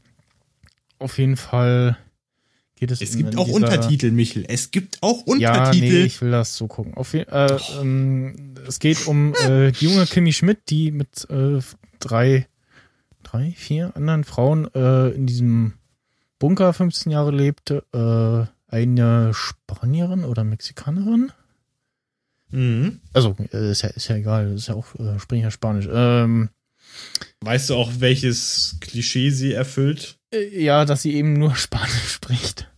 auf 0.99 1.17
jeden 1.17 1.37
Fall 1.37 1.97
geht 2.75 2.91
es 2.91 3.01
Es 3.01 3.15
gibt 3.17 3.37
auch 3.37 3.45
dieser- 3.45 3.55
Untertitel, 3.55 4.11
Michel. 4.11 4.45
Es 4.47 4.71
gibt 4.71 4.97
auch 5.01 5.23
Ja, 5.37 5.59
Untertitel. 5.59 5.85
nee, 5.85 6.03
ich 6.03 6.21
will 6.21 6.31
das 6.31 6.55
so 6.57 6.67
gucken. 6.67 6.93
Auf 6.95 7.13
äh, 7.13 7.25
ähm, 7.79 8.53
es 8.67 8.79
geht 8.79 9.07
um 9.07 9.33
äh, 9.47 9.71
die 9.71 9.85
junge 9.85 10.05
Kimi 10.05 10.33
Schmidt, 10.33 10.59
die 10.69 10.91
mit 10.91 11.25
äh, 11.29 11.59
drei, 11.99 12.47
drei, 13.23 13.51
vier 13.55 13.95
anderen 13.95 14.23
Frauen 14.23 14.73
äh, 14.73 15.09
in 15.09 15.25
diesem 15.27 15.73
Bunker 16.39 16.73
15 16.73 17.11
Jahre 17.11 17.31
lebte. 17.31 17.83
Äh, 17.93 18.51
eine 18.73 19.33
Spanierin 19.33 20.23
oder 20.23 20.43
Mexikanerin. 20.43 21.31
mhm. 22.51 22.99
Also, 23.13 23.35
äh, 23.51 23.71
ist 23.71 23.81
ja, 23.81 23.89
ist 23.89 24.07
ja 24.07 24.15
egal, 24.15 24.53
ist 24.53 24.67
ja 24.67 24.75
auch 24.75 24.93
äh, 24.95 25.19
sprechen 25.19 25.43
ja 25.43 25.51
Spanisch. 25.51 25.87
Ähm, 25.91 26.49
Weißt 27.41 27.69
du 27.69 27.75
auch, 27.75 27.91
welches 27.99 28.77
Klischee 28.81 29.29
sie 29.29 29.53
erfüllt? 29.53 30.17
äh, 30.33 30.63
ja, 30.63 30.85
dass 30.85 31.01
sie 31.01 31.13
eben 31.15 31.33
nur 31.33 31.55
Spanisch 31.55 32.11
spricht. 32.13 32.69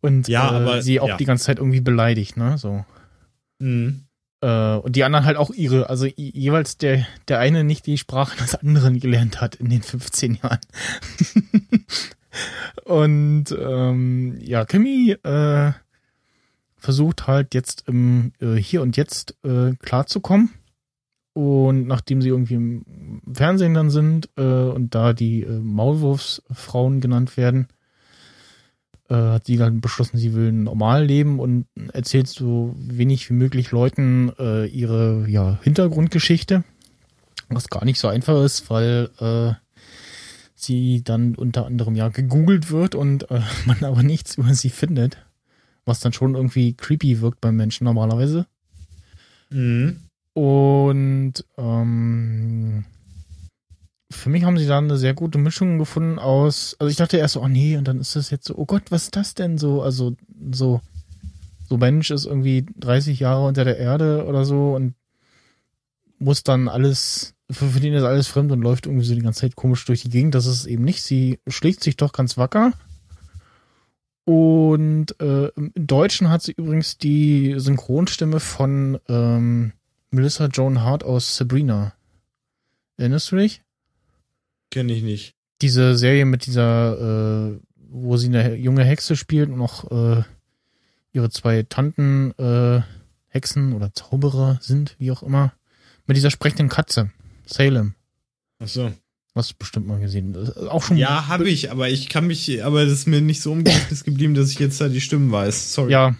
Und 0.00 0.28
Ja, 0.28 0.50
äh, 0.52 0.54
aber- 0.62 0.82
sie 0.82 0.98
auch 1.00 1.08
ja. 1.08 1.16
die 1.16 1.24
ganze 1.24 1.44
Zeit 1.44 1.58
irgendwie 1.58 1.80
beleidigt, 1.80 2.36
ne? 2.36 2.58
So. 2.58 2.84
Mhm. 3.58 4.04
Äh, 4.42 4.74
und 4.76 4.96
die 4.96 5.04
anderen 5.04 5.24
halt 5.24 5.36
auch 5.38 5.50
ihre, 5.50 5.88
also 5.88 6.04
je- 6.04 6.12
jeweils 6.34 6.76
der, 6.76 7.06
der 7.28 7.38
eine 7.38 7.64
nicht 7.64 7.86
die 7.86 7.96
Sprache 7.96 8.36
des 8.36 8.54
anderen 8.56 9.00
gelernt 9.00 9.40
hat 9.40 9.54
in 9.54 9.70
den 9.70 9.82
15 9.82 10.34
Jahren. 10.42 10.58
und 12.84 13.44
ähm, 13.58 14.36
ja, 14.40 14.64
Kimi 14.64 15.12
äh, 15.22 15.72
versucht 16.76 17.26
halt 17.26 17.54
jetzt 17.54 17.84
im 17.86 18.32
äh, 18.40 18.56
Hier 18.56 18.82
und 18.82 18.96
Jetzt 18.96 19.36
äh, 19.44 19.72
klarzukommen. 19.80 20.50
Und 21.34 21.86
nachdem 21.86 22.20
sie 22.20 22.28
irgendwie 22.28 22.54
im 22.54 23.22
Fernsehen 23.32 23.72
dann 23.72 23.88
sind 23.88 24.28
äh, 24.36 24.42
und 24.42 24.94
da 24.94 25.14
die 25.14 25.42
äh, 25.44 25.60
Maulwurfsfrauen 25.60 27.00
genannt 27.00 27.38
werden, 27.38 27.68
äh, 29.12 29.32
hat 29.32 29.44
sie 29.44 29.58
dann 29.58 29.82
beschlossen, 29.82 30.16
sie 30.16 30.32
will 30.32 30.52
normal 30.52 31.04
leben 31.04 31.38
und 31.38 31.66
erzählt 31.92 32.28
so 32.28 32.74
wenig 32.78 33.28
wie 33.28 33.34
möglich 33.34 33.70
Leuten 33.70 34.32
äh, 34.38 34.66
ihre 34.66 35.28
ja, 35.28 35.58
Hintergrundgeschichte. 35.62 36.64
Was 37.50 37.68
gar 37.68 37.84
nicht 37.84 38.00
so 38.00 38.08
einfach 38.08 38.42
ist, 38.42 38.70
weil 38.70 39.10
äh, 39.20 39.52
sie 40.54 41.02
dann 41.04 41.34
unter 41.34 41.66
anderem 41.66 41.94
ja 41.94 42.08
gegoogelt 42.08 42.70
wird 42.70 42.94
und 42.94 43.30
äh, 43.30 43.42
man 43.66 43.84
aber 43.84 44.02
nichts 44.02 44.36
über 44.36 44.54
sie 44.54 44.70
findet. 44.70 45.18
Was 45.84 46.00
dann 46.00 46.14
schon 46.14 46.34
irgendwie 46.34 46.74
creepy 46.74 47.20
wirkt 47.20 47.40
beim 47.40 47.56
Menschen 47.56 47.84
normalerweise. 47.84 48.46
Mhm. 49.50 49.98
Und 50.32 51.44
ähm, 51.58 52.84
für 54.12 54.30
mich 54.30 54.44
haben 54.44 54.58
sie 54.58 54.66
da 54.66 54.78
eine 54.78 54.96
sehr 54.96 55.14
gute 55.14 55.38
Mischung 55.38 55.78
gefunden 55.78 56.18
aus. 56.18 56.76
Also 56.78 56.90
ich 56.90 56.96
dachte 56.96 57.16
erst 57.16 57.34
so, 57.34 57.42
oh 57.42 57.48
nee, 57.48 57.76
und 57.76 57.88
dann 57.88 58.00
ist 58.00 58.16
das 58.16 58.30
jetzt 58.30 58.46
so, 58.46 58.56
oh 58.56 58.66
Gott, 58.66 58.90
was 58.90 59.04
ist 59.04 59.16
das 59.16 59.34
denn 59.34 59.58
so? 59.58 59.82
Also 59.82 60.14
so, 60.52 60.80
so 61.68 61.76
Mensch 61.76 62.10
ist 62.10 62.26
irgendwie 62.26 62.66
30 62.76 63.18
Jahre 63.20 63.46
unter 63.46 63.64
der 63.64 63.78
Erde 63.78 64.24
oder 64.26 64.44
so 64.44 64.74
und 64.74 64.94
muss 66.18 66.44
dann 66.44 66.68
alles, 66.68 67.34
für, 67.50 67.66
für 67.68 67.80
den 67.80 67.94
ist 67.94 68.04
alles 68.04 68.28
fremd 68.28 68.52
und 68.52 68.62
läuft 68.62 68.86
irgendwie 68.86 69.04
so 69.04 69.14
die 69.14 69.22
ganze 69.22 69.40
Zeit 69.40 69.56
komisch 69.56 69.84
durch 69.84 70.02
die 70.02 70.10
Gegend. 70.10 70.34
Das 70.34 70.46
ist 70.46 70.60
es 70.60 70.66
eben 70.66 70.84
nicht. 70.84 71.02
Sie 71.02 71.40
schlägt 71.48 71.82
sich 71.82 71.96
doch 71.96 72.12
ganz 72.12 72.38
wacker. 72.38 72.72
Und 74.24 75.20
äh, 75.20 75.48
im 75.48 75.72
Deutschen 75.74 76.30
hat 76.30 76.42
sie 76.42 76.52
übrigens 76.52 76.96
die 76.96 77.54
Synchronstimme 77.56 78.38
von 78.38 79.00
ähm, 79.08 79.72
Melissa 80.10 80.46
Joan 80.46 80.82
Hart 80.82 81.02
aus 81.02 81.36
Sabrina. 81.36 81.94
Erinnerst 82.96 83.32
du 83.32 83.36
dich? 83.36 83.62
Kenne 84.72 84.94
ich 84.94 85.02
nicht. 85.02 85.34
Diese 85.60 85.96
Serie 85.96 86.24
mit 86.24 86.46
dieser, 86.46 87.52
äh, 87.52 87.60
wo 87.76 88.16
sie 88.16 88.28
eine 88.28 88.56
junge 88.56 88.84
Hexe 88.84 89.16
spielt 89.16 89.50
und 89.50 89.58
noch 89.58 89.90
äh, 89.90 90.22
ihre 91.12 91.28
zwei 91.28 91.62
Tanten 91.62 92.32
äh, 92.38 92.80
Hexen 93.28 93.74
oder 93.74 93.92
Zauberer 93.92 94.58
sind, 94.62 94.96
wie 94.98 95.10
auch 95.10 95.22
immer. 95.22 95.52
Mit 96.06 96.16
dieser 96.16 96.30
sprechenden 96.30 96.70
Katze. 96.70 97.10
Salem. 97.44 97.94
Ach 98.58 98.68
so. 98.68 98.90
Hast 99.34 99.52
du 99.52 99.54
bestimmt 99.58 99.86
mal 99.86 100.00
gesehen. 100.00 100.34
Auch 100.68 100.82
schon. 100.82 100.96
Ja, 100.96 101.28
habe 101.28 101.48
ich, 101.50 101.70
aber 101.70 101.90
ich 101.90 102.08
kann 102.08 102.26
mich, 102.26 102.64
aber 102.64 102.84
das 102.84 102.92
ist 102.92 103.06
mir 103.06 103.20
nicht 103.20 103.42
so 103.42 103.54
Gedächtnis 103.54 104.04
geblieben, 104.04 104.34
dass 104.34 104.50
ich 104.50 104.58
jetzt 104.58 104.80
da 104.80 104.88
die 104.88 105.00
Stimmen 105.02 105.30
weiß. 105.30 105.74
Sorry. 105.74 105.92
Ja. 105.92 106.16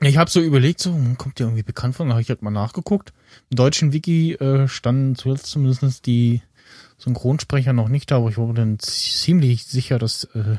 Ich 0.00 0.16
habe 0.16 0.28
so 0.28 0.40
überlegt, 0.40 0.80
so, 0.80 0.92
hm, 0.92 1.16
kommt 1.16 1.38
dir 1.38 1.44
irgendwie 1.44 1.62
bekannt 1.62 1.94
vor? 1.94 2.04
Dann 2.04 2.12
habe 2.12 2.20
ich 2.20 2.28
halt 2.28 2.42
mal 2.42 2.50
nachgeguckt. 2.50 3.12
Im 3.50 3.56
deutschen 3.56 3.92
Wiki 3.92 4.32
äh, 4.34 4.66
standen 4.66 5.14
zuletzt 5.14 5.46
zumindest 5.46 6.06
die 6.06 6.42
Synchronsprecher 6.98 7.72
noch 7.72 7.88
nicht 7.88 8.10
da, 8.10 8.16
aber 8.16 8.30
ich 8.30 8.38
war 8.38 8.46
mir 8.46 8.54
dann 8.54 8.78
ziemlich 8.78 9.64
sicher, 9.64 9.98
dass 9.98 10.24
äh, 10.34 10.56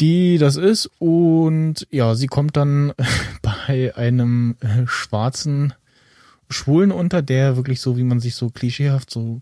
die 0.00 0.38
das 0.38 0.56
ist. 0.56 0.90
Und 0.98 1.86
ja, 1.90 2.14
sie 2.14 2.26
kommt 2.26 2.56
dann 2.56 2.92
bei 3.42 3.96
einem 3.96 4.56
äh, 4.60 4.86
schwarzen 4.86 5.72
Schwulen 6.48 6.92
unter, 6.92 7.22
der 7.22 7.56
wirklich 7.56 7.80
so, 7.80 7.96
wie 7.96 8.04
man 8.04 8.20
sich 8.20 8.34
so 8.34 8.50
klischeehaft 8.50 9.10
so 9.10 9.40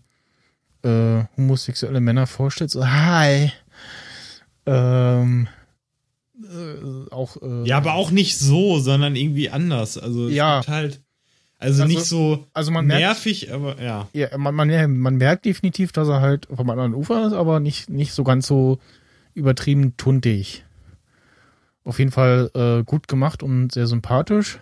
äh, 0.83 1.23
homosexuelle 1.37 1.99
Männer 1.99 2.25
vorstellt. 2.27 2.71
So, 2.71 2.87
hi. 2.87 3.51
Ähm, 4.65 5.47
äh, 6.41 7.11
auch 7.11 7.37
äh, 7.41 7.67
Ja, 7.67 7.77
aber 7.77 7.93
auch 7.93 8.11
nicht 8.11 8.37
so, 8.39 8.79
sondern 8.79 9.15
irgendwie 9.15 9.49
anders. 9.49 9.97
Also 9.97 10.27
es 10.27 10.33
Ja. 10.33 10.59
gibt 10.59 10.69
halt, 10.69 11.01
also, 11.65 11.83
Also, 11.83 11.93
nicht 11.97 12.05
so 12.05 12.47
also 12.53 12.71
man 12.71 12.85
merkt, 12.85 13.01
nervig, 13.01 13.51
aber 13.53 13.81
ja. 13.81 14.07
ja, 14.13 14.37
man, 14.37 14.55
man, 14.55 14.97
man 14.97 15.15
merkt 15.15 15.45
definitiv, 15.45 15.91
dass 15.91 16.07
er 16.07 16.21
halt 16.21 16.47
vom 16.53 16.69
anderen 16.69 16.93
Ufer 16.93 17.25
ist, 17.27 17.33
aber 17.33 17.59
nicht, 17.59 17.89
nicht 17.89 18.13
so 18.13 18.23
ganz 18.23 18.47
so 18.47 18.79
übertrieben 19.33 19.97
tuntig. 19.97 20.63
Auf 21.83 21.99
jeden 21.99 22.11
Fall 22.11 22.49
äh, 22.53 22.83
gut 22.83 23.07
gemacht 23.07 23.43
und 23.43 23.71
sehr 23.71 23.87
sympathisch. 23.87 24.59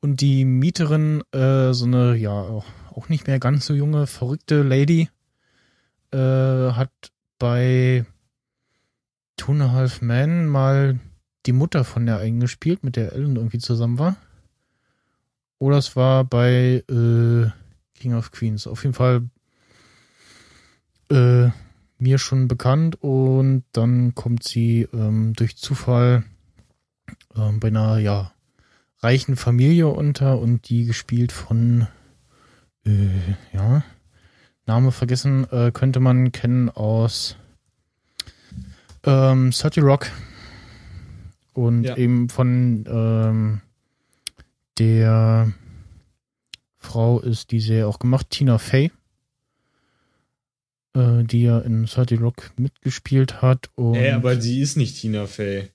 Und 0.00 0.20
die 0.20 0.44
Mieterin, 0.44 1.22
äh, 1.32 1.72
so 1.72 1.86
eine, 1.86 2.16
ja, 2.16 2.32
auch, 2.32 3.08
nicht 3.08 3.26
mehr 3.26 3.38
ganz 3.38 3.66
so 3.66 3.74
junge, 3.74 4.06
verrückte 4.06 4.62
Lady, 4.62 5.08
äh, 6.12 6.18
hat 6.18 6.90
bei 7.38 8.04
Two 9.36 9.52
and 9.52 9.62
a 9.62 9.70
Half 9.72 10.02
Men 10.02 10.46
mal 10.46 10.98
die 11.46 11.52
Mutter 11.52 11.84
von 11.84 12.04
der 12.04 12.18
eingespielt, 12.18 12.84
mit 12.84 12.96
der 12.96 13.12
Ellen 13.12 13.36
irgendwie 13.36 13.58
zusammen 13.58 13.98
war. 13.98 14.16
Oder 15.62 15.76
es 15.78 15.94
war 15.94 16.24
bei 16.24 16.82
äh, 16.90 17.50
King 17.94 18.14
of 18.14 18.32
Queens. 18.32 18.66
Auf 18.66 18.82
jeden 18.82 18.94
Fall 18.94 19.22
äh, 21.08 21.50
mir 21.98 22.18
schon 22.18 22.48
bekannt 22.48 23.00
und 23.00 23.62
dann 23.70 24.16
kommt 24.16 24.42
sie 24.42 24.88
ähm, 24.92 25.34
durch 25.34 25.56
Zufall 25.56 26.24
ähm, 27.36 27.60
bei 27.60 27.68
einer 27.68 27.98
ja 27.98 28.32
reichen 29.02 29.36
Familie 29.36 29.86
unter 29.86 30.40
und 30.40 30.68
die 30.68 30.84
gespielt 30.84 31.30
von 31.30 31.86
äh, 32.84 33.10
ja 33.52 33.84
Name 34.66 34.90
vergessen 34.90 35.46
äh, 35.52 35.70
könnte 35.72 36.00
man 36.00 36.32
kennen 36.32 36.70
aus 36.70 37.36
ähm, 39.04 39.52
30 39.52 39.80
Rock 39.84 40.10
und 41.52 41.84
Ja. 41.84 41.96
eben 41.96 42.28
von 42.30 42.84
ähm, 42.88 43.60
der 44.78 45.52
Frau 46.78 47.20
ist 47.20 47.50
die 47.50 47.60
Serie 47.60 47.86
auch 47.86 47.98
gemacht, 47.98 48.28
Tina 48.30 48.58
Fey, 48.58 48.90
äh, 50.94 51.22
die 51.24 51.42
ja 51.42 51.58
in 51.60 51.86
30 51.86 52.20
Rock 52.20 52.50
mitgespielt 52.56 53.40
hat. 53.42 53.70
Und 53.74 53.94
Ey, 53.94 54.10
aber 54.12 54.36
die 54.36 54.60
ist 54.60 54.76
nicht 54.76 55.00
Tina 55.00 55.26
Fey. 55.26 55.70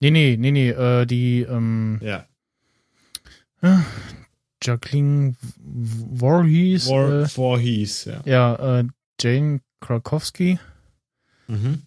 nee, 0.00 0.10
nee, 0.10 0.36
nee, 0.38 0.50
nee, 0.50 0.70
äh, 0.70 1.06
die 1.06 1.42
ähm, 1.42 1.98
Ja. 2.02 2.26
Jacqueline 4.62 5.34
Voorhees, 6.14 6.88
War, 6.88 7.22
äh, 7.22 7.28
Voorhees, 7.28 8.04
ja. 8.04 8.22
ja, 8.24 8.78
äh, 8.80 8.84
Jane 9.20 9.60
Krakowski. 9.80 10.58
Mhm. 11.48 11.82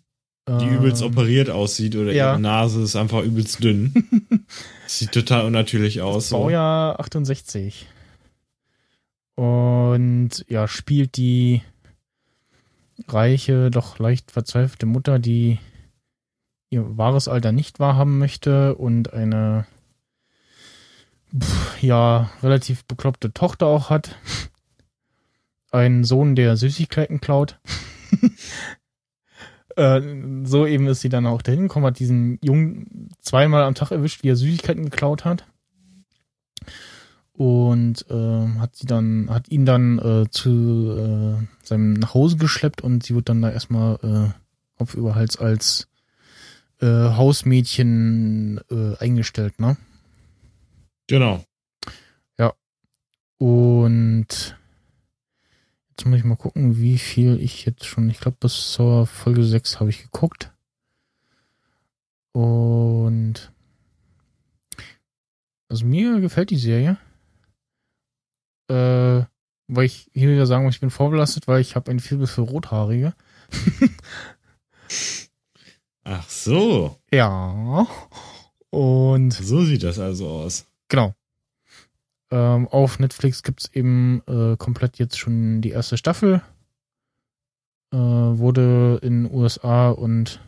Die 0.48 0.68
übelst 0.68 1.02
ähm, 1.02 1.10
operiert 1.10 1.50
aussieht 1.50 1.96
oder 1.96 2.12
ja. 2.12 2.32
ihre 2.32 2.42
Nase 2.42 2.82
ist 2.82 2.96
einfach 2.96 3.22
übelst 3.22 3.64
dünn. 3.64 3.94
Sieht 4.88 5.12
total 5.12 5.46
unnatürlich 5.46 6.02
aus. 6.02 6.30
So. 6.30 6.40
Baujahr 6.40 7.00
68. 7.00 7.88
Und 9.36 10.46
ja, 10.50 10.68
spielt 10.68 11.16
die 11.18 11.62
reiche, 13.08 13.70
doch 13.70 14.00
leicht 14.00 14.32
verzweifelte 14.32 14.88
Mutter, 14.88 15.20
die 15.20 15.60
ihr 16.70 16.98
wahres 16.98 17.28
Alter 17.28 17.52
nicht 17.52 17.80
wahrhaben 17.80 18.18
möchte 18.18 18.76
und 18.76 19.14
eine 19.14 19.68
pff, 21.38 21.84
ja 21.84 22.32
relativ 22.42 22.84
bekloppte 22.86 23.32
Tochter 23.32 23.68
auch 23.68 23.90
hat. 23.90 24.16
Einen 25.72 26.04
Sohn, 26.04 26.36
der 26.36 26.58
Süßigkeiten 26.58 27.22
klaut. 27.22 27.60
äh, 29.82 30.46
so 30.46 30.66
eben 30.66 30.88
ist 30.88 31.02
sie 31.02 31.10
dann 31.10 31.26
auch 31.26 31.42
dahin 31.42 31.64
gekommen, 31.64 31.86
hat 31.86 32.00
diesen 32.00 32.40
Jungen 32.42 33.10
zweimal 33.22 33.64
am 33.64 33.76
Tag 33.76 33.92
erwischt, 33.92 34.24
wie 34.24 34.30
er 34.30 34.36
Süßigkeiten 34.36 34.86
geklaut 34.86 35.26
hat 35.26 35.46
und 37.34 38.06
ähm, 38.10 38.62
hat 38.62 38.76
sie 38.76 38.86
dann 38.86 39.30
hat 39.30 39.50
ihn 39.50 39.66
dann 39.66 40.00
äh, 40.00 40.30
zu 40.30 41.40
äh, 41.42 41.66
seinem 41.66 41.94
nach 41.94 42.14
Hause 42.14 42.38
geschleppt 42.38 42.82
und 42.82 43.04
sie 43.04 43.16
wird 43.16 43.30
dann 43.30 43.42
da 43.42 43.50
erstmal 43.50 43.96
äh, 44.04 44.78
Kopf 44.78 44.94
über 44.94 45.16
Hals 45.16 45.38
als 45.38 45.88
äh, 46.82 46.86
Hausmädchen 46.86 48.60
äh, 48.70 48.98
eingestellt, 48.98 49.60
ne? 49.60 49.78
Genau. 51.08 51.44
Und 53.42 54.56
jetzt 56.02 56.08
muss 56.08 56.18
ich 56.18 56.26
mal 56.26 56.36
gucken, 56.36 56.80
wie 56.80 56.98
viel 56.98 57.40
ich 57.40 57.64
jetzt 57.66 57.86
schon, 57.86 58.10
ich 58.10 58.20
glaube 58.20 58.38
bis 58.40 58.72
zur 58.72 59.06
Folge 59.06 59.44
6 59.44 59.80
habe 59.80 59.92
ich 59.92 60.02
geguckt. 60.02 60.52
Und 62.32 63.52
also 65.70 65.86
mir 65.86 66.20
gefällt 66.20 66.50
die 66.50 66.58
Serie. 66.58 66.98
Äh, 68.68 69.26
weil 69.68 69.86
ich 69.86 70.10
hier 70.14 70.32
wieder 70.32 70.48
sagen 70.48 70.64
muss, 70.64 70.74
ich 70.74 70.82
bin 70.82 70.90
vorbelastet, 70.90 71.48
weil 71.48 71.62
ich 71.62 71.76
habe 71.76 71.92
ein 71.92 72.00
Faible 72.00 72.26
für 72.26 72.42
Rothaarige. 72.42 73.14
Ach 76.04 76.28
so. 76.28 77.00
Ja. 77.12 77.86
Und 78.72 79.34
So 79.34 79.64
sieht 79.64 79.84
das 79.84 80.00
also 80.00 80.30
aus. 80.30 80.66
Genau. 80.88 81.14
Ähm, 82.32 82.68
auf 82.70 83.00
Netflix 83.00 83.44
gibt's 83.44 83.70
eben 83.74 84.24
äh, 84.28 84.56
komplett 84.58 84.98
jetzt 84.98 85.20
schon 85.20 85.62
die 85.62 85.72
erste 85.72 85.98
Staffel. 85.98 86.42
Äh, 87.92 87.98
wurde 87.98 89.00
in 89.02 89.30
USA 89.32 89.90
und 89.90 90.40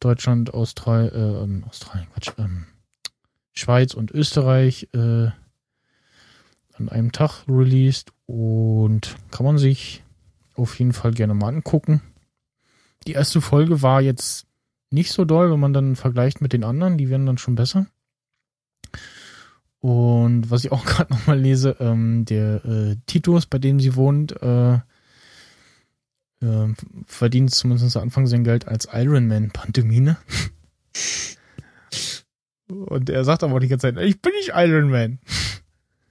Deutschland, 0.00 0.52
Austral 0.52 1.10
äh, 1.14 1.44
ähm, 1.44 1.64
Australien, 1.68 2.08
Quatsch, 2.12 2.32
ähm, 2.38 2.66
Schweiz 3.52 3.94
und 3.94 4.10
Österreich 4.10 4.88
äh, 4.92 5.30
an 6.78 6.88
einem 6.88 7.12
Tag 7.12 7.44
released 7.48 8.12
und 8.26 9.16
kann 9.30 9.46
man 9.46 9.58
sich 9.58 10.02
auf 10.54 10.78
jeden 10.78 10.92
Fall 10.92 11.12
gerne 11.12 11.34
mal 11.34 11.48
angucken. 11.48 12.02
Die 13.06 13.12
erste 13.12 13.40
Folge 13.40 13.82
war 13.82 14.02
jetzt 14.02 14.46
nicht 14.90 15.12
so 15.12 15.24
doll, 15.24 15.50
wenn 15.50 15.60
man 15.60 15.72
dann 15.72 15.96
vergleicht 15.96 16.40
mit 16.40 16.52
den 16.52 16.64
anderen, 16.64 16.98
die 16.98 17.08
werden 17.08 17.26
dann 17.26 17.38
schon 17.38 17.54
besser. 17.54 17.86
Und 19.86 20.50
was 20.50 20.64
ich 20.64 20.72
auch 20.72 20.84
gerade 20.86 21.12
nochmal 21.14 21.38
lese, 21.38 21.76
ähm, 21.78 22.24
der 22.24 22.64
äh, 22.64 22.96
Titus, 23.06 23.46
bei 23.46 23.58
dem 23.58 23.78
sie 23.78 23.94
wohnt, 23.94 24.32
äh, 24.42 24.74
äh, 26.42 26.74
verdient 27.06 27.52
zumindest 27.52 27.96
am 27.96 28.02
Anfang 28.02 28.26
sein 28.26 28.42
Geld 28.42 28.66
als 28.66 28.88
Ironman-Pantomime. 28.92 30.16
Und 32.68 33.10
er 33.10 33.22
sagt 33.22 33.44
aber 33.44 33.60
die 33.60 33.68
ganze 33.68 33.94
Zeit, 33.94 34.04
ich 34.04 34.20
bin 34.20 34.32
nicht 34.32 34.50
Iron 34.56 34.90
Man. 34.90 35.20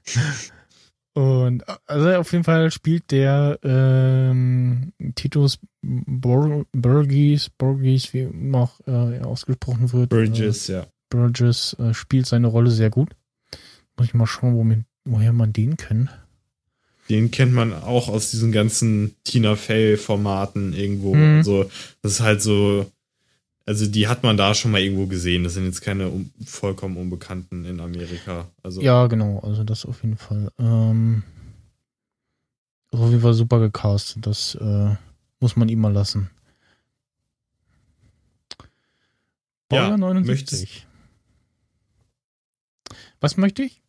Und 1.13 1.67
äh, 1.67 1.75
also 1.85 2.13
auf 2.13 2.31
jeden 2.31 2.45
Fall 2.45 2.71
spielt 2.71 3.11
der 3.11 3.59
ähm, 3.61 4.93
Titus 5.15 5.59
Bur 5.81 6.65
Burgess, 6.71 7.49
Burgess, 7.49 8.13
wie 8.13 8.29
auch 8.53 8.79
äh, 8.87 9.19
ausgesprochen 9.19 9.91
wird. 9.91 10.13
Äh, 10.13 10.15
Burgess, 10.15 10.67
ja. 10.67 10.87
Burgess 11.09 11.75
äh, 11.77 11.93
spielt 11.93 12.25
seine 12.25 12.47
Rolle 12.47 12.71
sehr 12.71 12.89
gut. 12.89 13.17
Muss 13.97 14.07
ich 14.07 14.13
mal 14.13 14.27
schauen, 14.27 14.55
wo 14.55 14.63
man, 14.63 14.85
woher 15.05 15.33
man 15.33 15.53
den 15.53 15.77
kennt. 15.77 16.09
Den 17.09 17.29
kennt 17.31 17.53
man 17.53 17.71
auch 17.73 18.07
aus 18.09 18.31
diesen 18.31 18.51
ganzen 18.51 19.15
Tina 19.23 19.55
Fey-Formaten 19.55 20.73
irgendwo. 20.73 21.13
Mhm. 21.15 21.37
Also, 21.37 21.69
das 22.01 22.13
ist 22.13 22.19
halt 22.21 22.41
so. 22.41 22.91
Also, 23.67 23.87
die 23.87 24.07
hat 24.07 24.23
man 24.23 24.37
da 24.37 24.53
schon 24.53 24.71
mal 24.71 24.81
irgendwo 24.81 25.05
gesehen. 25.07 25.43
Das 25.43 25.53
sind 25.53 25.65
jetzt 25.65 25.81
keine 25.81 26.09
um, 26.09 26.31
vollkommen 26.45 26.97
Unbekannten 26.97 27.65
in 27.65 27.79
Amerika. 27.79 28.47
Also, 28.63 28.81
Ja, 28.81 29.07
genau, 29.07 29.39
also 29.39 29.63
das 29.63 29.85
auf 29.85 30.03
jeden 30.03 30.17
Fall. 30.17 30.51
Ähm, 30.59 31.23
auf 32.91 33.09
jeden 33.09 33.21
Fall 33.21 33.33
super 33.33 33.59
gecastet. 33.59 34.25
Das 34.25 34.55
äh, 34.55 34.95
muss 35.39 35.55
man 35.55 35.69
ihm 35.69 35.79
mal 35.79 35.93
lassen. 35.93 36.29
Ja, 39.71 39.81
Baujahr 39.89 39.97
79. 39.97 40.27
möchtest- 40.59 40.87
Was 43.19 43.37
möchte 43.37 43.63
ich? 43.63 43.81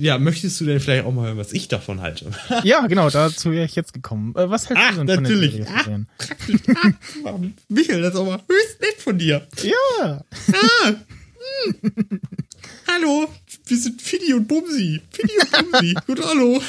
Ja, 0.00 0.18
möchtest 0.18 0.60
du 0.60 0.64
denn 0.64 0.80
vielleicht 0.80 1.04
auch 1.04 1.12
mal 1.12 1.26
hören, 1.28 1.36
was 1.38 1.52
ich 1.52 1.68
davon 1.68 2.00
halte? 2.00 2.30
ja, 2.64 2.86
genau, 2.86 3.10
dazu 3.10 3.52
wäre 3.52 3.64
ich 3.64 3.74
jetzt 3.76 3.92
gekommen. 3.92 4.34
Äh, 4.36 4.48
was 4.50 4.68
hältst 4.68 4.82
Ach, 4.84 4.96
du 4.96 5.04
denn 5.04 5.14
von 5.16 5.22
natürlich. 5.22 5.56
der 5.56 5.64
Serie, 5.66 5.76
Ach. 5.76 5.82
Florian? 5.84 6.06
Ah, 7.24 7.38
Michael, 7.68 8.02
das 8.02 8.14
ist 8.14 8.20
aber 8.20 8.42
höchst 8.48 8.80
nett 8.80 8.96
von 8.98 9.18
dir. 9.18 9.46
Ja, 9.62 10.24
Hallo, 12.86 13.28
wir 13.66 13.76
sind 13.76 14.00
Fidi 14.02 14.32
und 14.34 14.46
Bumsi. 14.48 15.00
Fidi 15.10 15.32
und 15.38 15.70
Bumsi. 15.72 15.94
Gut, 16.06 16.20
hallo. 16.26 16.60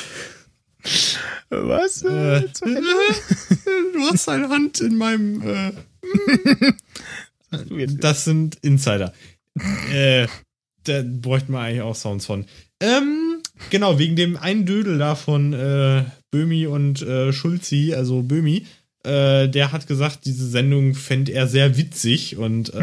was? 1.50 2.02
Äh, 2.04 2.38
Äh, 2.38 2.42
du 3.94 4.00
hast 4.12 4.28
deine 4.28 4.50
Hand 4.50 4.80
in 4.82 4.96
meinem. 4.98 5.42
Äh, 5.42 5.72
jetzt- 7.70 8.04
das 8.04 8.24
sind 8.26 8.58
Insider. 8.62 9.14
äh, 9.92 10.28
da 10.84 11.04
bräuchten 11.06 11.54
wir 11.54 11.60
eigentlich 11.60 11.82
auch 11.82 11.96
Sounds 11.96 12.26
von. 12.26 12.46
Ähm, 12.82 13.42
genau, 13.70 14.00
wegen 14.00 14.16
dem 14.16 14.38
einen 14.38 14.66
Dödel 14.66 14.98
da 14.98 15.16
von 15.16 15.54
äh, 15.54 16.04
Böhmi 16.32 16.66
und 16.68 17.02
äh, 17.02 17.32
Schulzi, 17.32 17.94
also 17.96 18.22
Böhmi. 18.24 18.66
Äh, 19.04 19.48
der 19.50 19.72
hat 19.72 19.88
gesagt, 19.88 20.26
diese 20.26 20.48
Sendung 20.48 20.94
fände 20.94 21.32
er 21.32 21.48
sehr 21.48 21.78
witzig 21.78 22.38
und 22.38 22.74
äh, 22.74 22.76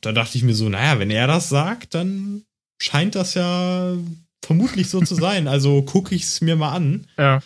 da 0.00 0.12
dachte 0.12 0.36
ich 0.36 0.44
mir 0.44 0.54
so, 0.54 0.68
naja, 0.68 0.98
wenn 0.98 1.10
er 1.10 1.26
das 1.26 1.48
sagt, 1.48 1.94
dann 1.94 2.42
scheint 2.82 3.14
das 3.14 3.34
ja 3.34 3.94
vermutlich 4.44 4.88
so 4.90 5.00
zu 5.00 5.14
sein. 5.14 5.48
Also 5.48 5.82
gucke 5.82 6.14
ich 6.14 6.24
es 6.24 6.40
mir 6.42 6.56
mal 6.56 6.72
an. 6.72 7.06
ja. 7.18 7.40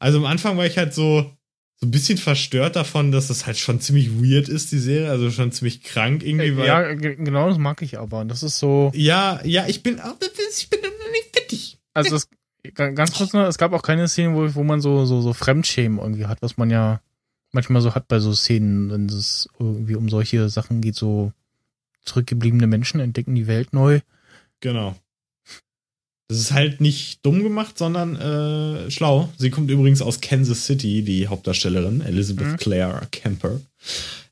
Also 0.00 0.18
am 0.18 0.26
Anfang 0.26 0.56
war 0.58 0.66
ich 0.66 0.76
halt 0.76 0.92
so, 0.92 1.32
so 1.80 1.86
ein 1.86 1.90
bisschen 1.90 2.18
verstört 2.18 2.76
davon, 2.76 3.10
dass 3.10 3.28
das 3.28 3.46
halt 3.46 3.56
schon 3.58 3.80
ziemlich 3.80 4.10
weird 4.22 4.48
ist, 4.48 4.70
die 4.70 4.78
Serie. 4.78 5.08
Also 5.10 5.30
schon 5.30 5.50
ziemlich 5.50 5.82
krank 5.82 6.22
irgendwie. 6.22 6.56
Weil, 6.58 6.66
ja, 6.66 6.92
ge- 6.94 7.16
genau 7.16 7.48
das 7.48 7.58
mag 7.58 7.80
ich 7.80 7.98
aber. 7.98 8.24
Das 8.26 8.42
ist 8.42 8.58
so. 8.58 8.92
ja, 8.94 9.40
ja, 9.44 9.64
ich 9.66 9.82
bin, 9.82 9.98
ich 10.58 10.68
bin 10.68 10.80
nicht. 10.80 11.33
Also 11.94 12.16
es, 12.16 12.28
ga- 12.74 12.90
ganz 12.90 13.14
kurz 13.16 13.32
noch, 13.32 13.46
es 13.46 13.58
gab 13.58 13.72
auch 13.72 13.82
keine 13.82 14.08
Szene, 14.08 14.34
wo, 14.34 14.54
wo 14.54 14.62
man 14.64 14.80
so, 14.80 15.04
so, 15.06 15.20
so 15.20 15.32
Fremdschämen 15.32 15.98
irgendwie 15.98 16.26
hat, 16.26 16.42
was 16.42 16.56
man 16.56 16.70
ja 16.70 17.00
manchmal 17.52 17.82
so 17.82 17.94
hat 17.94 18.08
bei 18.08 18.18
so 18.18 18.34
Szenen, 18.34 18.90
wenn 18.90 19.06
es 19.06 19.48
irgendwie 19.58 19.94
um 19.94 20.08
solche 20.08 20.48
Sachen 20.48 20.80
geht, 20.80 20.96
so 20.96 21.32
zurückgebliebene 22.04 22.66
Menschen 22.66 23.00
entdecken 23.00 23.34
die 23.34 23.46
Welt 23.46 23.72
neu. 23.72 24.00
Genau. 24.60 24.96
Das 26.28 26.38
ist 26.38 26.52
halt 26.52 26.80
nicht 26.80 27.24
dumm 27.24 27.42
gemacht, 27.42 27.76
sondern 27.78 28.16
äh, 28.16 28.90
schlau. 28.90 29.28
Sie 29.36 29.50
kommt 29.50 29.70
übrigens 29.70 30.00
aus 30.02 30.20
Kansas 30.20 30.64
City, 30.66 31.02
die 31.02 31.28
Hauptdarstellerin, 31.28 32.00
Elizabeth 32.00 32.46
Mhm. 32.52 32.56
Claire 32.56 33.06
Kemper. 33.12 33.60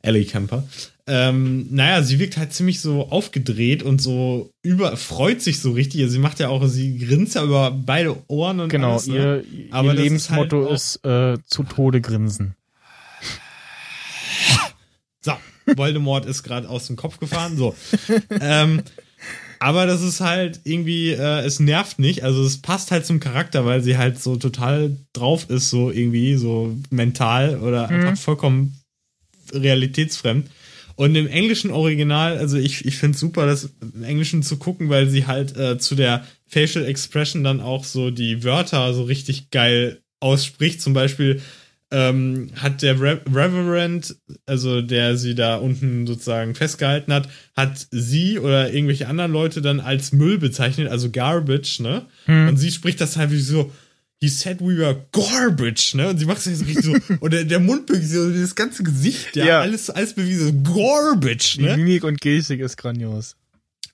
Ellie 0.03 0.24
Kemper. 0.24 0.65
Ähm, 1.07 1.66
naja, 1.70 2.03
sie 2.03 2.19
wirkt 2.20 2.37
halt 2.37 2.53
ziemlich 2.53 2.81
so 2.81 3.09
aufgedreht 3.09 3.83
und 3.83 4.01
so 4.01 4.53
über, 4.62 4.97
freut 4.97 5.43
sich 5.43 5.61
so 5.61 5.73
richtig. 5.73 6.01
Also 6.03 6.12
sie 6.12 6.19
macht 6.19 6.39
ja 6.39 6.49
auch, 6.49 6.65
sie 6.66 6.97
grinst 6.99 7.35
ja 7.35 7.43
über 7.43 7.73
beide 7.73 8.16
Ohren 8.29 8.61
und 8.61 8.69
Genau, 8.69 8.93
alles, 8.93 9.09
ne? 9.09 9.43
ihr, 9.43 9.45
Aber 9.73 9.89
ihr 9.89 9.95
das 9.95 9.99
ist 9.99 10.05
Lebensmotto 10.05 10.65
halt 10.65 10.74
ist, 10.74 11.05
äh, 11.05 11.39
zu 11.47 11.65
Tode 11.65 12.01
grinsen. 12.01 12.55
So, 15.20 15.33
Voldemort 15.77 16.27
ist 16.27 16.43
gerade 16.43 16.69
aus 16.69 16.87
dem 16.87 16.97
Kopf 16.97 17.19
gefahren. 17.19 17.57
So. 17.57 17.74
ähm, 18.41 18.83
aber 19.59 19.87
das 19.87 20.03
ist 20.03 20.20
halt 20.20 20.61
irgendwie, 20.65 21.11
äh, 21.11 21.41
es 21.45 21.61
nervt 21.61 21.99
nicht. 21.99 22.24
Also 22.24 22.43
es 22.45 22.61
passt 22.61 22.91
halt 22.91 23.07
zum 23.07 23.20
Charakter, 23.20 23.65
weil 23.65 23.81
sie 23.83 23.97
halt 23.97 24.20
so 24.20 24.37
total 24.37 24.97
drauf 25.12 25.49
ist, 25.51 25.70
so 25.70 25.91
irgendwie, 25.91 26.35
so 26.37 26.77
mental 26.91 27.59
oder 27.61 27.89
einfach 27.89 28.16
vollkommen 28.16 28.77
realitätsfremd. 29.53 30.49
Und 30.95 31.15
im 31.15 31.27
englischen 31.27 31.70
Original, 31.70 32.37
also 32.39 32.59
ich, 32.59 32.85
ich 32.85 32.97
finde 32.97 33.15
es 33.15 33.20
super, 33.20 33.47
das 33.47 33.70
im 33.81 34.05
Englischen 34.05 34.43
zu 34.43 34.59
gucken, 34.59 34.89
weil 34.89 35.09
sie 35.09 35.27
halt 35.27 35.57
äh, 35.57 35.79
zu 35.79 35.95
der 35.95 36.24
Facial 36.47 36.85
Expression 36.85 37.45
dann 37.45 37.61
auch 37.61 37.85
so 37.85 38.11
die 38.11 38.45
Wörter 38.45 38.93
so 38.93 39.05
richtig 39.05 39.51
geil 39.51 40.03
ausspricht. 40.20 40.83
Zum 40.83 40.93
Beispiel 40.93 41.41
ähm, 41.91 42.51
hat 42.57 42.83
der 42.83 43.01
Re 43.01 43.20
Reverend, 43.27 44.16
also 44.47 44.81
der 44.81 45.16
sie 45.16 45.35
da 45.35 45.57
unten 45.57 46.07
sozusagen 46.07 46.55
festgehalten 46.55 47.12
hat, 47.12 47.29
hat 47.55 47.87
sie 47.91 48.39
oder 48.39 48.73
irgendwelche 48.73 49.09
anderen 49.09 49.33
Leute 49.33 49.61
dann 49.61 49.81
als 49.81 50.12
Müll 50.12 50.39
bezeichnet, 50.39 50.89
also 50.89 51.11
Garbage, 51.11 51.81
ne? 51.81 52.07
Und 52.49 52.57
sie 52.57 52.70
spricht 52.70 53.01
das 53.01 53.16
halt 53.16 53.31
wie 53.31 53.41
so, 53.41 53.70
he 54.23 54.28
said 54.28 54.61
we 54.61 54.78
were 54.78 54.94
garbage, 55.11 55.94
ne? 55.97 56.09
Und 56.09 56.19
sie 56.19 56.27
macht 56.27 56.40
sich 56.43 56.57
so 56.57 56.65
richtig 56.65 56.85
so, 56.85 56.93
und 57.20 57.32
der, 57.32 57.43
der 57.44 57.59
Mund 57.59 57.86
bewegt 57.86 58.05
sich 58.05 58.16
so, 58.16 58.31
das 58.31 58.55
ganze 58.55 58.85
Gesicht, 58.85 59.35
ja, 59.35 59.44
Ja. 59.44 59.61
alles, 59.62 59.90
alles 59.90 60.12
bewegt 60.15 60.39
so, 60.39 60.53
garbage, 60.53 61.57
Die 61.59 61.62
ne? 61.65 61.77
Mimik 61.77 62.05
und 62.05 62.20
Gestik 62.20 62.61
ist 62.61 62.77
grandios. 62.77 63.35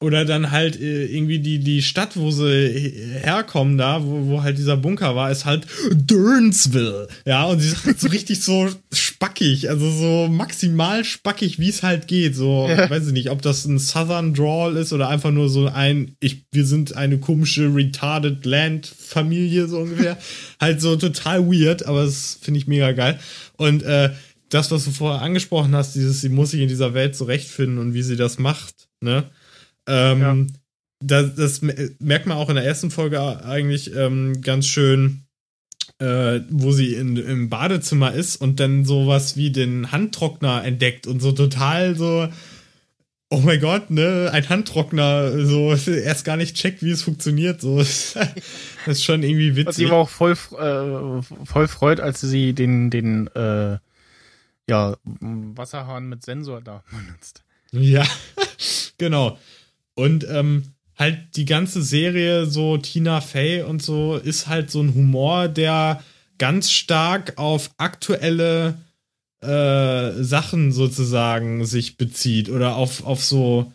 Oder 0.00 0.24
dann 0.24 0.52
halt 0.52 0.80
äh, 0.80 1.06
irgendwie 1.06 1.40
die, 1.40 1.58
die 1.58 1.82
Stadt, 1.82 2.16
wo 2.16 2.30
sie 2.30 2.68
he- 2.68 2.94
herkommen 3.20 3.76
da, 3.78 4.04
wo, 4.04 4.26
wo 4.28 4.42
halt 4.44 4.56
dieser 4.56 4.76
Bunker 4.76 5.16
war, 5.16 5.28
ist 5.32 5.44
halt 5.44 5.66
Durnsville. 6.18 7.08
Ja, 7.26 7.44
und 7.46 7.60
sie 7.60 7.68
ist 7.68 7.84
halt 7.84 8.00
so 8.00 8.08
richtig 8.12 8.42
so 8.42 8.68
spackig, 8.92 9.68
also 9.68 9.90
so 9.90 10.28
maximal 10.28 11.04
spackig, 11.04 11.58
wie 11.58 11.68
es 11.68 11.82
halt 11.82 12.06
geht. 12.08 12.34
So, 12.34 12.66
Ja. 12.68 12.88
weiß 12.88 13.06
ich 13.08 13.12
nicht, 13.12 13.30
ob 13.30 13.42
das 13.42 13.64
ein 13.64 13.78
Southern 13.78 14.34
Drawl 14.34 14.76
ist 14.76 14.92
oder 14.92 15.08
einfach 15.08 15.30
nur 15.30 15.48
so 15.48 15.66
ein, 15.66 16.14
ich, 16.20 16.42
wir 16.52 16.64
sind 16.64 16.96
eine 16.96 17.18
komische 17.18 17.74
Retarded 17.74 18.44
Land 18.46 18.86
Familie, 18.86 19.66
so 19.68 19.78
ungefähr. 19.78 20.16
halt 20.60 20.80
so 20.80 20.96
total 20.96 21.46
weird, 21.50 21.86
aber 21.86 22.04
das 22.04 22.38
finde 22.40 22.58
ich 22.58 22.66
mega 22.66 22.92
geil. 22.92 23.18
Und 23.56 23.82
äh, 23.82 24.10
das, 24.50 24.70
was 24.70 24.84
du 24.84 24.90
vorher 24.92 25.22
angesprochen 25.22 25.74
hast, 25.74 25.94
dieses, 25.94 26.20
sie 26.20 26.28
muss 26.30 26.52
sich 26.52 26.60
in 26.60 26.68
dieser 26.68 26.94
Welt 26.94 27.14
zurechtfinden 27.16 27.78
und 27.78 27.94
wie 27.94 28.02
sie 28.02 28.16
das 28.16 28.38
macht, 28.38 28.74
ne? 29.00 29.24
Ähm, 29.88 30.52
das, 31.00 31.34
das 31.36 31.62
me- 31.62 31.90
merkt 31.98 32.26
man 32.26 32.36
auch 32.36 32.48
in 32.48 32.56
der 32.56 32.64
ersten 32.64 32.90
Folge 32.90 33.20
eigentlich 33.44 33.94
ähm, 33.94 34.40
ganz 34.42 34.66
schön, 34.66 35.22
äh, 36.00 36.40
wo 36.50 36.72
sie 36.72 36.94
in, 36.94 37.16
im 37.16 37.48
Badezimmer 37.48 38.12
ist 38.12 38.36
und 38.36 38.60
dann 38.60 38.84
sowas 38.84 39.36
wie 39.36 39.50
den 39.50 39.90
Handtrockner 39.92 40.64
entdeckt 40.64 41.06
und 41.06 41.20
so 41.20 41.32
total 41.32 41.96
so, 41.96 42.28
oh 43.30 43.38
mein 43.40 43.60
Gott, 43.60 43.90
ne, 43.90 44.30
ein 44.32 44.48
Handtrockner, 44.48 45.44
so 45.46 45.72
erst 45.90 46.24
gar 46.24 46.36
nicht 46.36 46.56
checkt, 46.56 46.82
wie 46.82 46.90
es 46.90 47.02
funktioniert. 47.02 47.60
So, 47.60 47.78
das 47.78 48.16
ist 48.86 49.04
schon 49.04 49.22
irgendwie 49.22 49.50
Was 49.50 49.76
sie 49.76 49.82
witzig. 49.82 49.86
aber 49.88 49.96
auch 49.98 50.08
voll, 50.08 50.32
äh, 50.32 51.22
voll 51.46 51.68
freut, 51.68 52.00
als 52.00 52.20
sie 52.20 52.52
den, 52.54 52.90
den, 52.90 53.26
äh, 53.28 53.78
ja, 54.68 54.96
Wasserhahn 55.20 56.08
mit 56.08 56.24
Sensor 56.24 56.60
da 56.60 56.82
benutzt. 56.90 57.42
Ja, 57.72 58.04
genau. 58.98 59.38
Und 59.98 60.24
ähm, 60.30 60.62
halt 60.96 61.18
die 61.34 61.44
ganze 61.44 61.82
Serie, 61.82 62.46
so 62.46 62.76
Tina 62.76 63.20
Fey 63.20 63.62
und 63.62 63.82
so, 63.82 64.14
ist 64.14 64.46
halt 64.46 64.70
so 64.70 64.80
ein 64.80 64.94
Humor, 64.94 65.48
der 65.48 66.04
ganz 66.38 66.70
stark 66.70 67.32
auf 67.36 67.72
aktuelle 67.78 68.78
äh, 69.40 70.12
Sachen 70.22 70.70
sozusagen 70.70 71.64
sich 71.64 71.96
bezieht 71.96 72.48
oder 72.48 72.76
auf, 72.76 73.04
auf 73.04 73.24
so 73.24 73.72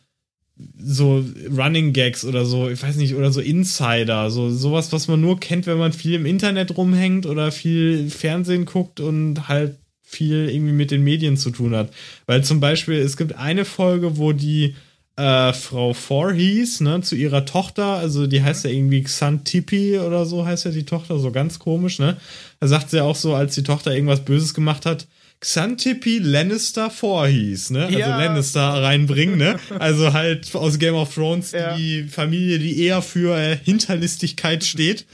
so 0.77 1.25
Running 1.49 1.91
Gags 1.91 2.23
oder 2.23 2.45
so, 2.45 2.69
ich 2.69 2.81
weiß 2.81 2.95
nicht, 2.95 3.15
oder 3.15 3.33
so 3.33 3.41
Insider, 3.41 4.31
so 4.31 4.49
sowas, 4.49 4.93
was 4.93 5.09
man 5.09 5.19
nur 5.19 5.41
kennt, 5.41 5.67
wenn 5.67 5.77
man 5.77 5.91
viel 5.91 6.13
im 6.13 6.25
Internet 6.25 6.77
rumhängt 6.77 7.25
oder 7.25 7.51
viel 7.51 8.09
Fernsehen 8.09 8.63
guckt 8.63 9.01
und 9.01 9.49
halt 9.49 9.75
viel 10.03 10.47
irgendwie 10.47 10.73
mit 10.73 10.91
den 10.91 11.03
Medien 11.03 11.35
zu 11.35 11.49
tun 11.49 11.75
hat. 11.75 11.91
Weil 12.27 12.45
zum 12.45 12.61
Beispiel, 12.61 12.95
es 12.99 13.17
gibt 13.17 13.35
eine 13.35 13.65
Folge, 13.65 14.17
wo 14.17 14.31
die 14.31 14.75
äh, 15.15 15.53
Frau 15.53 15.94
Voorhees, 15.94 16.80
ne, 16.81 17.02
zu 17.02 17.15
ihrer 17.15 17.45
Tochter, 17.45 17.85
also 17.85 18.26
die 18.27 18.41
heißt 18.41 18.65
ja 18.65 18.72
irgendwie 18.72 19.03
Xantipi 19.03 19.99
oder 19.99 20.26
so 20.26 20.45
heißt 20.45 20.65
ja 20.65 20.72
die 20.72 20.85
Tochter, 20.85 21.19
so 21.19 21.31
ganz 21.31 21.60
komisch, 21.60 21.99
ne? 21.99 22.18
Da 22.60 22.68
sagt 22.68 22.90
sie 22.90 23.02
auch 23.03 23.15
so, 23.15 23.35
als 23.35 23.53
die 23.56 23.64
Tochter 23.64 23.94
irgendwas 23.94 24.26
Böses 24.26 24.53
gemacht 24.53 24.85
hat, 24.88 25.06
Xantipi 25.40 26.19
Lannister 26.19 26.90
Voorhees, 26.90 27.69
ne? 27.69 27.85
Also 27.85 27.99
Ja. 27.99 28.18
Lannister 28.18 28.61
reinbringen, 28.81 29.38
ne? 29.38 29.60
Also 29.77 30.14
halt 30.14 30.56
aus 30.56 30.80
Game 30.80 30.95
of 30.95 31.14
Thrones 31.14 31.52
Ja. 31.52 31.76
die 31.76 32.03
Familie, 32.03 32.57
die 32.60 32.80
eher 32.81 33.02
für 33.02 33.38
äh, 33.38 33.57
Hinterlistigkeit 33.64 34.64
steht. 34.64 35.06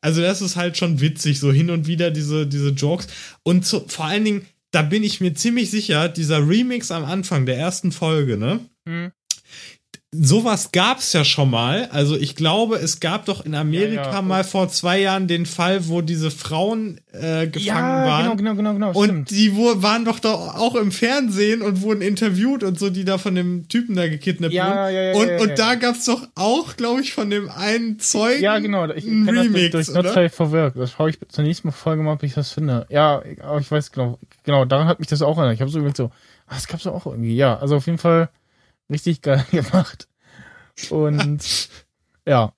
Also 0.00 0.20
das 0.20 0.42
ist 0.42 0.56
halt 0.56 0.76
schon 0.76 1.00
witzig, 1.00 1.40
so 1.40 1.50
hin 1.50 1.70
und 1.70 1.86
wieder 1.86 2.10
diese, 2.10 2.46
diese 2.46 2.70
Jokes. 2.70 3.06
Und 3.42 3.64
zu, 3.64 3.84
vor 3.88 4.04
allen 4.04 4.24
Dingen, 4.24 4.42
da 4.74 4.82
bin 4.82 5.02
ich 5.04 5.20
mir 5.20 5.34
ziemlich 5.34 5.70
sicher, 5.70 6.08
dieser 6.08 6.48
Remix 6.48 6.90
am 6.90 7.04
Anfang 7.04 7.46
der 7.46 7.56
ersten 7.56 7.92
Folge, 7.92 8.36
ne? 8.36 8.60
Hm. 8.88 9.10
Sowas 10.16 10.70
gab's 10.70 11.12
ja 11.12 11.24
schon 11.24 11.50
mal. 11.50 11.88
Also 11.90 12.16
ich 12.16 12.36
glaube, 12.36 12.76
es 12.76 13.00
gab 13.00 13.24
doch 13.24 13.44
in 13.44 13.56
Amerika 13.56 14.04
Ja, 14.04 14.12
ja. 14.12 14.22
mal 14.22 14.44
vor 14.44 14.68
zwei 14.68 15.00
Jahren 15.00 15.26
den 15.26 15.44
Fall, 15.44 15.88
wo 15.88 16.02
diese 16.02 16.30
Frauen 16.30 17.00
äh, 17.10 17.48
gefangen 17.48 17.64
Ja, 17.66 18.06
waren. 18.06 18.36
genau, 18.36 18.36
genau, 18.36 18.54
genau, 18.54 18.72
genau, 18.74 18.92
Und 18.92 19.06
stimmt. 19.06 19.30
die 19.32 19.56
waren 19.56 20.04
doch 20.04 20.20
da 20.20 20.32
auch 20.32 20.76
im 20.76 20.92
Fernsehen 20.92 21.62
und 21.62 21.82
wurden 21.82 22.00
interviewt 22.00 22.62
und 22.62 22.78
so, 22.78 22.90
die 22.90 23.04
da 23.04 23.18
von 23.18 23.34
dem 23.34 23.66
Typen 23.66 23.96
da 23.96 24.06
gekidnappt 24.06 24.54
Ja, 24.54 24.66
wurden. 24.84 24.94
ja, 24.94 25.02
ja, 25.02 25.14
und 25.16 25.28
ja, 25.30 25.38
und 25.40 25.58
da 25.58 25.74
gab's 25.74 26.04
doch 26.04 26.22
auch, 26.36 26.76
glaube 26.76 27.00
ich, 27.00 27.12
von 27.12 27.28
dem 27.28 27.48
einen 27.50 27.98
Zeugen 27.98 28.40
Ja, 28.40 28.60
genau. 28.60 28.88
Ich 28.92 29.04
ein 29.06 29.24
kenne 29.26 29.38
das 29.38 29.46
Remix, 29.46 29.70
durch, 29.72 29.86
durch 30.14 30.38
Work. 30.52 30.74
Das 30.76 30.92
schaue 30.92 31.10
ich 31.10 31.18
zur 31.28 31.42
nächsten 31.42 31.72
Folge 31.72 32.04
mal, 32.04 32.12
ob 32.12 32.22
ich 32.22 32.34
das 32.34 32.52
finde. 32.52 32.86
Ja, 32.88 33.20
aber 33.42 33.58
ich 33.58 33.68
weiß 33.68 33.90
genau. 33.90 34.20
Genau, 34.44 34.64
daran 34.64 34.86
hat 34.88 34.98
mich 35.00 35.08
das 35.08 35.22
auch 35.22 35.36
erinnert. 35.38 35.54
Ich 35.54 35.60
habe 35.60 35.70
so 35.70 35.78
überlegt 35.78 35.96
so, 35.96 36.10
ah, 36.46 36.54
das 36.54 36.66
gab's 36.68 36.86
auch 36.86 37.06
irgendwie. 37.06 37.34
Ja, 37.36 37.58
also 37.58 37.76
auf 37.76 37.86
jeden 37.86 37.98
Fall 37.98 38.30
richtig 38.90 39.22
geil 39.22 39.44
gemacht. 39.50 40.08
Und 40.90 41.68
ja, 42.28 42.52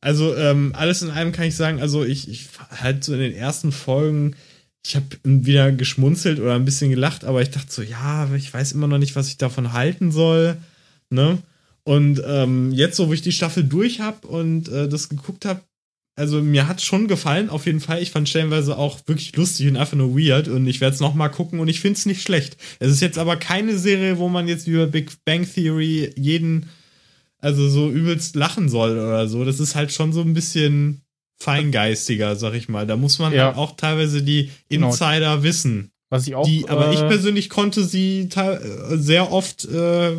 Also 0.00 0.34
ähm, 0.36 0.72
alles 0.76 1.02
in 1.02 1.10
allem 1.10 1.32
kann 1.32 1.46
ich 1.46 1.56
sagen, 1.56 1.80
also 1.80 2.04
ich, 2.04 2.28
ich 2.28 2.48
halt 2.70 3.04
so 3.04 3.12
in 3.14 3.20
den 3.20 3.34
ersten 3.34 3.70
Folgen, 3.70 4.34
ich 4.84 4.96
habe 4.96 5.06
wieder 5.22 5.70
geschmunzelt 5.70 6.40
oder 6.40 6.54
ein 6.56 6.64
bisschen 6.64 6.90
gelacht, 6.90 7.24
aber 7.24 7.40
ich 7.40 7.50
dachte 7.50 7.70
so, 7.72 7.82
ja, 7.82 8.28
ich 8.34 8.52
weiß 8.52 8.72
immer 8.72 8.88
noch 8.88 8.98
nicht, 8.98 9.14
was 9.14 9.28
ich 9.28 9.38
davon 9.38 9.72
halten 9.72 10.10
soll, 10.10 10.56
ne? 11.10 11.38
Und 11.84 12.22
ähm, 12.24 12.72
jetzt, 12.72 12.96
so 12.96 13.08
wo 13.08 13.12
ich 13.12 13.22
die 13.22 13.32
Staffel 13.32 13.64
durch 13.64 14.00
habe 14.00 14.26
und 14.26 14.68
äh, 14.68 14.88
das 14.88 15.08
geguckt 15.08 15.44
habe, 15.44 15.60
also 16.14 16.42
mir 16.42 16.68
hat 16.68 16.82
schon 16.82 17.08
gefallen, 17.08 17.48
auf 17.50 17.66
jeden 17.66 17.80
Fall. 17.80 18.02
Ich 18.02 18.10
fand 18.10 18.28
stellenweise 18.28 18.76
auch 18.76 19.00
wirklich 19.06 19.34
lustig 19.36 19.68
und 19.68 19.76
einfach 19.76 19.96
nur 19.96 20.16
weird 20.18 20.48
und 20.48 20.66
ich 20.66 20.80
werde 20.80 20.94
es 20.94 21.00
nochmal 21.00 21.30
gucken 21.30 21.58
und 21.60 21.68
ich 21.68 21.80
finde 21.80 21.98
es 21.98 22.06
nicht 22.06 22.22
schlecht. 22.22 22.56
Es 22.80 22.90
ist 22.90 23.00
jetzt 23.00 23.18
aber 23.18 23.36
keine 23.36 23.78
Serie, 23.78 24.18
wo 24.18 24.28
man 24.28 24.46
jetzt 24.48 24.66
bei 24.66 24.86
Big 24.86 25.10
Bang 25.24 25.46
Theory 25.50 26.12
jeden 26.16 26.68
also 27.38 27.68
so 27.68 27.90
übelst 27.90 28.36
lachen 28.36 28.68
soll 28.68 28.92
oder 28.92 29.26
so. 29.26 29.44
Das 29.44 29.58
ist 29.58 29.74
halt 29.74 29.90
schon 29.92 30.12
so 30.12 30.20
ein 30.20 30.32
bisschen 30.34 31.00
feingeistiger, 31.40 32.36
sag 32.36 32.54
ich 32.54 32.68
mal. 32.68 32.86
Da 32.86 32.96
muss 32.96 33.18
man 33.18 33.32
Ja. 33.32 33.46
halt 33.46 33.56
auch 33.56 33.76
teilweise 33.76 34.22
die 34.22 34.50
Genau. 34.68 34.88
Insider 34.90 35.42
wissen. 35.42 35.88
was 36.08 36.26
ich 36.26 36.34
auch. 36.34 36.44
Die, 36.44 36.68
aber 36.68 36.92
ich 36.92 37.00
äh, 37.00 37.08
persönlich 37.08 37.48
konnte 37.48 37.82
sie 37.84 38.28
äh, 38.36 38.58
sehr 38.98 39.32
oft 39.32 39.64
äh, 39.64 40.12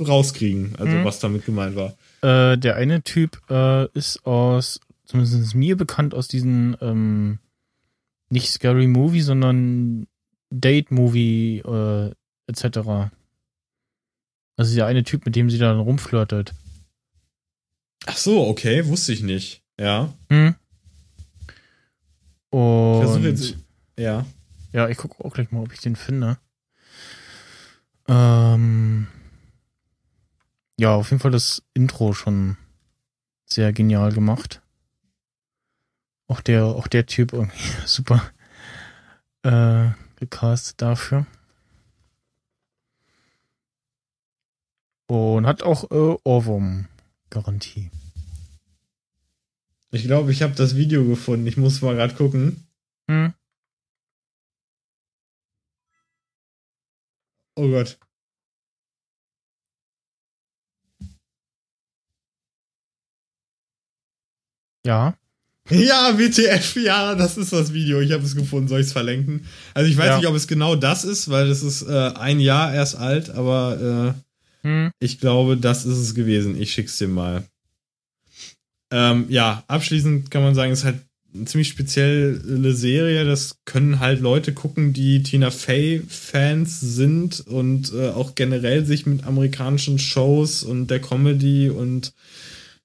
rauskriegen, 0.00 0.74
also 0.76 0.96
Mhm. 0.96 1.04
was 1.04 1.20
damit 1.20 1.46
gemeint 1.46 1.76
war. 1.76 1.94
Äh, 2.22 2.58
der 2.58 2.74
eine 2.74 3.02
Typ 3.02 3.40
äh, 3.48 3.86
ist 3.96 4.26
aus, 4.26 4.80
zumindest 5.10 5.40
ist 5.40 5.54
mir 5.54 5.76
bekannt, 5.76 6.14
aus 6.14 6.28
diesen 6.28 6.76
ähm, 6.80 7.40
nicht 8.28 8.50
Scary 8.50 8.86
Movie, 8.86 9.22
sondern 9.22 10.06
Date 10.50 10.92
Movie 10.92 11.58
äh, 11.58 12.12
etc. 12.46 13.10
Also 14.56 14.74
der 14.74 14.86
eine 14.86 15.02
Typ, 15.02 15.26
mit 15.26 15.34
dem 15.34 15.50
sie 15.50 15.58
dann 15.58 15.80
rumflirtet. 15.80 16.54
Ach 18.06 18.16
so, 18.16 18.46
okay, 18.46 18.86
wusste 18.86 19.12
ich 19.12 19.22
nicht. 19.22 19.62
Ja. 19.78 20.14
Hm? 20.28 20.54
Ich 22.52 22.56
Und 22.56 23.24
jetzt. 23.24 23.56
Ja. 23.98 24.26
Ja, 24.72 24.88
ich 24.88 24.96
gucke 24.96 25.24
auch 25.24 25.34
gleich 25.34 25.50
mal, 25.50 25.62
ob 25.62 25.72
ich 25.72 25.80
den 25.80 25.96
finde. 25.96 26.38
Ähm, 28.06 29.08
ja, 30.78 30.94
auf 30.94 31.10
jeden 31.10 31.20
Fall 31.20 31.32
das 31.32 31.62
Intro 31.74 32.12
schon 32.12 32.56
sehr 33.44 33.72
genial 33.72 34.12
gemacht. 34.12 34.59
Auch 36.30 36.40
der, 36.40 36.64
auch 36.64 36.86
der 36.86 37.06
Typ 37.06 37.32
irgendwie 37.32 37.58
super 37.86 38.22
äh, 39.42 39.90
gecastet 40.14 40.80
dafür. 40.80 41.26
Und 45.08 45.44
hat 45.44 45.64
auch 45.64 45.90
äh, 45.90 46.16
Ohrwurm-Garantie. 46.22 47.90
Ich 49.90 50.04
glaube, 50.04 50.30
ich 50.30 50.42
habe 50.42 50.54
das 50.54 50.76
Video 50.76 51.04
gefunden. 51.04 51.48
Ich 51.48 51.56
muss 51.56 51.82
mal 51.82 51.96
gerade 51.96 52.14
gucken. 52.14 52.64
Hm? 53.10 53.34
Oh 57.56 57.68
Gott. 57.68 57.98
Ja. 64.86 65.19
Ja, 65.70 66.18
WTF, 66.18 66.76
ja, 66.82 67.14
das 67.14 67.36
ist 67.36 67.52
das 67.52 67.72
Video. 67.72 68.00
Ich 68.00 68.12
habe 68.12 68.24
es 68.24 68.34
gefunden. 68.34 68.68
Soll 68.68 68.80
ich 68.80 68.86
es 68.86 68.92
verlinken? 68.92 69.46
Also 69.74 69.90
ich 69.90 69.96
weiß 69.96 70.06
Ja. 70.08 70.16
nicht, 70.18 70.26
ob 70.26 70.34
es 70.34 70.46
genau 70.48 70.74
das 70.76 71.04
ist, 71.04 71.30
weil 71.30 71.48
das 71.48 71.62
ist 71.62 71.82
äh, 71.82 72.12
ein 72.14 72.40
Jahr 72.40 72.72
erst 72.74 72.96
alt, 72.96 73.30
aber 73.30 74.14
äh, 74.64 74.66
Hm? 74.68 74.90
ich 75.00 75.20
glaube, 75.20 75.56
das 75.56 75.86
ist 75.86 75.96
es 75.98 76.14
gewesen. 76.14 76.60
Ich 76.60 76.72
schick's 76.72 76.98
dir 76.98 77.08
mal. 77.08 77.44
Ähm, 78.92 79.26
ja, 79.28 79.62
abschließend 79.68 80.30
kann 80.30 80.42
man 80.42 80.54
sagen, 80.54 80.72
es 80.72 80.80
ist 80.80 80.84
halt 80.84 80.98
eine 81.32 81.44
ziemlich 81.44 81.68
spezielle 81.68 82.74
Serie. 82.74 83.24
Das 83.24 83.56
können 83.64 84.00
halt 84.00 84.20
Leute 84.20 84.52
gucken, 84.52 84.92
die 84.92 85.22
Tina 85.22 85.50
Fey-Fans 85.50 86.80
sind 86.80 87.40
und 87.46 87.92
äh, 87.94 88.08
auch 88.08 88.34
generell 88.34 88.84
sich 88.84 89.06
mit 89.06 89.24
amerikanischen 89.24 89.98
Shows 90.00 90.64
und 90.64 90.88
der 90.88 91.00
Comedy 91.00 91.70
und 91.70 92.12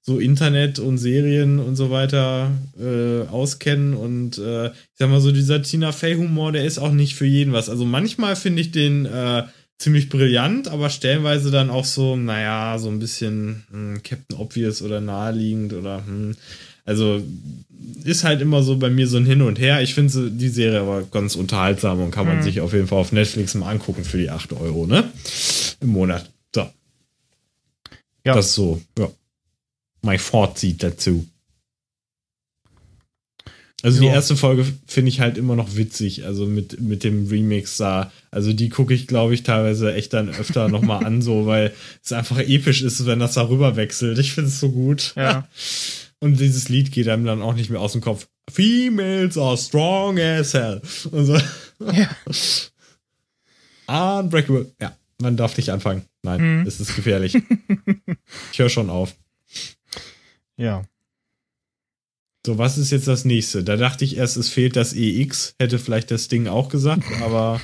so 0.06 0.20
Internet 0.20 0.78
und 0.78 0.98
Serien 0.98 1.58
und 1.58 1.74
so 1.74 1.90
weiter 1.90 2.52
äh, 2.80 3.26
auskennen. 3.28 3.94
Und 3.94 4.38
äh, 4.38 4.68
ich 4.68 4.72
sag 4.94 5.10
mal 5.10 5.20
so, 5.20 5.32
dieser 5.32 5.62
Tina 5.62 5.90
Fey-Humor, 5.90 6.52
der 6.52 6.64
ist 6.64 6.78
auch 6.78 6.92
nicht 6.92 7.16
für 7.16 7.26
jeden 7.26 7.52
was. 7.52 7.68
Also 7.68 7.84
manchmal 7.84 8.36
finde 8.36 8.62
ich 8.62 8.70
den 8.70 9.04
äh, 9.06 9.42
ziemlich 9.78 10.08
brillant, 10.08 10.68
aber 10.68 10.90
stellenweise 10.90 11.50
dann 11.50 11.70
auch 11.70 11.84
so, 11.84 12.14
naja, 12.14 12.78
so 12.78 12.88
ein 12.88 13.00
bisschen 13.00 13.64
hm, 13.72 14.00
Captain 14.04 14.38
Obvious 14.38 14.80
oder 14.80 15.00
naheliegend 15.00 15.72
oder 15.72 16.04
hm. 16.06 16.36
Also 16.84 17.20
ist 18.04 18.22
halt 18.22 18.40
immer 18.40 18.62
so 18.62 18.76
bei 18.76 18.90
mir 18.90 19.08
so 19.08 19.16
ein 19.16 19.26
Hin 19.26 19.42
und 19.42 19.58
Her. 19.58 19.82
Ich 19.82 19.92
finde 19.94 20.30
die 20.30 20.48
Serie 20.48 20.80
aber 20.82 21.02
ganz 21.02 21.34
unterhaltsam 21.34 22.00
und 22.00 22.12
kann 22.12 22.26
man 22.28 22.38
Mhm. 22.38 22.42
sich 22.42 22.60
auf 22.60 22.72
jeden 22.72 22.86
Fall 22.86 23.00
auf 23.00 23.10
Netflix 23.10 23.54
mal 23.56 23.72
angucken 23.72 24.04
für 24.04 24.18
die 24.18 24.30
8 24.30 24.52
Euro, 24.52 24.86
ne? 24.86 25.02
Im 25.80 25.88
Monat. 25.88 26.30
So. 26.54 26.70
Ja. 28.24 28.34
Das 28.34 28.54
so, 28.54 28.80
ja. 28.96 29.08
Mein 30.02 30.18
Fazit 30.18 30.82
dazu. 30.82 31.26
Also 33.82 34.00
die 34.00 34.06
Ja. 34.06 34.14
erste 34.14 34.36
Folge 34.36 34.64
finde 34.86 35.10
ich 35.10 35.20
halt 35.20 35.36
immer 35.36 35.54
noch 35.54 35.76
witzig, 35.76 36.24
also 36.24 36.46
mit, 36.46 36.80
mit 36.80 37.04
dem 37.04 37.28
Remix 37.28 37.76
da. 37.76 38.10
Also 38.30 38.52
die 38.52 38.68
gucke 38.70 38.94
ich, 38.94 39.06
glaube 39.06 39.34
ich, 39.34 39.42
teilweise 39.42 39.94
echt 39.94 40.12
dann 40.12 40.28
öfter 40.30 40.68
nochmal 40.68 41.04
an, 41.04 41.20
so, 41.22 41.46
weil 41.46 41.72
es 42.02 42.10
einfach 42.12 42.38
episch 42.38 42.82
ist, 42.82 43.04
wenn 43.06 43.18
das 43.18 43.34
darüber 43.34 43.76
wechselt. 43.76 44.18
Ich 44.18 44.32
finde 44.32 44.48
es 44.48 44.58
so 44.60 44.70
gut. 44.72 45.12
Ja. 45.16 45.46
Und 46.18 46.40
dieses 46.40 46.70
Lied 46.70 46.90
geht 46.92 47.08
einem 47.08 47.26
dann 47.26 47.42
auch 47.42 47.54
nicht 47.54 47.68
mehr 47.68 47.80
aus 47.80 47.92
dem 47.92 48.00
Kopf. 48.00 48.26
Females 48.50 49.36
are 49.36 49.58
strong 49.58 50.18
as 50.18 50.54
hell. 50.54 50.80
Und 51.10 51.26
so. 51.26 51.38
Ja. 51.92 52.08
Unbreakable. 54.20 54.72
Ja, 54.80 54.96
man 55.20 55.36
darf 55.36 55.56
nicht 55.58 55.68
anfangen. 55.70 56.02
Nein, 56.22 56.60
Mhm. 56.60 56.66
es 56.66 56.80
ist 56.80 56.96
gefährlich. 56.96 57.36
ich 58.52 58.58
höre 58.58 58.70
schon 58.70 58.88
auf. 58.90 59.14
Ja. 60.56 60.84
So, 62.46 62.58
was 62.58 62.78
ist 62.78 62.92
jetzt 62.92 63.08
das 63.08 63.24
nächste? 63.24 63.64
Da 63.64 63.76
dachte 63.76 64.04
ich 64.04 64.16
erst, 64.16 64.36
es 64.36 64.48
fehlt 64.48 64.76
das 64.76 64.94
EX. 64.94 65.56
Hätte 65.58 65.80
vielleicht 65.80 66.12
das 66.12 66.28
Ding 66.28 66.46
auch 66.46 66.68
gesagt, 66.68 67.02
aber 67.22 67.60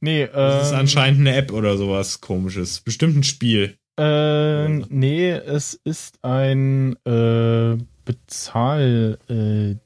Nee, 0.00 0.22
es 0.22 0.66
ist 0.66 0.72
ähm, 0.72 0.78
anscheinend 0.78 1.20
eine 1.20 1.36
App 1.36 1.52
oder 1.52 1.76
sowas 1.76 2.22
komisches. 2.22 2.80
Bestimmt 2.80 3.16
ein 3.16 3.22
Spiel. 3.22 3.76
Äh, 3.98 4.68
nee, 4.68 5.30
es 5.30 5.74
ist 5.84 6.24
ein 6.24 6.96
äh, 7.04 7.76
Bezahl 8.06 9.18
äh, 9.28 9.76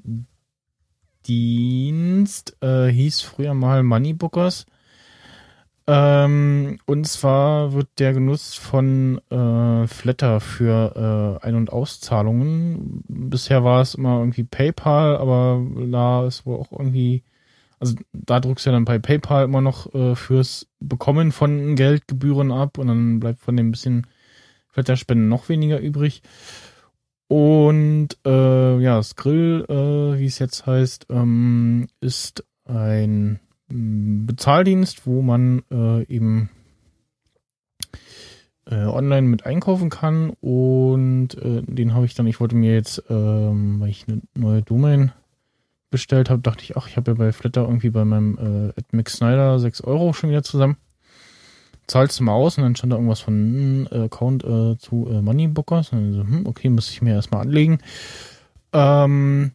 äh, 2.60 2.92
hieß 2.92 3.20
früher 3.22 3.54
mal 3.54 3.82
Moneybookers. 3.82 4.66
Ähm, 5.88 6.78
und 6.86 7.06
zwar 7.06 7.72
wird 7.72 7.88
der 7.98 8.12
genutzt 8.12 8.58
von 8.58 9.20
äh, 9.30 9.86
Flatter 9.86 10.40
für 10.40 11.40
äh, 11.42 11.46
Ein- 11.46 11.54
und 11.54 11.72
Auszahlungen. 11.72 13.04
Bisher 13.08 13.62
war 13.62 13.82
es 13.82 13.94
immer 13.94 14.18
irgendwie 14.18 14.42
PayPal, 14.42 15.16
aber 15.16 15.64
da 15.90 16.26
ist 16.26 16.44
wohl 16.44 16.58
auch 16.58 16.72
irgendwie, 16.72 17.22
also 17.78 17.94
da 18.12 18.40
drückst 18.40 18.66
du 18.66 18.70
ja 18.70 18.76
dann 18.76 18.84
bei 18.84 18.98
PayPal 18.98 19.44
immer 19.44 19.60
noch 19.60 19.94
äh, 19.94 20.16
fürs 20.16 20.66
Bekommen 20.80 21.30
von 21.30 21.76
Geldgebühren 21.76 22.50
ab 22.50 22.78
und 22.78 22.88
dann 22.88 23.20
bleibt 23.20 23.40
von 23.40 23.56
dem 23.56 23.70
bisschen 23.70 24.08
Flatterspenden 24.68 25.28
noch 25.28 25.48
weniger 25.48 25.78
übrig. 25.78 26.22
Und 27.28 28.08
äh, 28.24 28.78
ja, 28.80 29.02
Skrill, 29.02 29.64
äh, 29.68 30.18
wie 30.18 30.26
es 30.26 30.38
jetzt 30.38 30.66
heißt, 30.66 31.06
ähm, 31.10 31.88
ist 32.00 32.44
ein 32.64 33.40
Bezahldienst, 33.68 35.06
wo 35.06 35.22
man 35.22 35.62
äh, 35.70 36.02
eben 36.04 36.50
äh, 38.70 38.84
online 38.84 39.28
mit 39.28 39.46
einkaufen 39.46 39.90
kann. 39.90 40.30
Und 40.40 41.34
äh, 41.34 41.62
den 41.62 41.94
habe 41.94 42.06
ich 42.06 42.14
dann, 42.14 42.26
ich 42.26 42.40
wollte 42.40 42.56
mir 42.56 42.74
jetzt, 42.74 43.02
ähm, 43.08 43.80
weil 43.80 43.90
ich 43.90 44.06
eine 44.08 44.22
neue 44.34 44.62
Domain 44.62 45.12
bestellt 45.90 46.30
habe, 46.30 46.42
dachte 46.42 46.64
ich, 46.64 46.76
ach, 46.76 46.88
ich 46.88 46.96
habe 46.96 47.12
ja 47.12 47.16
bei 47.16 47.32
Flatter 47.32 47.62
irgendwie 47.62 47.90
bei 47.90 48.04
meinem 48.04 48.72
äh, 48.76 48.82
Mick 48.92 49.08
Snyder 49.08 49.58
6 49.58 49.82
Euro 49.82 50.12
schon 50.12 50.30
wieder 50.30 50.42
zusammen 50.42 50.76
zahlst 51.86 52.18
du 52.18 52.24
mal 52.24 52.32
aus 52.32 52.58
und 52.58 52.64
dann 52.64 52.76
stand 52.76 52.92
da 52.92 52.96
irgendwas 52.96 53.20
von 53.20 53.86
hm, 53.90 54.02
Account 54.04 54.44
äh, 54.44 54.76
zu 54.78 55.08
äh, 55.10 55.22
Moneybookers. 55.22 55.92
Und 55.92 55.98
dann 56.00 56.12
so, 56.12 56.20
hm, 56.20 56.46
okay, 56.46 56.68
muss 56.68 56.90
ich 56.90 57.02
mir 57.02 57.14
erstmal 57.14 57.42
anlegen. 57.42 57.78
Ähm, 58.72 59.52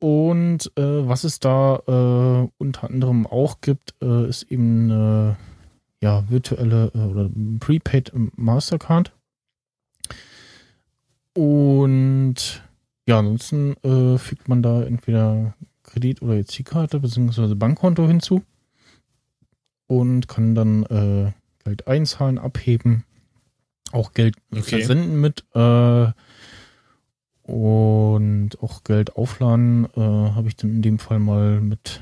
und 0.00 0.72
äh, 0.76 1.08
was 1.08 1.24
es 1.24 1.40
da 1.40 1.76
äh, 1.86 2.48
unter 2.58 2.88
anderem 2.88 3.26
auch 3.26 3.60
gibt, 3.60 3.94
äh, 4.02 4.28
ist 4.28 4.44
eben 4.50 4.90
eine 4.90 5.36
ja, 6.02 6.24
virtuelle 6.28 6.90
äh, 6.94 6.98
oder 6.98 7.30
Prepaid 7.60 8.12
Mastercard. 8.36 9.12
Und 11.34 12.62
ja, 13.06 13.18
ansonsten 13.18 13.74
äh, 13.84 14.18
fügt 14.18 14.48
man 14.48 14.62
da 14.62 14.82
entweder 14.82 15.54
Kredit- 15.82 16.22
oder 16.22 16.34
EC-Karte 16.34 16.98
bzw. 17.00 17.54
Bankkonto 17.54 18.06
hinzu 18.06 18.42
und 19.86 20.28
kann 20.28 20.54
dann 20.54 20.84
äh, 20.84 21.32
Geld 21.64 21.86
einzahlen, 21.86 22.38
abheben, 22.38 23.04
auch 23.92 24.12
Geld 24.12 24.36
Okay. 24.50 24.62
versenden 24.62 25.20
mit 25.20 25.44
äh, 25.54 26.12
und 27.50 28.50
auch 28.62 28.84
Geld 28.84 29.16
aufladen 29.16 29.86
äh, 29.96 30.00
habe 30.00 30.46
ich 30.46 30.56
dann 30.56 30.70
in 30.70 30.82
dem 30.82 30.98
Fall 31.00 31.18
mal 31.18 31.60
mit, 31.60 32.00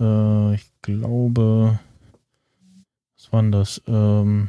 äh, 0.00 0.54
ich 0.54 0.72
glaube, 0.82 1.78
was 3.16 3.32
waren 3.32 3.52
das? 3.52 3.80
Ähm, 3.86 4.48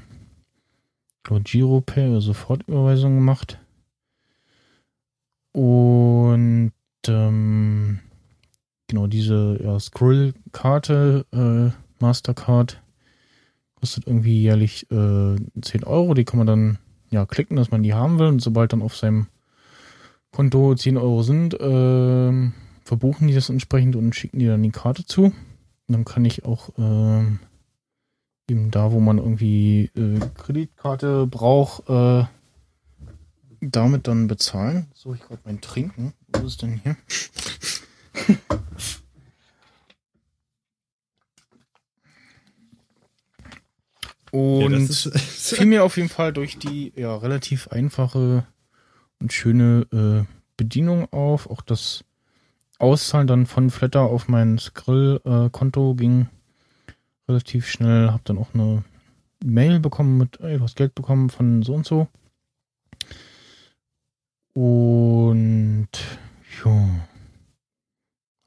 Giropay, 1.23 2.05
also 2.05 2.19
Sofortüberweisung 2.19 3.15
gemacht. 3.15 3.59
Und 5.51 6.73
ähm, 7.07 7.99
genau 8.87 9.07
diese 9.07 9.59
ja, 9.63 9.79
Scroll-Karte, 9.79 11.25
äh, 11.31 12.03
Mastercard, 12.03 12.81
kostet 13.75 14.07
irgendwie 14.07 14.41
jährlich 14.41 14.89
äh, 14.91 15.35
10 15.61 15.83
Euro. 15.83 16.15
Die 16.15 16.25
kann 16.25 16.39
man 16.39 16.47
dann 16.47 16.77
ja 17.11 17.25
klicken, 17.27 17.55
dass 17.55 17.69
man 17.69 17.83
die 17.83 17.93
haben 17.93 18.17
will. 18.17 18.27
Und 18.27 18.41
sobald 18.41 18.73
dann 18.73 18.81
auf 18.81 18.95
seinem 18.97 19.27
Konto 20.33 20.73
10 20.73 20.97
Euro 20.97 21.21
sind, 21.21 21.55
ähm, 21.59 22.53
verbuchen 22.83 23.27
die 23.27 23.35
das 23.35 23.49
entsprechend 23.49 23.95
und 23.95 24.15
schicken 24.15 24.39
die 24.39 24.47
dann 24.47 24.63
die 24.63 24.71
Karte 24.71 25.05
zu. 25.05 25.25
Und 25.25 25.33
dann 25.87 26.05
kann 26.05 26.25
ich 26.25 26.43
auch 26.43 26.69
ähm, 26.77 27.39
eben 28.49 28.71
da, 28.71 28.91
wo 28.91 28.99
man 28.99 29.19
irgendwie 29.19 29.91
äh, 29.95 30.19
Kreditkarte 30.35 31.27
braucht, 31.27 31.87
äh, 31.87 32.25
damit 33.61 34.07
dann 34.07 34.27
bezahlen. 34.27 34.87
So, 34.95 35.13
ich 35.13 35.21
gerade 35.21 35.41
mein 35.45 35.61
Trinken. 35.61 36.13
Wo 36.27 36.47
ist 36.47 36.63
denn 36.63 36.81
hier? 36.83 36.97
Und 44.31 45.05
ja, 45.05 45.11
fiel 45.11 45.67
mir 45.67 45.83
auf 45.83 45.95
jeden 45.95 46.09
Fall 46.09 46.33
durch 46.33 46.57
die 46.57 46.91
ja 46.95 47.15
relativ 47.15 47.67
einfache 47.67 48.47
und 49.23 49.33
schöne 49.33 49.87
äh, 49.91 50.25
Bedienung 50.57 51.11
auf. 51.11 51.49
Auch 51.49 51.61
das 51.61 52.03
Auszahlen 52.77 53.25
dann 53.25 53.45
von 53.47 53.69
Flatter 53.71 54.01
auf 54.01 54.27
mein 54.27 54.59
Skrill-Konto 54.59 55.95
ging 55.95 56.27
relativ 57.27 57.67
schnell. 57.67 58.11
Hab 58.11 58.25
dann 58.25 58.37
auch 58.37 58.53
eine 58.53 58.83
Mail 59.43 59.79
bekommen 59.79 60.17
mit, 60.17 60.39
ey, 60.41 60.57
du 60.57 60.63
hast 60.63 60.75
Geld 60.75 60.93
bekommen 60.93 61.29
von 61.29 61.63
so 61.63 61.73
und 61.73 61.85
so. 61.85 62.07
Und 64.53 65.89
ja, 66.63 66.71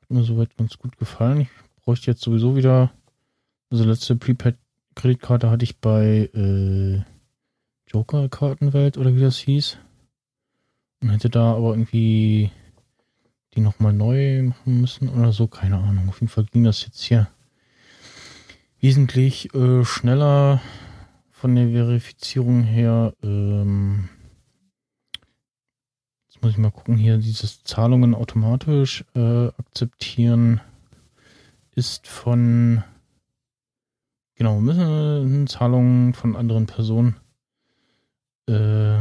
hat 0.03 0.11
mir 0.11 0.23
soweit 0.23 0.57
ganz 0.57 0.79
gut 0.79 0.97
gefallen. 0.99 1.41
Ich 1.41 1.49
bräuchte 1.83 2.11
jetzt 2.11 2.23
sowieso 2.23 2.55
wieder, 2.55 2.93
also 3.71 3.85
letzte 3.85 4.15
Prepaid-Kreditkarte 4.15 5.51
hatte 5.51 5.65
ich 5.65 5.79
bei 5.79 6.31
äh, 6.35 7.03
Joker-Kartenwelt 7.91 8.99
oder 8.99 9.15
wie 9.17 9.21
das 9.21 9.39
hieß. 9.39 9.79
Und 11.01 11.11
hätte 11.11 11.29
da 11.29 11.55
aber 11.55 11.71
irgendwie 11.71 12.51
die 13.55 13.61
nochmal 13.61 13.93
neu 13.93 14.43
machen 14.43 14.81
müssen 14.81 15.09
oder 15.09 15.33
so, 15.33 15.47
keine 15.47 15.79
Ahnung. 15.79 16.09
Auf 16.09 16.21
jeden 16.21 16.31
Fall 16.31 16.45
ging 16.45 16.65
das 16.65 16.85
jetzt 16.85 17.03
hier 17.03 17.29
wesentlich 18.81 19.55
äh, 19.55 19.85
schneller 19.85 20.61
von 21.31 21.55
der 21.55 21.69
Verifizierung 21.69 22.63
her. 22.63 23.15
Ähm, 23.23 24.09
jetzt 26.27 26.43
muss 26.43 26.53
ich 26.53 26.59
mal 26.59 26.71
gucken, 26.71 26.97
hier 26.97 27.19
dieses 27.19 27.65
Zahlungen 27.65 28.15
automatisch 28.15 29.05
äh, 29.15 29.49
akzeptieren 29.49 30.61
ist 31.75 32.07
von 32.07 32.83
genau, 34.35 34.61
müssen 34.61 35.47
Zahlungen 35.47 36.15
von 36.15 36.37
anderen 36.37 36.67
Personen 36.67 37.17
äh, 38.49 38.99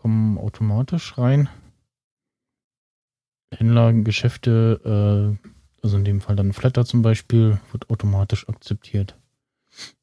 kommen 0.00 0.38
automatisch 0.38 1.18
rein. 1.18 1.48
Händler, 3.52 3.92
Geschäfte, 3.92 5.36
äh, 5.42 5.48
also 5.82 5.96
in 5.96 6.04
dem 6.04 6.20
Fall 6.20 6.36
dann 6.36 6.52
Flatter 6.52 6.84
zum 6.84 7.02
Beispiel, 7.02 7.60
wird 7.72 7.90
automatisch 7.90 8.48
akzeptiert. 8.48 9.16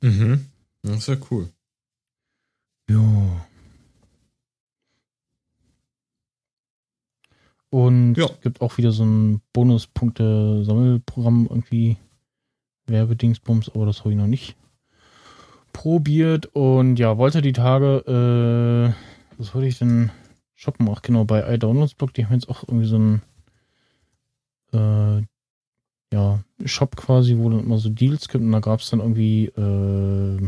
Mhm. 0.02 0.46
Das 0.84 0.98
ist 0.98 1.08
ja 1.08 1.16
cool. 1.32 1.50
Jo. 2.90 3.42
Und 7.70 8.16
Ja. 8.16 8.26
es 8.26 8.42
gibt 8.42 8.62
auch 8.62 8.78
wieder 8.78 8.92
so 8.92 9.04
ein 9.04 9.42
Bonuspunkte-Sammelprogramm 9.54 11.48
irgendwie. 11.50 11.98
Werbedingsbums, 12.90 13.70
aber 13.70 13.86
das 13.86 14.00
habe 14.00 14.12
ich 14.12 14.18
noch 14.18 14.28
nicht 14.28 14.56
probiert. 15.74 16.46
Und 16.56 16.98
ja, 16.98 17.18
wollte 17.18 17.42
die 17.42 17.52
Tage, 17.52 18.94
äh, 18.96 19.17
was 19.38 19.54
wollte 19.54 19.68
ich 19.68 19.80
denn 19.80 20.12
shoppen? 20.56 20.88
Ach 20.90 21.02
genau, 21.02 21.26
bei 21.26 21.54
iDownloadsBlog, 21.54 22.14
die 22.14 22.26
haben 22.26 22.34
jetzt 22.34 22.50
auch 22.50 22.64
irgendwie 22.68 22.88
so 22.88 22.98
ein 22.98 23.22
äh, 24.74 25.24
ja, 26.14 26.40
Shop 26.66 26.96
quasi, 26.96 27.38
wo 27.38 27.50
dann 27.50 27.62
immer 27.62 27.78
so 27.78 27.90
Deals 27.90 28.28
gibt 28.28 28.44
und 28.44 28.52
da 28.52 28.60
gab 28.60 28.80
es 28.80 28.90
dann 28.90 29.00
irgendwie 29.00 29.46
äh, 29.46 30.40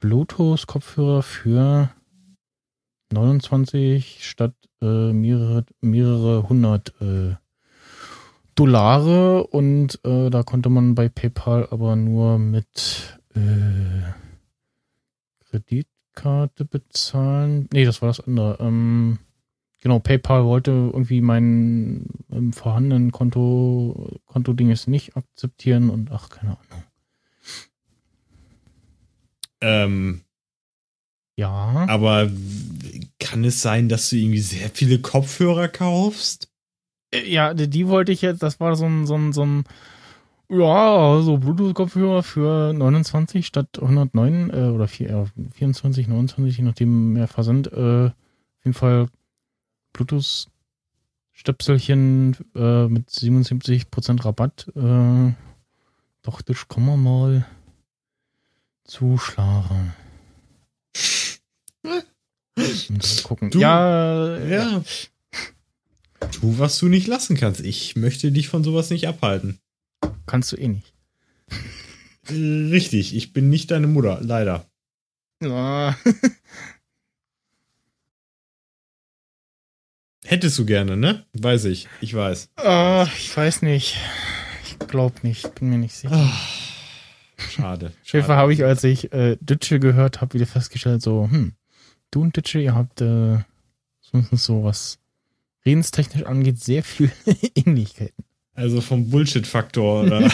Bluetooth-Kopfhörer 0.00 1.22
für 1.22 1.90
29 3.12 4.26
statt 4.26 4.54
äh, 4.80 5.12
mehrere, 5.12 5.64
mehrere 5.80 6.48
hundert 6.48 7.00
äh, 7.00 7.36
Dollare 8.54 9.46
und 9.46 9.98
äh, 10.04 10.28
da 10.28 10.42
konnte 10.42 10.68
man 10.68 10.94
bei 10.94 11.08
PayPal 11.08 11.68
aber 11.70 11.96
nur 11.96 12.38
mit 12.38 13.18
äh, 13.34 14.02
Kreditkarte 16.14 16.64
bezahlen. 16.64 17.68
Nee, 17.72 17.84
das 17.84 18.02
war 18.02 18.08
das 18.08 18.20
andere. 18.20 18.58
Ähm, 18.60 19.18
genau, 19.80 19.98
PayPal 19.98 20.44
wollte 20.44 20.70
irgendwie 20.70 21.20
mein 21.20 22.06
ähm, 22.30 22.52
vorhandenen 22.52 23.12
Konto, 23.12 24.18
Konto-Ding 24.26 24.70
ist 24.70 24.88
nicht 24.88 25.16
akzeptieren 25.16 25.90
und 25.90 26.10
ach, 26.12 26.28
keine 26.28 26.50
Ahnung. 26.58 26.84
Ähm, 29.60 30.22
Ja. 31.36 31.86
aber 31.88 32.30
kann 33.20 33.44
es 33.44 33.62
sein, 33.62 33.88
dass 33.88 34.10
du 34.10 34.16
irgendwie 34.16 34.40
sehr 34.40 34.70
viele 34.70 34.98
Kopfhörer 35.00 35.68
kaufst? 35.68 36.50
Äh, 37.12 37.28
Ja, 37.30 37.54
die, 37.54 37.68
die 37.70 37.86
wollte 37.88 38.12
ich 38.12 38.22
jetzt, 38.22 38.42
das 38.42 38.60
war 38.60 38.74
so 38.76 38.86
ein, 38.86 39.06
so 39.06 39.14
ein, 39.14 39.32
so 39.32 39.44
ein, 39.44 39.64
ja, 40.52 41.20
so 41.22 41.38
Bluetooth-Kopfhörer 41.38 42.22
für 42.22 42.72
29 42.74 43.46
statt 43.46 43.78
109 43.80 44.50
äh, 44.50 44.68
oder 44.68 44.86
vier, 44.86 45.08
ja, 45.10 45.24
24, 45.54 46.08
29, 46.08 46.58
je 46.58 46.64
nachdem 46.64 47.14
mehr 47.14 47.26
Versand. 47.28 47.72
Äh, 47.72 48.06
auf 48.08 48.64
jeden 48.64 48.74
Fall 48.74 49.06
Bluetooth-Stöpselchen 49.94 52.36
äh, 52.54 52.86
mit 52.88 53.08
77% 53.08 54.24
Rabatt. 54.24 54.70
Äh, 54.76 55.32
dachte 56.22 56.52
ich, 56.52 56.68
komm 56.68 56.86
mal 56.86 56.96
mal 56.96 57.44
zuschlagen. 58.84 59.92
Gucken. 63.24 63.50
Du- 63.50 63.58
ja, 63.58 64.38
ja, 64.38 64.70
Ja. 64.72 64.82
Tu, 66.30 66.56
was 66.58 66.78
du 66.78 66.86
nicht 66.88 67.08
lassen 67.08 67.36
kannst. 67.36 67.60
Ich 67.62 67.96
möchte 67.96 68.30
dich 68.30 68.48
von 68.48 68.62
sowas 68.62 68.90
nicht 68.90 69.08
abhalten. 69.08 69.58
Kannst 70.32 70.50
du 70.50 70.56
eh 70.56 70.68
nicht. 70.68 70.94
Richtig, 72.30 73.14
ich 73.14 73.34
bin 73.34 73.50
nicht 73.50 73.70
deine 73.70 73.86
Mutter, 73.86 74.18
leider. 74.22 74.64
Ja. 75.42 75.94
Hättest 80.24 80.58
du 80.58 80.64
gerne, 80.64 80.96
ne? 80.96 81.26
Weiß 81.34 81.66
ich. 81.66 81.86
Ich 82.00 82.14
weiß. 82.14 82.48
Ah, 82.56 83.06
ich 83.18 83.36
weiß 83.36 83.60
nicht. 83.60 83.98
Ich 84.64 84.78
glaube 84.88 85.16
nicht, 85.22 85.54
bin 85.56 85.68
mir 85.68 85.76
nicht 85.76 85.94
sicher. 85.94 86.16
Ah, 86.16 86.32
schade. 87.36 87.92
Schäfer 88.02 88.36
habe 88.36 88.54
ich, 88.54 88.64
als 88.64 88.84
ich 88.84 89.12
äh, 89.12 89.36
Ditsche 89.38 89.80
gehört 89.80 90.22
habe, 90.22 90.32
wieder 90.32 90.46
festgestellt, 90.46 91.02
so, 91.02 91.28
hm, 91.30 91.52
du 92.10 92.22
und 92.22 92.38
Ditsche, 92.38 92.58
ihr 92.58 92.74
habt 92.74 93.02
äh, 93.02 93.40
so 94.30 94.64
was 94.64 94.98
redenstechnisch 95.66 96.24
angeht, 96.24 96.58
sehr 96.58 96.82
viel 96.82 97.12
Ähnlichkeiten. 97.54 98.24
Also 98.54 98.82
vom 98.82 99.08
Bullshit-Faktor 99.08 100.04
oder, 100.04 100.18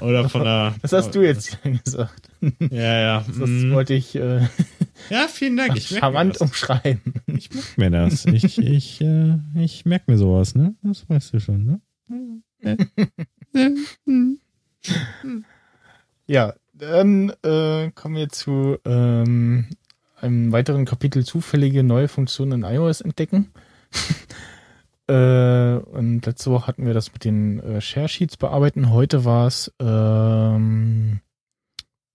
oder 0.00 0.28
von 0.30 0.42
der. 0.42 0.74
Das 0.80 0.92
hast 0.92 1.14
du 1.14 1.20
jetzt 1.20 1.58
gesagt. 1.84 2.30
Ja, 2.70 2.98
ja. 2.98 3.24
Das 3.26 3.48
mm. 3.48 3.72
wollte 3.72 3.92
ich 3.92 4.14
äh, 4.14 4.40
Ja, 5.10 5.28
vielen 5.28 5.56
Dank. 5.58 5.76
Ich 5.76 5.88
charmant 5.88 6.36
das. 6.36 6.40
umschreiben. 6.40 7.14
Ich 7.26 7.50
merke 7.52 7.80
mir 7.80 7.90
das. 7.90 8.24
Ich, 8.24 8.58
ich, 8.58 9.00
äh, 9.02 9.38
ich 9.56 9.84
merke 9.84 10.10
mir 10.10 10.16
sowas, 10.18 10.54
ne? 10.54 10.74
Das 10.82 11.08
weißt 11.08 11.34
du 11.34 11.40
schon, 11.40 11.64
ne? 11.66 11.80
Ja, 16.26 16.54
dann 16.72 17.30
äh, 17.42 17.90
kommen 17.94 18.16
wir 18.16 18.28
zu 18.28 18.78
ähm, 18.84 19.66
einem 20.20 20.52
weiteren 20.52 20.84
Kapitel 20.84 21.24
zufällige 21.24 21.82
neue 21.82 22.08
Funktionen 22.08 22.64
in 22.64 22.74
iOS 22.74 23.00
entdecken. 23.00 23.52
Äh, 25.12 25.76
und 25.90 26.24
letzte 26.24 26.50
Woche 26.50 26.66
hatten 26.66 26.86
wir 26.86 26.94
das 26.94 27.12
mit 27.12 27.24
den 27.24 27.60
äh, 27.60 27.80
Share 27.82 28.08
Sheets 28.08 28.38
bearbeiten. 28.38 28.90
Heute 28.90 29.26
war 29.26 29.46
es 29.46 29.70
ähm, 29.78 31.20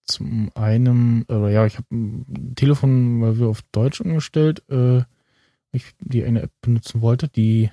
zum 0.05 0.51
einen, 0.55 1.25
äh, 1.29 1.53
ja, 1.53 1.65
ich 1.65 1.77
habe 1.77 1.87
ein 1.91 2.53
Telefon, 2.55 3.21
weil 3.21 3.37
wir 3.37 3.47
auf 3.47 3.61
Deutsch 3.71 4.01
umgestellt, 4.01 4.63
äh, 4.69 5.03
ich 5.71 5.93
die 5.99 6.23
eine 6.23 6.41
App 6.41 6.51
benutzen 6.61 7.01
wollte, 7.01 7.27
die 7.27 7.69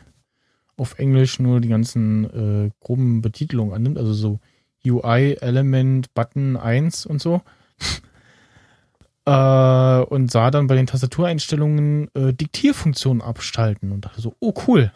auf 0.76 0.98
Englisch 0.98 1.38
nur 1.38 1.60
die 1.60 1.68
ganzen 1.68 2.24
äh, 2.66 2.70
groben 2.80 3.22
Betitelungen 3.22 3.72
annimmt, 3.72 3.96
also 3.96 4.12
so 4.12 4.40
UI, 4.84 5.38
Element, 5.40 6.12
Button 6.12 6.59
1 6.59 7.06
und 7.06 7.22
so. 7.22 7.40
äh, 9.24 10.01
und 10.01 10.30
sah 10.30 10.51
dann 10.51 10.66
bei 10.66 10.74
den 10.74 10.86
Tastatureinstellungen 10.86 12.09
äh, 12.14 12.34
Diktierfunktionen 12.34 13.22
abschalten 13.22 13.90
und 13.90 14.05
dachte 14.05 14.20
so, 14.20 14.34
oh 14.40 14.52
cool, 14.66 14.92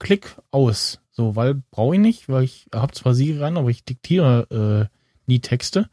Klick 0.00 0.34
aus. 0.50 1.00
So, 1.12 1.36
weil 1.36 1.62
brauche 1.70 1.94
ich 1.94 2.00
nicht, 2.00 2.28
weil 2.28 2.42
ich 2.42 2.66
habe 2.74 2.92
zwar 2.92 3.14
Siri 3.14 3.38
ran, 3.38 3.56
aber 3.56 3.68
ich 3.68 3.84
diktiere 3.84 4.88
äh, 4.90 4.96
nie 5.26 5.40
Texte. 5.40 5.88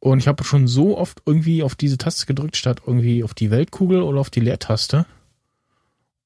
Und 0.00 0.20
ich 0.20 0.28
habe 0.28 0.44
schon 0.44 0.66
so 0.66 0.96
oft 0.96 1.22
irgendwie 1.26 1.62
auf 1.62 1.74
diese 1.74 1.98
Taste 1.98 2.24
gedrückt, 2.24 2.56
statt 2.56 2.82
irgendwie 2.86 3.24
auf 3.24 3.34
die 3.34 3.50
Weltkugel 3.50 4.02
oder 4.02 4.20
auf 4.20 4.30
die 4.30 4.40
Leertaste. 4.40 5.06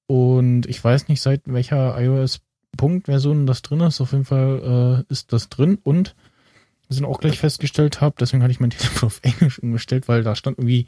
Und 0.06 0.66
ich 0.66 0.82
weiß 0.84 1.08
nicht, 1.08 1.22
seit 1.22 1.42
welcher 1.46 1.98
iOS-Punkt-Version 1.98 3.46
das 3.46 3.62
drin 3.62 3.80
ist. 3.80 4.00
Auf 4.00 4.12
jeden 4.12 4.26
Fall 4.26 5.04
äh, 5.08 5.12
ist 5.12 5.32
das 5.32 5.48
drin. 5.48 5.78
Und 5.82 6.14
wir 6.88 6.96
sind 6.96 7.06
auch 7.06 7.20
gleich 7.20 7.38
festgestellt 7.38 8.02
habe, 8.02 8.16
deswegen 8.20 8.42
hatte 8.42 8.52
ich 8.52 8.60
mein 8.60 8.70
Telefon 8.70 9.06
auf 9.06 9.20
Englisch 9.22 9.58
umgestellt, 9.58 10.08
weil 10.08 10.22
da 10.22 10.36
stand 10.36 10.58
irgendwie 10.58 10.86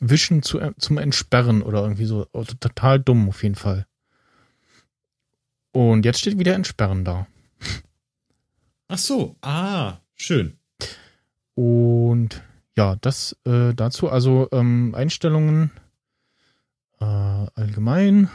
Wischen 0.00 0.42
zu, 0.42 0.58
zum 0.78 0.98
Entsperren 0.98 1.62
oder 1.62 1.82
irgendwie 1.82 2.06
so. 2.06 2.26
Also 2.32 2.54
total 2.58 2.98
dumm 2.98 3.28
auf 3.28 3.44
jeden 3.44 3.54
Fall. 3.54 3.86
Und 5.72 6.04
jetzt 6.04 6.20
steht 6.20 6.38
wieder 6.38 6.54
Entsperren 6.54 7.04
da. 7.04 7.26
Ach 8.88 8.98
so, 8.98 9.36
ah, 9.40 9.98
schön. 10.16 10.58
Und 11.54 12.42
ja, 12.76 12.96
das 12.96 13.36
äh, 13.44 13.74
dazu. 13.74 14.08
Also 14.08 14.48
ähm, 14.52 14.94
Einstellungen 14.94 15.70
äh, 17.00 17.04
allgemein 17.04 18.30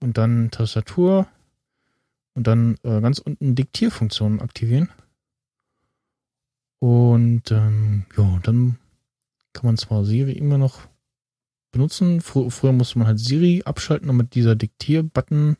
und 0.00 0.18
dann 0.18 0.50
Tastatur 0.50 1.28
und 2.34 2.46
dann 2.46 2.76
äh, 2.82 3.00
ganz 3.00 3.18
unten 3.18 3.54
Diktierfunktionen 3.54 4.40
aktivieren. 4.40 4.88
Und 6.78 7.50
ähm, 7.50 8.06
ja, 8.16 8.40
dann 8.42 8.78
kann 9.52 9.66
man 9.66 9.76
zwar 9.76 10.04
Siri 10.04 10.32
immer 10.32 10.56
noch 10.56 10.80
benutzen. 11.72 12.20
Fr 12.20 12.50
früher 12.50 12.72
musste 12.72 12.98
man 12.98 13.06
halt 13.08 13.20
Siri 13.20 13.62
abschalten, 13.64 14.08
damit 14.08 14.34
dieser 14.34 14.56
Diktier-Button 14.56 15.56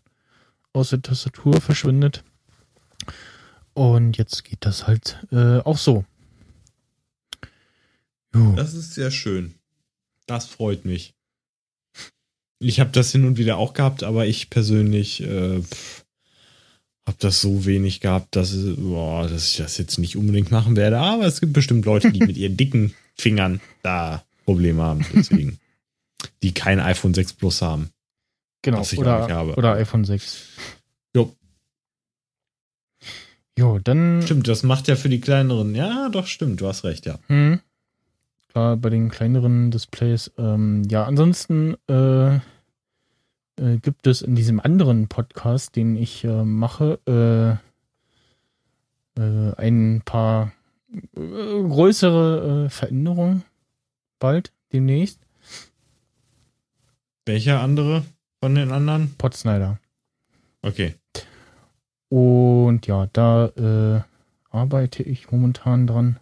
aus 0.73 0.91
der 0.91 1.03
Tastatur 1.03 1.61
verschwindet. 1.61 2.25
Und 3.75 4.19
jetzt 4.19 4.45
geht 4.45 4.65
das 4.65 4.87
halt 4.87 5.19
äh, 5.33 5.59
auch 5.59 5.79
so. 5.79 6.05
Jo. 8.35 8.55
Das 8.55 8.75
ist 8.75 8.95
sehr 8.95 9.11
schön. 9.11 9.55
Das 10.27 10.47
freut 10.47 10.85
mich. 10.85 11.15
Ich 12.59 12.79
habe 12.79 12.91
das 12.91 13.11
hin 13.11 13.25
und 13.25 13.39
wieder 13.39 13.57
auch 13.57 13.73
gehabt, 13.73 14.03
aber 14.03 14.27
ich 14.27 14.51
persönlich 14.51 15.23
äh, 15.23 15.63
habe 17.07 17.17
das 17.19 17.41
so 17.41 17.65
wenig 17.65 18.01
gehabt, 18.01 18.37
dass, 18.37 18.55
boah, 18.77 19.27
dass 19.27 19.49
ich 19.49 19.57
das 19.57 19.79
jetzt 19.79 19.99
nicht 19.99 20.17
unbedingt 20.17 20.51
machen 20.51 20.77
werde. 20.77 20.99
Aber 20.99 21.25
es 21.27 21.41
gibt 21.41 21.55
bestimmt 21.55 21.85
Leute, 21.87 22.13
die 22.13 22.21
mit 22.21 22.37
ihren 22.37 22.57
dicken 22.57 22.95
Fingern 23.17 23.61
da 23.83 24.25
Probleme 24.45 24.83
haben. 24.83 25.05
Deswegen. 25.15 25.59
die 26.43 26.53
kein 26.53 26.81
iPhone 26.81 27.15
6 27.15 27.35
Plus 27.35 27.63
haben. 27.63 27.91
Genau, 28.63 28.83
oder, 28.97 29.57
oder 29.57 29.73
iPhone 29.75 30.05
6. 30.05 30.49
Jo. 31.15 31.35
Jo, 33.59 33.79
dann. 33.79 34.23
Stimmt, 34.23 34.49
das 34.49 34.63
macht 34.63 34.89
ja 34.89 34.97
für 34.97 35.09
die 35.09 35.21
kleineren. 35.21 35.75
Ja, 35.75 36.09
doch, 36.11 36.27
stimmt, 36.27 36.61
du 36.61 36.67
hast 36.67 36.85
recht, 36.85 37.07
ja. 37.07 37.19
Hm. 37.29 37.61
Klar, 38.49 38.77
bei 38.77 38.91
den 38.91 39.11
kleineren 39.11 39.71
Displays. 39.71 40.31
Ähm, 40.37 40.83
ja, 40.91 41.05
ansonsten 41.05 41.77
äh, 41.89 42.37
äh, 42.37 42.41
gibt 43.81 44.07
es 44.07 44.23
in 44.23 44.35
diesem 44.35 44.61
anderen 44.61 45.09
Podcast, 45.09 45.77
den 45.77 45.97
ich 45.97 46.25
äh, 46.25 46.45
mache, 46.45 46.99
äh, 47.07 49.21
äh, 49.21 49.55
ein 49.57 50.03
paar 50.05 50.53
äh, 50.93 50.99
größere 51.17 52.69
Veränderungen 52.71 53.45
bald, 54.19 54.53
demnächst. 54.73 55.21
Welcher 57.25 57.61
andere 57.61 58.05
von 58.41 58.55
den 58.55 58.73
anderen? 58.73 59.15
Potsnyder. 59.17 59.79
Okay. 60.63 60.95
Und 62.09 62.87
ja, 62.87 63.07
da 63.13 63.47
äh, 63.47 64.03
arbeite 64.51 65.03
ich 65.03 65.31
momentan 65.31 65.87
dran. 65.87 66.19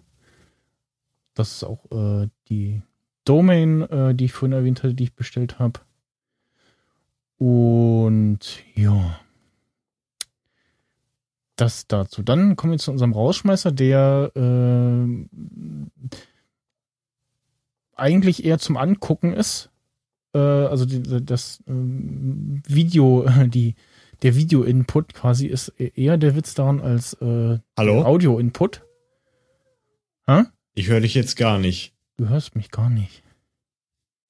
Das 1.34 1.52
ist 1.52 1.64
auch 1.64 1.84
äh, 1.92 2.28
die 2.48 2.82
Domain, 3.24 3.82
äh, 3.82 4.14
die 4.14 4.26
ich 4.26 4.32
vorhin 4.32 4.52
erwähnt 4.52 4.82
hatte, 4.82 4.94
die 4.94 5.04
ich 5.04 5.14
bestellt 5.14 5.58
habe. 5.58 5.80
Und 7.38 8.62
ja. 8.74 9.20
Das 11.56 11.86
dazu. 11.86 12.22
Dann 12.22 12.56
kommen 12.56 12.72
wir 12.72 12.78
zu 12.78 12.90
unserem 12.90 13.12
Rausschmeißer, 13.12 13.72
der 13.72 14.30
äh, 14.34 15.26
eigentlich 17.96 18.44
eher 18.44 18.58
zum 18.58 18.76
Angucken 18.76 19.32
ist. 19.32 19.70
Äh, 20.38 20.66
also 20.68 20.84
die, 20.84 21.02
das 21.24 21.60
äh, 21.66 21.72
Video, 21.72 23.26
die, 23.46 23.74
der 24.22 24.36
Video-Input 24.36 25.14
quasi 25.14 25.46
ist 25.46 25.68
eher 25.78 26.16
der 26.16 26.36
Witz 26.36 26.54
daran 26.54 26.80
als 26.80 27.14
äh, 27.14 27.58
Audio-Input. 27.76 28.82
Ich 30.74 30.86
höre 30.86 31.00
dich 31.00 31.14
jetzt 31.14 31.36
gar 31.36 31.58
nicht. 31.58 31.92
Du 32.18 32.28
hörst 32.28 32.54
mich 32.54 32.70
gar 32.70 32.88
nicht. 32.90 33.24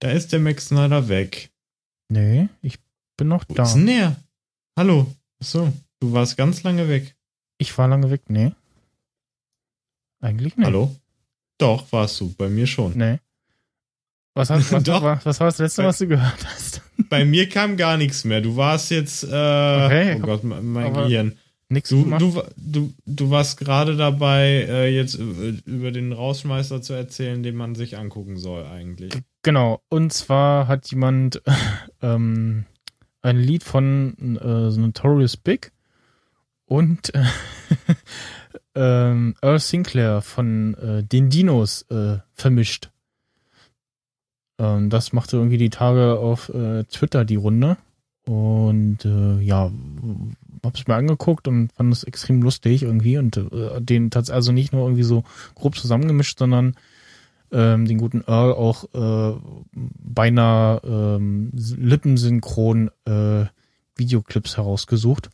Da 0.01 0.11
ist 0.11 0.33
der 0.33 0.41
Max 0.41 0.69
Snyder 0.69 1.09
weg. 1.09 1.51
Nee, 2.09 2.49
ich 2.63 2.79
bin 3.17 3.29
noch 3.29 3.45
Wo 3.49 3.55
da. 3.55 3.65
Ist 3.65 3.75
denn 3.75 3.87
der? 3.87 4.17
Hallo. 4.79 5.15
Achso, 5.41 5.73
du 6.01 6.13
warst 6.13 6.37
ganz 6.37 6.63
lange 6.63 6.89
weg. 6.89 7.17
Ich 7.59 7.77
war 7.77 7.89
lange 7.89 8.11
weg, 8.11 8.23
nee. 8.29 8.53
Eigentlich 10.21 10.57
nicht. 10.57 10.67
Hallo? 10.67 10.95
Doch, 11.59 11.91
warst 11.93 12.21
du. 12.21 12.33
Bei 12.35 12.49
mir 12.49 12.67
schon. 12.67 12.97
Nee. 12.97 13.19
Was, 14.39 14.51
hast, 14.51 14.71
was, 14.71 14.85
Doch. 14.85 15.03
Was, 15.03 15.27
was 15.27 15.41
war 15.41 15.49
das 15.49 15.59
letzte, 15.59 15.83
was 15.83 15.99
du 15.99 16.07
gehört 16.07 16.47
hast? 16.47 16.81
Bei 17.09 17.25
mir 17.25 17.49
kam 17.49 17.77
gar 17.77 17.97
nichts 17.97 18.23
mehr. 18.23 18.41
Du 18.41 18.55
warst 18.55 18.89
jetzt, 18.93 19.25
äh, 19.25 19.27
okay, 19.27 20.17
oh 20.17 20.21
Gott, 20.21 20.45
mein 20.45 20.95
Gehirn. 20.95 21.37
Nix 21.69 21.91
du, 21.91 22.05
du, 22.05 22.43
du, 22.57 22.95
du 23.05 23.31
warst 23.31 23.59
gerade 23.59 23.97
dabei, 23.97 24.65
äh, 24.69 24.95
jetzt 24.95 25.15
über 25.17 25.91
den 25.91 26.13
Rausschmeißer 26.13 26.81
zu 26.83 26.93
erzählen, 26.93 27.43
den 27.43 27.57
man 27.57 27.75
sich 27.75 27.99
angucken 27.99 28.37
soll 28.37 28.65
eigentlich. 28.65 29.13
Genau. 29.43 29.83
Und 29.89 30.13
zwar 30.13 30.69
hat 30.69 30.89
jemand 30.89 31.43
ähm, 32.01 32.65
ein 33.23 33.39
Lied 33.39 33.65
von 33.65 34.39
äh, 34.41 34.79
Notorious 34.79 35.37
Big 35.37 35.73
und 36.65 37.13
äh, 38.75 38.81
Earl 38.81 39.59
Sinclair 39.59 40.23
von 40.23 40.75
äh, 40.75 41.03
den 41.03 41.29
Dinos 41.29 41.83
äh, 41.91 42.19
vermischt. 42.35 42.91
Ähm, 44.59 44.91
das 44.91 45.13
machte 45.13 45.37
irgendwie 45.37 45.59
die 45.59 45.71
Tage 45.71 46.19
auf 46.19 46.49
äh, 46.51 46.85
Twitter 46.85 47.25
die 47.25 47.37
Runde. 47.37 47.77
Und 48.27 49.05
äh, 49.05 49.41
ja, 49.41 49.71
hab's 50.65 50.87
mir 50.87 50.97
angeguckt 50.97 51.49
und 51.49 51.73
fand 51.73 51.93
es 51.93 52.05
extrem 52.05 52.43
lustig 52.43 52.83
irgendwie 52.83 53.17
und 53.17 53.37
äh, 53.37 53.81
den 53.81 54.11
tatsächlich 54.11 54.35
also 54.35 54.53
nicht 54.53 54.73
nur 54.73 54.83
irgendwie 54.83 55.03
so 55.03 55.25
grob 55.55 55.77
zusammengemischt, 55.77 56.39
sondern 56.39 56.75
ähm, 57.51 57.87
den 57.87 57.99
guten 57.99 58.23
Earl 58.27 58.53
auch 58.53 58.85
äh, 58.93 59.39
beinahe 59.73 60.83
ähm, 60.85 61.51
lippensynchron 61.55 62.91
äh, 63.07 63.47
Videoclips 63.97 64.57
herausgesucht. 64.57 65.31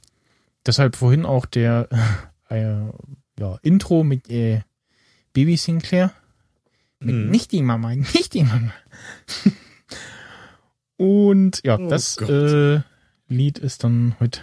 Deshalb 0.66 0.96
vorhin 0.96 1.26
auch 1.26 1.46
der 1.46 1.88
äh, 2.48 2.76
ja, 3.38 3.59
Intro 3.62 4.05
mit 4.05 4.30
äh, 4.30 4.60
Baby 5.32 5.56
Sinclair. 5.56 6.12
Mit 7.05 7.14
mhm. 7.14 7.31
nicht 7.31 7.52
die 7.52 7.62
Mama, 7.62 7.94
nicht 7.94 8.35
die 8.35 8.44
Mama. 8.44 8.72
Und 10.97 11.60
ja, 11.64 11.78
oh 11.78 11.89
das 11.89 12.16
äh, 12.18 12.81
Lied 13.28 13.59
ist 13.59 13.85
dann 13.85 14.16
heute 14.20 14.40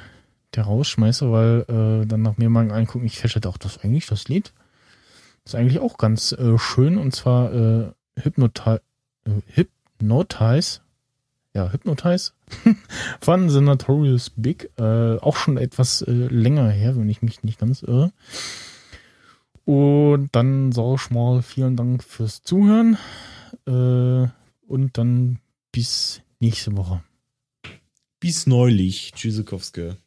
der 0.55 0.63
Rausschmeißer, 0.65 1.31
weil 1.31 1.65
äh, 1.67 2.05
dann 2.05 2.21
nach 2.21 2.37
mir 2.37 2.49
mal 2.49 2.69
angucken, 2.71 3.05
ich 3.05 3.19
feststelle 3.19 3.49
auch 3.49 3.57
das 3.57 3.77
eigentlich, 3.79 4.05
das 4.07 4.27
Lied 4.27 4.51
ist 5.45 5.55
eigentlich 5.55 5.79
auch 5.79 5.97
ganz 5.97 6.33
äh, 6.33 6.57
schön 6.57 6.97
und 6.97 7.15
zwar 7.15 7.53
äh, 7.53 7.91
Hypnoti 8.15 8.77
äh, 9.25 9.31
Hypnotize, 9.47 10.81
ja, 11.53 11.71
Hypnotize 11.71 12.33
von 13.21 13.49
The 13.49 13.61
Notorious 13.61 14.31
Big, 14.35 14.69
äh, 14.77 15.17
auch 15.17 15.37
schon 15.37 15.57
etwas 15.57 16.01
äh, 16.01 16.11
länger 16.11 16.69
her, 16.69 16.95
wenn 16.95 17.09
ich 17.09 17.21
mich 17.21 17.43
nicht 17.43 17.59
ganz 17.59 17.81
irre. 17.81 18.11
Und 19.65 20.29
dann 20.31 20.71
sag 20.71 20.95
ich 20.95 21.09
mal 21.11 21.41
vielen 21.41 21.75
Dank 21.75 22.03
fürs 22.03 22.43
Zuhören 22.43 22.97
äh, 23.67 24.27
und 24.67 24.97
dann 24.97 25.39
bis 25.71 26.21
nächste 26.39 26.75
Woche. 26.75 27.03
Bis 28.19 28.47
neulich. 28.47 29.13
Tschüssikowske. 29.13 29.97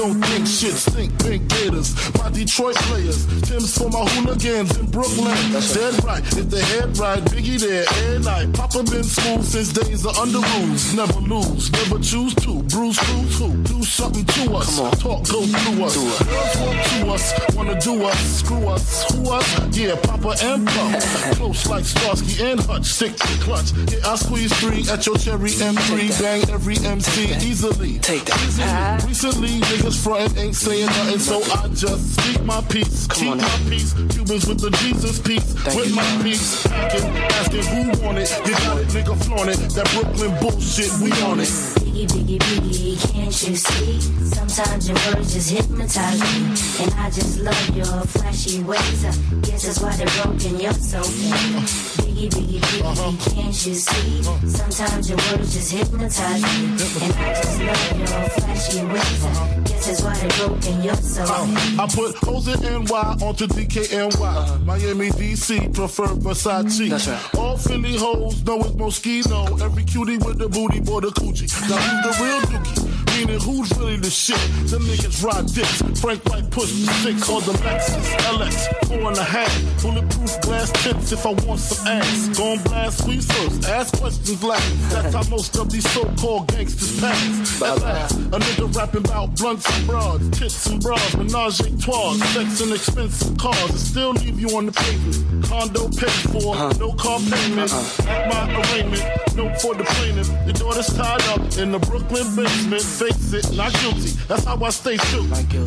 Don't 0.00 0.20
think 0.24 0.46
shit 0.46 0.74
stink. 0.74 1.12
Pink 1.22 1.46
gators. 1.48 1.92
My 2.16 2.30
Detroit 2.30 2.76
players. 2.88 3.26
Tim's 3.42 3.76
for 3.76 3.90
my 3.90 4.04
hooligans 4.12 4.74
in 4.78 4.86
Brooklyn. 4.86 5.36
That's 5.52 5.74
dead 5.74 6.02
right. 6.04 6.24
If 6.38 6.48
the 6.48 6.62
head 6.72 6.96
right, 6.96 7.22
Biggie 7.24 7.60
there 7.60 7.84
every 7.86 8.24
night. 8.24 8.54
Papa 8.54 8.82
been 8.84 9.04
smooth 9.04 9.44
since 9.44 9.72
days 9.74 10.06
of 10.06 10.16
under 10.16 10.40
rules. 10.40 10.94
Never 10.94 11.20
lose, 11.20 11.70
never 11.72 11.98
choose 11.98 12.34
to. 12.46 12.62
Bruce, 12.72 12.98
cruise 12.98 13.38
who? 13.38 13.52
Do 13.64 13.82
something 13.84 14.24
to 14.24 14.54
us. 14.56 14.76
Come 14.76 14.86
on. 14.86 14.92
Talk, 14.92 15.28
go 15.28 15.44
through 15.44 15.84
us. 15.84 15.94
Girls 15.96 16.56
want 16.56 16.80
to 16.88 17.10
us, 17.12 17.54
wanna 17.56 17.80
do 17.80 18.04
us, 18.04 18.20
screw 18.40 18.68
us, 18.68 19.12
who 19.12 19.30
us? 19.30 19.76
Yeah, 19.76 19.96
Papa 19.96 20.34
and 20.42 20.66
Pump. 20.66 20.96
Close 21.36 21.66
like 21.66 21.84
Starsky 21.84 22.42
and 22.42 22.60
Hutch, 22.60 22.86
stick 22.86 23.16
to 23.16 23.34
clutch. 23.44 23.72
Yeah, 23.92 24.08
I 24.08 24.16
squeeze 24.16 24.52
three 24.60 24.88
at 24.88 25.04
your 25.04 25.16
cherry 25.18 25.50
M3. 25.50 26.22
Bang 26.22 26.48
every 26.50 26.78
MC 26.78 27.34
easily. 27.44 27.98
Take 27.98 28.24
that. 28.24 28.40
Easily. 28.40 29.08
Recently, 29.08 29.60
niggas 29.68 29.89
frontin' 29.96 30.38
ain't 30.38 30.56
saying 30.56 30.86
nothing, 30.86 31.18
so 31.18 31.42
I 31.54 31.68
just 31.68 32.20
speak 32.20 32.42
my 32.44 32.60
peace. 32.68 33.06
Come 33.06 33.18
Keep 33.18 33.30
on 33.32 33.38
my 33.38 33.70
peace. 33.70 33.92
Cubans 34.10 34.46
with 34.46 34.60
the 34.60 34.70
Jesus 34.82 35.18
peace. 35.20 35.54
Thank 35.64 35.76
with 35.78 35.88
you. 35.90 35.96
my 35.96 36.22
peace. 36.22 36.66
Asking, 36.66 37.16
asking 37.16 37.64
who 37.64 38.04
want 38.04 38.18
it. 38.18 38.30
You 38.46 38.52
got 38.52 38.78
it, 38.78 38.88
nigga, 38.88 39.24
flaunt 39.24 39.50
it. 39.50 39.58
That 39.74 39.88
Brooklyn 39.94 40.36
bullshit, 40.40 40.90
we 41.00 41.12
on 41.22 41.40
it. 41.40 41.48
Biggie, 41.80 42.06
biggie, 42.06 42.38
biggie, 42.38 43.12
can't 43.12 43.48
you 43.48 43.56
see? 43.56 44.00
Sometimes 44.24 44.88
your 44.88 44.98
words 45.06 45.34
just 45.34 45.50
hypnotize 45.50 46.20
me. 46.20 46.84
And 46.84 46.94
I 46.94 47.10
just 47.10 47.40
love 47.40 47.76
your 47.76 47.86
flashy 48.06 48.62
ways. 48.62 49.04
I 49.04 49.12
guess 49.42 49.64
that's 49.64 49.80
why 49.80 49.96
they're 49.96 50.24
broken, 50.24 50.60
you're 50.60 50.72
so 50.72 51.02
fake. 51.02 52.09
Biggie, 52.20 52.28
biggie, 52.28 52.60
biggie, 52.60 53.34
can't 53.34 53.66
you 53.66 53.74
see? 53.74 54.22
Sometimes 54.46 55.08
your 55.08 55.16
words 55.16 55.54
just 55.54 55.72
hypnotize 55.72 56.42
me. 56.42 56.66
And 56.66 57.14
I 57.16 57.32
just 57.32 57.60
love 57.62 57.98
your 57.98 58.28
flashy 58.28 58.84
ways. 58.84 59.24
I 59.24 59.60
guess 59.64 59.86
that's 59.86 60.02
why 60.02 60.14
they're 60.18 60.46
broken, 60.46 60.82
you're 60.82 60.94
so 60.96 61.24
fake. 61.24 61.78
Uh, 61.78 61.82
I 61.82 61.86
put 61.88 62.16
hoes 62.16 62.48
in 62.48 62.84
NY 62.84 63.16
onto 63.24 63.46
DKNY. 63.46 64.64
Miami, 64.66 65.08
DC, 65.08 65.74
prefer 65.74 66.08
Versace. 66.08 66.90
That's 66.90 67.08
right. 67.08 67.34
All 67.36 67.56
Philly 67.56 67.96
hoes 67.96 68.44
know 68.44 68.60
it's 68.60 68.72
Moschino. 68.72 69.58
Every 69.62 69.84
cutie 69.84 70.18
with 70.18 70.36
the 70.36 70.48
booty, 70.50 70.80
boy, 70.80 71.00
the 71.00 71.08
coochie. 71.08 71.48
Now 71.70 71.76
who's 71.78 72.18
the 72.18 72.22
real 72.22 72.40
dookie? 72.40 73.09
Meaning 73.20 73.40
who's 73.40 73.70
really 73.76 73.96
the 73.96 74.08
shit? 74.08 74.40
Them 74.70 74.80
niggas 74.84 75.22
ride 75.22 75.44
dicks. 75.52 75.82
Frank 76.00 76.24
White 76.24 76.50
push 76.50 76.72
the 76.72 76.90
six, 77.04 77.22
called 77.22 77.44
the 77.44 77.52
Lexus 77.52 78.16
LX. 78.32 78.88
Four 78.88 79.08
and 79.08 79.18
a 79.18 79.22
half. 79.22 79.52
Bulletproof 79.82 80.40
glass 80.40 80.72
tips 80.82 81.12
if 81.12 81.26
I 81.26 81.32
want 81.44 81.60
some 81.60 81.86
ass. 81.86 82.28
Gon' 82.38 82.62
blast 82.64 83.04
first. 83.04 83.68
Ask 83.68 83.98
questions 83.98 84.42
last. 84.42 84.90
That's 84.90 85.14
how 85.14 85.28
most 85.28 85.54
of 85.58 85.70
these 85.70 85.88
so-called 85.90 86.48
gangsters 86.48 86.98
pass. 86.98 87.62
At 87.62 87.82
last, 87.82 88.16
a 88.16 88.38
nigga 88.40 88.74
rapping 88.74 89.04
about 89.04 89.36
blunts 89.36 89.68
and 89.68 89.86
broads, 89.86 90.38
tits 90.38 90.66
and 90.68 90.80
bras, 90.80 91.14
menage 91.14 91.60
a 91.60 91.76
trois, 91.76 92.14
sex 92.32 92.62
and 92.62 92.72
expensive 92.72 93.36
cars, 93.36 93.68
and 93.68 93.78
still 93.78 94.12
leave 94.12 94.40
you 94.40 94.48
on 94.56 94.64
the 94.64 94.72
pavement. 94.72 95.44
Condo 95.44 95.88
paid 95.88 96.10
for, 96.32 96.54
uh-huh. 96.54 96.72
no 96.78 96.92
car 96.94 97.18
payment. 97.18 97.70
Uh-huh. 97.70 98.08
At 98.08 98.28
my 98.32 98.62
arraignment, 98.62 99.04
no 99.36 99.52
for 99.58 99.74
the 99.74 99.84
plaintiff. 99.84 100.30
Your 100.46 100.54
daughter's 100.54 100.86
tied 100.96 101.22
up 101.28 101.58
in 101.58 101.72
the 101.72 101.78
Brooklyn 101.80 102.34
basement. 102.34 103.09
Face 103.10 103.34
it, 103.34 103.56
not 103.56 103.72
guilty. 103.80 104.10
That's 104.28 104.44
how 104.44 104.62
I 104.62 104.70
stay 104.70 104.96
true. 104.96 105.22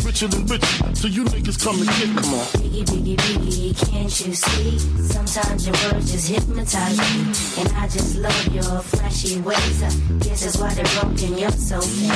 Richer 0.06 0.28
than 0.28 0.46
richer, 0.46 0.96
so 0.96 1.08
you 1.08 1.26
niggas 1.26 1.64
come 1.64 1.80
and 1.80 1.90
get 1.90 2.10
me. 2.10 2.16
Come 2.16 2.34
on. 2.34 2.46
Biggie, 2.60 2.86
biggie, 2.86 3.18
biggie, 3.18 3.92
can't 3.92 4.26
you 4.26 4.34
see? 4.34 4.80
Sometimes 4.80 5.68
your 5.68 5.76
words 5.84 6.12
just 6.12 6.28
hypnotize 6.30 6.98
me. 6.98 7.62
And 7.62 7.70
I 7.78 7.88
just 7.88 8.18
love 8.18 8.48
your 8.54 8.80
flashy 8.82 9.42
ways. 9.42 9.80
Guess 10.24 10.44
that's 10.44 10.58
why 10.58 10.74
they're 10.74 10.86
broken, 11.02 11.38
you're 11.38 11.52
so 11.52 11.82
fake. 11.82 12.10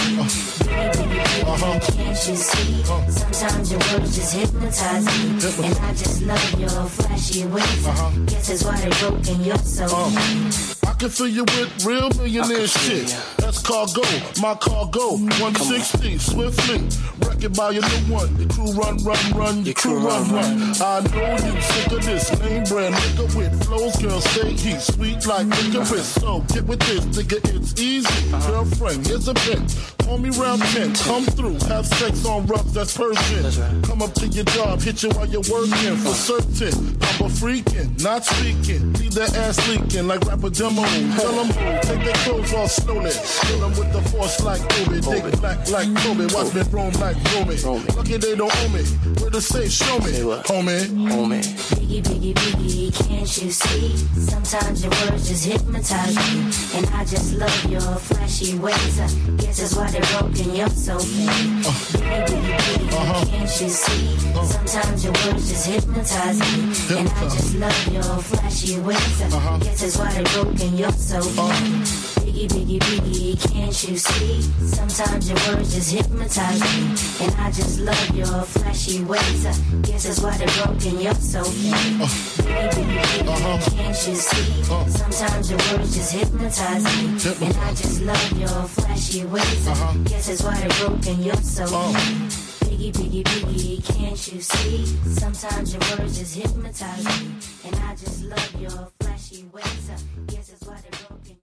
Biggie, 0.67 1.43
uh-huh. 1.43 1.79
biggie, 1.79 1.81
biggie, 1.81 1.97
can't 1.97 2.27
you 2.27 2.35
see? 2.35 2.81
Uh-huh. 2.83 3.09
Sometimes 3.09 3.71
your 3.71 3.81
words 3.91 4.15
just 4.15 4.33
hypnotize 4.33 5.05
me. 5.05 5.67
And 5.67 5.77
I 5.79 5.93
just 5.93 6.21
love 6.23 6.59
your 6.59 6.69
flashy 6.69 7.45
ways. 7.47 7.87
I 7.87 7.91
uh-huh. 7.91 8.11
guess 8.25 8.47
that's 8.47 8.63
why 8.63 8.77
they're 8.79 9.09
broken, 9.09 9.43
you're 9.43 9.57
so 9.57 9.87
fake. 9.87 10.87
I 10.87 10.93
can 10.93 11.09
fill 11.09 11.27
you 11.27 11.43
with 11.43 11.85
real 11.85 12.09
millionaire 12.09 12.67
shit. 12.67 13.15
That's 13.37 13.61
cargo, 13.61 14.01
my 14.41 14.55
cargo. 14.55 15.16
160, 15.17 16.17
swiftly. 16.17 16.79
Wreck 17.27 17.43
it 17.43 17.55
by 17.55 17.71
your 17.71 17.83
new 17.83 18.13
one. 18.13 18.35
Your 18.37 18.49
crew 18.49 18.71
run, 18.73 18.97
run, 19.03 19.33
run. 19.33 19.65
Your 19.65 19.73
crew 19.73 19.99
run, 19.99 20.31
run. 20.31 20.73
I 20.81 21.01
know 21.11 21.31
you 21.45 21.61
sick 21.61 21.91
of 21.91 22.05
this 22.05 22.39
name 22.39 22.63
brand 22.65 22.95
nigga 22.95 23.35
with 23.35 23.65
flows. 23.65 23.95
Girl, 23.97 24.21
stay 24.21 24.53
heat, 24.53 24.79
sweet 24.79 25.25
like 25.25 25.47
licorice. 25.47 26.07
So 26.07 26.41
get 26.53 26.65
with 26.65 26.79
this, 26.81 27.05
nigga, 27.05 27.37
it's 27.55 27.79
easy. 27.79 28.31
Girlfriend, 28.47 29.07
here's 29.07 29.27
a 29.27 29.33
bit. 29.33 29.59
Call 30.07 30.17
me 30.17 30.29
round 30.29 30.61
10, 30.61 30.93
come 30.95 31.25
through. 31.25 31.59
Have 31.67 31.85
sex 31.85 32.25
on 32.25 32.45
rubs, 32.45 32.73
that's 32.73 32.95
Persian. 32.95 33.81
Come 33.83 34.01
up 34.01 34.13
to 34.13 34.27
your 34.27 34.45
job, 34.45 34.81
hit 34.81 35.03
you 35.03 35.09
while 35.09 35.27
you're 35.27 35.41
working. 35.51 35.97
For 35.97 36.13
certain, 36.13 36.97
I'm 37.01 37.25
a 37.25 37.29
freaking, 37.29 38.01
not 38.01 38.23
speaking. 38.23 38.93
Leave 38.93 39.13
that 39.15 39.35
ass 39.35 39.57
leaking 39.67 40.07
like 40.07 40.21
rapper 40.25 40.49
demo. 40.49 40.83
Tell 41.17 41.43
them 41.43 41.81
take 41.81 42.05
their 42.05 42.15
clothes 42.23 42.53
off 42.53 42.71
slowly. 42.71 43.11
Kill 43.41 43.59
them 43.59 43.71
with 43.71 43.91
the 43.91 44.01
force 44.09 44.41
like 44.41 44.61
Obi. 44.79 44.96
Dick 45.01 45.39
black 45.39 45.69
like 45.69 45.95
Kobe. 45.97 46.25
Watch 46.33 46.53
me 46.53 46.61
roam 46.71 46.93
like 46.93 47.17
Romy. 47.33 47.55
Lucky 47.95 48.17
they 48.17 48.35
don't 48.35 48.51
owe 48.55 48.69
me. 48.69 48.83
Where 49.19 49.31
to 49.31 49.41
say, 49.41 49.67
show 49.67 49.99
me. 49.99 50.11
Say 50.11 50.23
what? 50.23 50.45
Homie. 50.45 50.85
Homie. 51.09 51.41
Biggie, 51.77 52.01
biggie, 52.01 52.33
biggie, 52.33 53.07
can't 53.07 53.43
you 53.43 53.51
see? 53.51 53.97
Sometimes 54.19 54.83
your 54.83 54.91
words 54.91 55.27
just 55.27 55.45
hypnotize 55.45 56.15
me. 56.15 56.77
And 56.77 56.85
I 56.95 57.05
just 57.05 57.35
love 57.35 57.65
your 57.71 57.81
flashy 57.81 58.57
ways. 58.57 58.99
I 58.99 59.07
guess 59.37 59.59
that's 59.59 59.75
why 59.75 59.89
they're 59.91 60.01
broken, 60.19 60.55
you're 60.55 60.69
so 60.69 60.97
fake. 60.99 61.29
Biggie, 61.29 62.25
biggie, 62.25 62.57
biggie, 62.57 62.93
uh-huh. 62.93 63.25
can't 63.25 63.61
you 63.61 63.69
see? 63.69 64.33
Uh-huh. 64.33 64.43
Sometimes 64.45 65.03
your 65.03 65.13
words 65.13 65.49
just 65.49 65.67
hypnotize 65.67 66.39
me. 66.39 66.97
And 66.99 67.09
I 67.09 67.23
just 67.23 67.55
love 67.55 67.87
your 67.93 68.03
flashy 68.03 68.79
ways. 68.79 69.21
I 69.21 69.25
uh-huh. 69.27 69.57
guess 69.59 69.81
that's 69.81 69.97
why 69.97 70.11
they're 70.13 70.43
broken, 70.43 70.77
you're 70.77 70.91
so 70.91 71.21
fake. 71.21 72.16
Biggie, 72.37 72.77
biggie, 72.77 73.01
biggie, 73.01 73.51
can't 73.51 73.89
you 73.89 73.97
see? 73.97 74.41
Sometimes 74.67 75.27
your 75.27 75.39
words 75.47 75.73
just 75.73 75.91
hypnotize 75.91 76.61
me. 76.61 77.25
And 77.25 77.33
I 77.41 77.49
just 77.49 77.79
love 77.79 78.15
your 78.15 78.27
flashy 78.27 79.03
ways. 79.05 79.43
I 79.47 79.53
guess 79.81 80.03
that's 80.03 80.21
why 80.21 80.37
they're 80.37 80.47
broken, 80.63 81.01
you're 81.01 81.15
so 81.15 81.41
oh. 81.43 81.49
uh-huh. 81.49 82.03
uh-huh. 82.03 82.77
fake. 82.77 83.27
Uh-huh. 83.27 83.49
Oh. 83.49 83.57
Biggie, 83.57 83.57
biggie, 83.57 83.57
biggie, 83.57 83.75
can't 83.75 84.07
you 84.07 84.15
see? 84.15 84.91
Sometimes 84.91 85.49
your 85.49 85.59
words 85.71 85.95
just 85.95 86.13
hypnotize 86.13 86.83
me. 86.83 87.47
And 87.47 87.57
I 87.57 87.73
just 87.73 88.01
love 88.03 88.31
your 88.39 88.67
flashy 88.69 89.25
ways. 89.25 89.67
I 89.67 89.97
guess 90.05 90.27
that's 90.27 90.43
why 90.43 90.59
they're 90.59 90.87
broken, 90.87 91.23
you're 91.23 91.35
so 91.37 91.65
fake. 91.65 92.69
Biggie, 92.69 92.91
biggie, 92.93 93.23
biggie, 93.23 93.97
can't 93.97 94.31
you 94.31 94.41
see? 94.41 94.85
Sometimes 95.09 95.73
your 95.73 95.81
words 95.97 96.19
just 96.19 96.35
hypnotize 96.35 97.03
me. 97.03 97.31
And 97.65 97.75
I 97.77 97.95
just 97.95 98.23
love 98.25 98.61
your 98.61 98.91
flashy 98.99 99.43
ways. 99.51 99.89
I 99.89 100.31
guess 100.31 100.49
that's 100.49 100.63
why 100.67 100.79
they're 100.81 101.07
broken, 101.07 101.36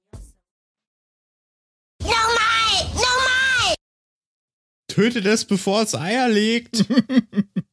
Tötet 4.95 5.27
es, 5.27 5.45
bevor 5.45 5.83
es 5.83 5.95
Eier 5.95 6.29
legt. 6.29 6.85